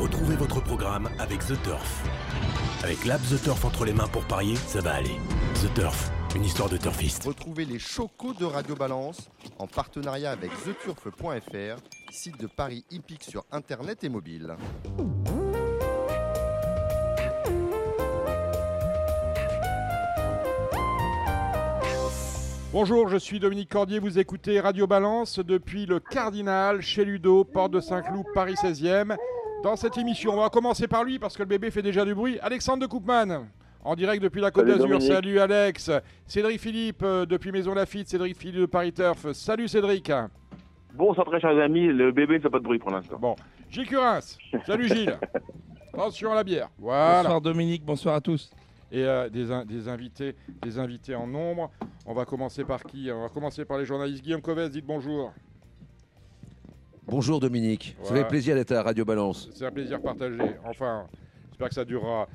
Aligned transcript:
Retrouvez 0.00 0.36
votre 0.36 0.60
programme 0.60 1.08
avec 1.18 1.40
The 1.40 1.60
Turf. 1.64 2.04
Avec 2.84 3.04
l'app 3.04 3.20
The 3.22 3.42
Turf 3.42 3.64
entre 3.64 3.84
les 3.84 3.92
mains 3.92 4.06
pour 4.06 4.22
parier, 4.24 4.54
ça 4.54 4.80
va 4.80 4.94
aller. 4.94 5.16
The 5.56 5.74
Turf, 5.74 6.12
une 6.36 6.44
histoire 6.44 6.68
de 6.68 6.76
turfiste. 6.76 7.24
Retrouvez 7.24 7.64
les 7.64 7.80
chocos 7.80 8.32
de 8.32 8.44
Radio 8.44 8.76
Balance 8.76 9.28
en 9.58 9.66
partenariat 9.66 10.30
avec 10.30 10.52
theturf.fr, 10.62 11.82
site 12.12 12.40
de 12.40 12.46
paris 12.46 12.84
hippique 12.92 13.24
sur 13.24 13.44
internet 13.50 14.04
et 14.04 14.08
mobile. 14.08 14.54
Bonjour, 22.70 23.08
je 23.08 23.16
suis 23.16 23.40
Dominique 23.40 23.70
Cordier, 23.70 23.98
vous 23.98 24.20
écoutez 24.20 24.60
Radio 24.60 24.86
Balance 24.86 25.40
depuis 25.40 25.86
le 25.86 25.98
Cardinal, 25.98 26.82
chez 26.82 27.04
Ludo, 27.04 27.42
porte 27.42 27.72
de 27.72 27.80
Saint-Cloud, 27.80 28.26
Paris 28.32 28.54
16e. 28.54 29.16
Dans 29.62 29.76
cette 29.76 29.98
émission, 29.98 30.32
on 30.32 30.36
va 30.40 30.48
commencer 30.50 30.86
par 30.86 31.04
lui 31.04 31.18
parce 31.18 31.36
que 31.36 31.42
le 31.42 31.48
bébé 31.48 31.70
fait 31.70 31.82
déjà 31.82 32.04
du 32.04 32.14
bruit. 32.14 32.38
Alexandre 32.40 32.80
de 32.82 32.86
Coupman, 32.86 33.46
en 33.84 33.96
direct 33.96 34.22
depuis 34.22 34.40
la 34.40 34.50
Côte 34.50 34.66
d'Azur. 34.66 35.02
Salut 35.02 35.38
Alex. 35.40 35.90
Cédric 36.26 36.60
Philippe 36.60 37.02
euh, 37.02 37.26
depuis 37.26 37.50
Maison 37.50 37.74
Lafitte, 37.74 38.08
Cédric 38.08 38.36
Philippe 38.36 38.60
de 38.60 38.66
Paris 38.66 38.92
Turf. 38.92 39.32
Salut 39.32 39.66
Cédric. 39.68 40.12
Bonsoir 40.94 41.26
très 41.26 41.40
chers 41.40 41.58
amis, 41.58 41.86
le 41.88 42.12
bébé 42.12 42.34
ne 42.38 42.42
fait 42.42 42.50
pas 42.50 42.58
de 42.58 42.64
bruit 42.64 42.78
pour 42.78 42.90
l'instant. 42.90 43.18
Bon, 43.18 43.34
Gilles 43.70 43.86
Curins. 43.86 44.20
Salut 44.66 44.88
Gilles. 44.88 45.18
Attention 45.92 46.32
à 46.32 46.36
la 46.36 46.44
bière. 46.44 46.68
Voilà. 46.78 47.22
Bonsoir 47.22 47.40
Dominique, 47.40 47.84
bonsoir 47.84 48.14
à 48.14 48.20
tous. 48.20 48.50
et 48.92 49.04
euh, 49.04 49.28
des, 49.28 49.50
in- 49.50 49.64
des 49.64 49.88
invités, 49.88 50.34
des 50.62 50.78
invités 50.78 51.14
en 51.16 51.26
nombre. 51.26 51.70
On 52.06 52.14
va 52.14 52.24
commencer 52.24 52.64
par 52.64 52.82
qui? 52.84 53.10
On 53.12 53.22
va 53.22 53.28
commencer 53.28 53.64
par 53.64 53.78
les 53.78 53.84
journalistes. 53.84 54.22
Guillaume 54.22 54.40
Covès, 54.42 54.70
dites 54.70 54.86
bonjour. 54.86 55.32
Bonjour 57.10 57.40
Dominique, 57.40 57.96
ça 58.02 58.08
Voilà. 58.08 58.22
fait 58.24 58.28
plaisir 58.28 58.54
d'être 58.54 58.72
à 58.72 58.82
Radio 58.82 59.04
Balance. 59.04 59.48
C'est 59.54 59.64
un 59.64 59.70
plaisir 59.72 60.00
partagé. 60.00 60.36
Enfin, 60.64 61.06
j'espère 61.48 61.68
que 61.68 61.74
ça 61.74 61.84
durera. 61.84 62.28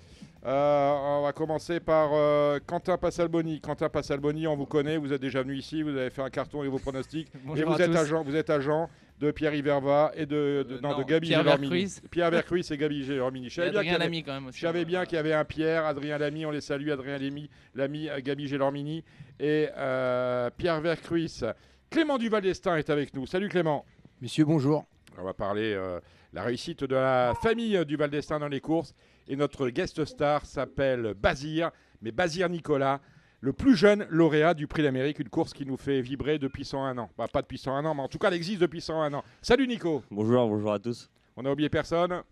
Euh, 0.45 1.19
on 1.19 1.21
va 1.23 1.31
commencer 1.31 1.79
par 1.79 2.09
euh, 2.13 2.59
Quentin 2.65 2.97
Passalboni. 2.97 3.61
Quentin 3.61 3.87
Passalboni, 3.87 4.45
on 4.47 4.57
vous 4.57 4.65
connaît, 4.65 4.97
vous 4.97 5.13
êtes 5.13 5.21
déjà 5.21 5.41
venu 5.43 5.55
ici, 5.55 5.83
vous 5.83 5.91
avez 5.95 6.09
fait 6.09 6.21
un 6.23 6.29
carton 6.29 6.63
et 6.63 6.67
vos 6.67 6.79
pronostics. 6.79 7.27
et 7.35 7.37
Bonjour 7.45 7.67
vous 7.69 7.81
à 7.81 7.85
êtes 7.85 7.91
tous. 7.91 7.97
agent, 7.97 8.23
vous 8.23 8.35
êtes 8.35 8.49
agent 8.49 8.89
de 9.19 9.31
Pierre 9.31 9.53
Iverva 9.53 10.11
et 10.15 10.25
de, 10.25 10.65
de, 10.67 10.75
Euh, 10.75 10.79
non, 10.81 10.89
non, 10.93 10.97
de 10.97 11.03
Gabi 11.03 11.27
Pierre. 11.27 11.43
Vercruis. 11.43 11.93
Pierre 12.11 12.31
Vercruis 12.31 12.65
et 12.71 12.77
Gabi 12.77 13.03
Gélormini. 13.05 13.49
Je 13.49 13.55
savais 13.55 13.67
Adrien 13.69 13.93
avait- 13.95 14.03
Lamy 14.05 14.23
quand 14.23 14.33
même 14.33 14.47
aussi. 14.47 14.57
Je 14.59 14.65
savais 14.65 14.83
bien 14.85 15.05
qu'il 15.05 15.15
y 15.15 15.19
avait 15.19 15.33
un 15.33 15.45
Pierre, 15.45 15.85
Adrien 15.85 16.17
Lamy, 16.17 16.45
on 16.47 16.51
les 16.51 16.61
salue, 16.61 16.89
Adrien 16.89 17.19
Lamy, 17.19 17.47
Lamy 17.75 18.09
euh, 18.09 18.19
Gabi 18.21 18.47
Gélormini 18.47 19.03
et 19.39 19.69
euh, 19.77 20.49
Pierre 20.57 20.81
Vercruis. 20.81 21.41
Clément 21.89 22.17
Duval 22.17 22.41
d'Estaing 22.41 22.75
est 22.77 22.89
avec 22.89 23.13
nous. 23.13 23.27
Salut 23.27 23.47
Clément. 23.49 23.85
Messieurs, 24.23 24.45
bonjour. 24.45 24.85
On 25.17 25.23
va 25.25 25.33
parler 25.33 25.73
euh, 25.73 25.99
la 26.31 26.43
réussite 26.43 26.85
de 26.85 26.95
la 26.95 27.33
famille 27.41 27.85
du 27.85 27.97
Val 27.97 28.09
d'Estaing 28.09 28.39
dans 28.39 28.47
les 28.47 28.61
courses. 28.61 28.95
Et 29.27 29.35
notre 29.35 29.67
guest 29.67 30.05
star 30.05 30.45
s'appelle 30.45 31.13
Bazir, 31.13 31.71
mais 32.01 32.13
Bazir 32.13 32.47
Nicolas, 32.47 33.01
le 33.41 33.51
plus 33.51 33.75
jeune 33.75 34.07
lauréat 34.09 34.53
du 34.53 34.65
Prix 34.65 34.81
d'Amérique, 34.81 35.19
une 35.19 35.27
course 35.27 35.51
qui 35.51 35.65
nous 35.65 35.75
fait 35.75 35.99
vibrer 35.99 36.39
depuis 36.39 36.63
101 36.63 36.97
ans. 36.99 37.09
Bah, 37.17 37.27
pas 37.27 37.41
depuis 37.41 37.57
101 37.57 37.83
ans, 37.83 37.95
mais 37.95 38.01
en 38.01 38.07
tout 38.07 38.17
cas, 38.17 38.29
elle 38.29 38.35
existe 38.35 38.61
depuis 38.61 38.79
101 38.79 39.13
ans. 39.13 39.25
Salut 39.41 39.67
Nico 39.67 40.01
Bonjour, 40.09 40.47
bonjour 40.47 40.71
à 40.71 40.79
tous. 40.79 41.09
On 41.35 41.43
a 41.43 41.51
oublié 41.51 41.67
personne 41.67 42.23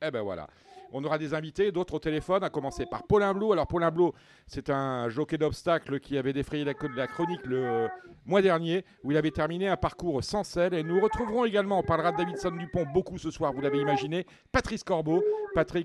Eh 0.00 0.10
ben 0.10 0.22
voilà. 0.22 0.48
On 0.92 1.04
aura 1.04 1.18
des 1.18 1.34
invités, 1.34 1.72
d'autres 1.72 1.94
au 1.94 1.98
téléphone, 1.98 2.42
à 2.42 2.50
commencer 2.50 2.86
par 2.86 3.04
Paulin 3.04 3.32
Blou. 3.32 3.52
Alors 3.52 3.66
Paulin 3.66 3.90
Blou, 3.90 4.12
c'est 4.46 4.70
un 4.70 5.08
jockey 5.08 5.38
d'obstacles 5.38 6.00
qui 6.00 6.18
avait 6.18 6.32
défrayé 6.32 6.64
la, 6.64 6.72
la 6.96 7.06
chronique 7.06 7.44
le 7.46 7.88
mois 8.26 8.42
dernier, 8.42 8.84
où 9.04 9.10
il 9.10 9.16
avait 9.16 9.30
terminé 9.30 9.68
un 9.68 9.76
parcours 9.76 10.22
sans 10.22 10.44
selle. 10.44 10.74
Et 10.74 10.82
nous 10.82 11.00
retrouverons 11.00 11.44
également, 11.44 11.78
on 11.78 11.82
parlera 11.82 12.12
de 12.12 12.16
Davidson 12.16 12.50
Dupont 12.50 12.86
beaucoup 12.92 13.18
ce 13.18 13.30
soir, 13.30 13.52
vous 13.52 13.60
l'avez 13.60 13.78
imaginé, 13.78 14.26
Patrice 14.52 14.84
Corbeau. 14.84 15.22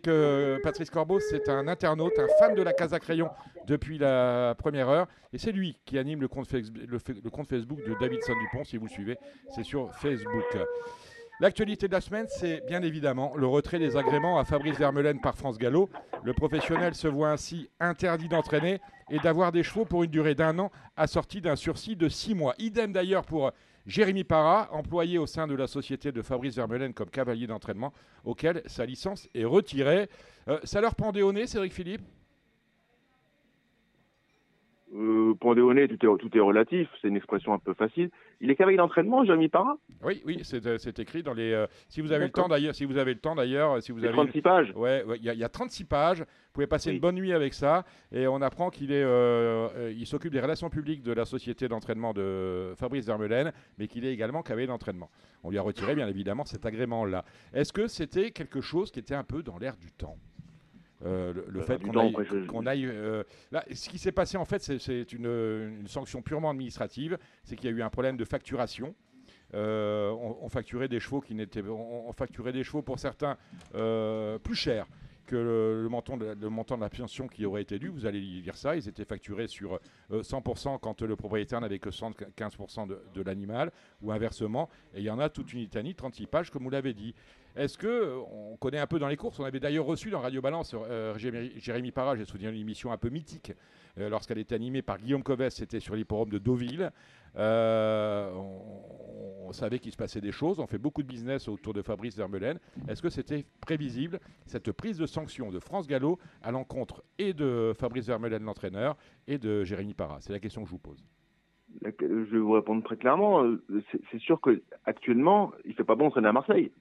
Euh, 0.07 0.59
Patrice 0.63 0.89
Corbeau, 0.89 1.19
c'est 1.19 1.49
un 1.49 1.67
internaute, 1.67 2.17
un 2.19 2.27
fan 2.39 2.55
de 2.55 2.61
la 2.61 2.73
Casa 2.73 2.99
Crayon 2.99 3.29
depuis 3.67 3.97
la 3.97 4.55
première 4.57 4.89
heure. 4.89 5.07
Et 5.33 5.37
c'est 5.37 5.51
lui 5.51 5.77
qui 5.85 5.97
anime 5.97 6.21
le 6.21 6.27
compte 6.27 6.47
Facebook 6.47 7.79
de 7.85 7.95
Davidson 7.99 8.33
Dupont, 8.39 8.63
si 8.63 8.77
vous 8.77 8.85
le 8.85 8.91
suivez, 8.91 9.17
c'est 9.49 9.63
sur 9.63 9.93
Facebook. 9.95 10.57
L'actualité 11.41 11.89
de 11.89 11.91
la 11.91 11.99
semaine, 11.99 12.27
c'est 12.29 12.65
bien 12.65 12.81
évidemment 12.81 13.33
le 13.35 13.45
retrait 13.45 13.77
des 13.77 13.97
agréments 13.97 14.39
à 14.39 14.45
Fabrice 14.45 14.77
Vermeulen 14.77 15.19
par 15.19 15.35
France 15.35 15.57
Gallo. 15.57 15.89
Le 16.23 16.31
professionnel 16.31 16.95
se 16.95 17.09
voit 17.09 17.29
ainsi 17.29 17.69
interdit 17.81 18.29
d'entraîner 18.29 18.79
et 19.09 19.19
d'avoir 19.19 19.51
des 19.51 19.61
chevaux 19.61 19.83
pour 19.83 20.03
une 20.03 20.11
durée 20.11 20.33
d'un 20.33 20.57
an 20.59 20.71
assorti 20.95 21.41
d'un 21.41 21.57
sursis 21.57 21.97
de 21.97 22.07
six 22.07 22.35
mois. 22.35 22.55
Idem 22.57 22.93
d'ailleurs 22.93 23.25
pour 23.25 23.51
Jérémy 23.85 24.23
Parra, 24.23 24.69
employé 24.71 25.17
au 25.17 25.27
sein 25.27 25.45
de 25.45 25.55
la 25.55 25.67
société 25.67 26.13
de 26.13 26.21
Fabrice 26.21 26.55
Vermeulen 26.55 26.93
comme 26.93 27.09
cavalier 27.09 27.47
d'entraînement, 27.47 27.91
auquel 28.23 28.61
sa 28.65 28.85
licence 28.85 29.27
est 29.35 29.43
retirée. 29.43 30.07
Euh, 30.47 30.59
ça 30.63 30.79
leur 30.79 30.95
pendait 30.95 31.21
au 31.21 31.33
nez, 31.33 31.47
Cédric 31.47 31.73
Philippe? 31.73 32.01
Euh, 34.95 35.33
tout 35.41 35.51
est, 35.59 36.17
tout 36.19 36.37
est 36.37 36.39
relatif, 36.39 36.87
c'est 37.01 37.07
une 37.09 37.17
expression 37.17 37.53
un 37.53 37.59
peu 37.59 37.73
facile. 37.73 38.09
Il 38.39 38.49
est 38.49 38.55
cavalier 38.55 38.77
d'entraînement, 38.77 39.25
Jérémy 39.25 39.49
Parra? 39.49 39.77
Oui, 40.03 40.21
oui, 40.25 40.39
c'est 40.43 40.65
euh, 40.65 40.77
c'est 40.77 40.99
écrit 40.99 41.21
dans 41.23 41.33
les. 41.33 41.51
euh, 41.51 41.67
si 41.89 42.01
vous 42.01 42.11
avez 42.11 42.25
le 42.25 42.31
temps 42.31 42.47
d'ailleurs, 42.47 42.73
si 42.75 42.85
vous 42.85 42.97
avez 42.97 43.13
le 43.13 43.19
temps 43.19 43.35
d'ailleurs, 43.35 43.81
si 43.83 43.91
vous 43.91 43.99
C'est 43.99 44.07
avez 44.07 44.13
36 44.15 44.41
pages. 44.41 44.71
Ouais, 44.75 45.03
ouais, 45.03 45.17
il 45.21 45.31
y, 45.31 45.35
y 45.37 45.43
a 45.43 45.49
36 45.49 45.83
pages. 45.85 46.19
Vous 46.21 46.25
pouvez 46.53 46.67
passer 46.67 46.89
Oui. 46.89 46.95
une 46.95 47.01
bonne 47.01 47.15
nuit 47.15 47.33
avec 47.33 47.53
ça. 47.53 47.83
Et 48.13 48.27
on 48.27 48.41
apprend 48.41 48.69
qu'il 48.69 48.91
est, 48.91 49.03
euh, 49.03 49.91
il 49.95 50.05
s'occupe 50.07 50.31
des 50.31 50.39
relations 50.39 50.69
publiques 50.69 51.03
de 51.03 51.11
la 51.11 51.25
société 51.25 51.67
d'entraînement 51.67 52.13
de 52.13 52.73
Fabrice 52.77 53.05
Vermeulen, 53.05 53.51
mais 53.77 53.87
qu'il 53.87 54.05
est 54.05 54.13
également 54.13 54.41
cavalier 54.43 54.67
d'entraînement. 54.67 55.09
On 55.43 55.49
lui 55.49 55.57
a 55.57 55.61
retiré, 55.61 55.95
bien 55.95 56.07
évidemment, 56.07 56.45
cet 56.45 56.65
agrément-là. 56.65 57.25
Est-ce 57.53 57.73
que 57.73 57.87
c'était 57.87 58.31
quelque 58.31 58.61
chose 58.61 58.91
qui 58.91 58.99
était 58.99 59.15
un 59.15 59.23
peu 59.25 59.43
dans 59.43 59.57
l'air 59.57 59.75
du 59.75 59.91
temps? 59.91 60.15
Euh, 61.03 61.33
le, 61.33 61.45
le 61.49 61.59
Euh, 61.59 61.63
fait 61.63 61.77
qu'on 62.47 62.65
aille, 62.65 62.85
euh, 62.85 63.23
là, 63.51 63.65
ce 63.73 63.89
qui 63.89 63.97
s'est 63.97 64.13
passé 64.13 64.37
en 64.37 64.45
fait, 64.45 64.61
c'est- 64.63 65.11
une, 65.11 65.25
une 65.81 65.87
sanction 65.87 66.21
purement 66.21 66.49
administrative. 66.51 67.17
C'est 67.43 67.55
qu'il 67.55 67.69
y 67.69 67.73
a 67.73 67.75
eu 67.75 67.81
un 67.81 67.89
problème 67.89 68.15
de 68.17 68.23
facturation. 68.25 68.95
Euh, 69.53 70.09
on, 70.11 70.37
on 70.41 70.49
facturait 70.49 70.87
des 70.87 70.99
chevaux 70.99 71.21
qui 71.21 71.35
n'étaient, 71.35 71.61
on, 71.61 72.07
on 72.09 72.13
facturait 72.13 72.53
des 72.53 72.63
chevaux 72.63 72.81
pour 72.81 72.97
certains 72.99 73.37
plus 74.43 74.55
chers 74.55 74.87
que 75.25 75.35
le, 75.35 75.89
montant 75.89 76.17
de, 76.17 76.35
la 76.79 76.89
pension 76.89 77.27
qui 77.27 77.45
aurait 77.45 77.61
été 77.61 77.79
dû. 77.79 77.89
Vous 77.89 78.05
allez 78.05 78.19
lire 78.19 78.55
ça. 78.55 78.75
Ils 78.75 78.87
étaient 78.87 79.05
facturés 79.05 79.47
sur 79.47 79.79
euh, 80.11 80.21
100% 80.21 80.79
quand 80.79 81.01
le 81.01 81.15
propriétaire 81.15 81.61
n'avait 81.61 81.79
que 81.79 81.89
75% 81.89 82.87
de, 82.87 83.21
l'animal, 83.21 83.71
ou 84.01 84.11
inversement. 84.11 84.69
Et 84.93 84.99
il 84.99 85.05
y 85.05 85.09
en 85.09 85.19
a 85.19 85.29
toute 85.29 85.53
une 85.53 85.59
litanie, 85.59 85.95
36 85.95 86.27
pages, 86.27 86.49
comme 86.51 86.63
vous 86.63 86.69
l'avez 86.69 86.93
dit. 86.93 87.13
Est-ce 87.55 87.77
que 87.77 87.87
euh, 87.87 88.17
on 88.31 88.57
connaît 88.57 88.79
un 88.79 88.87
peu 88.87 88.99
dans 88.99 89.07
les 89.07 89.15
courses 89.15 89.39
On 89.39 89.45
avait 89.45 89.61
d'ailleurs 89.61 89.85
reçu 89.85 90.09
dans 90.09 90.19
Radio 90.19 90.41
Balance 90.41 90.75
euh, 90.75 91.17
Jérémy, 91.17 91.53
Jérémy 91.57 91.91
Parra, 91.91 92.15
j'ai 92.15 92.25
souvenir 92.25 92.51
d'une 92.51 92.59
émission 92.59 92.91
un 92.91 92.97
peu 92.97 93.09
mythique 93.09 93.53
euh, 93.97 94.09
lorsqu'elle 94.09 94.39
était 94.39 94.55
animée 94.55 94.81
par 94.81 94.97
Guillaume 94.97 95.23
Covès, 95.23 95.55
c'était 95.55 95.79
sur 95.79 95.95
l'hipporome 95.95 96.29
de 96.29 96.37
Deauville. 96.37 96.91
Euh, 97.37 98.31
on, 98.33 99.51
savait 99.51 99.79
qu'il 99.79 99.91
se 99.91 99.97
passait 99.97 100.19
des 100.19 100.33
choses, 100.33 100.59
on 100.59 100.67
fait 100.67 100.77
beaucoup 100.77 101.01
de 101.01 101.07
business 101.07 101.47
autour 101.47 101.73
de 101.73 101.81
Fabrice 101.81 102.17
Vermeulen. 102.17 102.59
Est-ce 102.89 103.01
que 103.01 103.09
c'était 103.09 103.45
prévisible, 103.61 104.19
cette 104.45 104.71
prise 104.73 104.97
de 104.97 105.05
sanction 105.05 105.49
de 105.49 105.59
France 105.59 105.87
Gallo 105.87 106.19
à 106.41 106.51
l'encontre 106.51 107.03
et 107.19 107.31
de 107.33 107.71
Fabrice 107.79 108.07
Vermeulen, 108.07 108.43
l'entraîneur, 108.43 108.97
et 109.27 109.37
de 109.37 109.63
Jérémy 109.63 109.93
Parra? 109.93 110.17
C'est 110.19 110.33
la 110.33 110.39
question 110.39 110.63
que 110.63 110.67
je 110.67 110.71
vous 110.71 110.79
pose. 110.79 111.05
Je 111.81 112.05
vais 112.05 112.39
vous 112.39 112.51
répondre 112.51 112.83
très 112.83 112.97
clairement. 112.97 113.43
euh, 113.43 113.63
C'est 114.11 114.19
sûr 114.19 114.41
qu'actuellement, 114.41 115.53
il 115.63 115.73
fait 115.73 115.85
pas 115.85 115.95
bon 115.95 116.07
entraîner 116.07 116.27
à 116.27 116.33
Marseille. 116.33 116.71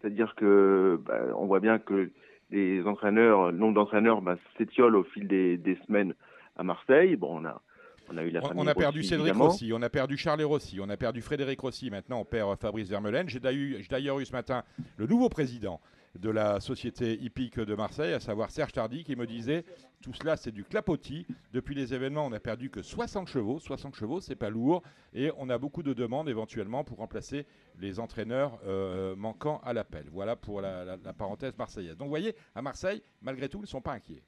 C'est-à-dire 0.00 0.34
que 0.36 1.00
bah, 1.04 1.18
on 1.36 1.46
voit 1.46 1.60
bien 1.60 1.80
que 1.80 2.10
les 2.50 2.82
entraîneurs, 2.86 3.50
le 3.50 3.58
nombre 3.58 3.74
d'entraîneurs 3.74 4.22
bah, 4.22 4.36
s'étiole 4.56 4.94
au 4.94 5.04
fil 5.04 5.26
des, 5.26 5.56
des 5.56 5.76
semaines 5.86 6.14
à 6.56 6.62
Marseille. 6.62 7.16
Bon, 7.16 7.40
on 7.40 7.44
a, 7.44 7.60
on 8.10 8.16
a 8.16 8.22
eu 8.24 8.30
la 8.30 8.40
On, 8.40 8.48
famille 8.48 8.62
on 8.62 8.66
a 8.66 8.74
perdu 8.74 8.98
Rossi, 9.00 9.08
Cédric 9.08 9.26
évidemment. 9.28 9.48
Rossi, 9.50 9.72
on 9.72 9.82
a 9.82 9.88
perdu 9.90 10.16
Charles 10.16 10.42
Rossi, 10.42 10.78
on 10.80 10.88
a 10.88 10.96
perdu 10.96 11.22
Frédéric 11.22 11.60
Rossi, 11.60 11.90
maintenant 11.90 12.20
on 12.20 12.24
perd 12.24 12.58
Fabrice 12.60 12.88
Vermeulen. 12.88 13.28
J'ai 13.28 13.40
d'ailleurs 13.40 13.80
j'ai 13.80 13.88
d'ailleurs 13.88 14.18
eu 14.20 14.26
ce 14.26 14.32
matin 14.32 14.64
le 14.96 15.06
nouveau 15.06 15.28
président 15.28 15.80
de 16.18 16.28
la 16.28 16.58
société 16.58 17.14
hippique 17.22 17.60
de 17.60 17.74
Marseille, 17.76 18.12
à 18.12 18.18
savoir 18.18 18.50
Serge 18.50 18.72
Tardy, 18.72 19.04
qui 19.04 19.14
me 19.14 19.26
disait 19.28 19.64
tout 20.02 20.12
cela 20.12 20.36
c'est 20.36 20.50
du 20.50 20.64
clapotis. 20.64 21.24
Depuis 21.52 21.72
les 21.76 21.94
événements, 21.94 22.26
on 22.26 22.30
n'a 22.30 22.40
perdu 22.40 22.68
que 22.68 22.82
60 22.82 23.28
chevaux. 23.28 23.60
60 23.60 23.94
chevaux, 23.94 24.20
c'est 24.20 24.34
pas 24.34 24.50
lourd. 24.50 24.82
Et 25.14 25.30
on 25.38 25.48
a 25.50 25.56
beaucoup 25.58 25.84
de 25.84 25.92
demandes 25.92 26.28
éventuellement 26.28 26.82
pour 26.82 26.98
remplacer 26.98 27.46
les 27.78 28.00
entraîneurs 28.00 28.58
euh, 28.66 29.14
manquants 29.14 29.60
à 29.64 29.72
l'appel. 29.72 30.06
Voilà 30.10 30.34
pour 30.34 30.60
la, 30.60 30.84
la- 30.84 30.96
la 30.96 31.12
parenthèse 31.12 31.56
marseillaise. 31.56 31.96
Donc 31.96 32.06
vous 32.06 32.10
voyez, 32.12 32.34
à 32.56 32.62
Marseille, 32.62 33.02
malgré 33.22 33.48
tout, 33.48 33.58
ils 33.58 33.62
ne 33.62 33.66
sont 33.68 33.80
pas 33.80 33.92
inquiets. 33.92 34.24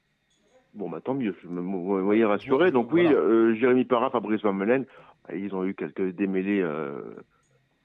Bon, 0.73 0.89
bah 0.89 1.01
tant 1.01 1.13
mieux, 1.13 1.35
je 1.43 1.47
me 1.47 1.61
voyez 2.01 2.25
rassuré. 2.25 2.71
Donc 2.71 2.91
oui, 2.91 3.03
voilà. 3.03 3.17
euh, 3.19 3.53
Jérémy 3.53 3.85
Parra, 3.85 4.09
Fabrice 4.09 4.41
Vermeulen, 4.41 4.85
euh, 5.29 5.37
ils 5.37 5.53
ont 5.53 5.63
eu 5.63 5.75
quelques 5.75 6.15
démêlés 6.15 6.61
euh, 6.61 6.99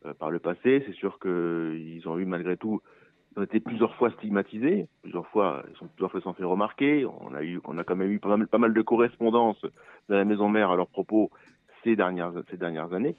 euh, 0.07 0.15
par 0.15 0.31
le 0.31 0.39
passé. 0.39 0.83
C'est 0.87 0.95
sûr 0.95 1.19
qu'ils 1.19 2.03
ont 2.09 2.19
eu 2.19 2.25
malgré 2.25 2.57
tout, 2.57 2.81
ils 3.33 3.41
ont 3.41 3.43
été 3.43 3.61
plusieurs 3.61 3.95
fois 3.97 4.11
stigmatisés, 4.13 4.89
plusieurs 5.03 5.27
fois, 5.27 5.65
ils 5.71 5.77
sont 5.77 5.87
plusieurs 5.89 6.11
fois 6.11 6.23
sont 6.23 6.33
fait 6.33 6.45
remarquer. 6.45 7.05
On 7.05 7.35
a 7.35 7.43
eu, 7.43 7.61
on 7.65 7.77
a 7.77 7.85
quand 7.85 7.95
même 7.97 8.11
eu 8.11 8.21
pas 8.21 8.35
mal, 8.37 8.49
pas 8.49 8.57
mal 8.59 8.73
de 8.73 8.81
correspondances 8.83 9.61
de 10.09 10.15
la 10.15 10.25
maison 10.25 10.49
mère 10.49 10.71
à 10.71 10.77
leur 10.77 10.89
propos 10.89 11.31
ces 11.85 11.95
dernières, 11.95 12.33
ces 12.51 12.57
dernières 12.57 12.95
années. 12.95 13.17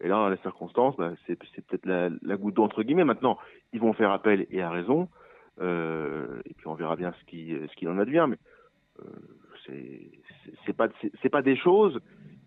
Et 0.00 0.08
là, 0.08 0.14
dans 0.14 0.30
les 0.30 0.38
circonstances, 0.38 0.96
bah, 0.96 1.12
c'est 1.26 1.36
peut-être 1.36 1.84
la, 1.84 2.08
la 2.22 2.36
goutte 2.38 2.54
d'eau 2.54 2.64
entre 2.64 2.82
guillemets. 2.82 3.04
Maintenant, 3.04 3.38
ils 3.74 3.80
vont 3.80 3.92
faire 3.92 4.10
appel 4.10 4.46
et 4.50 4.62
à 4.62 4.70
raison. 4.70 5.08
Et 5.60 6.54
puis 6.56 6.66
on 6.66 6.74
verra 6.74 6.96
bien 6.96 7.12
ce 7.12 7.24
qui 7.26 7.54
ce 7.70 7.76
qu'il 7.76 7.88
en 7.90 7.98
advient. 7.98 8.26
Mais 8.28 8.38
c'est 9.66 10.10
c'est- 10.66 10.72
pas 10.72 10.88
c'est 11.22 11.28
pas 11.30 11.42
des 11.42 11.56
choses 11.56 12.00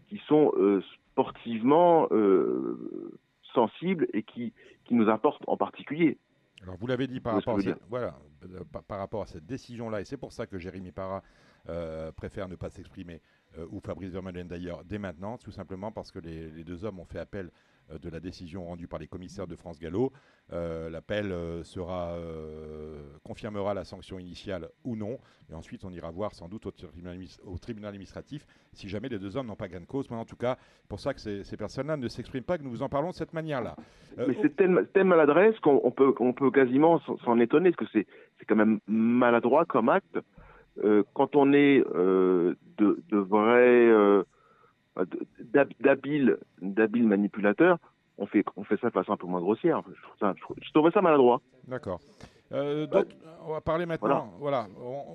qui 0.07 0.17
sont 0.27 0.51
euh, 0.57 0.81
sportivement 1.11 2.07
euh, 2.11 3.17
sensibles 3.53 4.07
et 4.13 4.23
qui 4.23 4.53
qui 4.85 4.93
nous 4.95 5.09
importent 5.09 5.43
en 5.47 5.57
particulier. 5.57 6.17
Alors 6.61 6.77
vous 6.77 6.87
l'avez 6.87 7.07
dit 7.07 7.19
par 7.19 7.35
rapport, 7.35 7.57
à 7.57 7.61
cette, 7.61 7.81
voilà, 7.89 8.17
euh, 8.43 8.63
par, 8.71 8.83
par 8.83 8.99
rapport 8.99 9.21
à 9.23 9.25
cette 9.27 9.45
décision-là, 9.45 10.01
et 10.01 10.05
c'est 10.05 10.17
pour 10.17 10.31
ça 10.31 10.47
que 10.47 10.57
Jérémy 10.57 10.91
Parra 10.91 11.21
euh, 11.69 12.11
préfère 12.11 12.47
ne 12.47 12.55
pas 12.55 12.69
s'exprimer, 12.69 13.21
euh, 13.57 13.65
ou 13.71 13.79
Fabrice 13.79 14.11
Vermeulen 14.11 14.47
d'ailleurs, 14.47 14.83
dès 14.85 14.97
maintenant, 14.97 15.37
tout 15.37 15.51
simplement 15.51 15.91
parce 15.91 16.11
que 16.11 16.19
les, 16.19 16.49
les 16.51 16.63
deux 16.63 16.85
hommes 16.85 16.99
ont 16.99 17.05
fait 17.05 17.19
appel 17.19 17.47
euh, 17.47 17.49
de 18.01 18.09
la 18.09 18.19
décision 18.19 18.65
rendue 18.65 18.87
par 18.87 18.99
les 18.99 19.07
commissaires 19.07 19.47
de 19.47 19.55
France 19.55 19.79
Gallo. 19.79 20.11
Euh, 20.53 20.89
L'appel 20.89 21.31
euh, 21.31 21.63
sera 21.63 22.13
euh, 22.13 22.97
confirmera 23.23 23.73
la 23.73 23.83
sanction 23.83 24.19
initiale 24.19 24.69
ou 24.83 24.95
non, 24.95 25.17
et 25.49 25.53
ensuite 25.53 25.83
on 25.85 25.91
ira 25.91 26.11
voir 26.11 26.33
sans 26.33 26.47
doute 26.47 26.65
au 26.67 26.71
tribunal, 26.71 27.17
admis- 27.17 27.39
au 27.45 27.57
tribunal 27.57 27.89
administratif 27.89 28.45
si 28.73 28.87
jamais 28.89 29.09
les 29.09 29.17
deux 29.19 29.37
hommes 29.37 29.47
n'ont 29.47 29.55
pas 29.55 29.67
gain 29.67 29.79
de 29.81 29.85
cause. 29.85 30.09
Mais 30.09 30.17
en 30.17 30.25
tout 30.25 30.35
cas, 30.35 30.57
pour 30.89 30.99
ça 30.99 31.13
que 31.13 31.19
ces, 31.19 31.43
ces 31.43 31.57
personnes-là 31.57 31.97
ne 31.97 32.07
s'expriment 32.07 32.43
pas, 32.43 32.57
que 32.57 32.63
nous 32.63 32.69
vous 32.71 32.83
en 32.83 32.89
parlons 32.89 33.09
de 33.09 33.15
cette 33.15 33.33
manière-là. 33.33 33.75
Euh, 34.19 34.25
Mais 34.27 34.37
c'est 34.41 34.55
telle, 34.55 34.87
telle 34.93 35.05
maladresse 35.05 35.57
qu'on 35.59 35.81
on 35.83 35.91
peut, 35.91 36.13
on 36.19 36.33
peut 36.33 36.51
quasiment 36.51 36.99
s'en- 36.99 37.39
étonner, 37.39 37.71
parce 37.71 37.91
que 37.91 37.99
c'est 38.39 38.45
quand 38.47 38.55
même 38.55 38.79
maladroit 38.87 39.65
comme 39.65 39.89
acte. 39.89 40.17
Euh, 40.83 41.03
quand 41.13 41.35
on 41.35 41.53
est 41.53 41.83
euh, 41.95 42.53
de, 42.77 43.01
de 43.09 43.17
vrais, 43.17 43.87
euh, 43.87 44.23
d'habiles 45.79 46.37
d'habiles 46.61 47.07
manipulateurs, 47.07 47.77
on 48.17 48.25
fait, 48.25 48.45
on 48.55 48.63
fait 48.63 48.79
ça 48.79 48.87
de 48.87 48.93
façon 48.93 49.13
un 49.13 49.17
peu 49.17 49.27
moins 49.27 49.41
grossière. 49.41 49.81
Je, 49.87 50.71
trouve 50.71 50.91
ça, 50.91 51.01
maladroit. 51.01 51.41
D'accord. 51.67 51.99
Euh, 52.51 52.87
on 53.45 53.53
va 53.53 53.61
parler 53.61 53.85
maintenant. 53.85 54.31
Voilà. 54.39 54.67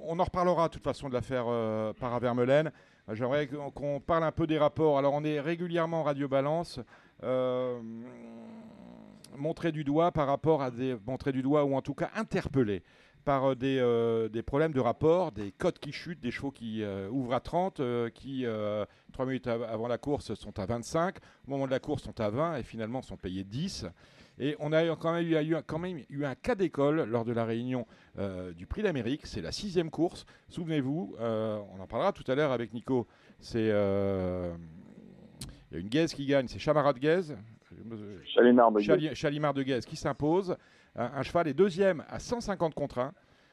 On, 0.06 0.18
en 0.18 0.24
reparlera 0.24 0.68
de 0.68 0.74
toute 0.74 0.84
façon 0.84 1.08
de 1.08 1.14
l'affaire 1.14 1.44
euh, 1.48 1.92
Para-Vermeulen. 1.92 2.70
Euh, 3.08 3.14
J'aimerais 3.14 3.48
qu'on 3.74 4.00
parle 4.00 4.24
un 4.24 4.32
peu 4.32 4.46
des 4.46 4.58
rapports. 4.58 4.98
Alors, 4.98 5.14
on 5.14 5.24
est 5.24 5.40
régulièrement 5.40 6.02
Radio 6.02 6.28
Balance 6.28 6.80
euh, 7.22 7.80
montré 9.36 9.72
du 9.72 9.84
doigt 9.84 10.12
par 10.12 10.26
rapport 10.26 10.62
à 10.62 10.70
des 10.70 10.96
montré 11.06 11.32
du 11.32 11.42
doigt 11.42 11.64
ou 11.64 11.74
en 11.74 11.82
tout 11.82 11.94
cas 11.94 12.10
interpellé 12.16 12.82
par 13.24 13.50
euh, 13.50 13.54
des, 13.54 13.78
euh, 13.78 14.28
des 14.28 14.42
problèmes 14.42 14.72
de 14.72 14.80
rapport, 14.80 15.32
des 15.32 15.52
cotes 15.52 15.78
qui 15.78 15.92
chutent, 15.92 16.20
des 16.20 16.30
chevaux 16.30 16.50
qui 16.50 16.82
euh, 16.82 17.08
ouvrent 17.10 17.34
à 17.34 17.40
30, 17.40 17.80
euh, 17.80 18.08
qui, 18.10 18.44
euh, 18.46 18.84
trois 19.12 19.26
minutes 19.26 19.46
av- 19.46 19.62
avant 19.64 19.88
la 19.88 19.98
course, 19.98 20.34
sont 20.34 20.58
à 20.58 20.66
25, 20.66 21.16
au 21.46 21.50
moment 21.50 21.66
de 21.66 21.70
la 21.70 21.80
course, 21.80 22.02
sont 22.02 22.18
à 22.20 22.30
20 22.30 22.56
et 22.56 22.62
finalement 22.62 23.02
sont 23.02 23.16
payés 23.16 23.44
10. 23.44 23.86
Et 24.38 24.56
on 24.58 24.72
a 24.72 24.96
quand 24.96 25.12
même 25.12 25.26
eu, 25.26 25.54
quand 25.66 25.78
même 25.78 26.00
eu 26.08 26.24
un 26.24 26.34
cas 26.34 26.54
d'école 26.54 27.02
lors 27.04 27.26
de 27.26 27.32
la 27.32 27.44
réunion 27.44 27.86
du 28.56 28.66
Prix 28.66 28.82
d'Amérique. 28.82 29.26
C'est 29.26 29.42
la 29.42 29.52
sixième 29.52 29.90
course. 29.90 30.24
Souvenez-vous, 30.48 31.14
on 31.20 31.78
en 31.80 31.86
parlera 31.86 32.12
tout 32.12 32.24
à 32.26 32.34
l'heure 32.34 32.50
avec 32.50 32.72
Nico. 32.72 33.06
C'est 33.38 33.64
il 33.64 34.54
y 35.74 35.76
a 35.76 35.78
une 35.78 35.88
Guèze 35.88 36.14
qui 36.14 36.24
gagne, 36.24 36.48
c'est 36.48 36.58
Chamarade 36.58 36.98
Guèze. 36.98 37.36
Chalinard 38.34 38.72
de 38.72 38.80
Chali- 38.80 39.14
Chalimard 39.14 39.52
de 39.54 39.62
Guèze 39.62 39.84
qui 39.84 39.96
s'impose. 39.96 40.56
Un, 40.96 41.22
cheval 41.22 41.48
est 41.48 41.54
deuxième 41.54 42.04
à 42.08 42.18
150 42.18 42.74
contre 42.74 42.98
1. 42.98 43.12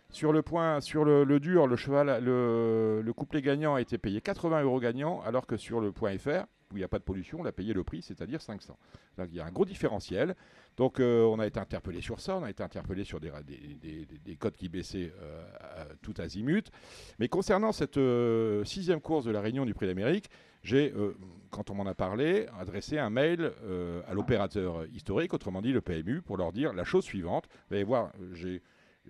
Sur 0.10 0.32
le 0.32 0.42
point, 0.42 0.80
sur 0.80 1.04
le, 1.04 1.26
dur, 1.40 1.68
le, 1.68 3.02
le 3.02 3.14
couplet 3.14 3.42
gagnant 3.42 3.76
a 3.76 3.82
été 3.82 3.98
payé 3.98 4.22
80 4.22 4.64
euros 4.64 4.80
gagnant, 4.80 5.22
alors 5.22 5.46
que 5.46 5.58
sur 5.58 5.82
le 5.82 5.92
point 5.92 6.18
FR, 6.18 6.46
où 6.72 6.76
il 6.76 6.80
n'y 6.80 6.84
a 6.84 6.88
pas 6.90 7.00
de 7.00 7.04
pollution, 7.04 7.40
on 7.42 7.46
a 7.46 7.52
payé 7.52 7.74
le 7.74 7.84
prix, 7.84 8.02
c'est-à-dire 8.02 8.42
500. 8.42 8.78
Donc 9.18 9.28
il 9.32 9.36
y 9.36 9.40
a 9.40 9.46
un 9.46 9.52
gros 9.52 9.66
différentiel. 9.66 10.36
Donc 10.76 11.00
euh, 11.00 11.24
on 11.24 11.40
a 11.40 11.48
été 11.48 11.60
interpellé 11.60 12.02
sur 12.02 12.20
ça, 12.20 12.38
on 12.38 12.44
a 12.44 12.50
été 12.50 12.62
interpellé 12.62 13.04
sur 13.04 13.20
des, 13.20 13.32
des, 13.46 13.58
des- 13.76 14.06
des- 14.06 14.18
des 14.18 14.36
codes 14.36 14.56
qui 14.56 14.68
baissaient 14.70 15.12
euh, 15.22 15.44
tout 16.02 16.14
azimut. 16.20 16.70
Mais 17.20 17.30
concernant 17.30 17.72
cette 17.72 17.98
euh, 17.98 18.64
sixième 18.66 19.00
course 19.02 19.24
de 19.26 19.32
la 19.32 19.42
Réunion 19.42 19.66
du 19.66 19.74
Prix 19.74 19.88
d'Amérique, 19.88 20.30
j'ai, 20.64 20.94
quand 21.50 21.70
on 21.70 21.76
m'en 21.76 21.86
a 21.86 21.94
parlé, 21.94 22.48
adressé 22.60 22.98
un 22.98 23.10
mail 23.10 23.54
à 24.06 24.14
l'opérateur 24.14 24.86
historique, 24.88 25.34
autrement 25.34 25.62
dit 25.62 25.72
le 25.72 25.80
PMU, 25.80 26.22
pour 26.22 26.36
leur 26.36 26.52
dire 26.52 26.74
la 26.74 26.84
chose 26.84 27.06
suivante. 27.06 27.48
Vous 27.70 27.76
allez 27.76 27.86
voir, 27.86 28.12
j'ai 28.34 28.62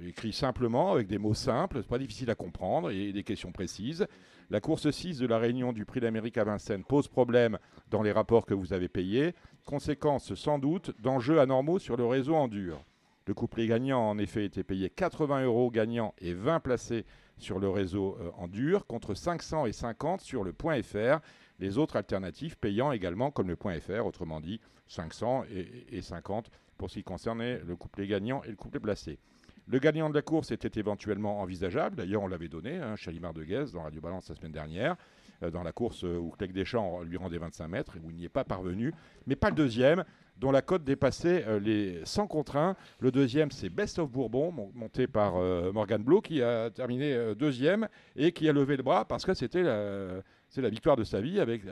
écrit 0.06 0.34
simplement, 0.34 0.92
avec 0.92 1.08
des 1.08 1.18
mots 1.18 1.34
simples, 1.34 1.84
pas 1.84 1.98
difficile 1.98 2.30
à 2.30 2.36
comprendre, 2.36 2.92
et 2.92 3.12
des 3.12 3.24
questions 3.24 3.52
précises. 3.52 4.08
La 4.50 4.62
course 4.62 4.90
6 4.90 5.20
de 5.20 5.28
la 5.28 5.38
Réunion 5.38 5.74
du 5.74 5.86
Prix 5.86 6.00
d'Amérique 6.00 6.38
à 6.38 6.44
Vincennes 6.44 6.84
pose 6.84 7.08
problème 7.08 7.58
dans 7.90 8.02
les 8.02 8.12
rapports 8.12 8.46
que 8.46 8.54
vous 8.54 8.74
avez 8.74 8.88
payés. 8.88 9.34
Conséquence, 9.66 10.34
sans 10.36 10.60
doute, 10.60 10.92
d'enjeux 11.02 11.40
anormaux 11.40 11.80
sur 11.80 11.98
le 11.98 12.06
réseau 12.06 12.36
en 12.36 12.48
dur. 12.48 12.84
Le 13.26 13.34
couplet 13.34 13.68
gagnant, 13.68 14.10
en 14.10 14.18
effet, 14.18 14.46
était 14.46 14.64
payé 14.64 14.90
80 14.90 15.44
euros 15.44 15.70
gagnant 15.70 16.14
et 16.20 16.34
20 16.34 16.62
placés 16.62 17.06
sur 17.38 17.60
le 17.60 17.70
réseau 17.70 18.18
euh, 18.22 18.32
en 18.38 18.48
dur, 18.48 18.88
contre 18.88 19.14
500 19.14 19.66
et 19.66 19.74
50 19.74 20.22
sur 20.22 20.46
le 20.46 20.54
point 20.54 20.82
FR. 20.82 21.20
Les 21.60 21.78
autres 21.78 21.98
alternatives 21.98 22.58
payant 22.58 22.94
également 22.94 23.32
comme 23.32 23.50
le 23.50 23.58
point 23.58 23.78
FR, 23.80 24.06
autrement 24.06 24.40
dit 24.40 24.62
500 24.88 25.44
et, 25.52 25.98
et 25.98 26.02
50 26.02 26.50
pour 26.78 26.90
ce 26.90 26.96
qui 26.96 27.04
concernait 27.04 27.60
le 27.66 27.76
couplet 27.76 28.08
gagnant 28.08 28.44
et 28.44 28.50
le 28.50 28.56
couplet 28.56 28.80
placé. 28.80 29.20
Le 29.70 29.80
gagnant 29.80 30.10
de 30.10 30.16
la 30.16 30.22
course 30.22 30.52
était 30.52 30.80
éventuellement 30.80 31.42
envisageable. 31.42 31.98
D'ailleurs, 31.98 32.24
on 32.24 32.28
l'avait 32.28 32.48
donné, 32.48 32.78
hein, 32.78 32.96
Chalimard 32.96 33.34
de 33.34 33.44
Guez, 33.44 33.66
dans 33.74 33.84
Radio 33.84 34.00
Balance 34.00 34.30
la 34.30 34.36
semaine 34.36 34.54
dernière, 34.54 34.96
euh, 35.44 35.52
dans 35.52 35.62
la 35.64 35.74
course 35.74 36.06
euh, 36.06 36.18
où 36.18 36.30
Clegg 36.32 36.54
Deschamps 36.54 37.02
lui 37.02 37.18
rendait 37.18 37.38
25 37.38 37.68
mètres 37.68 37.98
et 37.98 38.00
où 38.00 38.10
il 38.10 38.16
n'y 38.16 38.24
est 38.26 38.30
pas 38.30 38.46
parvenu. 38.46 38.94
Mais 39.26 39.36
pas 39.36 39.50
le 39.50 39.56
deuxième, 39.56 40.06
dont 40.38 40.52
la 40.52 40.62
cote 40.62 40.86
dépassait 40.86 41.44
euh, 41.48 41.60
les 41.60 42.00
100 42.06 42.28
contre 42.28 42.56
1. 42.56 42.78
Le 43.02 43.12
deuxième, 43.12 43.52
c'est 43.52 43.70
Best 43.70 44.00
of 44.00 44.10
Bourbon, 44.10 44.52
mon- 44.54 44.72
monté 44.74 45.06
par 45.06 45.34
Morgan 45.74 46.02
Blo, 46.02 46.22
qui 46.22 46.42
a 46.42 46.70
terminé 46.70 47.36
deuxième 47.36 47.90
et 48.16 48.32
qui 48.32 48.48
a 48.48 48.54
levé 48.54 48.78
le 48.78 48.84
bras 48.84 49.04
parce 49.04 49.26
que 49.26 49.34
c'était 49.34 49.64
la, 49.64 50.22
c'est 50.50 50.62
la 50.62 50.70
victoire 50.70 50.96
de 50.96 51.04
sa 51.04 51.22
vie 51.22 51.40
avec, 51.40 51.64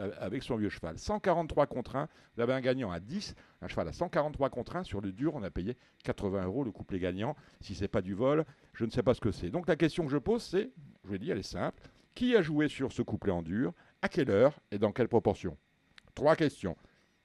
son 0.44 0.58
vieux 0.58 0.70
cheval. 0.70 0.98
143 0.98 1.66
contre 1.68 1.96
1, 1.96 2.10
vous 2.36 2.42
avez 2.42 2.54
un 2.54 2.62
gagnant 2.62 2.92
à 2.92 3.00
10, 3.00 3.36
un 3.62 3.68
cheval 3.68 3.88
à 3.88 3.94
143 3.94 4.50
contre 4.50 4.76
1. 4.76 4.84
Sur 4.84 5.02
le 5.02 5.12
dur, 5.12 5.34
on 5.36 5.44
a 5.44 5.50
payé 5.50 5.78
80 6.04 6.46
euros 6.46 6.64
le 6.64 6.72
couplet 6.72 7.00
gagnant. 7.00 7.36
Si 7.62 7.76
c'est 7.76 7.88
pas 7.88 8.02
du 8.02 8.14
vol, 8.14 8.46
je 8.74 8.86
ne 8.86 8.92
sais 8.92 9.04
pas 9.04 9.14
ce 9.14 9.22
que 9.22 9.32
c'est. 9.32 9.50
Donc 9.50 9.68
la 9.68 9.76
question 9.76 10.06
que 10.06 10.12
je 10.12 10.18
pose, 10.18 10.44
c'est, 10.44 10.72
je 11.06 11.10
vais 11.10 11.20
dire, 11.20 11.34
elle 11.34 11.40
est 11.40 11.44
simple. 11.44 11.82
Qui 12.14 12.36
a 12.36 12.42
joué 12.42 12.68
sur 12.68 12.92
ce 12.92 13.02
couplet 13.02 13.32
en 13.32 13.42
dur? 13.42 13.74
À 14.02 14.10
quelle 14.10 14.30
heure 14.30 14.60
Et 14.72 14.78
dans 14.78 14.92
quelle 14.92 15.08
proportion? 15.08 15.58
Trois 16.14 16.36
questions. 16.36 16.78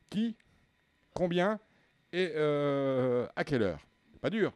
Qui? 0.08 0.36
Combien? 1.14 1.60
Et 2.12 2.32
euh, 2.34 3.26
à 3.36 3.44
quelle 3.44 3.62
heure? 3.62 3.86
Pas 4.20 4.30
dur. 4.30 4.52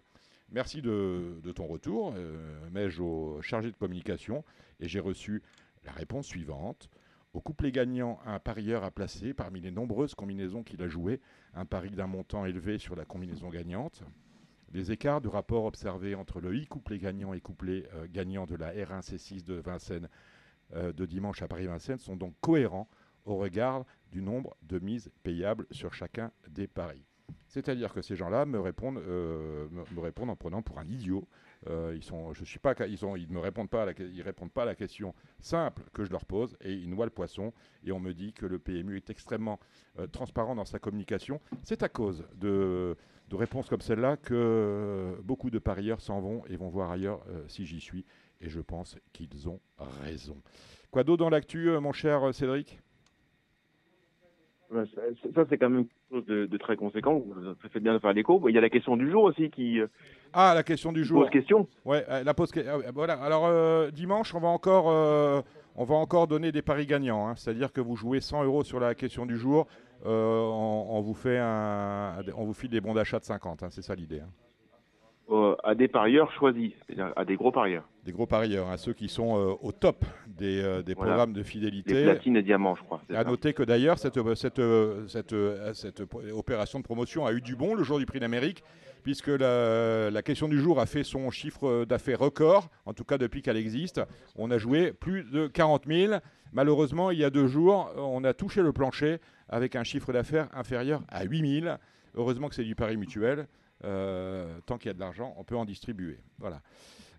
Merci 0.51 0.83
de, 0.83 1.41
ton 1.55 1.67
retour, 1.67 2.15
euh, 2.17 2.71
mets-je 2.71 3.03
au 3.03 3.43
chargé 3.43 3.73
de 3.73 3.77
communication, 3.77 4.45
et 4.79 4.87
j'ai 4.87 5.01
reçu 5.01 5.43
la 5.85 5.93
réponse 5.93 6.27
suivante. 6.27 6.89
Au 7.33 7.41
couplet 7.41 7.73
gagnant, 7.73 8.21
un 8.27 8.39
parieur 8.39 8.85
a 8.85 8.91
placé, 8.91 9.35
parmi 9.35 9.61
les 9.61 9.73
nombreuses 9.73 10.15
combinaisons 10.15 10.63
qu'il 10.63 10.83
a 10.83 10.89
jouées, 10.89 11.21
un 11.55 11.65
pari 11.65 11.91
d'un 11.91 12.07
montant 12.07 12.47
élevé 12.47 12.79
sur 12.79 12.95
la 12.95 13.05
combinaison 13.05 13.49
gagnante. 13.49 14.03
Les 14.73 14.93
écarts 14.93 15.21
de 15.21 15.29
rapport 15.29 15.65
observés 15.65 16.15
entre 16.15 16.41
le 16.41 16.57
i 16.57 16.67
couplet 16.67 16.99
gagnant 16.99 17.33
et 17.33 17.41
couplet 17.41 17.89
euh, 17.95 18.07
gagnant 18.11 18.47
de 18.47 18.57
la 18.57 18.73
R1 18.73 19.03
C6 19.03 19.45
de 19.45 19.55
Vincennes 19.55 20.09
euh, 20.75 20.93
de 20.93 21.07
dimanche 21.07 21.43
à 21.43 21.49
Paris-Vincennes 21.49 21.99
sont 21.99 22.17
donc 22.17 22.35
cohérents 22.41 22.89
au 23.25 23.37
regard 23.37 23.85
du 24.11 24.23
nombre 24.23 24.57
de 24.63 24.79
mises 24.79 25.11
payables 25.23 25.67
sur 25.71 25.95
chacun 25.95 26.33
des 26.49 26.67
paris. 26.67 27.05
C'est-à-dire 27.55 27.95
que 27.95 28.03
ces 28.03 28.17
gens-là 28.17 28.47
me 28.47 28.59
répondent, 28.59 28.99
euh, 28.99 29.69
me, 29.71 30.01
répondent 30.01 30.31
en 30.31 30.35
prenant 30.35 30.61
pour 30.61 30.81
un 30.81 30.89
idiot. 30.89 31.25
Euh, 31.69 31.93
ils 31.95 32.03
je 32.03 33.33
me 33.33 33.39
répondent 33.39 33.71
pas, 33.71 33.85
à 33.85 33.87
la, 33.87 33.93
répondent 34.25 34.51
pas 34.51 34.63
à 34.63 34.65
la 34.65 34.75
question 34.75 35.15
simple 35.39 35.85
que 35.93 36.05
je 36.05 36.11
leur 36.11 36.25
pose 36.25 36.57
et 36.61 36.73
ils 36.73 36.91
noient 36.91 37.05
le 37.05 37.13
poisson. 37.13 37.53
Et 37.85 37.93
on 37.93 38.01
me 38.01 38.13
dit 38.13 38.33
que 38.33 38.45
le 38.45 38.59
PMU 38.59 38.97
est 38.97 39.09
extrêmement 39.09 39.61
euh, 40.01 40.09
transparent 40.09 40.57
dans 40.57 40.65
sa 40.65 40.81
communication. 40.81 41.41
C'est 41.63 41.85
à 41.85 41.89
cause 41.89 42.25
de, 42.35 42.97
réponses 43.31 43.69
comme 43.69 43.81
celle-là 43.81 44.17
que 44.17 45.17
beaucoup 45.23 45.51
de 45.51 45.61
parieurs 45.61 46.01
s'en 46.01 46.21
vont 46.21 46.45
et 46.47 46.57
vont 46.57 46.71
voir 46.71 46.91
ailleurs 46.91 47.25
si 47.47 47.67
j'y 47.67 47.81
suis. 47.81 48.05
Et 48.41 48.49
je 48.49 48.61
pense 48.61 48.97
qu'ils 49.13 49.49
ont 49.49 49.61
raison. 50.03 50.37
Quoi 50.91 51.05
d'autre 51.05 51.23
dans 51.23 51.31
l'actu, 51.31 51.71
mon 51.79 51.93
cher 51.93 52.35
Cédric? 52.35 52.81
Ça, 54.95 55.01
ça, 55.35 55.45
c'est 55.49 55.59
quand 55.59 55.71
même 55.71 55.85
quelque 55.87 56.11
chose 56.19 56.27
de, 56.27 56.47
de 56.47 56.57
très 56.59 56.77
conséquent. 56.77 57.23
Ça 57.63 57.69
fait 57.69 57.81
bien 57.81 57.93
de 57.95 57.99
faire 57.99 58.13
l'écho. 58.13 58.49
Il 58.49 58.55
y 58.55 58.59
a 58.59 58.61
la 58.61 58.71
question 58.71 58.97
du 58.97 59.11
jour 59.11 59.25
aussi 59.25 59.51
qui 59.51 59.81
euh, 59.81 59.87
Ah, 60.33 60.53
la 60.55 60.63
question 60.63 60.93
du 60.93 61.05
jour. 61.05 61.23
pose 61.23 61.31
question. 61.31 61.69
Ouais, 61.85 62.05
euh, 62.09 62.25
la 62.25 62.35
pause. 62.35 62.51
euh, 62.57 62.83
voilà. 62.95 63.15
Alors 63.15 63.47
euh, 63.47 63.91
dimanche, 63.91 64.35
on 64.35 64.41
va 64.41 64.49
encore, 64.49 64.87
euh, 64.91 65.41
on 65.77 65.85
va 65.85 65.95
encore 65.95 66.27
donner 66.27 66.51
des 66.53 66.63
paris 66.63 66.87
gagnants. 66.87 67.29
hein. 67.29 67.35
C'est-à-dire 67.37 67.73
que 67.73 67.81
vous 67.81 67.97
jouez 67.97 68.21
100 68.21 68.45
euros 68.45 68.65
sur 68.65 68.81
la 68.81 68.95
question 68.95 69.27
du 69.27 69.37
jour, 69.37 69.67
euh, 70.07 70.41
on, 70.41 70.87
on 70.97 71.01
vous 71.01 71.15
fait 71.15 71.39
un, 71.39 72.17
on 72.37 72.45
vous 72.45 72.55
file 72.55 72.71
des 72.71 72.81
bons 72.81 72.95
d'achat 72.95 73.19
de 73.19 73.25
50. 73.25 73.63
hein. 73.63 73.69
C'est 73.71 73.83
ça 73.83 73.95
l'idée. 73.95 74.21
hein. 74.21 74.29
Euh, 75.31 75.55
à 75.65 75.75
des 75.75 75.89
parieurs 75.89 76.31
choisis, 76.33 76.73
à 77.17 77.25
des 77.25 77.37
gros 77.37 77.51
parieurs. 77.53 77.85
Des 78.05 78.13
gros 78.13 78.27
parieurs, 78.27 78.69
à 78.69 78.77
ceux 78.77 78.93
qui 78.93 79.09
sont 79.09 79.39
euh, 79.39 79.55
au 79.63 79.73
top 79.73 80.05
des, 80.27 80.63
euh, 80.63 80.83
des 80.83 80.95
Voilà. 80.95 81.13
programmes 81.13 81.33
de 81.33 81.39
Les 81.39 81.45
fidélité. 81.45 82.05
platines 82.05 82.37
et 82.37 82.43
diamants, 82.43 82.75
je 82.75 82.83
crois. 82.83 83.01
À 83.11 83.23
ça. 83.23 83.25
noter 83.25 83.53
que 83.55 83.63
d'ailleurs, 83.63 83.99
cette, 83.99 84.19
cette, 84.35 84.61
cette, 85.09 85.35
cette 85.75 86.03
opération 86.33 86.79
de 86.79 86.85
promotion 86.85 87.25
a 87.27 87.33
eu 87.33 87.41
du 87.41 87.57
bon 87.57 87.75
le 87.75 87.83
jour 87.83 87.99
du 87.99 88.07
prix 88.07 88.21
d'Amérique, 88.21 88.63
puisque 89.03 89.29
la, 89.29 90.11
la 90.11 90.23
question 90.23 90.49
du 90.49 90.59
jour 90.61 90.79
a 90.81 90.87
fait 90.87 91.05
son 91.05 91.31
chiffre 91.31 91.85
d'affaires 91.87 92.19
record, 92.19 92.69
en 92.87 92.93
tout 92.93 93.05
cas 93.05 93.17
depuis 93.19 93.41
qu'elle 93.43 93.57
existe. 93.57 94.01
On 94.37 94.51
a 94.51 94.59
joué 94.59 94.93
plus 94.93 95.25
de 95.25 95.47
40 95.47 95.85
000. 95.87 96.15
Malheureusement, 96.53 97.11
il 97.11 97.19
y 97.19 97.25
a 97.25 97.31
deux 97.31 97.47
jours, 97.47 97.91
on 97.97 98.23
a 98.25 98.33
touché 98.35 98.63
le 98.63 98.73
plancher 98.73 99.19
avec 99.49 99.75
un 99.77 99.85
chiffre 99.85 100.13
d'affaires 100.13 100.49
inférieur 100.55 101.03
à 101.09 101.25
8 101.25 101.61
000. 101.63 101.77
Heureusement 102.15 102.49
que 102.49 102.55
c'est 102.55 102.63
du 102.65 102.75
pari 102.77 102.97
mutuel. 102.97 103.47
Euh, 103.85 104.59
tant 104.67 104.79
qu'il 104.79 104.89
y 104.89 104.91
a 104.91 104.95
de 104.95 105.01
l'argent, 105.01 105.35
on 105.37 105.45
peut 105.45 105.57
en 105.57 105.65
distribuer. 105.65 106.19
Voilà. 106.39 106.61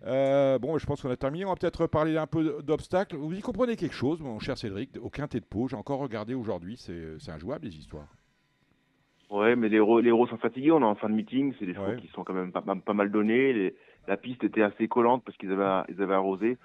Euh, 0.06 0.60
bon, 0.60 0.78
je 0.78 0.86
pense 0.86 1.02
qu'on 1.02 1.10
a 1.10 1.16
terminé. 1.16 1.46
On 1.46 1.50
va 1.50 1.56
peut-être 1.56 1.88
parler 1.88 2.18
un 2.18 2.28
peu 2.28 2.62
d'obstacles. 2.64 3.16
Vous 3.16 3.34
y 3.34 3.42
comprenez 3.42 3.76
quelque 3.76 3.96
chose, 3.96 4.20
mon 4.22 4.40
cher 4.40 4.58
Cédric? 4.58 4.92
Au 5.02 5.10
quintet 5.10 5.40
de 5.40 5.46
Pau, 5.46 5.68
j'ai 5.68 5.76
encore 5.76 6.00
regardé 6.00 6.34
aujourd'hui. 6.34 6.76
C'est 6.78 7.30
injouable, 7.32 7.66
les 7.66 7.76
histoires. 7.78 8.08
Ouais, 9.32 9.56
mais 9.56 9.70
les 9.70 9.78
héros, 9.78 10.00
les 10.02 10.10
héros 10.10 10.28
sont 10.28 10.38
fatigués. 10.38 10.72
On 10.72 10.82
est 10.82 10.86
en 10.86 10.96
fin 10.96 11.10
de 11.10 11.16
meeting. 11.16 11.54
C'est 11.60 11.66
des 11.66 11.74
chevaux 11.74 11.88
Ouais. 11.88 11.96
qui 11.98 12.08
sont 12.10 12.24
quand 12.24 12.34
même 12.34 12.52
pas, 12.52 12.62
pas- 12.62 12.76
pas 12.76 12.94
mal 12.94 13.12
donnés. 13.12 13.54
Les- 13.54 13.76
la 14.08 14.18
piste 14.18 14.44
était 14.44 14.62
assez 14.62 14.88
collante 14.88 15.24
parce 15.26 15.36
qu'ils 15.38 15.52
avaient, 15.52 15.84
ils 15.90 16.00
avaient 16.02 16.14
arrosé 16.14 16.58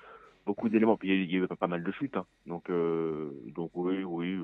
beaucoup 0.46 0.68
d'éléments. 0.68 0.96
Puis 0.96 1.08
il 1.08 1.30
y 1.32 1.36
a- 1.36 1.38
avait 1.38 1.46
pas, 1.56 1.66
mal 1.66 1.82
de 1.84 1.92
chutes. 1.92 2.16
hein. 2.16 2.26
Donc, 2.46 2.68
euh, 2.70 3.30
donc 3.54 3.70
oui, 3.74 4.02
oui. 4.04 4.38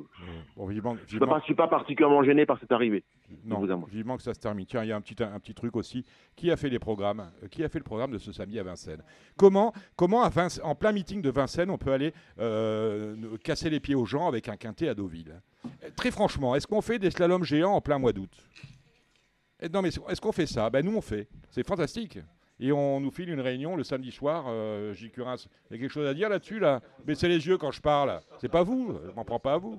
Bon, 0.57 0.67
vivement, 0.67 0.95
Je 0.97 1.19
je 1.19 1.41
suis 1.45 1.55
pas 1.55 1.69
particulièrement 1.69 2.23
gêné 2.23 2.47
par 2.47 2.59
cette 2.61 2.73
arrivée. 2.73 3.05
non, 3.45 3.65
vivement 3.91 4.17
que 4.17 4.23
ça 4.23 4.35
se 4.35 4.41
termine. 4.41 4.67
Tiens, 4.67 4.83
il 4.85 4.89
y 4.89 4.93
a 4.93 4.97
un 4.97 5.01
petit, 5.01 5.21
un 5.23 5.39
petit 5.41 5.55
truc 5.55 5.77
aussi. 5.77 6.05
Qui 6.37 6.51
a 6.51 6.57
fait 6.57 6.69
les 6.69 6.79
programmes 6.79 7.31
Euh, 7.43 7.49
Qui 7.49 7.65
a 7.65 7.69
fait 7.69 7.79
le 7.79 7.85
programme 7.85 8.11
de 8.13 8.19
ce 8.19 8.33
samedi 8.33 8.59
à 8.59 8.63
Vincennes? 8.63 9.03
Comment, 9.37 9.73
comment 9.97 10.23
à 10.23 10.31
en 10.63 10.75
plein 10.75 10.93
meeting 10.93 11.23
de 11.23 11.31
Vincennes, 11.31 11.71
on 11.71 11.79
peut 11.79 11.93
aller 11.93 12.13
euh, 12.39 13.17
ne- 13.17 13.37
casser 13.37 13.71
les 13.71 13.81
pieds 13.81 13.95
aux 13.95 14.05
gens 14.07 14.27
avec 14.29 14.49
un 14.49 14.57
quintet 14.57 14.89
à 14.89 14.95
Deauville? 14.95 15.41
Très 15.97 16.11
franchement, 16.11 16.55
est-ce 16.55 16.67
qu'on 16.67 16.83
fait 16.83 16.99
des 16.99 17.11
slaloms 17.11 17.43
géants 17.45 17.73
en 17.73 17.81
plein 17.81 17.99
mois 17.99 18.13
d'août? 18.13 18.31
Eh, 19.61 19.69
Non, 19.69 19.83
mais 19.83 19.89
est-ce 19.89 20.21
qu'on 20.21 20.33
fait 20.33 20.47
ça? 20.47 20.69
Ben 20.71 20.85
nous, 20.85 20.97
on 20.97 21.01
fait. 21.01 21.29
C'est 21.51 21.67
fantastique. 21.67 22.19
Et 22.59 22.73
on 22.73 23.01
nous 23.01 23.11
file 23.11 23.29
une 23.29 23.41
réunion 23.41 23.77
le 23.77 23.85
samedi 23.85 24.11
soir. 24.11 24.47
Euh, 24.49 24.95
J. 24.95 25.11
Curins, 25.11 25.37
il 25.71 25.75
y 25.75 25.79
a 25.79 25.81
quelque 25.83 25.93
chose 25.93 26.07
à 26.07 26.15
dire 26.15 26.29
là-dessus 26.29 26.59
là? 26.59 26.81
Baissez 27.05 27.29
les 27.29 27.47
yeux 27.47 27.59
quand 27.59 27.71
je 27.71 27.81
parle. 27.83 28.21
C'est 28.41 28.49
pas 28.49 28.63
vous. 28.63 28.99
Je 29.07 29.13
m'en 29.13 29.25
prends 29.25 29.39
pas 29.41 29.55
à 29.55 29.59
vous. 29.59 29.79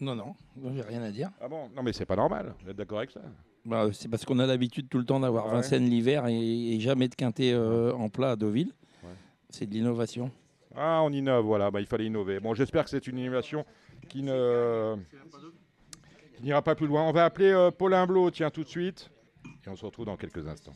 Non, 0.00 0.14
non, 0.16 0.34
j'ai 0.74 0.80
rien 0.82 1.02
à 1.02 1.10
dire. 1.10 1.30
Ah 1.40 1.48
bon? 1.48 1.68
Non, 1.76 1.82
mais 1.82 1.92
c'est 1.92 2.06
pas 2.06 2.16
normal. 2.16 2.54
Vous 2.64 2.70
êtes 2.70 2.76
d'accord 2.76 2.98
avec 2.98 3.10
ça? 3.10 3.20
Bah, 3.64 3.88
c'est 3.92 4.08
parce 4.08 4.24
qu'on 4.24 4.38
a 4.38 4.46
l'habitude 4.46 4.88
tout 4.88 4.98
le 4.98 5.04
temps 5.04 5.20
d'avoir 5.20 5.46
Ouais. 5.46 5.52
Vincennes 5.52 5.84
l'hiver 5.88 6.26
et, 6.26 6.74
et 6.74 6.80
jamais 6.80 7.06
de 7.08 7.14
quintet 7.14 7.52
euh, 7.52 7.92
en 7.92 8.08
plat 8.08 8.30
à 8.32 8.36
Deauville. 8.36 8.72
Ouais. 9.04 9.10
C'est 9.50 9.66
de 9.66 9.74
l'innovation. 9.74 10.32
Ah, 10.74 11.02
on 11.04 11.12
innove, 11.12 11.44
voilà. 11.44 11.70
Bah, 11.70 11.80
il 11.80 11.86
fallait 11.86 12.06
innover. 12.06 12.40
Bon, 12.40 12.54
j'espère 12.54 12.84
que 12.84 12.90
c'est 12.90 13.06
une 13.06 13.18
innovation 13.18 13.64
qui 14.08 14.22
ne 14.22 14.96
qui 16.36 16.42
n'ira 16.42 16.62
pas 16.62 16.74
plus 16.74 16.86
loin. 16.86 17.02
On 17.04 17.12
va 17.12 17.26
appeler 17.26 17.52
euh, 17.52 17.70
Paulin 17.70 18.06
Blot, 18.06 18.30
tiens, 18.30 18.50
tout 18.50 18.64
de 18.64 18.68
suite. 18.68 19.10
Et 19.64 19.68
on 19.68 19.76
se 19.76 19.84
retrouve 19.84 20.06
dans 20.06 20.16
quelques 20.16 20.48
instants. 20.48 20.72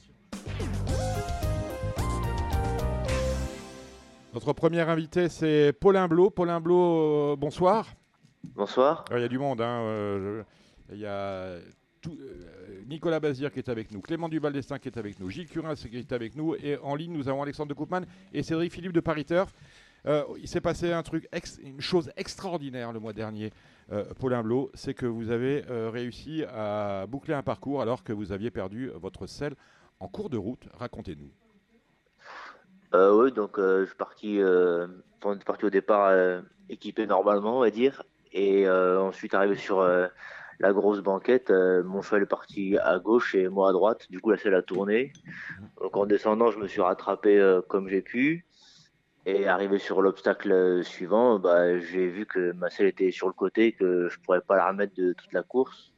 Notre 4.34 4.52
premier 4.52 4.80
invité, 4.82 5.28
c'est 5.28 5.72
Paulin 5.72 6.08
Blot. 6.08 6.30
Paulin 6.30 6.60
Blot, 6.60 7.32
euh, 7.32 7.36
bonsoir. 7.36 7.86
Bonsoir. 8.54 9.04
Alors, 9.08 9.18
Il 9.18 9.22
y 9.22 9.24
a 9.24 9.28
du 9.28 9.38
monde. 9.38 9.60
hein, 9.60 9.80
euh, 9.82 10.42
je- 10.42 10.94
Il 10.94 11.00
y 11.00 11.06
a 11.06 11.56
tout- 12.00 12.16
euh, 12.20 12.82
Nicolas 12.86 13.18
Bazir 13.18 13.50
qui 13.50 13.58
est 13.58 13.68
avec 13.68 13.90
nous, 13.90 14.00
Clément 14.00 14.28
Duval-Destin 14.28 14.78
qui 14.78 14.88
est 14.88 14.98
avec 14.98 15.18
nous, 15.18 15.30
Gilles 15.30 15.48
Curin 15.48 15.74
qui 15.74 15.96
est 15.96 16.12
avec 16.12 16.36
nous, 16.36 16.54
et 16.54 16.76
en 16.80 16.94
ligne, 16.94 17.12
nous 17.12 17.28
avons 17.28 17.42
Alexandre 17.42 17.70
de 17.70 17.74
Koopman 17.74 18.02
et 18.32 18.44
Cédric 18.44 18.72
Philippe 18.72 18.92
de 18.92 19.00
Paris 19.00 19.24
Turf. 19.24 19.52
Euh, 20.06 20.22
il 20.40 20.46
s'est 20.46 20.60
passé 20.60 20.92
un 20.92 21.02
truc, 21.02 21.26
ex- 21.32 21.58
une 21.64 21.80
chose 21.80 22.12
extraordinaire 22.16 22.92
le 22.92 23.00
mois 23.00 23.12
dernier, 23.12 23.50
euh, 23.90 24.04
Paulin 24.20 24.44
Blot, 24.44 24.70
c'est 24.74 24.94
que 24.94 25.06
vous 25.06 25.30
avez 25.32 25.64
réussi 25.90 26.44
à 26.44 27.06
boucler 27.08 27.34
un 27.34 27.42
parcours 27.42 27.82
alors 27.82 28.04
que 28.04 28.12
vous 28.12 28.30
aviez 28.30 28.52
perdu 28.52 28.90
votre 28.94 29.26
selle 29.26 29.54
en 30.00 30.08
cours 30.08 30.30
de 30.30 30.36
route. 30.36 30.64
Racontez-nous. 30.74 31.30
Euh, 32.94 33.12
oui, 33.14 33.32
donc 33.32 33.58
euh, 33.58 33.80
je 33.80 33.86
suis 33.86 33.96
parti, 33.96 34.40
euh, 34.40 34.86
au 35.24 35.70
départ 35.70 36.08
euh, 36.08 36.40
équipé 36.68 37.06
normalement, 37.06 37.58
on 37.58 37.60
va 37.60 37.70
dire, 37.70 38.02
et 38.32 38.66
euh, 38.66 39.00
ensuite 39.00 39.34
arrivé 39.34 39.56
sur 39.56 39.80
euh, 39.80 40.06
la 40.60 40.72
grosse 40.72 41.00
banquette, 41.00 41.50
euh, 41.50 41.82
mon 41.82 42.00
cheval 42.00 42.22
est 42.22 42.26
parti 42.26 42.78
à 42.78 42.98
gauche 42.98 43.34
et 43.34 43.48
moi 43.48 43.70
à 43.70 43.72
droite. 43.72 44.06
Du 44.10 44.20
coup, 44.20 44.30
la 44.30 44.38
selle 44.38 44.54
a 44.54 44.62
tourné. 44.62 45.12
Donc 45.80 45.96
en 45.96 46.06
descendant, 46.06 46.50
je 46.50 46.58
me 46.58 46.66
suis 46.66 46.80
rattrapé 46.80 47.38
euh, 47.38 47.60
comme 47.60 47.88
j'ai 47.88 48.02
pu. 48.02 48.46
Et 49.26 49.48
arrivé 49.48 49.78
sur 49.78 50.02
l'obstacle 50.02 50.52
euh, 50.52 50.82
suivant, 50.84 51.40
bah, 51.40 51.80
j'ai 51.80 52.06
vu 52.06 52.26
que 52.26 52.52
ma 52.52 52.70
selle 52.70 52.86
était 52.86 53.10
sur 53.10 53.26
le 53.26 53.32
côté, 53.32 53.72
que 53.72 54.08
je 54.08 54.20
pourrais 54.20 54.40
pas 54.40 54.56
la 54.56 54.68
remettre 54.68 54.94
de 54.94 55.12
toute 55.14 55.32
la 55.32 55.42
course. 55.42 55.92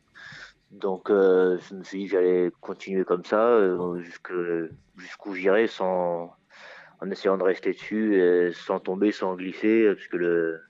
Donc 0.71 1.11
euh, 1.11 1.59
je 1.69 1.75
me 1.75 1.83
suis 1.83 1.99
dit 2.01 2.05
que 2.07 2.11
j'allais 2.13 2.51
continuer 2.61 3.05
comme 3.05 3.25
ça 3.25 3.43
euh, 3.49 4.01
jusqu'où 4.97 5.35
j'irai 5.35 5.67
sans 5.67 6.35
en 7.01 7.11
essayant 7.11 7.39
de 7.39 7.45
rester 7.45 7.73
dessus, 7.73 8.17
et 8.21 8.53
sans 8.53 8.81
tomber, 8.81 9.13
sans 9.13 9.35
glisser, 9.37 9.93
parce 9.95 10.07
que 10.09 10.17
le 10.17 10.61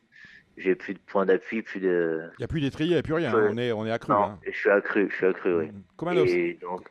j'ai 0.58 0.74
plus 0.74 0.94
de 0.94 0.98
point 0.98 1.24
d'appui, 1.24 1.62
plus 1.62 1.80
de. 1.80 2.20
Il 2.34 2.40
n'y 2.40 2.44
a 2.44 2.48
plus 2.48 2.60
d'étrier, 2.60 2.90
il 2.90 2.94
n'y 2.94 2.98
a 2.98 3.02
plus 3.02 3.14
rien. 3.14 3.32
Ouais. 3.32 3.48
On 3.50 3.56
est, 3.56 3.72
on 3.72 3.86
est 3.86 3.92
accru. 3.92 4.12
Non, 4.12 4.22
hein. 4.22 4.38
je 4.44 4.50
suis 4.50 4.70
accru, 4.70 5.08
je 5.08 5.14
suis 5.14 5.26
accru, 5.26 5.54
oui. 5.54 5.70
Combien, 5.96 6.24
Et 6.24 6.58
donc, 6.60 6.88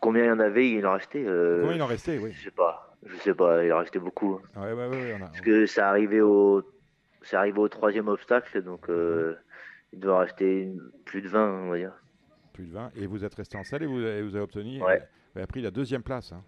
combien 0.00 0.24
il 0.24 0.28
y 0.28 0.30
en 0.30 0.38
avait 0.38 0.70
Il 0.70 0.86
en 0.86 0.92
restait 0.92 1.24
euh, 1.26 1.60
Combien 1.62 1.76
il 1.76 1.82
en 1.82 1.86
restait, 1.86 2.18
oui. 2.18 2.32
Je 2.32 2.44
sais 2.44 2.50
pas, 2.52 2.96
je 3.04 3.16
sais 3.16 3.34
pas, 3.34 3.64
il 3.64 3.72
en 3.72 3.78
restait 3.78 3.98
beaucoup. 3.98 4.40
Ouais, 4.56 4.72
ouais, 4.72 4.72
ouais, 4.72 4.86
ouais, 4.86 5.16
on 5.18 5.22
a- 5.24 5.26
Parce 5.26 5.40
que 5.40 5.66
ça 5.66 5.88
arrivait 5.88 6.20
au, 6.20 6.62
c'est 7.22 7.36
arrivé 7.36 7.58
au 7.58 7.68
troisième 7.68 8.08
obstacle, 8.08 8.62
donc 8.62 8.88
euh, 8.88 9.36
il 9.94 10.00
doit 10.00 10.26
une- 10.40 10.80
plus 11.04 11.22
de 11.22 11.28
20, 11.28 11.64
on 11.66 11.70
va 11.70 11.78
dire. 11.78 11.92
Plus 12.52 12.66
de 12.66 12.72
20. 12.72 12.90
Et 12.96 13.06
vous 13.06 13.24
êtes 13.24 13.34
resté 13.34 13.56
en 13.56 13.64
salle 13.64 13.82
et 13.82 13.86
vous, 13.86 14.00
et 14.00 14.22
vous 14.22 14.34
avez 14.34 14.44
obtenu. 14.44 14.82
Ouais. 14.82 15.02
Vous 15.32 15.38
avez 15.38 15.46
pris 15.46 15.62
la 15.62 15.70
deuxième 15.70 16.02
place. 16.02 16.32
Hein. 16.32 16.42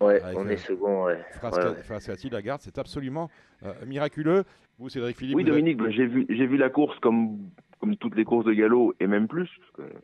Ouais, 0.00 0.20
Avec, 0.22 0.38
on 0.38 0.46
euh, 0.46 0.50
est 0.50 0.56
second, 0.56 1.04
ouais. 1.04 1.18
Frasca- 1.40 1.70
Ouais, 1.70 1.76
ouais. 1.76 1.82
Frascati 1.82 2.30
Lagarde, 2.30 2.60
c'est 2.62 2.78
absolument 2.78 3.30
euh, 3.64 3.72
miraculeux. 3.86 4.44
Vous, 4.78 4.88
Cédric 4.88 5.16
Philippe. 5.16 5.36
Oui, 5.36 5.42
vous 5.44 5.50
avez- 5.50 5.60
Dominique, 5.60 5.78
ben, 5.82 5.90
j'ai 5.90 6.06
vu, 6.06 6.26
j'ai 6.28 6.46
vu 6.46 6.56
la 6.56 6.68
course 6.70 6.98
comme, 7.00 7.38
comme 7.80 7.96
toutes 7.96 8.14
les 8.16 8.24
courses 8.24 8.44
de 8.44 8.52
galop 8.52 8.94
et 9.00 9.06
même 9.06 9.26
plus. 9.28 9.48
Parce 9.76 9.88
que 9.90 9.94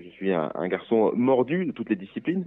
je 0.00 0.08
suis 0.10 0.32
un, 0.32 0.50
un 0.54 0.68
garçon 0.68 1.12
mordu 1.14 1.66
de 1.66 1.72
toutes 1.72 1.88
les 1.90 1.96
disciplines. 1.96 2.46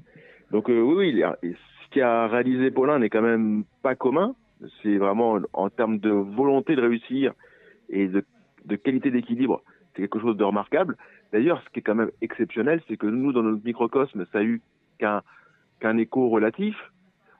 Donc 0.52 0.70
euh, 0.70 0.80
oui, 0.82 0.96
oui, 1.14 1.24
il 1.44 1.56
ce 1.56 1.90
qu'a 2.00 2.28
réalisé 2.28 2.72
Paulin 2.72 3.00
n'est 3.00 3.10
quand 3.10 3.22
même 3.22 3.64
pas 3.82 3.96
commun. 3.96 4.36
C'est 4.84 4.98
vraiment 4.98 5.40
en 5.54 5.70
termes 5.70 5.98
de 5.98 6.10
volonté 6.12 6.76
de 6.76 6.82
réussir 6.82 7.34
et 7.90 8.08
de, 8.08 8.24
de 8.66 8.76
qualité 8.76 9.12
d'équilibre, 9.12 9.62
c'est 9.94 10.02
quelque 10.02 10.20
chose 10.20 10.38
de 10.38 10.44
remarquable. 10.44 10.98
D'ailleurs, 11.32 11.62
ce 11.64 11.70
qui 11.70 11.80
est 11.80 11.82
quand 11.82 11.96
même 11.96 12.12
exceptionnel, 12.22 12.82
c'est 12.88 12.98
que 12.98 13.08
nous, 13.08 13.34
dans 13.34 13.44
notre 13.44 13.64
microcosme, 13.64 14.26
ça 14.32 14.40
a 14.40 14.44
eu 14.44 14.62
qu'un 15.00 15.98
écho 15.98 16.30
relatif, 16.30 16.76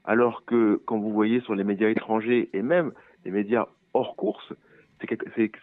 alors 0.04 0.46
que 0.46 0.82
quand 0.86 0.98
vous 0.98 1.12
voyez 1.12 1.42
sur 1.42 1.56
les 1.56 1.64
médias 1.64 1.90
étrangers 1.90 2.50
et 2.54 2.62
même 2.62 2.92
les 3.26 3.32
médias 3.32 3.68
hors 3.94 4.16
course, 4.16 4.54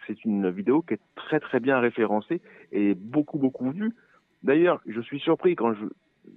c'est 0.07 0.25
une 0.25 0.49
vidéo 0.49 0.81
qui 0.81 0.95
est 0.95 0.99
très 1.15 1.39
très 1.39 1.59
bien 1.59 1.79
référencée 1.79 2.41
et 2.71 2.93
beaucoup 2.93 3.37
beaucoup 3.37 3.71
vue. 3.71 3.93
D'ailleurs, 4.43 4.81
je 4.85 4.99
suis 5.01 5.19
surpris 5.19 5.55
quand 5.55 5.73
je, 5.73 5.85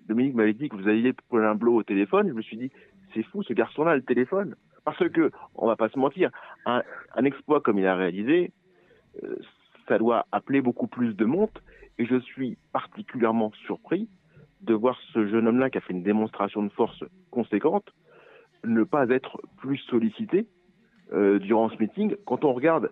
Dominique 0.09 0.35
m'avait 0.35 0.53
dit 0.53 0.69
que 0.69 0.77
vous 0.77 0.89
aviez 0.89 1.13
Paulin 1.29 1.55
Blot 1.55 1.75
au 1.75 1.83
téléphone, 1.83 2.29
je 2.29 2.33
me 2.33 2.43
suis 2.43 2.57
dit 2.57 2.71
c'est 3.15 3.23
fou 3.25 3.43
ce 3.43 3.53
garçon-là 3.53 3.97
le 3.97 4.03
téléphone 4.03 4.55
parce 4.85 5.09
que 5.11 5.31
on 5.55 5.67
va 5.67 5.77
pas 5.77 5.89
se 5.89 5.99
mentir, 5.99 6.31
un, 6.67 6.83
un 7.15 7.25
exploit 7.25 7.61
comme 7.61 7.79
il 7.79 7.87
a 7.87 7.95
réalisé, 7.95 8.53
ça 9.89 9.99
doit 9.99 10.27
appeler 10.33 10.61
beaucoup 10.61 10.87
plus 10.87 11.15
de 11.15 11.25
monde 11.25 11.51
et 11.99 12.07
je 12.07 12.19
suis 12.21 12.57
particulièrement 12.73 13.53
surpris 13.67 14.09
de 14.61 14.75
voir 14.75 14.99
ce 15.13 15.27
jeune 15.27 15.47
homme-là 15.49 15.71
qui 15.71 15.79
a 15.79 15.81
fait 15.81 15.93
une 15.93 16.03
démonstration 16.05 16.63
de 16.63 16.69
force 16.71 17.03
conséquente 17.31 17.85
ne 18.65 18.85
pas 18.85 19.09
être 19.09 19.41
plus 19.57 19.79
sollicité 19.79 20.47
euh, 21.13 21.39
durant 21.41 21.69
ce 21.69 21.77
meeting. 21.79 22.15
Quand 22.27 22.45
on 22.45 22.53
regarde 22.53 22.91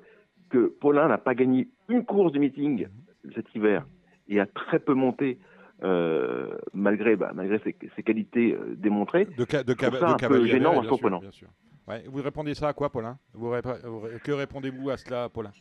que 0.51 0.67
Paulin 0.81 1.07
n'a 1.09 1.19
pas 1.19 1.35
gagné 1.37 1.69
une 1.89 2.05
course 2.05 2.33
du 2.33 2.41
meeting 2.41 2.89
cet 3.35 3.55
hiver 3.55 3.87
et 4.29 4.41
a 4.41 4.47
très 4.47 4.81
peu 4.81 4.95
monté 4.95 5.39
euh, 5.85 6.59
malgré, 6.75 7.15
bah, 7.17 7.31
malgré 7.35 7.59
ses, 7.61 7.77
ses 7.97 8.03
qualités 8.03 8.53
euh, 8.55 8.75
démontrées, 8.77 9.27
De, 9.37 9.47
ca- 9.49 9.63
de, 9.63 9.73
ça 9.75 9.89
de 9.89 10.13
un 10.13 10.17
peu 10.29 10.45
gênant, 10.47 10.73
bien 10.73 10.83
sûr, 10.83 10.89
surprenant. 10.97 11.21
bien 11.21 11.31
sûr. 11.31 11.49
Ouais, 11.89 12.03
vous 12.07 12.21
répondez 12.23 12.55
ça 12.55 12.69
à 12.69 12.73
quoi, 12.73 12.91
Paulin? 12.91 13.17
Vous 13.33 13.49
rép- 13.51 13.87
vous 13.87 14.01
ré- 14.01 14.19
Que 14.23 14.33
répondez-vous 14.33 14.91
à 14.91 14.97
cela, 14.97 15.29
Paulin? 15.29 15.53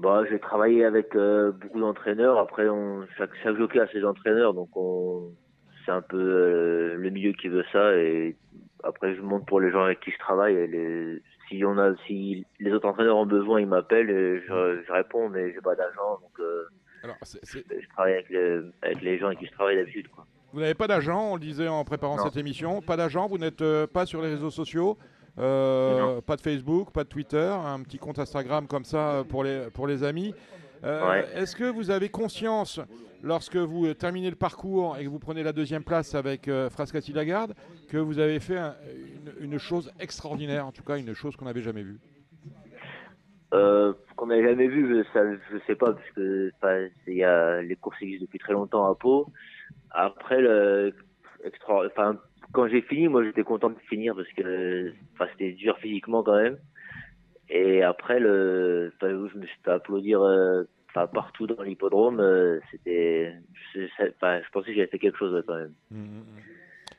Bah, 0.00 0.22
j'ai 0.30 0.38
travaillé 0.38 0.84
avec 0.84 1.14
euh, 1.14 1.52
beaucoup 1.52 1.78
d'entraîneurs. 1.80 2.38
Après, 2.38 2.68
on, 2.68 3.06
chaque, 3.18 3.30
chaque 3.42 3.56
jockey 3.56 3.80
a 3.80 3.86
ses 3.88 4.04
entraîneurs, 4.04 4.54
donc 4.54 4.70
on, 4.74 5.30
c'est 5.84 5.92
un 5.92 6.00
peu 6.00 6.16
euh, 6.18 6.94
le 6.96 7.10
milieu 7.10 7.32
qui 7.32 7.48
veut 7.48 7.64
ça. 7.70 7.94
Et 7.96 8.34
après, 8.82 9.14
je 9.14 9.20
monte 9.20 9.46
pour 9.46 9.60
les 9.60 9.70
gens 9.70 9.82
avec 9.82 10.00
qui 10.00 10.10
je 10.10 10.18
travaille. 10.18 10.54
Et 10.54 10.66
les, 10.66 11.22
si 11.48 11.62
on 11.66 11.76
a, 11.78 11.94
si 12.06 12.46
les 12.60 12.72
autres 12.72 12.88
entraîneurs 12.88 13.18
ont 13.18 13.26
besoin, 13.26 13.60
ils 13.60 13.66
m'appellent 13.66 14.08
et 14.10 14.40
je, 14.40 14.82
je 14.86 14.92
réponds, 14.92 15.28
mais 15.28 15.52
j'ai 15.52 15.60
pas 15.60 15.74
d'agent, 15.74 16.18
donc 16.22 16.38
euh, 16.40 16.64
Alors, 17.04 17.16
c'est- 17.22 17.44
c'est- 17.44 17.64
je 17.68 17.88
travaille 17.90 18.14
avec, 18.14 18.30
les- 18.30 18.60
avec 18.82 19.02
les 19.02 19.18
gens 19.18 19.26
avec 19.26 19.38
qui 19.40 19.46
je 19.46 19.52
travaille 19.52 19.76
d'habitude. 19.76 20.08
Quoi. 20.08 20.24
Vous 20.52 20.60
n'avez 20.60 20.74
pas 20.74 20.86
d'agent, 20.86 21.32
on 21.32 21.34
le 21.34 21.40
disait 21.40 21.68
en 21.68 21.84
préparant 21.84 22.16
Non. 22.16 22.24
cette 22.24 22.36
émission. 22.38 22.80
Pas 22.80 22.96
d'agent, 22.96 23.26
vous 23.28 23.38
n'êtes 23.38 23.62
pas 23.92 24.06
sur 24.06 24.22
les 24.22 24.28
réseaux 24.28 24.50
sociaux, 24.50 24.96
euh, 25.38 26.20
pas 26.20 26.36
de 26.36 26.40
Facebook, 26.40 26.90
pas 26.92 27.04
de 27.04 27.08
Twitter, 27.08 27.38
un 27.64 27.80
petit 27.82 27.98
compte 27.98 28.18
Instagram 28.18 28.66
comme 28.66 28.84
ça 28.84 29.10
euh, 29.12 29.24
pour 29.24 29.44
les, 29.44 29.68
pour 29.72 29.86
les 29.86 30.02
amis. 30.04 30.34
Euh, 30.84 31.08
Ouais. 31.08 31.26
Est-ce 31.34 31.54
que 31.56 31.64
vous 31.64 31.90
avez 31.90 32.08
conscience, 32.08 32.80
lorsque 33.22 33.56
vous 33.56 33.92
terminez 33.94 34.30
le 34.30 34.36
parcours 34.36 34.96
et 34.98 35.04
que 35.04 35.08
vous 35.10 35.18
prenez 35.18 35.42
la 35.42 35.52
deuxième 35.52 35.84
place 35.84 36.14
avec 36.14 36.48
euh, 36.48 36.70
Frascati 36.70 37.12
Lagarde, 37.12 37.54
que 37.88 37.98
vous 37.98 38.18
avez 38.18 38.40
fait 38.40 38.56
un- 38.58 38.74
une, 39.38 39.52
une 39.52 39.58
chose 39.58 39.92
extraordinaire, 40.00 40.66
en 40.66 40.72
tout 40.72 40.82
cas 40.82 40.96
une 40.96 41.12
chose 41.14 41.36
qu'on 41.36 41.44
n'avait 41.44 41.60
jamais 41.62 41.82
vue? 41.82 42.00
Euh, 43.52 43.92
qu'on 44.16 44.26
n'avait 44.28 44.44
jamais 44.48 44.68
vu, 44.68 45.04
ça, 45.12 45.20
je 45.52 45.58
sais 45.66 45.74
pas, 45.74 45.92
parce 45.92 46.10
que 46.14 46.52
y 47.08 47.24
a, 47.24 47.60
les 47.62 47.74
courses 47.76 48.00
existent 48.00 48.24
depuis 48.26 48.38
très 48.38 48.52
longtemps 48.52 48.86
à 48.88 48.94
Pau. 48.94 49.26
Après, 49.90 50.40
le, 50.40 50.94
extra, 51.44 51.84
enfin, 51.84 52.16
quand 52.52 52.68
j'ai 52.68 52.82
fini, 52.82 53.08
moi 53.08 53.24
j'étais 53.24 53.44
content 53.44 53.70
de 53.70 53.78
finir 53.88 54.14
parce 54.14 54.28
que 54.28 54.92
enfin, 55.14 55.26
c'était 55.32 55.52
dur 55.52 55.78
physiquement 55.78 56.22
quand 56.22 56.36
même. 56.36 56.58
Et 57.48 57.82
après, 57.82 58.20
le, 58.20 58.92
je 59.00 59.38
me 59.38 59.46
suis 59.46 59.58
fait 59.64 59.72
applaudir 59.72 60.22
euh, 60.22 60.62
partout 60.94 61.48
dans 61.48 61.62
l'hippodrome, 61.62 62.20
euh, 62.20 62.60
c'était, 62.70 63.34
je, 63.74 63.80
je 63.80 64.50
pensais 64.52 64.66
que 64.68 64.74
j'avais 64.74 64.86
fait 64.86 64.98
quelque 65.00 65.18
chose 65.18 65.42
quand 65.46 65.56
même. 65.56 65.72
Mhm. 65.90 66.24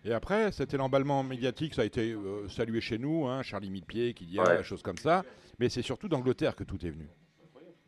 Et 0.03 0.13
après, 0.13 0.51
c'était 0.51 0.77
l'emballement 0.77 1.23
médiatique, 1.23 1.73
ça 1.75 1.83
a 1.83 1.85
été 1.85 2.11
euh, 2.11 2.47
salué 2.49 2.81
chez 2.81 2.97
nous, 2.97 3.27
hein, 3.27 3.43
Charlie 3.43 3.69
Midpied 3.69 4.13
qui 4.13 4.25
dit 4.25 4.39
ah, 4.39 4.49
Ouais. 4.49 4.57
des 4.57 4.63
choses 4.63 4.81
comme 4.81 4.97
ça, 4.97 5.23
mais 5.59 5.69
c'est 5.69 5.83
surtout 5.83 6.09
d'Angleterre 6.09 6.55
que 6.55 6.63
tout 6.63 6.85
est 6.85 6.89
venu. 6.89 7.07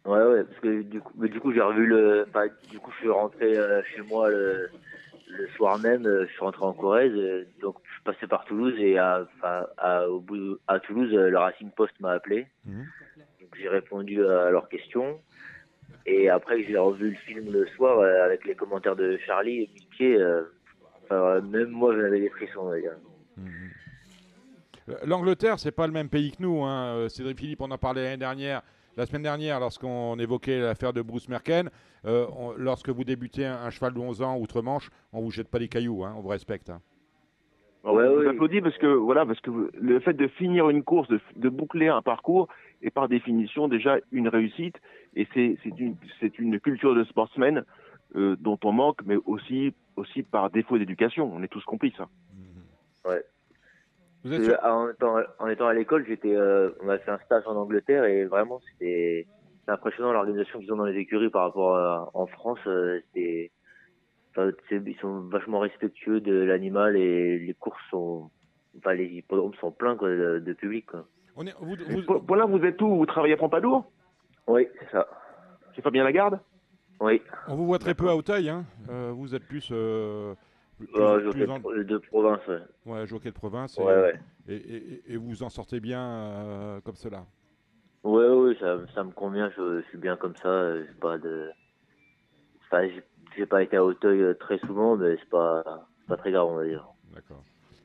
Ouais, 0.05 0.23
ouais, 0.23 0.43
parce 0.43 0.59
que 0.59 0.81
du 0.83 0.99
coup, 1.01 1.13
mais 1.17 1.29
du 1.29 1.39
coup 1.39 1.53
j'ai 1.53 1.61
revu 1.61 1.85
le. 1.85 2.25
Du 2.69 2.77
coup, 2.79 2.91
je 2.91 2.97
suis 2.97 3.09
rentré 3.09 3.55
chez 3.95 4.01
moi 4.01 4.29
le, 4.29 4.69
le 5.37 5.47
soir 5.49 5.79
même. 5.79 6.05
euh, 6.05 6.25
je 6.27 6.31
suis 6.31 6.39
rentré 6.41 6.63
en 6.63 6.73
Corrèze, 6.73 7.13
euh, 7.15 7.45
donc 7.61 7.75
je 7.83 7.91
suis 7.93 8.03
passé 8.03 8.27
par 8.27 8.45
Toulouse 8.45 8.75
et 8.79 8.97
à, 8.97 9.25
enfin, 9.37 9.65
à, 9.77 10.07
au 10.07 10.19
bout, 10.19 10.57
à 10.67 10.79
Toulouse, 10.79 11.13
euh, 11.13 11.29
le 11.29 11.37
Racing 11.37 11.71
Post 11.71 11.93
m'a 11.99 12.11
appelé. 12.11 12.47
Mhm. 12.65 12.85
Donc 13.41 13.49
j'ai 13.59 13.69
répondu 13.69 14.25
à 14.25 14.49
leurs 14.51 14.69
questions. 14.69 15.19
Et 16.05 16.29
après, 16.29 16.63
j'ai 16.63 16.77
revu 16.77 17.11
le 17.11 17.15
film 17.15 17.51
le 17.51 17.65
soir 17.67 17.99
euh, 17.99 18.25
avec 18.25 18.45
les 18.45 18.55
commentaires 18.55 18.95
de 18.95 19.17
Charlie 19.25 19.61
et 19.63 19.69
Mickey. 19.73 20.17
euh, 20.19 20.43
même 21.41 21.69
moi, 21.69 21.93
j'en 21.95 22.03
avais 22.05 22.19
des 22.19 22.29
frissons. 22.29 22.71
Euh, 22.71 22.79
L'Angleterre, 25.05 25.59
c'est 25.59 25.71
pas 25.71 25.87
le 25.87 25.93
même 25.93 26.09
pays 26.09 26.31
que 26.31 26.41
nous. 26.41 26.61
Hein. 26.63 27.07
Cédric 27.07 27.39
Philippe, 27.39 27.61
on 27.61 27.71
en 27.71 27.77
parlait 27.77 28.03
l'année 28.03 28.17
dernière, 28.17 28.61
la 28.97 29.05
semaine 29.05 29.23
dernière, 29.23 29.59
lorsqu'on 29.59 30.17
évoquait 30.19 30.59
l'affaire 30.59 30.93
de 30.93 31.01
Bruce 31.01 31.27
Merken. 31.29 31.69
Euh, 32.05 32.27
on- 32.37 32.53
lorsque 32.57 32.89
vous 32.89 33.03
débutez 33.03 33.45
un, 33.45 33.55
un 33.55 33.69
cheval 33.69 33.93
de 33.93 33.99
11 33.99 34.21
ans 34.21 34.37
outre-Manche, 34.37 34.89
on 35.13 35.21
vous 35.21 35.31
jette 35.31 35.49
pas 35.49 35.59
les 35.59 35.67
cailloux, 35.67 36.03
hein, 36.03 36.13
on 36.17 36.21
vous 36.21 36.27
respecte. 36.29 36.69
hein. 36.69 36.81
On 37.85 37.93
Ouais, 37.95 38.27
applaudit 38.29 38.61
parce 38.61 38.77
que 38.77 38.87
voilà, 38.87 39.25
parce 39.25 39.41
que 39.41 39.51
le 39.73 39.99
fait 39.99 40.13
de 40.13 40.27
finir 40.29 40.69
une 40.69 40.83
course, 40.83 41.09
de, 41.09 41.19
de 41.35 41.49
boucler 41.49 41.89
un 41.89 42.01
parcours, 42.01 42.47
est 42.81 42.91
par 42.91 43.09
définition 43.09 43.67
déjà 43.67 43.97
une 44.13 44.29
réussite. 44.29 44.75
Et 45.15 45.27
c'est 45.33 46.39
une 46.39 46.59
culture 46.61 46.95
de 46.95 47.03
sportsman 47.03 47.65
euh, 48.15 48.37
dont 48.39 48.57
on 48.63 48.71
manque, 48.71 48.99
mais 49.05 49.17
aussi 49.25 49.73
aussi 49.97 50.23
par 50.23 50.49
défaut 50.49 50.77
d'éducation. 50.77 51.29
On 51.33 51.43
est 51.43 51.47
tous 51.49 51.63
complices. 51.65 51.99
hein. 51.99 52.07
Vous 54.23 54.33
êtes 54.33 54.39
Parce 54.45 54.49
sûr 54.49 54.59
que, 54.61 54.67
en, 54.67 54.89
étant, 54.89 55.15
en 55.39 55.47
étant 55.47 55.67
à 55.67 55.73
l'école, 55.73 56.05
j'étais, 56.07 56.35
euh, 56.35 56.71
on 56.81 56.89
a 56.89 56.97
fait 56.97 57.11
un 57.11 57.19
stage 57.19 57.43
en 57.45 57.55
Angleterre 57.55 58.05
et 58.05 58.25
vraiment 58.25 58.59
c'était 58.71 59.27
c'est 59.65 59.71
impressionnant 59.71 60.11
l'organisation 60.11 60.59
qu'ils 60.59 60.73
ont 60.73 60.77
dans 60.77 60.85
les 60.85 60.99
écuries 60.99 61.29
par 61.29 61.43
rapport 61.43 61.77
à, 61.77 62.09
en 62.13 62.25
France. 62.27 62.59
euh, 62.67 62.99
c'est, 63.13 63.51
enfin, 64.31 64.51
c'est- 64.69 64.81
ils 64.85 64.97
sont 64.99 65.21
vachement 65.29 65.59
respectueux 65.59 66.19
de 66.19 66.33
l'animal 66.33 66.95
et 66.97 67.39
les 67.39 67.53
courses 67.53 67.81
sont, 67.89 68.29
enfin 68.77 68.93
les 68.93 69.05
hippodromes 69.05 69.53
sont 69.55 69.71
pleins 69.71 69.95
quoi, 69.95 70.09
de, 70.09 70.39
de 70.39 70.53
public. 70.53 70.85
Quoi. 70.87 71.05
On 71.35 71.45
est- 71.45 71.55
vous- 71.59 72.03
Paul- 72.05 72.25
Paulin, 72.25 72.45
vous 72.45 72.63
êtes 72.65 72.81
où? 72.81 72.95
Vous 72.97 73.05
travaillez 73.05 73.33
à 73.35 73.37
Pompadour? 73.37 73.91
Oui, 74.47 74.67
c'est 74.79 74.89
ça. 74.91 75.07
C'est 75.75 75.81
Fabien 75.81 76.03
Lagarde 76.03 76.39
Oui, 76.99 77.21
on 77.47 77.55
vous 77.55 77.65
voit 77.65 77.79
très 77.79 77.95
peu 77.95 78.09
à 78.09 78.15
Hauteuil. 78.15 78.49
Hein. 78.49 78.65
Euh, 78.89 79.11
vous 79.13 79.33
êtes 79.33 79.47
plus, 79.47 79.69
euh, 79.71 80.35
plus- 80.77 80.87
en- 81.49 81.59
province. 81.99 82.47
Ouais, 82.47 82.61
ouais, 82.85 83.07
jockey 83.07 83.29
de 83.29 83.35
province. 83.35 83.77
Et, 83.77 83.81
ouais. 83.81 84.01
ouais. 84.01 84.19
et- 84.47 84.55
et- 84.55 85.13
et 85.13 85.17
vous 85.17 85.43
en 85.43 85.49
sortez 85.49 85.79
bien 85.79 86.01
euh, 86.01 86.81
comme 86.81 86.95
cela? 86.95 87.25
Ouais, 88.03 88.27
ouais, 88.27 88.55
ça, 88.59 88.79
ça 88.93 89.03
me 89.03 89.11
convient, 89.11 89.49
je, 89.55 89.81
je 89.81 89.87
suis 89.87 89.97
bien 89.97 90.17
comme 90.17 90.35
ça, 90.35 90.49
euh, 90.49 90.83
j'ai 90.85 90.93
pas 90.99 91.17
de... 91.17 91.49
Enfin, 92.65 92.87
j'ai- 93.35 93.45
pas 93.45 93.63
été 93.63 93.77
à 93.77 93.83
Hauteuil 93.85 94.21
euh, 94.21 94.33
très 94.33 94.57
souvent, 94.59 94.95
mais 94.97 95.15
c'est 95.17 95.29
pas, 95.29 95.63
c'est 95.99 96.07
pas 96.07 96.17
très 96.17 96.31
grave, 96.31 96.47
on 96.47 96.55
va 96.55 96.65
dire. 96.65 96.87
D'accord. 97.13 97.43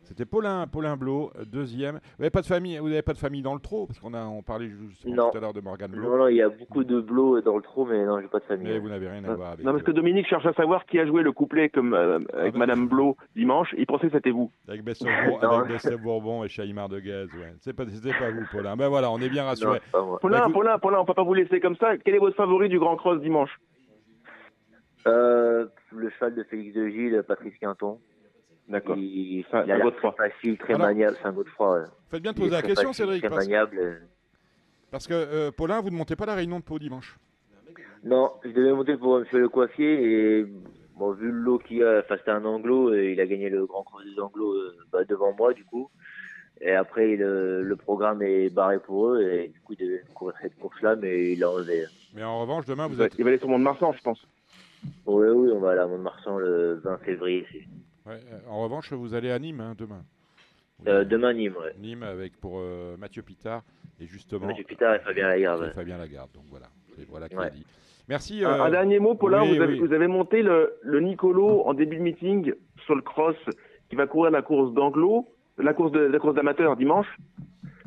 C'était 0.08 0.24
Paulin, 0.24 0.66
Paulin 0.66 0.96
Blot, 0.96 1.30
euh, 1.38 1.44
deuxième. 1.44 1.96
Vous 1.96 2.20
n'avez 2.22 2.30
pas 2.30 2.40
de 2.40 2.46
famille, 2.46 2.78
vous 2.78 2.88
n'avez 2.88 3.02
pas 3.02 3.12
de 3.12 3.18
famille 3.18 3.42
dans 3.42 3.52
le 3.52 3.60
trot 3.60 3.86
parce 3.86 3.98
qu'on 3.98 4.14
a, 4.14 4.24
on 4.24 4.42
parlait 4.42 4.70
justement 4.88 5.14
Non. 5.16 5.30
tout 5.30 5.36
à 5.36 5.40
l'heure 5.42 5.52
de 5.52 5.60
Morgan 5.60 5.90
Non, 5.92 5.98
Blot, 5.98 6.16
non, 6.18 6.28
il 6.28 6.36
y 6.36 6.42
a 6.42 6.48
beaucoup 6.48 6.82
de 6.82 6.98
blots 6.98 7.42
dans 7.42 7.56
le 7.56 7.62
trot, 7.62 7.84
mais 7.84 8.06
non, 8.06 8.18
j'ai 8.20 8.28
pas 8.28 8.38
de 8.38 8.44
famille. 8.44 8.66
mais 8.66 8.78
vous 8.78 8.88
n'avez 8.88 9.06
rien 9.06 9.22
à 9.24 9.34
voir 9.34 9.52
avec, 9.52 9.66
Non, 9.66 9.72
parce 9.72 9.84
que 9.84 9.90
euh, 9.90 9.94
Dominique 9.94 10.26
cherche 10.26 10.46
à 10.46 10.54
savoir 10.54 10.86
qui 10.86 10.98
a 10.98 11.04
joué 11.06 11.22
le 11.22 11.32
couplet 11.32 11.68
comme 11.68 11.92
euh, 11.92 12.20
avec 12.32 12.54
bah. 12.54 12.60
Madame 12.60 12.88
Blo 12.88 13.16
dimanche. 13.36 13.74
Il 13.76 13.84
pensait 13.86 14.06
que 14.08 14.14
c'était 14.14 14.30
vous. 14.30 14.50
avec 14.66 14.82
Bessel 14.82 15.08
Non. 15.42 15.98
Bourbon 16.02 16.42
et 16.44 16.48
Chaïmar 16.48 16.88
de 16.88 17.00
Guez. 17.00 17.26
Ouais. 17.38 17.52
C'est 17.60 17.74
pas, 17.74 17.84
c'était 17.86 18.16
pas 18.18 18.30
vous, 18.30 18.44
Paulin. 18.50 18.76
Ben 18.76 18.88
voilà, 18.88 19.10
on 19.10 19.18
est 19.18 19.28
bien 19.28 19.42
Non, 19.42 19.48
rassurés. 19.50 19.80
Paulin, 19.92 20.18
Bah, 20.22 20.38
écoute- 20.44 20.52
Paulin, 20.54 20.78
Paulin, 20.78 20.98
on 21.00 21.04
peut 21.04 21.14
pas 21.14 21.22
vous 21.24 21.34
laisser 21.34 21.60
comme 21.60 21.76
ça. 21.76 21.98
Quel 21.98 22.14
est 22.14 22.18
votre 22.18 22.36
favori 22.36 22.70
du 22.70 22.78
Grand 22.78 22.96
Cross 22.96 23.20
dimanche? 23.20 23.50
Euh, 25.06 25.66
le 25.92 26.10
cheval 26.10 26.34
de 26.34 26.42
Félix 26.44 26.74
de 26.74 26.88
Gilles, 26.88 27.22
Patrice 27.26 27.54
Quinton. 27.60 27.98
D'accord. 28.68 28.96
Il, 28.98 29.44
Enfin, 29.46 29.62
il 29.64 29.72
a 29.72 29.76
un 29.76 29.78
l'air 29.78 29.96
très 29.96 30.12
facile, 30.12 30.58
très 30.58 30.74
Alors- 30.74 30.86
maniable, 30.88 31.16
c'est 31.20 31.26
un 31.28 31.32
Godefroy. 31.32 31.80
ouais. 31.80 31.86
Faites 32.10 32.22
bien 32.22 32.32
de 32.32 32.36
poser 32.38 32.50
la 32.50 32.62
question, 32.62 32.88
facile, 32.88 33.04
Cédric, 33.04 33.20
Très 33.22 33.30
parce, 33.30 33.44
maniable. 33.46 34.02
parce 34.90 35.06
que 35.06 35.14
euh, 35.14 35.50
Paulin, 35.50 35.80
vous 35.80 35.90
ne 35.90 35.96
montez 35.96 36.16
pas 36.16 36.26
la 36.26 36.34
réunion 36.34 36.58
de 36.58 36.64
Pau 36.64 36.78
dimanche. 36.78 37.16
Non, 38.04 38.32
je 38.44 38.50
devais 38.50 38.72
monter 38.72 38.96
pour 38.96 39.18
Monsieur 39.18 39.38
le 39.40 39.48
coiffier 39.48 40.38
et 40.40 40.46
bon, 40.96 41.12
vu 41.12 41.30
le 41.30 41.38
lot 41.38 41.58
qu'il 41.58 41.78
y 41.78 41.82
a, 41.84 41.98
enfin 42.00 42.16
c'était 42.18 42.30
un 42.30 42.44
anglo 42.44 42.94
et 42.94 43.12
il 43.12 43.20
a 43.20 43.26
gagné 43.26 43.48
le 43.50 43.66
grand 43.66 43.82
cross 43.82 44.04
des 44.04 44.20
anglos 44.20 44.52
euh, 44.54 44.76
bah, 44.92 45.04
devant 45.04 45.32
moi 45.32 45.52
du 45.54 45.64
coup. 45.64 45.90
Et 46.60 46.72
après 46.72 47.16
le, 47.16 47.62
le 47.62 47.76
programme 47.76 48.22
est 48.22 48.50
barré 48.54 48.78
pour 48.78 49.08
eux 49.08 49.22
et 49.22 49.48
du 49.48 49.60
coup 49.60 49.72
il 49.78 49.84
devait 49.84 50.02
courir 50.14 50.36
cette 50.42 50.56
course-là 50.58 50.94
mais 50.96 51.32
il 51.32 51.40
l'a 51.40 51.50
enlevé. 51.50 51.84
Mais 52.14 52.22
en 52.24 52.40
revanche, 52.40 52.66
demain, 52.66 52.86
vous 52.86 52.94
Vous 52.96 53.02
êtes. 53.02 53.14
Il 53.18 53.24
va 53.24 53.30
aller 53.30 53.38
sur 53.38 53.48
Mont-de-Marsan, 53.48 53.92
je 53.92 54.02
pense. 54.02 54.26
Oui, 55.06 55.26
oui, 55.28 55.50
on 55.54 55.58
va 55.60 55.70
aller 55.72 55.80
à 55.80 55.86
Mont-de-Marsan 55.86 56.38
le 56.38 56.74
20 56.84 56.98
février. 56.98 57.46
Ouais, 58.08 58.20
euh, 58.32 58.38
en 58.50 58.62
revanche, 58.62 58.92
vous 58.92 59.14
allez 59.14 59.30
à 59.30 59.38
Nîmes 59.38 59.60
hein, 59.60 59.74
demain. 59.76 60.02
Euh, 60.86 61.04
demain 61.04 61.32
Nîmes, 61.32 61.56
ouais. 61.60 61.74
Nîmes 61.78 62.02
avec 62.04 62.36
pour 62.40 62.58
euh, 62.60 62.96
Mathieu 62.96 63.22
Pitard 63.22 63.62
et 64.00 64.06
justement 64.06 64.46
Mathieu 64.46 64.64
Pitard 64.64 64.94
et 64.94 65.00
Fabien 65.00 65.26
Lagarde. 65.28 65.68
et. 65.70 65.74
Fabien 65.74 65.98
Lagarde. 65.98 66.30
Donc 66.32 66.44
voilà, 66.50 66.66
voilà 67.08 67.28
qui 67.28 67.36
Ouais. 67.36 67.48
est 67.48 67.50
dit. 67.50 67.66
Merci. 68.08 68.44
Un, 68.44 68.50
euh, 68.50 68.62
un 68.64 68.70
dernier 68.70 69.00
mot, 69.00 69.14
Paulin. 69.16 69.42
oui, 69.42 69.56
vous, 69.56 69.62
avez, 69.62 69.72
oui. 69.74 69.80
vous 69.80 69.92
avez 69.92 70.06
monté 70.06 70.42
le, 70.42 70.74
le 70.82 71.00
Nicolo 71.00 71.62
en 71.66 71.74
début 71.74 71.96
de 71.96 72.02
meeting 72.02 72.52
sur 72.86 72.94
le 72.94 73.02
cross 73.02 73.36
qui 73.90 73.96
va 73.96 74.06
courir 74.06 74.30
la 74.30 74.40
course 74.42 74.72
d'Anglo, 74.72 75.26
la 75.58 75.74
course 75.74 75.92
de 75.92 76.00
la 76.00 76.18
course 76.18 76.34
d'amateur 76.34 76.76
dimanche. 76.76 77.08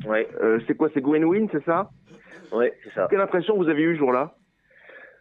Ouais, 0.04 0.28
Euh, 0.42 0.60
c'est 0.66 0.76
quoi 0.76 0.90
C'est 0.92 1.00
Gwen 1.00 1.24
Win, 1.24 1.48
c'est 1.50 1.64
ça? 1.64 1.90
Ouais, 2.52 2.76
c'est 2.84 2.92
ça. 2.92 3.06
Quelle 3.08 3.20
impression 3.20 3.56
vous 3.56 3.68
avez 3.68 3.82
eu 3.82 3.94
ce 3.94 3.98
jour-là? 4.00 4.34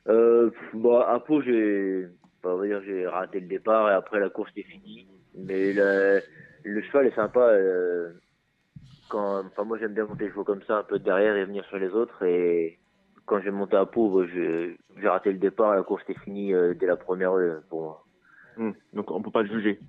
Euh, 0.09 0.49
bon, 0.73 0.99
à 0.99 1.19
Pau, 1.19 1.41
j'ai, 1.41 2.07
bah, 2.43 2.51
on 2.53 2.57
va 2.57 2.65
dire, 2.65 2.81
j'ai 2.83 3.07
raté 3.07 3.39
le 3.39 3.47
départ 3.47 3.89
et 3.89 3.93
après 3.93 4.19
la 4.19 4.29
course 4.29 4.51
était 4.51 4.67
finie. 4.67 5.07
Mais 5.35 5.73
le, 5.73 6.21
le 6.63 6.81
cheval 6.83 7.07
est 7.07 7.15
sympa. 7.15 7.39
euh, 7.39 8.11
quand, 9.09 9.45
enfin, 9.45 9.63
moi, 9.63 9.77
j'aime 9.77 9.93
bien 9.93 10.05
monter 10.05 10.25
le 10.25 10.31
chevaux 10.31 10.43
comme 10.43 10.63
ça, 10.63 10.79
un 10.79 10.83
peu 10.83 10.99
derrière 10.99 11.35
et 11.35 11.45
venir 11.45 11.65
sur 11.65 11.77
les 11.77 11.89
autres. 11.89 12.23
Et 12.23 12.79
quand 13.25 13.41
j'ai 13.41 13.51
monté 13.51 13.75
à 13.75 13.85
Pau, 13.85 14.09
bah, 14.09 14.25
j'ai 14.27 14.77
raté 15.07 15.31
le 15.31 15.37
départ. 15.39 15.75
La 15.75 15.83
course 15.83 16.03
était 16.03 16.19
finie 16.19 16.53
euh, 16.53 16.73
dès 16.73 16.87
la 16.87 16.95
première 16.97 17.31
heure 17.33 17.61
pour 17.69 17.81
moi. 17.81 18.03
Hmm, 18.57 18.71
Donc 18.93 19.11
on 19.11 19.21
peut 19.21 19.31
pas 19.31 19.43
le 19.43 19.49
juger. 19.49 19.79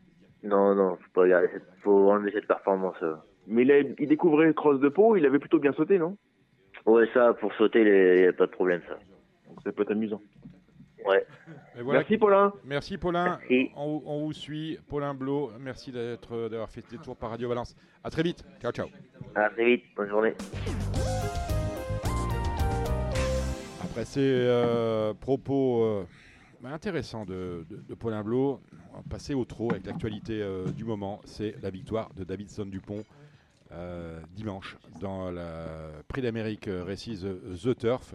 Non, 0.44 0.74
non, 0.74 0.96
faut 0.96 1.10
pas 1.14 1.20
regarder 1.22 1.48
faut 1.82 2.10
enlever 2.10 2.32
cette 2.32 2.46
performance. 2.46 2.96
euh. 3.02 3.14
Mais 3.46 3.62
il, 3.62 3.72
a- 3.72 3.78
il 3.80 4.08
découvrait 4.08 4.46
le 4.46 4.52
cross 4.52 4.78
de 4.80 4.88
Pau, 4.88 5.16
il 5.16 5.26
avait 5.26 5.38
plutôt 5.40 5.58
bien 5.58 5.72
sauté, 5.72 5.98
non? 5.98 6.16
Ouais, 6.86 7.08
ça, 7.14 7.34
pour 7.34 7.52
sauter, 7.54 7.80
il 7.82 8.20
n'y 8.22 8.26
a 8.26 8.32
pas 8.32 8.46
de 8.46 8.50
problème, 8.52 8.82
ça. 8.88 8.98
Donc 9.48 9.60
ça 9.62 9.72
peut 9.72 9.82
être 9.82 9.92
amusant. 9.92 10.20
Ouais. 11.06 11.26
et 11.78 11.82
voilà. 11.82 12.00
Merci 12.00 12.16
Paulin. 12.18 12.52
Merci 12.64 12.98
Paulin. 12.98 13.38
Merci. 13.38 13.70
On, 13.76 14.02
on 14.06 14.24
vous 14.26 14.32
suit. 14.32 14.78
Paulin 14.88 15.14
Blot, 15.14 15.50
merci 15.60 15.90
d'être, 15.92 16.48
d'avoir 16.48 16.70
fait 16.70 16.84
des 16.90 16.98
tours 16.98 17.16
par 17.16 17.30
Radio 17.30 17.48
Valence. 17.48 17.74
À 18.04 18.10
très 18.10 18.22
vite. 18.22 18.44
Ciao, 18.60 18.72
ciao. 18.72 18.88
À 19.34 19.48
très 19.50 19.64
vite. 19.64 19.84
Bonne 19.96 20.08
journée. 20.08 20.34
Après 23.84 24.04
ces 24.04 24.20
euh, 24.22 25.12
propos 25.14 25.82
euh, 25.84 26.04
intéressants 26.64 27.24
de, 27.24 27.66
de- 27.68 27.76
de 27.88 27.94
Paulin 27.94 28.22
Blot, 28.22 28.60
on 28.94 28.96
va 28.98 29.02
passer 29.10 29.34
au 29.34 29.44
trot 29.44 29.70
avec 29.72 29.86
l'actualité 29.86 30.40
euh, 30.42 30.64
du 30.66 30.84
moment. 30.84 31.20
C'est 31.24 31.54
la 31.62 31.70
victoire 31.70 32.10
de 32.14 32.24
Davidson 32.24 32.66
Dupont 32.66 33.04
dimanche 34.34 34.76
dans 35.00 35.30
la 35.30 35.64
Prix 36.06 36.20
d'Amérique 36.20 36.68
Récise 36.68 37.26
The 37.64 37.74
Turf. 37.78 38.14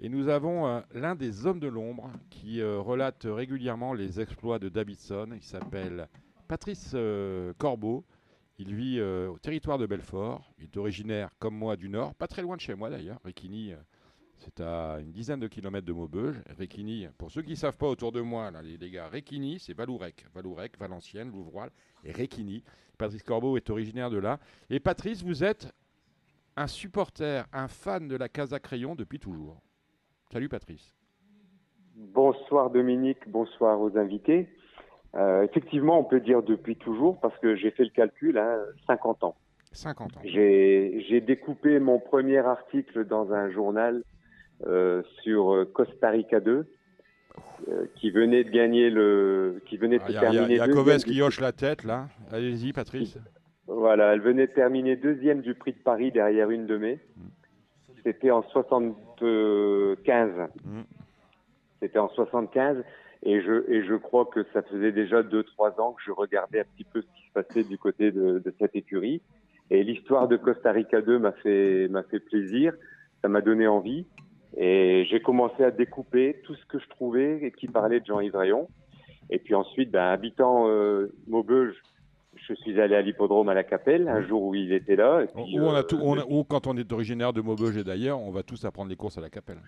Et 0.00 0.08
nous 0.08 0.28
avons 0.28 0.66
euh, 0.66 0.80
l'un 0.92 1.14
des 1.14 1.46
hommes 1.46 1.60
de 1.60 1.68
l'ombre 1.68 2.10
qui 2.28 2.60
euh, 2.60 2.80
relate 2.80 3.26
régulièrement 3.30 3.94
les 3.94 4.20
exploits 4.20 4.58
de 4.58 4.68
Davidson. 4.68 5.28
Il 5.34 5.42
s'appelle 5.42 6.08
Patrice 6.48 6.92
euh, 6.94 7.52
Corbeau. 7.58 8.04
Il 8.58 8.74
vit 8.74 9.00
au 9.00 9.36
territoire 9.38 9.78
de 9.78 9.86
Belfort. 9.86 10.52
Il 10.58 10.64
est 10.64 10.76
originaire, 10.76 11.30
comme 11.40 11.56
moi, 11.56 11.76
du 11.76 11.88
Nord, 11.88 12.14
pas 12.14 12.28
très 12.28 12.40
loin 12.40 12.54
de 12.54 12.60
chez 12.60 12.76
moi 12.76 12.88
d'ailleurs. 12.88 13.18
Réquigny, 13.24 13.72
c'est 14.38 14.60
à 14.60 15.00
une 15.00 15.10
dizaine 15.10 15.40
de 15.40 15.48
kilomètres 15.48 15.86
de 15.86 15.92
Maubeuge. 15.92 16.40
Réquigny, 16.56 17.08
pour 17.18 17.32
ceux 17.32 17.42
qui 17.42 17.50
ne 17.50 17.56
savent 17.56 17.76
pas 17.76 17.88
autour 17.88 18.12
de 18.12 18.20
moi, 18.20 18.52
là, 18.52 18.62
les, 18.62 18.76
les 18.76 18.90
gars, 18.92 19.08
Réquigny, 19.08 19.58
c'est 19.58 19.74
Valourec. 19.74 20.24
Valourec, 20.32 20.78
Valenciennes, 20.78 21.32
Louvroil 21.32 21.68
et 22.04 22.12
Réquigny. 22.12 22.62
Patrice 22.96 23.24
Corbeau 23.24 23.56
est 23.56 23.68
originaire 23.70 24.08
de 24.08 24.18
là. 24.18 24.38
Et 24.70 24.78
Patrice, 24.78 25.24
vous 25.24 25.42
êtes 25.42 25.74
un 26.56 26.68
supporter, 26.68 27.48
un 27.52 27.66
fan 27.66 28.06
de 28.06 28.14
la 28.14 28.28
Casa 28.28 28.60
Crayon 28.60 28.94
depuis 28.94 29.18
toujours. 29.18 29.60
Salut 30.34 30.48
Patrice. 30.48 30.92
Bonsoir 31.94 32.68
Dominique, 32.70 33.20
bonsoir 33.28 33.80
aux 33.80 33.96
invités. 33.96 34.48
Euh, 35.14 35.42
effectivement, 35.44 35.96
on 36.00 36.02
peut 36.02 36.18
dire 36.18 36.42
depuis 36.42 36.74
toujours 36.74 37.20
parce 37.20 37.38
que 37.38 37.54
j'ai 37.54 37.70
fait 37.70 37.84
le 37.84 37.90
calcul, 37.90 38.36
hein, 38.36 38.58
50 38.88 39.22
ans. 39.22 39.36
50 39.70 40.16
ans. 40.16 40.20
J'ai 40.24 41.04
j'ai 41.08 41.20
découpé 41.20 41.78
mon 41.78 42.00
premier 42.00 42.38
article 42.38 43.04
dans 43.06 43.32
un 43.32 43.48
journal 43.52 44.02
euh, 44.66 45.04
sur 45.22 45.54
euh, 45.54 45.66
Costa 45.72 46.10
Rica 46.10 46.40
2, 46.40 46.66
euh, 47.68 47.86
qui 47.94 48.10
venait 48.10 48.42
de 48.42 48.50
gagner 48.50 48.90
le, 48.90 49.62
qui 49.66 49.76
venait 49.76 49.98
de 49.98 50.02
Ah, 50.04 50.10
Il 50.10 50.14
y 50.14 50.18
a, 50.18 50.20
il 50.20 50.24
y 50.24 50.26
a- 50.26 50.30
terminer 50.32 50.54
il 50.54 50.58
y 50.58 50.60
a 50.62 50.66
deuxième 50.66 50.84
Coves 50.84 51.04
du- 51.04 51.12
qui 51.12 51.22
hoche 51.22 51.40
la 51.40 51.52
tête 51.52 51.84
là. 51.84 52.08
Allez-y 52.32 52.72
Patrice. 52.72 53.18
Voilà, 53.68 54.12
elle 54.14 54.20
venait 54.20 54.48
de 54.48 54.52
terminer 54.52 54.96
deuxième 54.96 55.42
du 55.42 55.54
Prix 55.54 55.74
de 55.74 55.78
Paris 55.78 56.10
derrière 56.10 56.50
une 56.50 56.66
de 56.66 56.76
mai. 56.76 56.98
C'était 58.04 58.30
en 58.30 58.42
75. 58.42 60.30
Mm. 60.64 60.80
C'était 61.80 61.98
en 61.98 62.08
75 62.08 62.84
et 63.24 63.40
je 63.40 63.70
et 63.70 63.84
je 63.84 63.94
crois 63.94 64.26
que 64.26 64.44
ça 64.52 64.62
faisait 64.62 64.92
déjà 64.92 65.22
deux 65.22 65.42
trois 65.42 65.80
ans 65.80 65.92
que 65.92 66.02
je 66.04 66.12
regardais 66.12 66.60
un 66.60 66.64
petit 66.76 66.84
peu 66.84 67.02
ce 67.02 67.06
qui 67.06 67.26
se 67.26 67.32
passait 67.32 67.64
du 67.64 67.78
côté 67.78 68.12
de, 68.12 68.38
de 68.38 68.54
cette 68.58 68.76
écurie. 68.76 69.22
Et 69.70 69.82
l'histoire 69.82 70.28
de 70.28 70.36
Costa 70.36 70.72
Rica 70.72 71.00
2 71.00 71.18
m'a 71.18 71.32
fait 71.32 71.88
m'a 71.88 72.02
fait 72.04 72.20
plaisir, 72.20 72.74
ça 73.22 73.28
m'a 73.28 73.40
donné 73.40 73.66
envie 73.66 74.06
et 74.56 75.04
j'ai 75.10 75.20
commencé 75.20 75.64
à 75.64 75.70
découper 75.70 76.40
tout 76.44 76.54
ce 76.54 76.64
que 76.66 76.78
je 76.78 76.88
trouvais 76.88 77.42
et 77.42 77.50
qui 77.50 77.66
parlait 77.66 78.00
de 78.00 78.06
Jean-Yves 78.06 78.36
Rayon. 78.36 78.68
Et 79.30 79.38
puis 79.38 79.54
ensuite, 79.54 79.90
ben, 79.90 80.04
habitant 80.04 80.68
euh, 80.68 81.12
Maubeuge, 81.26 81.74
je 82.48 82.54
suis 82.54 82.80
allé 82.80 82.94
à 82.94 83.02
l'hippodrome 83.02 83.48
à 83.48 83.54
la 83.54 83.64
Capelle 83.64 84.08
un 84.08 84.22
jour 84.22 84.42
où 84.42 84.54
il 84.54 84.72
était 84.72 84.96
là. 84.96 85.22
Et 85.22 85.26
puis, 85.26 85.58
Ou, 85.58 85.62
on 85.64 85.74
a 85.74 85.80
euh, 85.80 85.82
tout, 85.82 85.98
on 86.02 86.18
a- 86.18 86.24
ou 86.28 86.44
quand 86.44 86.66
on 86.66 86.76
est 86.76 86.92
originaire 86.92 87.32
de 87.32 87.40
Maubeuge 87.40 87.76
et 87.76 87.84
d'ailleurs, 87.84 88.20
on 88.20 88.30
va 88.30 88.42
tous 88.42 88.64
apprendre 88.64 88.90
les 88.90 88.96
courses 88.96 89.18
à 89.18 89.20
la 89.20 89.30
Capelle. 89.30 89.58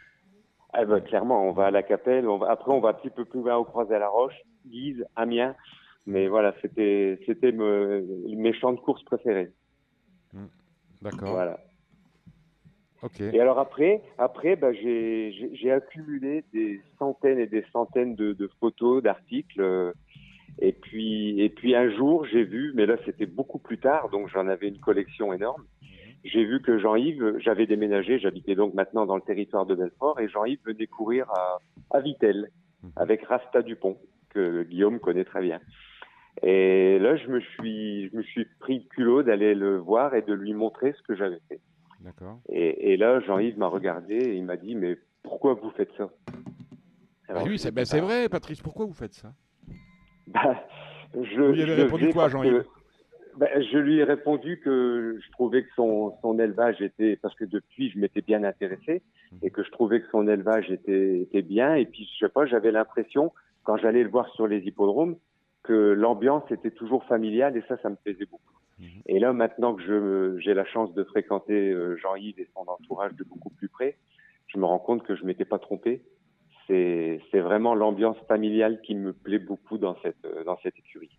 Ah 0.73 0.85
ben, 0.85 1.01
clairement, 1.01 1.43
on 1.49 1.53
va 1.53 1.67
à 1.67 1.71
la 1.71 1.83
Capelle. 1.83 2.29
On 2.29 2.39
va, 2.39 2.51
après, 2.51 2.71
on 2.73 2.81
va 2.81 2.91
un 2.91 2.95
petit 2.95 3.11
peu 3.11 3.25
plus 3.25 3.41
loin 3.41 3.57
au 3.57 3.65
Croisé 3.65 3.95
à 3.95 3.99
la 3.99 4.09
Roche, 4.09 4.37
Guise, 4.67 5.05
Amiens. 5.17 5.55
Mais 6.07 6.29
voilà, 6.29 6.55
c'était 6.62 7.19
c'était 7.27 7.51
me- 7.53 8.05
mes 8.37 8.53
champs 8.53 8.73
de 8.73 8.79
course 8.81 9.03
préférés. 9.05 9.51
D'accord. 11.03 11.31
Voilà. 11.33 11.59
Ok. 13.03 13.21
Et 13.21 13.41
alors 13.41 13.59
après, 13.59 14.03
après, 14.19 14.57
bah, 14.57 14.73
j'ai 14.73 15.71
accumulé 15.73 16.45
des 16.53 16.81
centaines 16.99 17.39
et 17.39 17.47
des 17.47 17.65
centaines 17.73 18.15
de, 18.15 18.33
de 18.33 18.51
photos, 18.61 19.03
d'articles. 19.03 19.93
Et 20.59 20.73
puis, 20.73 21.40
et 21.40 21.49
puis 21.49 21.75
un 21.75 21.90
jour, 21.90 22.25
j'ai 22.27 22.45
vu, 22.45 22.73
mais 22.75 22.87
là 22.87 22.97
c'était 23.05 23.27
beaucoup 23.27 23.59
plus 23.59 23.79
tard, 23.79 24.09
donc 24.11 24.29
j'en 24.29 24.49
avais 24.49 24.69
une 24.69 24.81
collection 24.81 25.33
énorme. 25.33 25.64
J'ai 26.25 26.45
vu 26.45 26.61
que 26.61 26.79
Jean-Yves, 26.79 27.37
j'avais 27.38 27.66
déménagé, 27.66 28.19
j'habitais 28.19 28.55
donc 28.57 28.75
maintenant 28.75 29.07
dans 29.07 29.16
le 29.16 29.23
territoire 29.23 29.64
de 29.64 29.75
Belfort, 29.75 30.19
et 30.19 30.29
Jean-Yves 30.29 30.61
venait 30.64 30.87
courir 30.87 31.31
à, 31.31 31.59
à 31.90 32.01
Vittel 32.01 32.49
avec 32.97 33.25
Rasta 33.25 33.62
Dupont, 33.62 33.97
que 34.31 34.64
Guillaume 34.64 34.99
connaît 34.99 35.25
très 35.25 35.42
bien. 35.42 35.61
Et 36.42 36.99
là, 36.99 37.16
je 37.16 37.29
me 37.29 37.40
suis, 37.40 38.09
je 38.09 38.16
me 38.16 38.23
suis 38.23 38.45
pris 38.59 38.81
de 38.81 38.85
culot 38.88 39.23
d'aller 39.23 39.55
le 39.55 39.79
voir 39.79 40.14
et 40.14 40.23
de 40.23 40.35
lui 40.35 40.53
montrer 40.53 40.92
ce 40.92 41.03
que 41.03 41.16
j'avais 41.16 41.40
fait. 41.49 41.61
D'accord. 42.01 42.40
Et, 42.49 42.92
et 42.92 42.97
là, 42.97 43.21
Jean-Yves 43.21 43.59
m'a 43.59 43.69
regardé 43.69 44.16
et 44.16 44.35
il 44.35 44.45
m'a 44.45 44.57
dit, 44.57 44.75
mais 44.75 44.99
pourquoi 45.23 45.55
vous 45.55 45.71
faites 45.71 45.92
ça? 45.97 46.11
Ah 47.29 47.42
oui, 47.45 47.59
c'est 47.59 47.73
ben, 47.73 47.85
bah, 47.90 48.01
vrai, 48.01 48.29
Patrice. 48.29 48.61
Pourquoi 48.61 48.85
vous 48.85 48.92
faites 48.92 49.14
ça? 49.14 49.33
Bah, 50.27 50.65
je, 51.15 51.41
Vous 51.41 51.53
lui 51.53 51.62
avez 51.62 51.77
je 51.77 51.83
répondu 51.83 52.09
quoi, 52.12 52.29
Jean-Yves 52.29 52.65
bah, 53.37 53.49
Je 53.61 53.79
lui 53.79 53.99
ai 53.99 54.05
répondu 54.05 54.61
que 54.61 55.19
je 55.25 55.31
trouvais 55.33 55.65
que 55.65 55.71
son, 55.75 56.15
son 56.23 56.39
élevage 56.39 56.81
était, 56.81 57.17
parce 57.17 57.35
que 57.35 57.45
depuis, 57.45 57.91
je 57.91 57.99
m'étais 57.99 58.23
bien 58.23 58.45
intéressé 58.45 59.03
et 59.43 59.51
que 59.51 59.62
je 59.62 59.71
trouvais 59.71 60.01
que 60.01 60.09
son 60.11 60.29
élevage 60.29 60.71
était, 60.71 61.21
était 61.21 61.43
bien. 61.43 61.75
Et 61.75 61.87
puis, 61.87 62.09
je 62.12 62.27
sais 62.27 62.33
pas, 62.33 62.47
j'avais 62.47 62.73
l'impression, 62.73 63.33
quand 63.65 63.77
j'allais 63.77 64.03
le 64.03 64.11
voir 64.11 64.29
sur 64.35 64.47
les 64.47 64.59
hippodromes, 64.61 65.17
que 65.62 65.73
l'ambiance 65.73 66.45
était 66.51 66.71
toujours 66.71 67.05
familiale 67.05 67.57
et 67.57 67.62
ça, 67.69 67.77
ça 67.83 67.91
me 67.91 67.97
plaisait 67.97 68.27
beaucoup. 68.27 68.57
Et 69.07 69.19
là, 69.19 69.33
maintenant 69.33 69.75
que 69.75 69.83
je 69.83 70.39
j'ai 70.41 70.53
la 70.53 70.67
chance 70.67 70.93
de 70.95 71.03
fréquenter 71.05 71.71
euh, 71.71 71.97
Jean-Yves 71.97 72.39
et 72.39 72.49
son 72.55 72.69
entourage 72.69 73.15
de 73.15 73.25
beaucoup 73.25 73.51
plus 73.51 73.69
près, 73.69 73.97
je 74.49 74.59
me 74.59 74.67
rends 74.67 74.79
compte 74.79 75.03
que 75.03 75.17
je 75.17 75.25
m'étais 75.25 75.45
pas 75.45 75.59
trompé. 75.59 76.03
C'est 76.67 77.21
c'est 77.31 77.41
vraiment 77.41 77.75
l'ambiance 77.75 78.17
familiale 78.27 78.81
qui 78.83 78.95
me 78.95 79.13
plaît 79.13 79.39
beaucoup 79.39 79.79
dans 79.79 79.97
cette 80.03 80.27
dans 80.45 80.59
cette 80.63 80.77
écurie. 80.79 81.17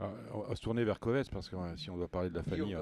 Euh, 0.00 0.06
On 0.34 0.40
va 0.40 0.54
se 0.56 0.62
tourner 0.62 0.82
vers 0.84 0.98
Coves 0.98 1.28
parce 1.30 1.48
que 1.48 1.56
euh, 1.56 1.76
si 1.76 1.90
on 1.90 1.96
doit 1.96 2.08
parler 2.08 2.30
de 2.30 2.34
la 2.34 2.42
famille. 2.42 2.74
euh, 2.74 2.80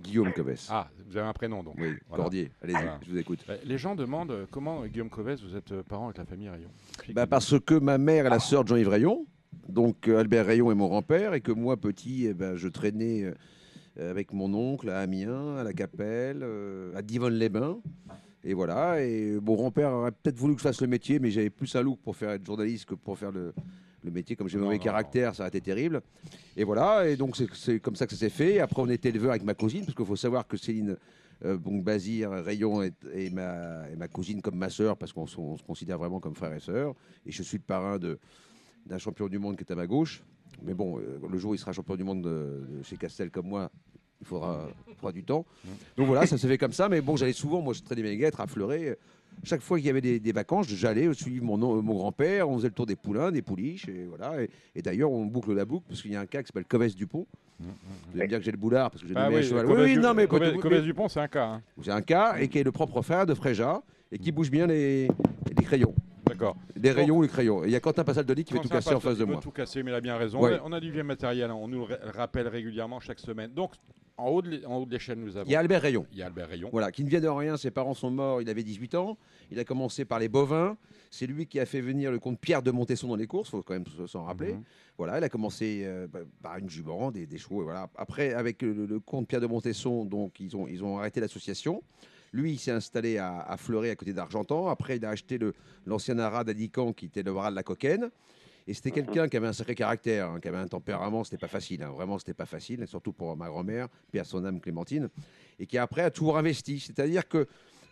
Guillaume 0.00 0.32
Coves. 0.32 0.66
Ah, 0.68 0.88
vous 1.06 1.16
avez 1.16 1.26
un 1.28 1.32
prénom 1.32 1.62
donc. 1.62 1.76
Oui, 1.78 1.94
Cordier. 2.10 2.50
Allez-y, 2.62 2.76
je 3.04 3.10
vous 3.10 3.18
écoute. 3.18 3.44
Euh, 3.48 3.56
Les 3.64 3.78
gens 3.78 3.94
demandent 3.94 4.32
euh, 4.32 4.46
comment, 4.50 4.84
Guillaume 4.86 5.10
Coves, 5.10 5.40
vous 5.42 5.56
êtes 5.56 5.80
parent 5.82 6.06
avec 6.06 6.18
la 6.18 6.24
famille 6.24 6.48
Rayon? 6.48 6.70
Bah, 7.12 7.26
parce 7.26 7.58
que 7.60 7.74
ma 7.74 7.98
mère 7.98 8.26
est 8.26 8.30
la 8.30 8.40
sœur 8.40 8.64
de 8.64 8.68
Jean-Yves 8.68 8.88
Rayon, 8.88 9.26
donc 9.68 10.08
Albert 10.08 10.46
Rayon 10.46 10.70
est 10.72 10.74
mon 10.74 10.88
grand-père, 10.88 11.34
et 11.34 11.40
que 11.40 11.52
moi, 11.52 11.76
petit, 11.76 12.26
eh 12.26 12.34
ben, 12.34 12.56
je 12.56 12.66
traînais 12.68 13.32
avec 13.96 14.32
mon 14.32 14.52
oncle 14.54 14.90
à 14.90 14.98
Amiens, 14.98 15.56
à 15.56 15.62
la 15.62 15.72
Capelle, 15.72 16.44
à 16.96 17.02
Divonne-les-Bains. 17.02 17.78
Et 18.44 18.54
voilà, 18.54 19.00
et 19.04 19.38
mon 19.40 19.54
grand-père 19.54 19.90
aurait 19.92 20.10
peut-être 20.10 20.36
voulu 20.36 20.54
que 20.54 20.60
je 20.60 20.64
fasse 20.66 20.80
le 20.80 20.88
métier, 20.88 21.18
mais 21.20 21.30
j'avais 21.30 21.50
plus 21.50 21.74
un 21.76 21.82
look 21.82 22.00
pour 22.00 22.16
faire 22.16 22.30
être 22.30 22.44
journaliste 22.44 22.86
que 22.86 22.94
pour 22.96 23.16
faire 23.16 23.30
le, 23.30 23.54
le 24.02 24.10
métier. 24.10 24.34
Comme 24.34 24.48
j'ai 24.48 24.58
mauvais 24.58 24.80
caractère, 24.80 25.34
ça 25.34 25.44
a 25.44 25.48
été 25.48 25.60
terrible. 25.60 26.00
Et 26.56 26.64
voilà, 26.64 27.08
et 27.08 27.16
donc 27.16 27.36
c'est- 27.36 27.78
comme 27.78 27.94
ça 27.94 28.06
que 28.06 28.12
ça 28.14 28.18
s'est 28.18 28.30
fait. 28.30 28.58
Après, 28.58 28.82
on 28.82 28.88
était 28.88 29.10
éleveurs 29.10 29.30
avec 29.30 29.44
ma 29.44 29.54
cousine, 29.54 29.84
parce 29.84 29.94
qu'il 29.94 30.04
faut 30.06 30.16
savoir 30.16 30.46
que 30.48 30.56
Céline 30.56 30.96
euh, 31.44 31.56
donc 31.56 31.82
Bazir, 31.84 32.30
Rayon 32.30 32.82
est, 32.82 32.94
est 33.14 33.30
ma, 33.30 34.08
cousine 34.08 34.40
comme 34.42 34.56
ma 34.56 34.70
sœur, 34.70 34.96
parce 34.96 35.12
qu'on 35.12 35.26
se- 35.26 35.38
on 35.38 35.56
se 35.56 35.62
considère 35.62 35.98
vraiment 35.98 36.18
comme 36.20 36.34
frère 36.34 36.52
et 36.52 36.60
sœur. 36.60 36.94
Et 37.26 37.30
je 37.32 37.42
suis 37.44 37.58
le 37.58 37.64
parrain 37.64 37.98
d'un 37.98 38.98
champion 38.98 39.28
du 39.28 39.38
monde 39.38 39.56
qui 39.56 39.62
est 39.64 39.72
à 39.72 39.76
ma 39.76 39.86
gauche. 39.86 40.22
Mais 40.64 40.74
bon, 40.74 40.98
euh, 40.98 41.18
le 41.30 41.38
jour 41.38 41.52
où 41.52 41.54
il 41.54 41.58
sera 41.58 41.72
champion 41.72 41.96
du 41.96 42.04
monde 42.04 42.22
de, 42.22 42.66
de 42.78 42.82
chez 42.84 42.96
Castel 42.96 43.30
comme 43.30 43.46
moi, 43.48 43.70
il 44.22 44.26
faudra, 44.26 44.68
il 44.88 44.94
faudra 44.94 45.12
du 45.12 45.24
temps. 45.24 45.44
Donc 45.96 46.06
voilà, 46.06 46.26
ça 46.26 46.38
s'est 46.38 46.48
fait 46.48 46.58
comme 46.58 46.72
ça. 46.72 46.88
Mais 46.88 47.00
bon, 47.00 47.16
j'allais 47.16 47.32
souvent, 47.32 47.60
moi 47.60 47.74
je 47.74 47.82
traînais 47.82 48.02
mes 48.02 48.16
guêtres 48.16 48.40
à 48.40 48.46
fleurer. 48.46 48.96
Chaque 49.44 49.60
fois 49.62 49.78
qu'il 49.78 49.86
y 49.86 49.90
avait 49.90 50.00
des, 50.00 50.20
des 50.20 50.32
vacances, 50.32 50.68
j'allais 50.68 51.12
suivre 51.14 51.44
mon, 51.44 51.60
on- 51.62 51.82
mon 51.82 51.94
grand-père, 51.94 52.48
on 52.48 52.56
faisait 52.56 52.68
le 52.68 52.74
tour 52.74 52.86
des 52.86 52.96
poulains, 52.96 53.32
des 53.32 53.42
pouliches, 53.42 53.88
et 53.88 54.04
voilà. 54.08 54.40
Et, 54.42 54.50
et 54.76 54.82
d'ailleurs, 54.82 55.10
on 55.10 55.24
boucle 55.26 55.52
la 55.54 55.64
boucle, 55.64 55.86
parce 55.88 56.00
qu'il 56.02 56.12
y 56.12 56.16
a 56.16 56.20
un 56.20 56.26
cas 56.26 56.42
qui 56.42 56.48
s'appelle 56.48 56.64
Coves 56.66 56.94
Dupont. 56.94 57.26
Vous 57.58 57.66
allez 58.14 58.22
me 58.24 58.28
dire 58.28 58.38
que 58.38 58.44
j'ai 58.44 58.50
le 58.52 58.56
boulard, 58.58 58.90
parce 58.90 59.02
que 59.02 59.08
j'ai 59.08 59.14
Ah 59.16 59.24
nommé 59.24 59.36
oui, 59.36 59.42
un 59.42 59.48
cheval. 59.48 59.66
Oui, 59.66 59.94
Du- 59.94 60.00
non, 60.00 60.14
mais 60.14 60.26
mais- 60.30 60.58
Coves 60.58 60.82
Dupont, 60.82 61.08
c'est 61.08 61.20
un 61.20 61.28
cas. 61.28 61.46
hein. 61.46 61.62
c'est 61.82 61.90
un 61.90 62.02
cas, 62.02 62.36
et 62.38 62.48
qui 62.48 62.58
est 62.58 62.62
le 62.64 62.72
propre 62.72 63.00
frère 63.02 63.24
de 63.26 63.34
Fréja, 63.34 63.82
et 64.12 64.18
qui 64.18 64.30
bouge 64.32 64.50
bien 64.50 64.66
les, 64.66 65.08
les 65.56 65.64
crayons. 65.64 65.94
D'accord. 66.26 66.56
Des 66.76 66.90
rayons 66.92 67.16
ou 67.18 67.22
les 67.22 67.28
crayons. 67.28 67.64
Il 67.64 67.70
y 67.70 67.76
a 67.76 67.80
Quentin 67.80 68.04
Passal-Delis 68.04 68.44
qui 68.44 68.52
fait 68.52 68.60
tout 68.60 68.68
casser 68.68 68.94
en 68.94 69.00
face 69.00 69.18
de 69.18 69.24
il 69.24 69.30
moi. 69.30 69.40
tout 69.42 69.50
casser, 69.50 69.82
mais 69.82 69.90
il 69.90 69.94
a 69.94 70.00
bien 70.00 70.16
raison. 70.16 70.40
Ouais. 70.40 70.58
On 70.64 70.72
a 70.72 70.80
du 70.80 70.90
vieux 70.92 71.02
matériel, 71.02 71.50
hein, 71.50 71.54
on 71.58 71.68
nous 71.68 71.86
le 71.86 71.94
ra- 71.94 72.12
rappelle 72.14 72.48
régulièrement 72.48 73.00
chaque 73.00 73.18
semaine. 73.18 73.50
Donc, 73.52 73.72
en 74.22 74.28
haut 74.30 74.42
de 74.42 74.90
l'échelle, 74.90 75.18
nous 75.18 75.36
avons. 75.36 75.48
Il 75.48 75.52
y 75.52 75.56
a 75.56 75.60
Albert 75.60 75.82
Rayon. 75.82 76.06
Il 76.12 76.18
y 76.18 76.22
a 76.22 76.26
Albert 76.26 76.48
Rayon. 76.48 76.68
Voilà, 76.72 76.92
qui 76.92 77.04
ne 77.04 77.08
vient 77.08 77.20
de 77.20 77.28
rien, 77.28 77.56
ses 77.56 77.70
parents 77.70 77.94
sont 77.94 78.10
morts, 78.10 78.42
il 78.42 78.48
avait 78.48 78.62
18 78.62 78.94
ans. 78.94 79.18
Il 79.50 79.58
a 79.58 79.64
commencé 79.64 80.04
par 80.04 80.18
les 80.18 80.28
bovins. 80.28 80.76
C'est 81.10 81.26
lui 81.26 81.46
qui 81.46 81.60
a 81.60 81.66
fait 81.66 81.80
venir 81.80 82.10
le 82.10 82.18
comte 82.18 82.40
Pierre 82.40 82.62
de 82.62 82.70
Montesson 82.70 83.08
dans 83.08 83.16
les 83.16 83.26
courses, 83.26 83.48
il 83.48 83.52
faut 83.52 83.62
quand 83.62 83.74
même 83.74 83.84
s'en 84.06 84.24
rappeler. 84.24 84.54
Mhm. 84.54 84.62
Voilà, 84.96 85.18
il 85.18 85.24
a 85.24 85.28
commencé 85.28 85.82
euh, 85.84 86.06
bah, 86.06 86.20
par 86.42 86.56
une 86.56 86.70
jument, 86.70 87.10
des, 87.10 87.26
des 87.26 87.38
chevaux. 87.38 87.60
et 87.60 87.64
Voilà. 87.64 87.90
Après, 87.96 88.32
avec 88.32 88.62
le, 88.62 88.86
le 88.86 89.00
comte 89.00 89.28
Pierre 89.28 89.40
de 89.40 89.46
Montesson, 89.46 90.04
donc, 90.04 90.40
ils, 90.40 90.56
ont, 90.56 90.66
ils 90.66 90.82
ont 90.82 90.98
arrêté 90.98 91.20
l'association. 91.20 91.82
Lui, 92.32 92.52
il 92.52 92.58
s'est 92.58 92.70
installé 92.70 93.18
à, 93.18 93.40
à 93.40 93.56
Fleuret, 93.58 93.90
à 93.90 93.96
côté 93.96 94.14
d'Argentan. 94.14 94.68
Après, 94.68 94.96
il 94.96 95.04
a 95.04 95.10
acheté 95.10 95.38
l'ancien 95.84 96.18
haras 96.18 96.44
d'Adican, 96.44 96.94
qui 96.94 97.06
était 97.06 97.22
le 97.22 97.32
bras 97.32 97.50
de 97.50 97.56
la 97.56 97.62
coquenne. 97.62 98.10
Et 98.66 98.74
c'était 98.74 98.92
quelqu'un 98.92 99.28
qui 99.28 99.36
avait 99.36 99.48
un 99.48 99.52
sacré 99.52 99.74
caractère, 99.74 100.30
hein, 100.30 100.40
qui 100.40 100.48
avait 100.48 100.58
un 100.58 100.68
tempérament, 100.68 101.24
c'était 101.24 101.36
pas 101.38 101.48
facile, 101.48 101.82
hein, 101.82 101.90
vraiment 101.90 102.18
c'était 102.18 102.34
pas 102.34 102.46
facile, 102.46 102.86
surtout 102.86 103.12
pour 103.12 103.36
ma 103.36 103.48
grand-mère, 103.48 103.88
Pierre 104.12 104.24
son 104.26 104.44
âme 104.44 104.60
Clémentine, 104.60 105.08
et 105.58 105.66
qui 105.66 105.78
après 105.78 106.02
a 106.02 106.10
toujours 106.10 106.38
investi. 106.38 106.78
C'est-à-dire 106.78 107.26
que 107.28 107.46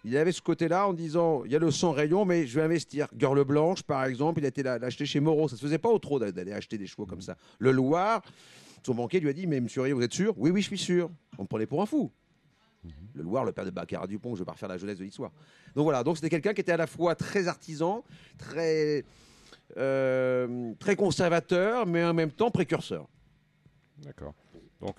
il 0.05 0.17
avait 0.17 0.33
ce 0.33 0.41
côté-là 0.41 0.89
en 0.89 0.93
disant 0.95 1.45
il 1.45 1.51
y 1.53 1.57
a 1.57 1.59
le 1.59 1.71
sang 1.71 1.91
rayon, 1.93 2.25
mais 2.25 2.47
je 2.47 2.55
vais 2.59 2.65
investir. 2.65 3.09
Girle 3.19 3.45
Blanche, 3.45 3.83
par 3.83 4.05
exemple, 4.05 4.41
il 4.41 4.45
a 4.45 4.49
été 4.49 4.63
la- 4.63 4.79
l'acheter 4.79 5.05
chez 5.07 5.21
Moreau. 5.21 5.49
Ça 5.49 5.57
se 5.57 5.61
faisait 5.61 5.79
pas 5.79 5.91
au 5.91 5.99
trop 5.99 6.19
d'a- 6.19 6.33
d'aller 6.33 6.53
acheter 6.53 6.79
des 6.79 6.87
chevaux 6.87 7.05
comme 7.05 7.21
ça. 7.21 7.37
Le 7.59 7.71
Loir, 7.73 8.23
son 8.87 8.95
banquier 8.95 9.21
lui 9.21 9.29
a 9.29 9.33
dit 9.35 9.47
Mais 9.47 9.61
monsieur 9.61 9.93
vous 9.93 10.03
êtes 10.03 10.15
sûr? 10.15 10.35
Oui, 10.39 10.51
oui, 10.51 10.63
je 10.63 10.69
suis 10.69 10.79
sûr. 10.79 11.11
On 11.37 11.43
me 11.43 11.47
prenait 11.49 11.67
pour 11.67 11.83
un 11.83 11.87
fou. 11.87 12.11
Le 13.15 13.23
Loir, 13.23 13.45
le 13.45 13.53
père 13.53 13.67
de 13.67 13.71
Baccarat 13.71 14.07
Dupont, 14.07 14.35
je 14.37 14.41
vais 14.41 14.47
pas 14.47 14.53
refaire 14.53 14.69
la 14.71 14.79
jeunesse 14.79 14.97
de 14.99 15.05
l'histoire. 15.05 15.33
Donc 15.75 15.85
voilà, 15.85 16.03
donc 16.03 16.17
c'était 16.17 16.31
quelqu'un 16.31 16.55
qui 16.55 16.63
était 16.63 16.73
à 16.73 16.77
la 16.79 16.87
fois 16.87 17.15
très 17.15 17.47
artisan, 17.49 18.03
très, 18.39 19.05
euh, 19.77 20.75
très 20.79 20.97
conservateur, 20.97 21.87
mais 21.87 22.05
en 22.05 22.15
même 22.15 22.33
temps 22.33 22.51
précurseur. 22.51 23.09
D'accord. 23.99 24.35
Donc, 24.81 24.97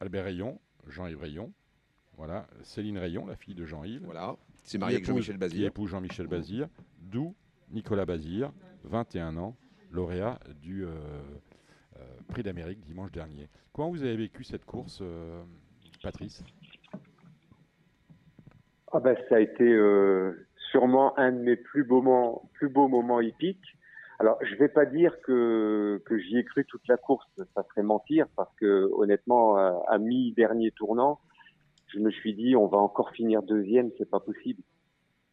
Albert 0.00 0.24
Rayon, 0.24 0.60
Jean-Yves 0.88 1.20
Rayon, 1.20 1.52
voilà, 2.16 2.46
Céline 2.62 2.98
Rayon, 2.98 3.26
la 3.26 3.36
fille 3.36 3.54
de 3.54 3.64
Jean-Yves. 3.64 4.02
Voilà, 4.04 4.36
c'est 4.62 4.78
marié 4.78 4.96
avec 4.96 5.06
Jean-Michel 5.06 5.36
Bazir. 5.36 5.58
Qui 5.58 5.64
épouse 5.64 5.90
Jean-Michel 5.90 6.26
Bazir, 6.26 6.68
d'où 6.98 7.34
Nicolas 7.70 8.06
Bazir, 8.06 8.52
21 8.84 9.36
ans, 9.36 9.56
lauréat 9.90 10.38
du 10.62 10.84
euh, 10.84 10.88
euh, 11.96 12.00
Prix 12.28 12.42
d'Amérique 12.42 12.80
dimanche 12.80 13.12
dernier. 13.12 13.48
Comment 13.72 13.90
vous 13.90 14.02
avez 14.02 14.16
vécu 14.16 14.44
cette 14.44 14.64
course, 14.64 15.00
euh, 15.02 15.42
Patrice? 16.02 16.42
Ah 18.92 19.00
ben, 19.00 19.16
Ça 19.28 19.36
a 19.36 19.40
été 19.40 19.76
sûrement 20.70 21.18
un 21.18 21.32
de 21.32 21.38
mes 21.38 21.56
plus 21.56 21.82
beaux 21.82 22.00
moments, 22.00 22.48
plus 22.54 22.68
beaux 22.68 22.86
moments 22.86 23.20
hippiques. 23.20 23.73
Alors, 24.20 24.38
je 24.42 24.54
vais 24.56 24.68
pas 24.68 24.86
dire 24.86 25.20
que, 25.22 26.02
que 26.06 26.18
j'y 26.18 26.38
ai 26.38 26.44
cru 26.44 26.64
toute 26.64 26.86
la 26.88 26.96
course, 26.96 27.26
ça 27.54 27.64
serait 27.68 27.82
mentir, 27.82 28.26
parce 28.36 28.54
que 28.56 28.88
honnêtement, 28.92 29.56
à 29.56 29.98
mi-dernier 29.98 30.70
tournant, 30.70 31.20
je 31.88 31.98
me 31.98 32.10
suis 32.10 32.34
dit, 32.34 32.56
on 32.56 32.66
va 32.66 32.78
encore 32.78 33.10
finir 33.10 33.42
deuxième, 33.42 33.90
c'est 33.98 34.08
pas 34.08 34.20
possible. 34.20 34.62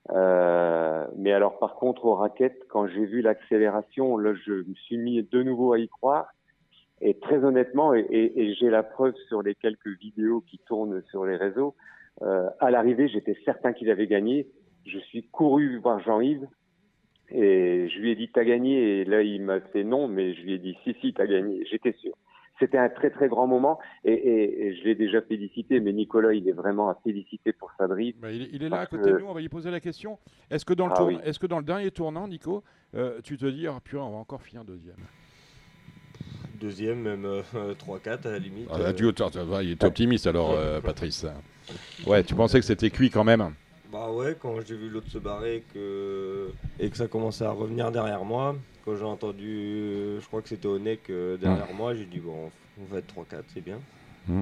Euh, 0.09 1.05
mais 1.15 1.31
alors, 1.31 1.59
par 1.59 1.75
contre, 1.75 2.05
aux 2.05 2.15
raquettes, 2.15 2.67
quand 2.69 2.87
j'ai 2.87 3.05
vu 3.05 3.21
l'accélération, 3.21 4.17
là, 4.17 4.33
je 4.33 4.53
me 4.53 4.73
suis 4.73 4.97
mis 4.97 5.21
de 5.23 5.43
nouveau 5.43 5.73
à 5.73 5.79
y 5.79 5.87
croire. 5.87 6.27
Et 7.01 7.17
très 7.19 7.43
honnêtement, 7.43 7.95
et, 7.95 8.05
et, 8.11 8.53
j'ai 8.53 8.69
la 8.69 8.83
preuve 8.83 9.15
sur 9.27 9.41
les 9.41 9.55
quelques 9.55 9.87
vidéos 9.99 10.41
qui 10.41 10.59
tournent 10.59 11.01
sur 11.09 11.25
les 11.25 11.35
réseaux, 11.35 11.75
euh, 12.21 12.47
à 12.59 12.69
l'arrivée, 12.69 13.07
j'étais 13.07 13.35
certain 13.43 13.73
qu'il 13.73 13.89
avait 13.89 14.05
gagné. 14.05 14.47
Je 14.85 14.99
suis 14.99 15.23
couru 15.23 15.77
voir 15.77 15.99
Jean-Yves 15.99 16.47
et 17.33 17.89
je 17.89 17.99
lui 17.99 18.11
ai 18.11 18.15
dit 18.15 18.29
t'as 18.33 18.43
gagné 18.43 19.01
et 19.01 19.05
là 19.05 19.21
il 19.21 19.41
m'a 19.41 19.59
fait 19.59 19.83
non, 19.83 20.07
mais 20.07 20.33
je 20.33 20.41
lui 20.41 20.53
ai 20.53 20.59
dit 20.59 20.77
si 20.83 20.95
si 21.01 21.13
t'as 21.13 21.27
gagné. 21.27 21.65
J'étais 21.69 21.93
sûr 21.93 22.13
c'était 22.61 22.77
un 22.77 22.89
très 22.89 23.09
très 23.09 23.27
grand 23.27 23.47
moment 23.47 23.79
et, 24.05 24.77
je 24.77 24.83
l'ai 24.85 24.95
déjà 24.95 25.21
félicité, 25.21 25.79
mais 25.79 25.91
Nicolas, 25.91 26.33
il 26.33 26.47
est 26.47 26.53
vraiment 26.53 26.89
à 26.89 26.97
féliciter 27.03 27.51
pour 27.51 27.71
sa 27.77 27.87
drive. 27.87 28.15
Bah, 28.21 28.31
il, 28.31 28.63
est 28.63 28.69
là 28.69 28.81
à 28.81 28.85
côté 28.85 29.11
de 29.11 29.17
nous, 29.17 29.25
on 29.25 29.33
va 29.33 29.41
lui 29.41 29.49
poser 29.49 29.71
la 29.71 29.79
question. 29.79 30.19
Est-ce 30.49 30.63
que, 30.63 30.73
dans 30.73 30.87
le 30.87 30.93
ah 30.95 31.25
est-ce 31.25 31.39
que 31.39 31.47
dans 31.47 31.57
le 31.57 31.65
dernier 31.65 31.91
tournant, 31.91 32.27
Nico, 32.27 32.63
euh, 32.95 33.19
tu 33.23 33.37
te 33.37 33.45
dis, 33.47 33.67
oh, 33.67 33.79
purée, 33.83 34.03
on 34.03 34.11
va 34.11 34.17
encore 34.17 34.41
finir 34.41 34.63
deuxième? 34.63 34.95
Deuxième, 36.59 36.99
même 37.01 37.25
3-4 37.25 37.47
euh, 37.55 38.29
à 38.29 38.31
la 38.31 38.39
limite. 38.39 38.67
Ah, 38.71 38.77
euh... 38.79 39.61
il 39.63 39.71
est 39.71 39.83
optimiste 39.83 40.27
alors, 40.27 40.51
euh, 40.51 40.79
Patrice. 40.79 41.25
Ouais, 42.05 42.23
tu 42.23 42.35
pensais 42.35 42.59
que 42.59 42.65
c'était 42.65 42.91
cuit 42.91 43.09
quand 43.09 43.23
même? 43.23 43.53
Bah 43.91 44.09
ouais, 44.11 44.37
quand 44.39 44.61
j'ai 44.61 44.77
vu 44.77 44.89
l'autre 44.89 45.09
se 45.09 45.17
barrer 45.17 45.63
que... 45.73 46.51
et 46.79 46.89
que 46.89 46.95
ça 46.95 47.07
commençait 47.07 47.43
à 47.43 47.51
revenir 47.51 47.91
derrière 47.91 48.23
moi, 48.23 48.55
quand 48.85 48.95
j'ai 48.95 49.03
entendu, 49.03 50.17
je 50.19 50.25
crois 50.27 50.41
que 50.41 50.49
c'était 50.49 50.67
Onek 50.67 51.09
euh, 51.09 51.37
derrière 51.37 51.73
moi, 51.73 51.93
j'ai 51.93 52.05
dit 52.05 52.19
bon, 52.19 52.49
on 52.79 52.85
va 52.85 52.99
être 52.99 53.13
3-4, 53.13 53.43
c'est 53.53 53.61
bien. 53.61 53.79
Mm. 54.27 54.41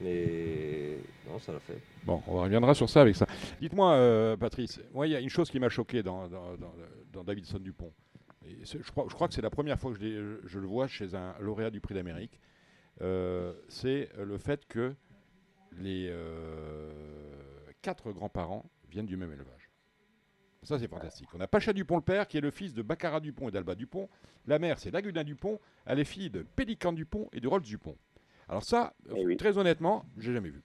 Mais 0.00 0.98
non, 1.28 1.38
ça 1.38 1.52
l'a 1.52 1.60
fait. 1.60 1.78
Bon, 2.04 2.20
on 2.26 2.42
reviendra 2.42 2.74
sur 2.74 2.90
ça 2.90 3.02
avec 3.02 3.14
ça. 3.14 3.26
Dites-moi, 3.60 3.92
euh, 3.92 4.36
Patrice, 4.36 4.80
moi, 4.92 5.06
il 5.06 5.12
y 5.12 5.16
a 5.16 5.20
une 5.20 5.28
chose 5.28 5.48
qui 5.48 5.60
m'a 5.60 5.68
choqué 5.68 6.02
dans, 6.02 6.28
dans, 6.28 7.24
Davidson 7.24 7.60
Dupont. 7.60 7.92
Et 8.44 8.58
je, 8.64 8.90
crois, 8.90 9.06
je 9.08 9.14
crois 9.14 9.28
que 9.28 9.34
c'est 9.34 9.42
la 9.42 9.50
première 9.50 9.78
fois 9.78 9.92
que 9.92 9.98
je, 9.98 10.40
je, 10.44 10.58
le 10.58 10.66
vois 10.66 10.88
chez 10.88 11.14
un 11.14 11.34
lauréat 11.38 11.70
du 11.70 11.80
prix 11.80 11.94
d'Amérique. 11.94 12.40
Euh, 13.00 13.52
c'est 13.68 14.08
le 14.18 14.38
fait 14.38 14.66
que 14.66 14.92
les 15.78 16.12
quatre 17.82 18.10
grands-parents 18.12 18.64
viennent 18.92 19.06
du 19.06 19.16
même 19.16 19.32
élevage. 19.32 19.70
Ça, 20.62 20.78
c'est 20.78 20.88
fantastique. 20.88 21.28
On 21.34 21.40
a 21.40 21.48
Pacha 21.48 21.72
Dupont 21.72 21.96
le 21.96 22.02
père, 22.02 22.28
qui 22.28 22.38
est 22.38 22.40
le 22.40 22.52
fils 22.52 22.72
de 22.72 22.82
Baccarat 22.82 23.20
Dupont 23.20 23.48
et 23.48 23.50
d'Alba 23.50 23.74
Dupont. 23.74 24.08
La 24.46 24.60
mère, 24.60 24.78
c'est 24.78 24.92
Laguna 24.92 25.24
Dupont. 25.24 25.58
Elle 25.86 25.98
est 25.98 26.04
fille 26.04 26.30
de 26.30 26.42
Pélican 26.42 26.92
Dupont 26.92 27.28
et 27.32 27.40
de 27.40 27.48
Rolls 27.48 27.62
Dupont. 27.62 27.96
Alors 28.48 28.62
ça, 28.62 28.94
eh 29.16 29.36
très 29.36 29.58
honnêtement, 29.58 30.04
j'ai 30.18 30.32
jamais 30.32 30.50
vu. 30.50 30.62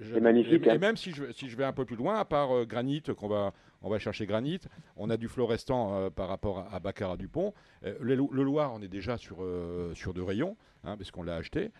C'est 0.00 0.20
magnifique. 0.20 0.66
Et, 0.66 0.70
hein. 0.70 0.78
même 0.78 0.96
si 0.96 1.10
je, 1.10 1.30
si 1.32 1.48
je 1.48 1.56
vais 1.56 1.64
un 1.64 1.72
peu 1.72 1.84
plus 1.84 1.96
loin, 1.96 2.18
à 2.18 2.24
part 2.24 2.56
euh, 2.56 2.64
Granit, 2.64 3.02
qu'on 3.02 3.28
va, 3.28 3.52
on 3.82 3.90
va 3.90 3.98
chercher 3.98 4.24
Granit, 4.24 4.60
on 4.96 5.10
a 5.10 5.16
du 5.16 5.28
florestant 5.28 5.94
euh, 5.94 6.10
par 6.10 6.28
rapport 6.28 6.66
à, 6.72 6.80
Baccarat 6.80 7.16
Dupont. 7.16 7.52
Euh, 7.84 7.96
le, 8.00 8.14
Loir, 8.14 8.72
on 8.72 8.80
est 8.80 8.88
déjà 8.88 9.18
sur, 9.18 9.44
sur 9.94 10.14
deux 10.14 10.22
rayons, 10.22 10.56
hein, 10.84 10.96
parce 10.96 11.10
qu'on 11.10 11.22
l'a 11.22 11.36
acheté. 11.36 11.70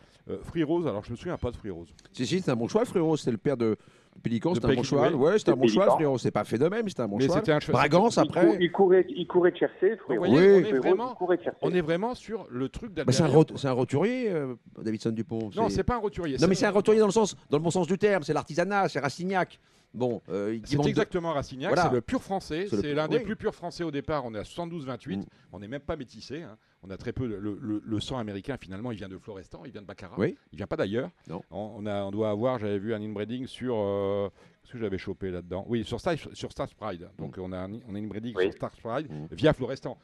Fruits 0.43 0.65
Rose, 0.65 0.87
alors 0.87 1.03
je 1.05 1.13
me 1.13 1.17
souviens 1.17 1.39
pas 1.39 1.51
de 1.51 1.57
Fruits 1.57 1.71
Rose. 1.71 1.95
Si, 2.13 2.27
si, 2.27 2.41
c'est 2.41 2.51
un 2.51 2.57
bon 2.57 2.69
choix, 2.69 2.85
Fruits 2.85 3.01
Rose. 3.01 3.23
C'est 3.23 3.33
le 3.33 3.39
père 3.39 3.57
de, 3.57 3.77
Pélican, 4.23 4.55
c'était 4.55 4.67
un 4.67 4.75
bon 4.75 4.83
choix. 4.83 5.11
Ouais, 5.11 5.39
c'était 5.39 5.53
un 5.53 5.57
bon 5.57 5.69
choix, 5.69 5.87
frérot. 5.87 6.19
C'est 6.19 6.31
pas 6.31 6.45
fait 6.45 6.59
de 6.59 6.69
même, 6.69 6.89
c'était 6.89 7.03
un 7.03 7.09
bon 7.09 7.19
choix. 7.19 7.39
Un 7.39 7.73
Bragance, 7.73 8.19
après. 8.19 8.57
Il 8.61 8.71
courait, 8.71 9.07
il 9.09 9.27
courait 9.27 9.55
chercher, 9.57 9.97
frérot. 9.97 10.25
Oui, 10.25 10.31
on, 10.31 10.37
est 10.37 10.73
vraiment, 10.73 11.17
on 11.63 11.73
est 11.73 11.81
vraiment 11.81 12.15
sur 12.15 12.47
le 12.51 12.69
truc 12.69 12.93
d'Albert. 12.93 13.15
C'est 13.15 13.67
un, 13.67 13.73
roturier, 13.73 14.31
euh, 14.31 14.55
Davidson 14.83 15.11
Dupont. 15.11 15.51
Non, 15.57 15.69
c'est 15.69 15.85
pas 15.85 15.97
un 15.97 16.01
roturier. 16.01 16.37
Non, 16.39 16.49
mais 16.49 16.55
c'est 16.55 16.67
un 16.67 16.71
roturier 16.71 17.01
dans 17.01 17.07
le, 17.07 17.13
sens, 17.13 17.37
dans 17.49 17.59
le 17.59 17.63
bon 17.63 17.71
sens 17.71 17.87
du 17.87 17.99
terme. 17.99 18.23
C'est 18.23 18.35
l'artisanat, 18.35 18.89
c'est 18.89 19.01
Rassignac. 19.01 19.59
Bon, 19.93 20.23
euh, 20.29 20.59
c'est 20.65 20.87
exactement 20.87 21.33
Rassignac, 21.33 21.77
c'est 21.77 21.93
le 21.93 22.01
pur 22.01 22.23
français, 22.23 22.67
c'est 22.71 22.95
l'un 22.95 23.09
des 23.09 23.21
plus 23.21 23.37
purs 23.37 23.55
français 23.55 23.83
au 23.83 23.91
départ, 23.91 24.25
on 24.25 24.35
est 24.35 24.39
à 24.39 24.43
72-28, 24.43 25.19
mm. 25.19 25.25
on 25.53 25.59
n'est 25.59 25.69
même 25.69 25.81
pas 25.81 25.97
métissé, 25.97 26.43
hein. 26.43 26.57
on 26.83 26.91
a 26.91 26.97
très 26.97 27.13
peu, 27.13 27.27
le, 27.27 28.01
sang 28.01 28.19
américain 28.19 28.57
finalement 28.57 28.93
il 28.93 28.99
vient 28.99 29.09
de 29.09 29.19
Florestan, 29.19 29.63
il 29.65 29.73
vient 29.73 29.83
de 29.83 29.87
Baccarat, 29.87 30.17
il 30.27 30.57
vient 30.57 30.69
pas 30.69 30.77
d'ailleurs, 30.77 31.11
on, 31.51 31.85
on, 31.85 32.11
doit 32.11 32.31
avoir, 32.31 32.59
j'avais 32.59 32.79
vu 32.79 32.95
un 32.95 33.03
inbreeding 33.03 33.47
sur, 33.47 33.75
euh, 33.79 34.29
que 34.73 34.79
j'avais 34.79 34.99
chopé 34.99 35.31
là-dedans 35.31 35.65
Oui, 35.69 35.85
sur 35.85 36.01
Star, 36.01 36.15
sur 36.33 36.51
Star 36.53 36.69
Pride. 36.75 37.09
Donc 37.19 37.37
mm. 37.37 37.41
on 37.41 37.53
a, 37.53 37.69
on 37.89 37.95
a 37.95 37.99
une 37.99 38.09
breeding 38.09 38.39
sur 38.39 38.53
Star 38.53 38.71
Pride 38.71 39.11
mm. 39.11 39.35
via 39.35 39.53
Florestan. 39.53 39.99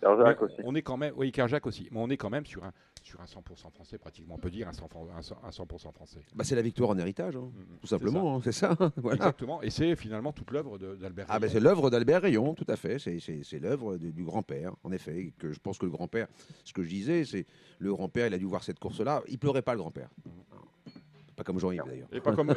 On 0.64 0.74
est 0.74 0.82
quand 0.82 0.96
même, 0.96 1.12
oui, 1.16 1.32
Kerjac 1.32 1.66
aussi. 1.66 1.88
Mais 1.90 1.98
on 2.00 2.08
est 2.10 2.16
quand 2.16 2.30
même 2.30 2.46
sur 2.46 2.64
un, 2.64 2.72
sur 3.02 3.20
un 3.20 3.24
100% 3.24 3.70
français, 3.72 3.98
pratiquement. 3.98 4.34
On 4.34 4.38
peut 4.38 4.50
dire 4.50 4.68
un 4.68 4.72
100%, 4.72 5.92
français. 5.92 6.20
Bah, 6.34 6.44
c'est 6.44 6.56
la 6.56 6.62
victoire 6.62 6.90
en 6.90 6.98
héritage, 6.98 7.36
hein, 7.36 7.50
mm, 7.52 7.78
tout 7.80 7.86
simplement. 7.86 8.40
C'est 8.42 8.52
ça. 8.52 8.76
Hein, 8.78 8.92
Exactement. 9.12 9.62
Et 9.62 9.70
c'est 9.70 9.96
finalement 9.96 10.32
toute 10.32 10.50
l'œuvre 10.50 10.78
d'Albert 10.78 11.26
Ah, 11.28 11.38
ben 11.38 11.48
c'est 11.48 11.60
l'œuvre 11.60 11.90
d'Albert 11.90 12.22
Rayon, 12.22 12.54
tout 12.54 12.66
à 12.68 12.76
fait. 12.76 12.98
C'est 12.98 13.58
l'œuvre 13.60 13.96
du 13.96 14.24
grand-père, 14.24 14.72
en 14.84 14.92
effet. 14.92 15.32
Que 15.38 15.52
je 15.52 15.60
pense 15.60 15.78
que 15.78 15.86
le 15.86 15.92
grand-père, 15.92 16.26
ce 16.64 16.72
que 16.72 16.82
je 16.82 16.88
disais, 16.88 17.24
c'est 17.24 17.46
le 17.78 17.92
grand-père, 17.92 18.26
il 18.26 18.34
a 18.34 18.38
dû 18.38 18.46
voir 18.46 18.62
cette 18.62 18.78
course-là. 18.78 19.22
Il 19.28 19.38
pleurait 19.38 19.62
pas, 19.62 19.72
le 19.72 19.78
grand-père. 19.78 20.08
Pas 21.36 21.44
comme 21.44 21.58
Jean-Yves 21.60 21.84
d'ailleurs. 21.86 22.08
Et 22.12 22.20
pas 22.20 22.34
comme, 22.34 22.54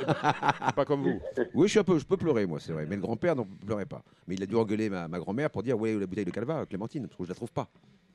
pas 0.76 0.86
comme 0.86 1.04
vous. 1.04 1.20
Oui, 1.54 1.68
je, 1.68 1.72
suis 1.72 1.80
un 1.80 1.84
peu, 1.84 2.00
je 2.00 2.06
peux 2.06 2.18
pleurer, 2.18 2.46
moi, 2.46 2.60
c'est 2.60 2.72
vrai. 2.72 2.86
Mais 2.90 2.96
le 2.96 3.02
grand-père 3.02 3.36
ne 3.36 3.44
pleurait 3.44 3.86
pas. 3.86 4.02
Mais 4.28 4.36
il 4.36 4.44
a 4.44 4.46
dû 4.46 4.56
engueuler 4.56 4.90
ma, 4.90 5.08
ma 5.08 5.20
grand-mère 5.20 5.50
pour 5.50 5.64
dire 5.64 5.78
Où 5.78 5.86
est 5.86 5.96
la 5.96 6.08
bouteille 6.08 6.26
de 6.26 6.32
Calva, 6.32 6.66
Clémentine 6.66 7.08
Parce 7.08 7.18
que 7.18 7.24
je 7.24 7.28
ne 7.28 7.34
la 7.34 7.36
trouve 7.36 7.52
pas. 7.52 7.68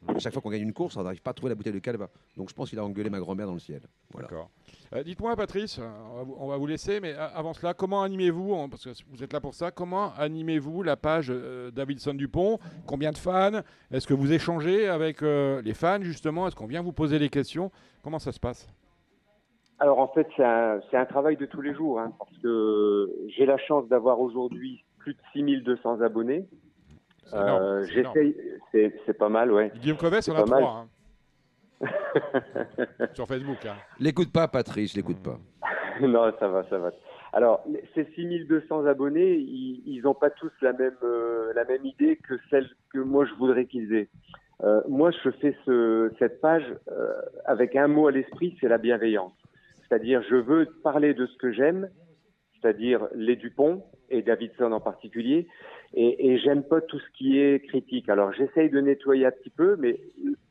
À 0.06 0.18
chaque 0.18 0.32
fois 0.32 0.42
qu'on 0.42 0.50
gagne 0.50 0.62
une 0.62 0.72
course, 0.72 0.96
on 0.96 1.02
n'arrive 1.02 1.22
pas 1.22 1.30
à 1.30 1.34
trouver 1.34 1.50
la 1.50 1.54
bouteille 1.54 1.72
de 1.72 1.78
Calva. 1.78 2.08
Donc 2.36 2.50
je 2.50 2.54
pense 2.54 2.68
qu'il 2.68 2.78
a 2.78 2.84
engueulé 2.84 3.08
ma 3.08 3.18
grand-mère 3.18 3.46
dans 3.46 3.54
le 3.54 3.58
ciel. 3.58 3.80
D'accord. 4.14 4.50
Euh, 4.94 5.02
dites-moi, 5.02 5.34
Patrice, 5.34 5.80
on 6.38 6.48
va, 6.48 6.56
vous, 6.56 6.66
laisser, 6.66 7.00
mais 7.00 7.14
avant 7.14 7.54
cela, 7.54 7.74
comment 7.74 8.02
animez-vous, 8.02 8.68
parce 8.68 8.84
que 8.84 8.90
vous 9.10 9.22
êtes 9.22 9.32
là 9.32 9.40
pour 9.40 9.54
ça, 9.54 9.70
comment 9.70 10.12
animez-vous 10.14 10.82
la 10.82 10.96
page 10.96 11.28
euh, 11.30 11.70
Davidson 11.70 12.14
Dupont? 12.14 12.58
Combien 12.86 13.12
de 13.12 13.18
fans? 13.18 13.62
Est-ce 13.90 14.06
que 14.06 14.14
vous 14.14 14.32
échangez 14.32 14.88
avec 14.88 15.22
euh, 15.22 15.62
les 15.62 15.74
fans, 15.74 16.02
justement? 16.02 16.46
Est-ce 16.46 16.56
qu'on 16.56 16.66
vient 16.66 16.82
vous 16.82 16.92
poser 16.92 17.18
des 17.18 17.30
questions? 17.30 17.70
Comment 18.02 18.18
ça 18.18 18.32
se 18.32 18.40
passe? 18.40 18.68
Alors 19.78 19.98
en 19.98 20.08
fait, 20.08 20.26
c'est 20.36 20.44
un, 20.44 20.80
un, 20.92 21.04
travail 21.04 21.36
de 21.36 21.46
tous 21.46 21.60
les 21.60 21.74
jours, 21.74 22.00
hein, 22.00 22.12
parce 22.18 22.36
que 22.38 23.10
j'ai 23.28 23.46
la 23.46 23.58
chance 23.58 23.88
d'avoir 23.88 24.20
aujourd'hui 24.20 24.84
plus 24.98 25.14
de 25.14 25.20
6200 25.32 26.00
abonnés. 26.00 26.46
Euh, 27.32 27.84
c'est 28.72 29.18
pas 29.18 29.28
mal, 29.28 29.52
ouais. 29.52 29.72
Guillaume 29.76 29.96
Coves, 29.96 30.20
on 30.28 30.34
a 30.34 30.42
trois. 30.44 30.86
Hein. 30.86 30.88
Sur 33.14 33.26
Facebook. 33.26 33.64
Hein. 33.66 33.76
L'écoute 33.98 34.32
pas, 34.32 34.46
Patrice, 34.48 34.94
l'écoute 34.94 35.22
pas. 35.22 35.38
non, 36.00 36.32
ça 36.38 36.48
va, 36.48 36.64
ça 36.68 36.78
va. 36.78 36.90
Alors, 37.32 37.64
ces 37.94 38.04
6200 38.14 38.86
abonnés, 38.86 39.34
ils 39.34 40.00
n'ont 40.04 40.14
pas 40.14 40.30
tous 40.30 40.52
la 40.62 40.72
même, 40.72 40.94
euh, 41.02 41.52
la 41.54 41.64
même 41.64 41.84
idée 41.84 42.16
que 42.16 42.34
celle 42.48 42.68
que 42.92 43.00
moi 43.00 43.24
je 43.24 43.34
voudrais 43.34 43.66
qu'ils 43.66 43.92
aient. 43.92 44.08
Euh, 44.62 44.80
moi, 44.88 45.10
je 45.10 45.30
fais 45.30 45.56
ce, 45.66 46.12
cette 46.18 46.40
page 46.40 46.64
euh, 46.88 47.12
avec 47.44 47.74
un 47.74 47.88
mot 47.88 48.06
à 48.06 48.12
l'esprit, 48.12 48.56
c'est 48.60 48.68
la 48.68 48.78
bienveillance. 48.78 49.32
C'est-à-dire, 49.94 50.24
je 50.28 50.34
veux 50.34 50.66
parler 50.82 51.14
de 51.14 51.24
ce 51.24 51.36
que 51.36 51.52
j'aime, 51.52 51.88
c'est-à-dire 52.54 53.06
les 53.14 53.36
Dupont 53.36 53.84
et 54.10 54.22
Davidson 54.22 54.72
en 54.72 54.80
particulier, 54.80 55.46
et, 55.92 56.32
et 56.32 56.38
j'aime 56.38 56.64
pas 56.64 56.80
tout 56.80 56.98
ce 56.98 57.10
qui 57.16 57.38
est 57.38 57.64
critique. 57.64 58.08
Alors, 58.08 58.32
j'essaye 58.32 58.70
de 58.70 58.80
nettoyer 58.80 59.26
un 59.26 59.30
petit 59.30 59.50
peu, 59.50 59.76
mais 59.76 60.00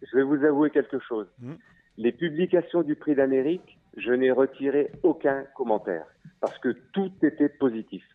je 0.02 0.16
vais 0.16 0.24
vous 0.24 0.46
avouer 0.46 0.70
quelque 0.70 0.98
chose. 1.00 1.28
Mmh. 1.40 1.56
Les 1.98 2.14
publications 2.14 2.84
du 2.84 2.96
prix 2.96 3.16
d'Amérique, 3.16 3.78
je 3.98 4.14
n'ai 4.14 4.32
retiré 4.32 4.92
aucun 5.04 5.44
commentaire 5.58 6.06
parce 6.40 6.58
que 6.60 6.70
tout 6.94 7.12
était 7.22 7.50
positif. 7.50 8.06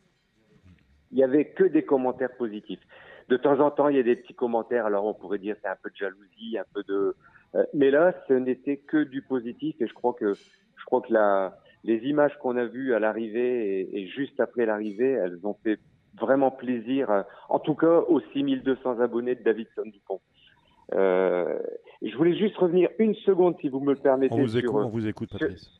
Il 1.13 1.19
y 1.19 1.23
avait 1.23 1.51
que 1.51 1.65
des 1.65 1.83
commentaires 1.83 2.35
positifs. 2.39 2.81
De 3.29 3.37
temps 3.37 3.61
en 3.61 3.71
temps, 3.71 3.89
il 3.89 3.99
y 3.99 4.01
a 4.01 4.03
des 4.03 4.17
petits 4.17 4.35
commentaires. 4.35 4.87
Alors, 4.87 5.05
on 5.05 5.13
pourrait 5.13 5.37
dire 5.37 5.57
c'est 5.61 5.69
un 5.69 5.77
peu 5.83 5.91
de 5.91 5.97
jalousie, 5.97 6.57
un 6.57 6.65
peu 6.73 6.83
de. 6.85 7.15
Euh, 7.55 7.65
mais 7.75 7.91
là, 7.91 8.15
ce 8.29 8.33
n'était 8.33 8.79
que 8.79 9.05
du 9.05 9.21
positif, 9.21 9.77
et 9.81 9.87
je 9.87 9.93
crois 9.93 10.15
que 10.15 10.33
je 10.79 10.85
crois 10.85 11.01
que 11.01 11.13
la, 11.13 11.59
les 11.85 11.99
images 12.05 12.37
qu'on 12.41 12.57
a 12.57 12.65
vues 12.65 12.95
à 12.95 12.99
l'arrivée 12.99 13.89
et, 13.93 14.07
juste 14.09 14.41
après 14.41 14.67
l'arrivée, 14.67 15.13
elles 15.13 15.39
ont 15.45 15.57
fait 15.63 15.79
vraiment 16.19 16.51
plaisir, 16.51 17.25
en 17.49 17.59
tout 17.59 17.75
cas 17.75 18.01
aux 18.09 18.21
6200 18.33 19.01
abonnés 19.01 19.35
de 19.35 19.43
Davidson 19.43 19.85
Dupont. 19.87 20.21
Euh, 20.95 21.59
je 22.03 22.17
voulais 22.17 22.37
juste 22.37 22.57
revenir 22.57 22.89
une 22.99 23.15
seconde, 23.15 23.57
si 23.61 23.69
vous 23.69 23.81
me 23.81 23.93
le 23.93 24.01
permettez. 24.01 24.35
On 24.35 24.39
vous 24.39 24.57
écoute, 24.57 24.75
on 24.75 24.89
vous 24.89 25.07
écoute 25.07 25.31
Patrice. 25.31 25.71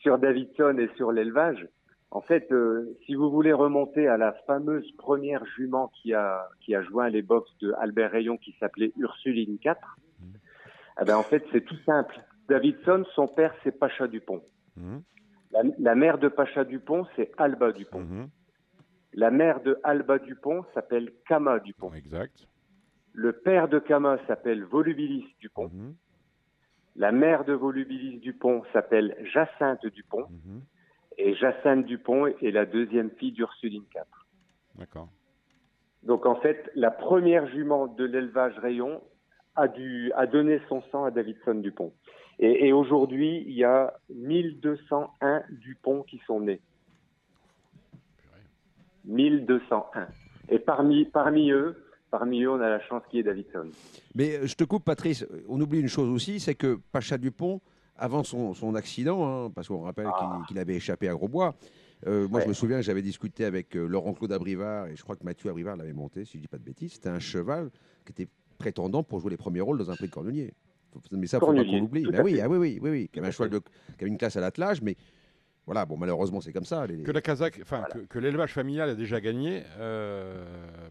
Sur, 0.00 0.18
Davidson 0.18 0.76
et 0.78 0.88
sur 0.96 1.12
l'élevage. 1.12 1.68
En 2.10 2.20
fait, 2.20 2.50
euh, 2.52 2.96
si 3.04 3.14
vous 3.14 3.30
voulez 3.30 3.52
remonter 3.52 4.06
à 4.06 4.16
la 4.16 4.32
fameuse 4.46 4.90
première 4.96 5.44
jument 5.44 5.90
qui 6.00 6.14
a, 6.14 6.48
qui 6.60 6.74
a 6.74 6.82
joint 6.82 7.08
les 7.08 7.22
box 7.22 7.50
de 7.60 7.74
Albert 7.78 8.12
Rayon 8.12 8.36
qui 8.36 8.54
s'appelait 8.58 8.92
Ursuline 8.96 9.58
4, 9.58 9.80
mmh. 9.80 10.24
eh 11.02 11.04
ben, 11.04 11.16
en 11.16 11.22
fait, 11.22 11.44
c'est 11.52 11.64
tout 11.64 11.76
simple. 11.84 12.18
Davidson, 12.48 13.04
son 13.14 13.28
père, 13.28 13.54
c'est 13.62 13.72
Pacha 13.72 14.06
Dupont. 14.06 14.42
Mmh. 14.76 14.98
La, 15.78 15.94
mère 15.94 16.18
de 16.18 16.28
Pacha 16.28 16.64
Dupont, 16.64 17.06
c'est 17.16 17.30
Alba 17.38 17.72
Dupont. 17.72 18.00
Mmh. 18.00 18.28
La 19.14 19.30
mère 19.30 19.60
de 19.62 19.78
Alba 19.82 20.18
Dupont 20.18 20.64
s'appelle 20.74 21.10
Kama 21.26 21.60
Dupont. 21.60 21.92
Exact. 21.94 22.46
Le 23.14 23.32
père 23.32 23.66
de 23.66 23.78
Kama 23.78 24.18
s'appelle 24.26 24.62
Volubilis 24.64 25.26
Dupont. 25.40 25.70
Mhm. 25.72 25.94
La 26.96 27.12
mère 27.12 27.46
de 27.46 27.54
Volubilis 27.54 28.18
Dupont 28.18 28.62
s'appelle 28.74 29.16
Jacinthe 29.32 29.86
Dupont. 29.86 30.26
Mhm. 30.28 30.60
Et 31.16 31.34
Jacinthe 31.34 31.86
Dupont 31.86 32.26
est 32.26 32.50
la 32.50 32.66
deuxième 32.66 33.10
fille 33.12 33.32
d'Ursuline 33.32 33.84
IV. 33.94 34.02
D'accord. 34.74 35.08
Donc 36.02 36.26
en 36.26 36.36
fait, 36.36 36.70
la 36.74 36.90
première 36.90 37.48
jument 37.48 37.86
de 37.86 38.04
l'élevage 38.04 38.58
rayon 38.58 39.02
a, 39.54 39.66
dû, 39.66 40.12
a 40.14 40.26
donné 40.26 40.60
son 40.68 40.82
sang 40.92 41.04
à 41.04 41.10
Davidson 41.10 41.54
Dupont. 41.54 41.94
Et, 42.38 42.72
aujourd'hui, 42.72 43.44
il 43.46 43.54
y 43.54 43.64
a 43.64 43.94
1201 44.14 45.42
Dupont 45.50 46.02
qui 46.02 46.20
sont 46.26 46.40
nés. 46.40 46.60
1201. 49.06 50.06
Et 50.50 50.58
parmi, 50.58 51.06
parmi 51.06 51.50
eux, 51.50 51.76
Parmi 52.10 52.42
eux, 52.42 52.50
on 52.50 52.60
a 52.60 52.68
la 52.68 52.80
chance 52.80 53.02
qu'il 53.10 53.18
y 53.18 53.20
ait 53.20 53.24
Davidson. 53.24 53.68
Mais 54.14 54.36
euh, 54.36 54.46
je 54.46 54.54
te 54.54 54.64
coupe, 54.64 54.84
Patrice. 54.84 55.26
On 55.48 55.60
oublie 55.60 55.80
une 55.80 55.88
chose 55.88 56.08
aussi, 56.08 56.38
c'est 56.38 56.54
que 56.54 56.78
Pacha 56.92 57.18
Dupont, 57.18 57.60
avant 57.96 58.22
son, 58.22 58.74
accident, 58.74 59.26
hein, 59.26 59.50
parce 59.54 59.68
qu'on 59.68 59.80
rappelle 59.80 60.06
ah. 60.08 60.42
qu'il 60.46 60.58
avait 60.58 60.76
échappé 60.76 61.08
à 61.08 61.14
Grosbois, 61.14 61.54
euh, 62.06 62.28
moi, 62.28 62.40
je 62.40 62.48
me 62.48 62.52
souviens, 62.52 62.80
j'avais 62.80 63.02
discuté 63.02 63.44
avec 63.44 63.74
euh, 63.74 63.86
Laurent-Claude 63.86 64.32
Abrivard, 64.32 64.86
et 64.86 64.96
je 64.96 65.02
crois 65.02 65.16
que 65.16 65.24
Mathieu 65.24 65.50
Abrivard 65.50 65.76
l'avait 65.76 65.94
monté, 65.94 66.24
si 66.24 66.32
je 66.32 66.38
ne 66.38 66.42
dis 66.42 66.48
pas 66.48 66.58
de 66.58 66.62
bêtises. 66.62 66.92
C'était 66.92 67.08
un 67.08 67.18
cheval 67.18 67.70
qui 68.04 68.12
était 68.12 68.28
prétendant 68.58 69.02
pour 69.02 69.20
jouer 69.20 69.30
les 69.30 69.36
premiers 69.36 69.60
rôles 69.60 69.78
dans 69.78 69.90
un 69.90 69.96
prix 69.96 70.06
de 70.06 70.12
Cornelier. 70.12 70.52
Mais 71.12 71.26
ça, 71.26 71.38
il 71.38 71.40
ne 71.40 71.46
faut 71.46 71.54
pas 71.54 71.64
qu'on 71.64 71.78
l'oublie. 71.80 72.06
Ben 72.06 72.22
oui, 72.22 72.40
ah 72.40 72.48
oui, 72.48 72.58
oui, 72.58 72.78
oui, 72.82 72.90
oui, 72.90 73.08
qui 73.12 73.18
avait 73.18 73.28
un 73.28 73.30
cheval 73.30 73.50
de, 73.50 73.58
qui 73.58 73.64
avait 74.04 74.08
une 74.08 74.18
classe 74.18 74.36
à 74.36 74.40
l'attelage, 74.40 74.82
mais 74.82 74.96
voilà, 75.66 75.84
bon, 75.84 75.96
malheureusement, 75.96 76.40
c'est 76.40 76.52
comme 76.52 76.64
ça. 76.64 76.86
Que 76.86 77.10
la 77.10 77.20
Kazakh, 77.20 77.58
enfin, 77.60 77.84
que, 78.08 78.18
l'élevage 78.20 78.52
familial 78.52 78.88
a 78.88 78.94
déjà 78.94 79.20
gagné 79.20 79.64
euh, 79.78 80.44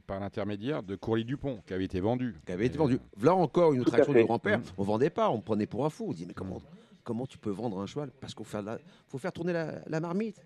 par 0.05 0.19
l'intermédiaire 0.19 0.83
de 0.83 0.97
Courly 0.97 1.23
Dupont, 1.23 1.61
qui 1.65 1.73
avait 1.73 1.85
été 1.85 2.01
vendu. 2.01 2.35
Qui 2.45 2.51
avait 2.51 2.65
été 2.65 2.77
vendu. 2.77 2.99
Là 3.21 3.33
encore, 3.33 3.71
une 3.71 3.81
autre 3.81 3.95
action 3.95 4.11
du 4.11 4.25
grand-père. 4.25 4.59
On 4.77 4.83
vendait 4.83 5.09
pas, 5.09 5.29
on 5.29 5.39
prenait 5.39 5.65
pour 5.65 5.85
un 5.85 5.89
fou. 5.89 6.07
On 6.09 6.13
dit, 6.13 6.25
mais 6.27 6.33
comment, 6.33 6.61
comment 7.05 7.25
tu 7.25 7.37
peux 7.37 7.51
vendre 7.51 7.79
un 7.79 7.85
cheval? 7.85 8.11
Parce 8.19 8.35
qu'il 8.35 8.45
faut, 8.45 8.57
faut 9.07 9.17
faire 9.17 9.31
tourner 9.31 9.53
la, 9.53 9.99
marmite 10.01 10.43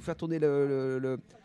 faire 0.00 0.16
tourner 0.16 0.38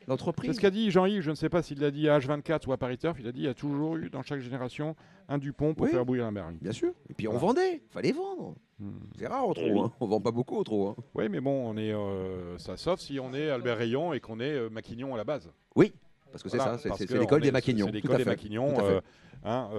l'entreprise. 0.07 0.51
C'est 0.51 0.55
ce 0.55 0.61
qu'a 0.61 0.69
dit 0.69 0.91
Jean-Yves, 0.91 1.21
je 1.21 1.29
ne 1.29 1.35
sais 1.35 1.49
pas 1.49 1.61
s'il 1.61 1.79
l'a 1.79 1.91
dit 1.91 2.09
à 2.09 2.19
H24 2.19 2.67
ou 2.67 2.73
à 2.73 2.77
Paris 2.77 2.97
Turf, 2.97 3.17
il 3.19 3.27
a 3.27 3.31
dit 3.31 3.41
il 3.41 3.45
y 3.45 3.49
a 3.49 3.53
toujours 3.53 3.97
eu 3.97 4.09
dans 4.09 4.21
chaque 4.23 4.41
génération 4.41 4.95
un 5.27 5.37
Dupont 5.37 5.73
pour 5.73 5.87
faire 5.87 6.05
bouillir 6.05 6.25
la 6.25 6.31
marmite. 6.31 6.61
Bien 6.61 6.71
sûr. 6.71 6.93
Et 7.09 7.13
puis 7.13 7.27
on 7.27 7.37
vendait, 7.37 7.81
fallait 7.89 8.11
vendre. 8.11 8.55
Hmm. 8.79 8.91
C'est 9.17 9.27
rare 9.27 9.47
au 9.47 9.53
trop, 9.53 9.83
hein. 9.83 9.93
on 9.99 10.07
vend 10.07 10.19
pas 10.19 10.31
beaucoup 10.31 10.57
au 10.57 10.63
trop. 10.63 10.89
Hein. 10.89 10.95
Oui, 11.13 11.29
mais 11.29 11.39
bon, 11.39 11.69
on 11.69 11.77
est, 11.77 11.93
euh, 11.93 12.57
ça 12.57 12.75
sauf 12.75 12.99
si 12.99 13.19
on 13.19 13.33
est 13.33 13.49
Albert 13.49 13.77
Rayon 13.77 14.13
et 14.13 14.19
qu'on 14.19 14.39
est 14.39 14.53
euh, 14.53 14.69
Maquignon 14.69 15.13
à 15.13 15.17
la 15.17 15.23
base. 15.23 15.49
Oui, 15.75 15.93
parce 16.31 16.43
que 16.43 16.49
c'est 16.49 16.57
ça, 16.57 16.77
c'est 16.77 17.11
l'école 17.11 17.41
des 17.41 17.51
Maquignons. 17.51 17.85
C'est 17.87 17.91
l'école 17.93 18.17
des 18.17 18.25
Maquignons. 18.25 18.73
Euh, 18.79 18.99
hein, 19.43 19.69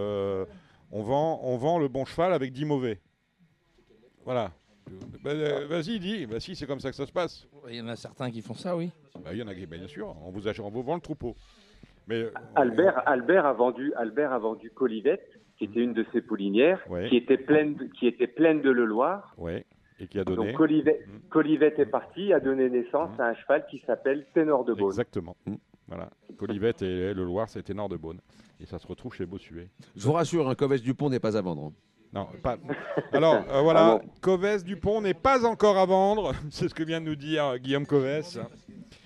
on, 0.90 1.02
vend, 1.02 1.40
on 1.42 1.56
vend 1.56 1.78
le 1.78 1.88
bon 1.88 2.04
cheval 2.04 2.32
avec 2.32 2.52
10 2.52 2.64
mauvais. 2.64 3.00
Voilà. 4.24 4.52
Bah, 5.22 5.32
vas-y, 5.66 5.98
dis. 5.98 6.26
Bah, 6.26 6.40
si, 6.40 6.54
c'est 6.54 6.66
comme 6.66 6.80
ça 6.80 6.90
que 6.90 6.96
ça 6.96 7.06
se 7.06 7.12
passe. 7.12 7.46
Il 7.68 7.76
y 7.76 7.80
en 7.80 7.88
a 7.88 7.96
certains 7.96 8.30
qui 8.30 8.42
font 8.42 8.54
ça, 8.54 8.76
oui. 8.76 8.90
Bah, 9.24 9.30
il 9.32 9.38
y 9.38 9.42
en 9.42 9.48
a 9.48 9.54
qui, 9.54 9.66
bien 9.66 9.86
sûr. 9.86 10.14
On 10.24 10.30
vous, 10.30 10.48
on 10.48 10.70
vous 10.70 10.82
vend 10.82 10.94
le 10.94 11.00
troupeau. 11.00 11.34
Mais, 12.06 12.26
Albert, 12.54 13.02
Albert, 13.06 13.46
a 13.46 13.54
vendu, 13.54 13.92
Albert 13.96 14.32
a 14.32 14.38
vendu 14.38 14.70
Colivette 14.70 15.40
qui 15.56 15.64
était 15.64 15.80
une 15.80 15.92
de 15.92 16.04
ses 16.12 16.20
poulinières, 16.20 16.84
qui 17.08 17.16
était 17.16 17.36
pleine, 17.36 17.74
de, 17.74 17.84
qui 17.84 18.06
était 18.06 18.26
pleine 18.26 18.60
de 18.60 18.70
le 18.70 18.84
Loir. 18.84 19.34
Ouais. 19.38 19.64
Et 20.00 20.08
qui 20.08 20.18
a 20.18 20.24
donné. 20.24 20.52
Donc 20.52 20.60
mmh. 20.60 21.28
Colivette, 21.30 21.78
est 21.78 21.86
parti, 21.86 22.32
a 22.32 22.40
donné 22.40 22.68
naissance 22.68 23.16
mmh. 23.16 23.20
à 23.20 23.26
un 23.26 23.34
cheval 23.34 23.64
qui 23.70 23.80
s'appelle 23.86 24.26
Ténor 24.34 24.64
de 24.64 24.74
Beaune. 24.74 24.88
Exactement. 24.88 25.36
Mmh. 25.46 25.54
Voilà. 25.86 26.10
Colivette 26.36 26.82
et 26.82 27.14
le 27.14 27.24
Loir, 27.24 27.48
c'est 27.48 27.62
Ténor 27.62 27.88
de 27.88 27.96
Beaune. 27.96 28.18
Et 28.60 28.66
ça 28.66 28.78
se 28.78 28.86
retrouve 28.86 29.14
chez 29.14 29.26
Bossuet. 29.26 29.68
Je 29.94 30.04
vous 30.04 30.12
rassure, 30.12 30.48
un 30.48 30.54
Coves 30.54 30.80
Dupont 30.80 31.10
n'est 31.10 31.20
pas 31.20 31.36
à 31.36 31.40
vendre. 31.40 31.72
Non, 32.14 32.28
pas. 32.42 32.56
Alors 33.12 33.44
euh, 33.50 33.60
voilà, 33.62 34.00
ah 34.00 34.06
Coves 34.20 34.62
Dupont 34.62 35.00
n'est 35.00 35.14
pas 35.14 35.44
encore 35.44 35.76
à 35.76 35.84
vendre. 35.84 36.32
C'est 36.50 36.68
ce 36.68 36.74
que 36.74 36.84
vient 36.84 37.00
de 37.00 37.06
nous 37.06 37.16
dire 37.16 37.58
Guillaume 37.58 37.86
Coves. 37.86 38.38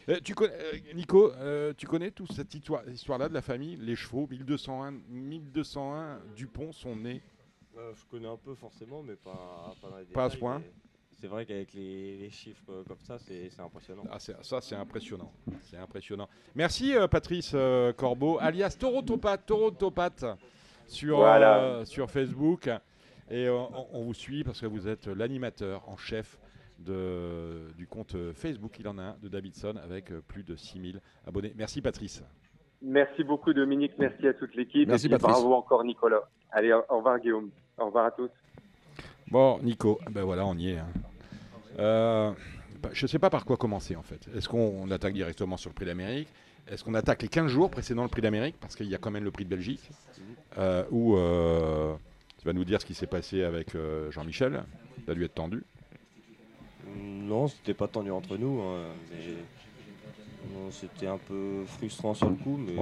Euh, 0.08 0.18
tu 0.24 0.34
connais, 0.34 0.54
euh, 0.54 0.94
Nico, 0.94 1.32
euh, 1.34 1.74
tu 1.76 1.86
connais 1.86 2.10
toute 2.10 2.32
cette 2.32 2.54
histoire-là 2.54 3.28
de 3.28 3.34
la 3.34 3.42
famille 3.42 3.76
Les 3.76 3.94
chevaux, 3.94 4.26
1201, 4.30 4.92
1201 5.08 6.20
Dupont 6.34 6.72
sont 6.72 6.96
nés? 6.96 7.22
Je 7.76 8.04
connais 8.10 8.26
un 8.26 8.36
peu 8.36 8.54
forcément, 8.56 9.02
mais 9.02 9.14
pas, 9.14 9.72
pas, 9.80 9.88
pas 10.12 10.24
à 10.24 10.30
ce 10.30 10.36
point 10.36 10.62
c'est 11.20 11.26
vrai 11.26 11.44
qu'avec 11.44 11.74
les, 11.74 12.30
chiffres 12.30 12.84
comme 12.86 13.00
ça, 13.00 13.18
c'est 13.18 13.50
impressionnant. 13.58 14.04
Ah, 14.08 14.18
ça, 14.20 14.60
c'est 14.60 14.76
impressionnant. 14.76 15.32
C'est 15.62 15.76
impressionnant. 15.76 16.28
Merci, 16.54 16.94
Patrice 17.10 17.56
Corbeau, 17.96 18.38
alias 18.40 18.76
Toro 18.78 19.02
Topat, 19.02 20.36
sur, 20.86 21.26
sur 21.86 22.08
Facebook. 22.08 22.70
Et 23.30 23.48
on, 23.48 24.04
vous 24.04 24.14
suit 24.14 24.42
parce 24.44 24.60
que 24.60 24.66
vous 24.66 24.88
êtes 24.88 25.06
l'animateur 25.06 25.88
en 25.88 25.96
chef 25.96 26.38
de, 26.78 27.72
du 27.76 27.86
compte 27.86 28.16
Facebook, 28.34 28.78
il 28.78 28.88
en 28.88 28.98
a 28.98 29.02
un, 29.02 29.16
de 29.22 29.28
Davidson, 29.28 29.74
avec 29.82 30.12
euh, 30.12 30.22
plus 30.26 30.44
de 30.44 30.56
6000 30.56 31.00
abonnés. 31.26 31.52
Merci 31.56 31.82
Patrice. 31.82 32.22
Merci 32.80 33.24
beaucoup 33.24 33.52
Dominique, 33.52 33.92
merci 33.98 34.28
à 34.28 34.34
toute 34.34 34.54
l'équipe. 34.54 34.88
Merci 34.88 35.06
et 35.06 35.18
bravo 35.18 35.52
encore 35.54 35.84
Nicolas. 35.84 36.22
Allez, 36.52 36.72
au 36.72 36.96
revoir 36.96 37.18
Guillaume. 37.18 37.50
Au 37.76 37.86
revoir 37.86 38.06
à 38.06 38.10
tous. 38.12 38.30
Bon, 39.30 39.58
Nico, 39.62 39.98
ben 40.10 40.22
voilà, 40.22 40.46
on 40.46 40.54
y 40.54 40.70
est. 40.70 40.78
Hein. 40.78 40.86
Euh, 41.78 42.32
bah, 42.82 42.90
je 42.92 43.04
ne 43.04 43.08
sais 43.08 43.18
pas 43.18 43.30
par 43.30 43.44
quoi 43.44 43.56
commencer 43.56 43.96
en 43.96 44.02
fait. 44.02 44.28
Est-ce 44.34 44.48
qu'on 44.48 44.90
attaque 44.90 45.14
directement 45.14 45.56
sur 45.56 45.70
le 45.70 45.74
prix 45.74 45.86
d'Amérique 45.86 46.28
Est-ce 46.68 46.84
qu'on 46.84 46.94
attaque 46.94 47.22
les 47.22 47.28
15 47.28 47.48
jours 47.48 47.70
précédant 47.70 48.04
le 48.04 48.08
prix 48.08 48.22
d'Amérique 48.22 48.56
Parce 48.60 48.76
qu'il 48.76 48.86
y 48.86 48.94
a 48.94 48.98
quand 48.98 49.10
même 49.10 49.24
le 49.24 49.30
prix 49.30 49.44
de 49.44 49.50
Belgique. 49.50 49.90
Euh, 50.56 50.84
tu 50.84 52.07
vas 52.48 52.54
nous 52.54 52.64
dire 52.64 52.80
ce 52.80 52.86
qui 52.86 52.94
s'est 52.94 53.06
passé 53.06 53.42
avec 53.42 53.76
Jean-Michel. 54.10 54.64
Ça 55.06 55.12
a 55.12 55.14
dû 55.14 55.24
être 55.24 55.34
tendu. 55.34 55.64
Non, 56.96 57.48
c'était 57.48 57.74
pas 57.74 57.88
tendu 57.88 58.10
entre 58.10 58.36
nous. 58.36 58.62
Hein, 58.62 58.84
c'était 60.70 61.06
un 61.06 61.18
peu 61.18 61.64
frustrant 61.66 62.14
sur 62.14 62.28
le 62.28 62.36
coup, 62.36 62.56
mais 62.56 62.74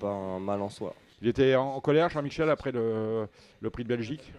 pas, 0.00 0.08
un 0.08 0.40
mal 0.40 0.60
en 0.60 0.68
soi. 0.68 0.94
Il 1.20 1.28
était 1.28 1.54
en, 1.54 1.80
colère, 1.80 2.08
Jean-Michel, 2.08 2.50
après 2.50 2.72
le, 2.72 3.28
prix 3.72 3.84
de 3.84 3.88
Belgique? 3.88 4.32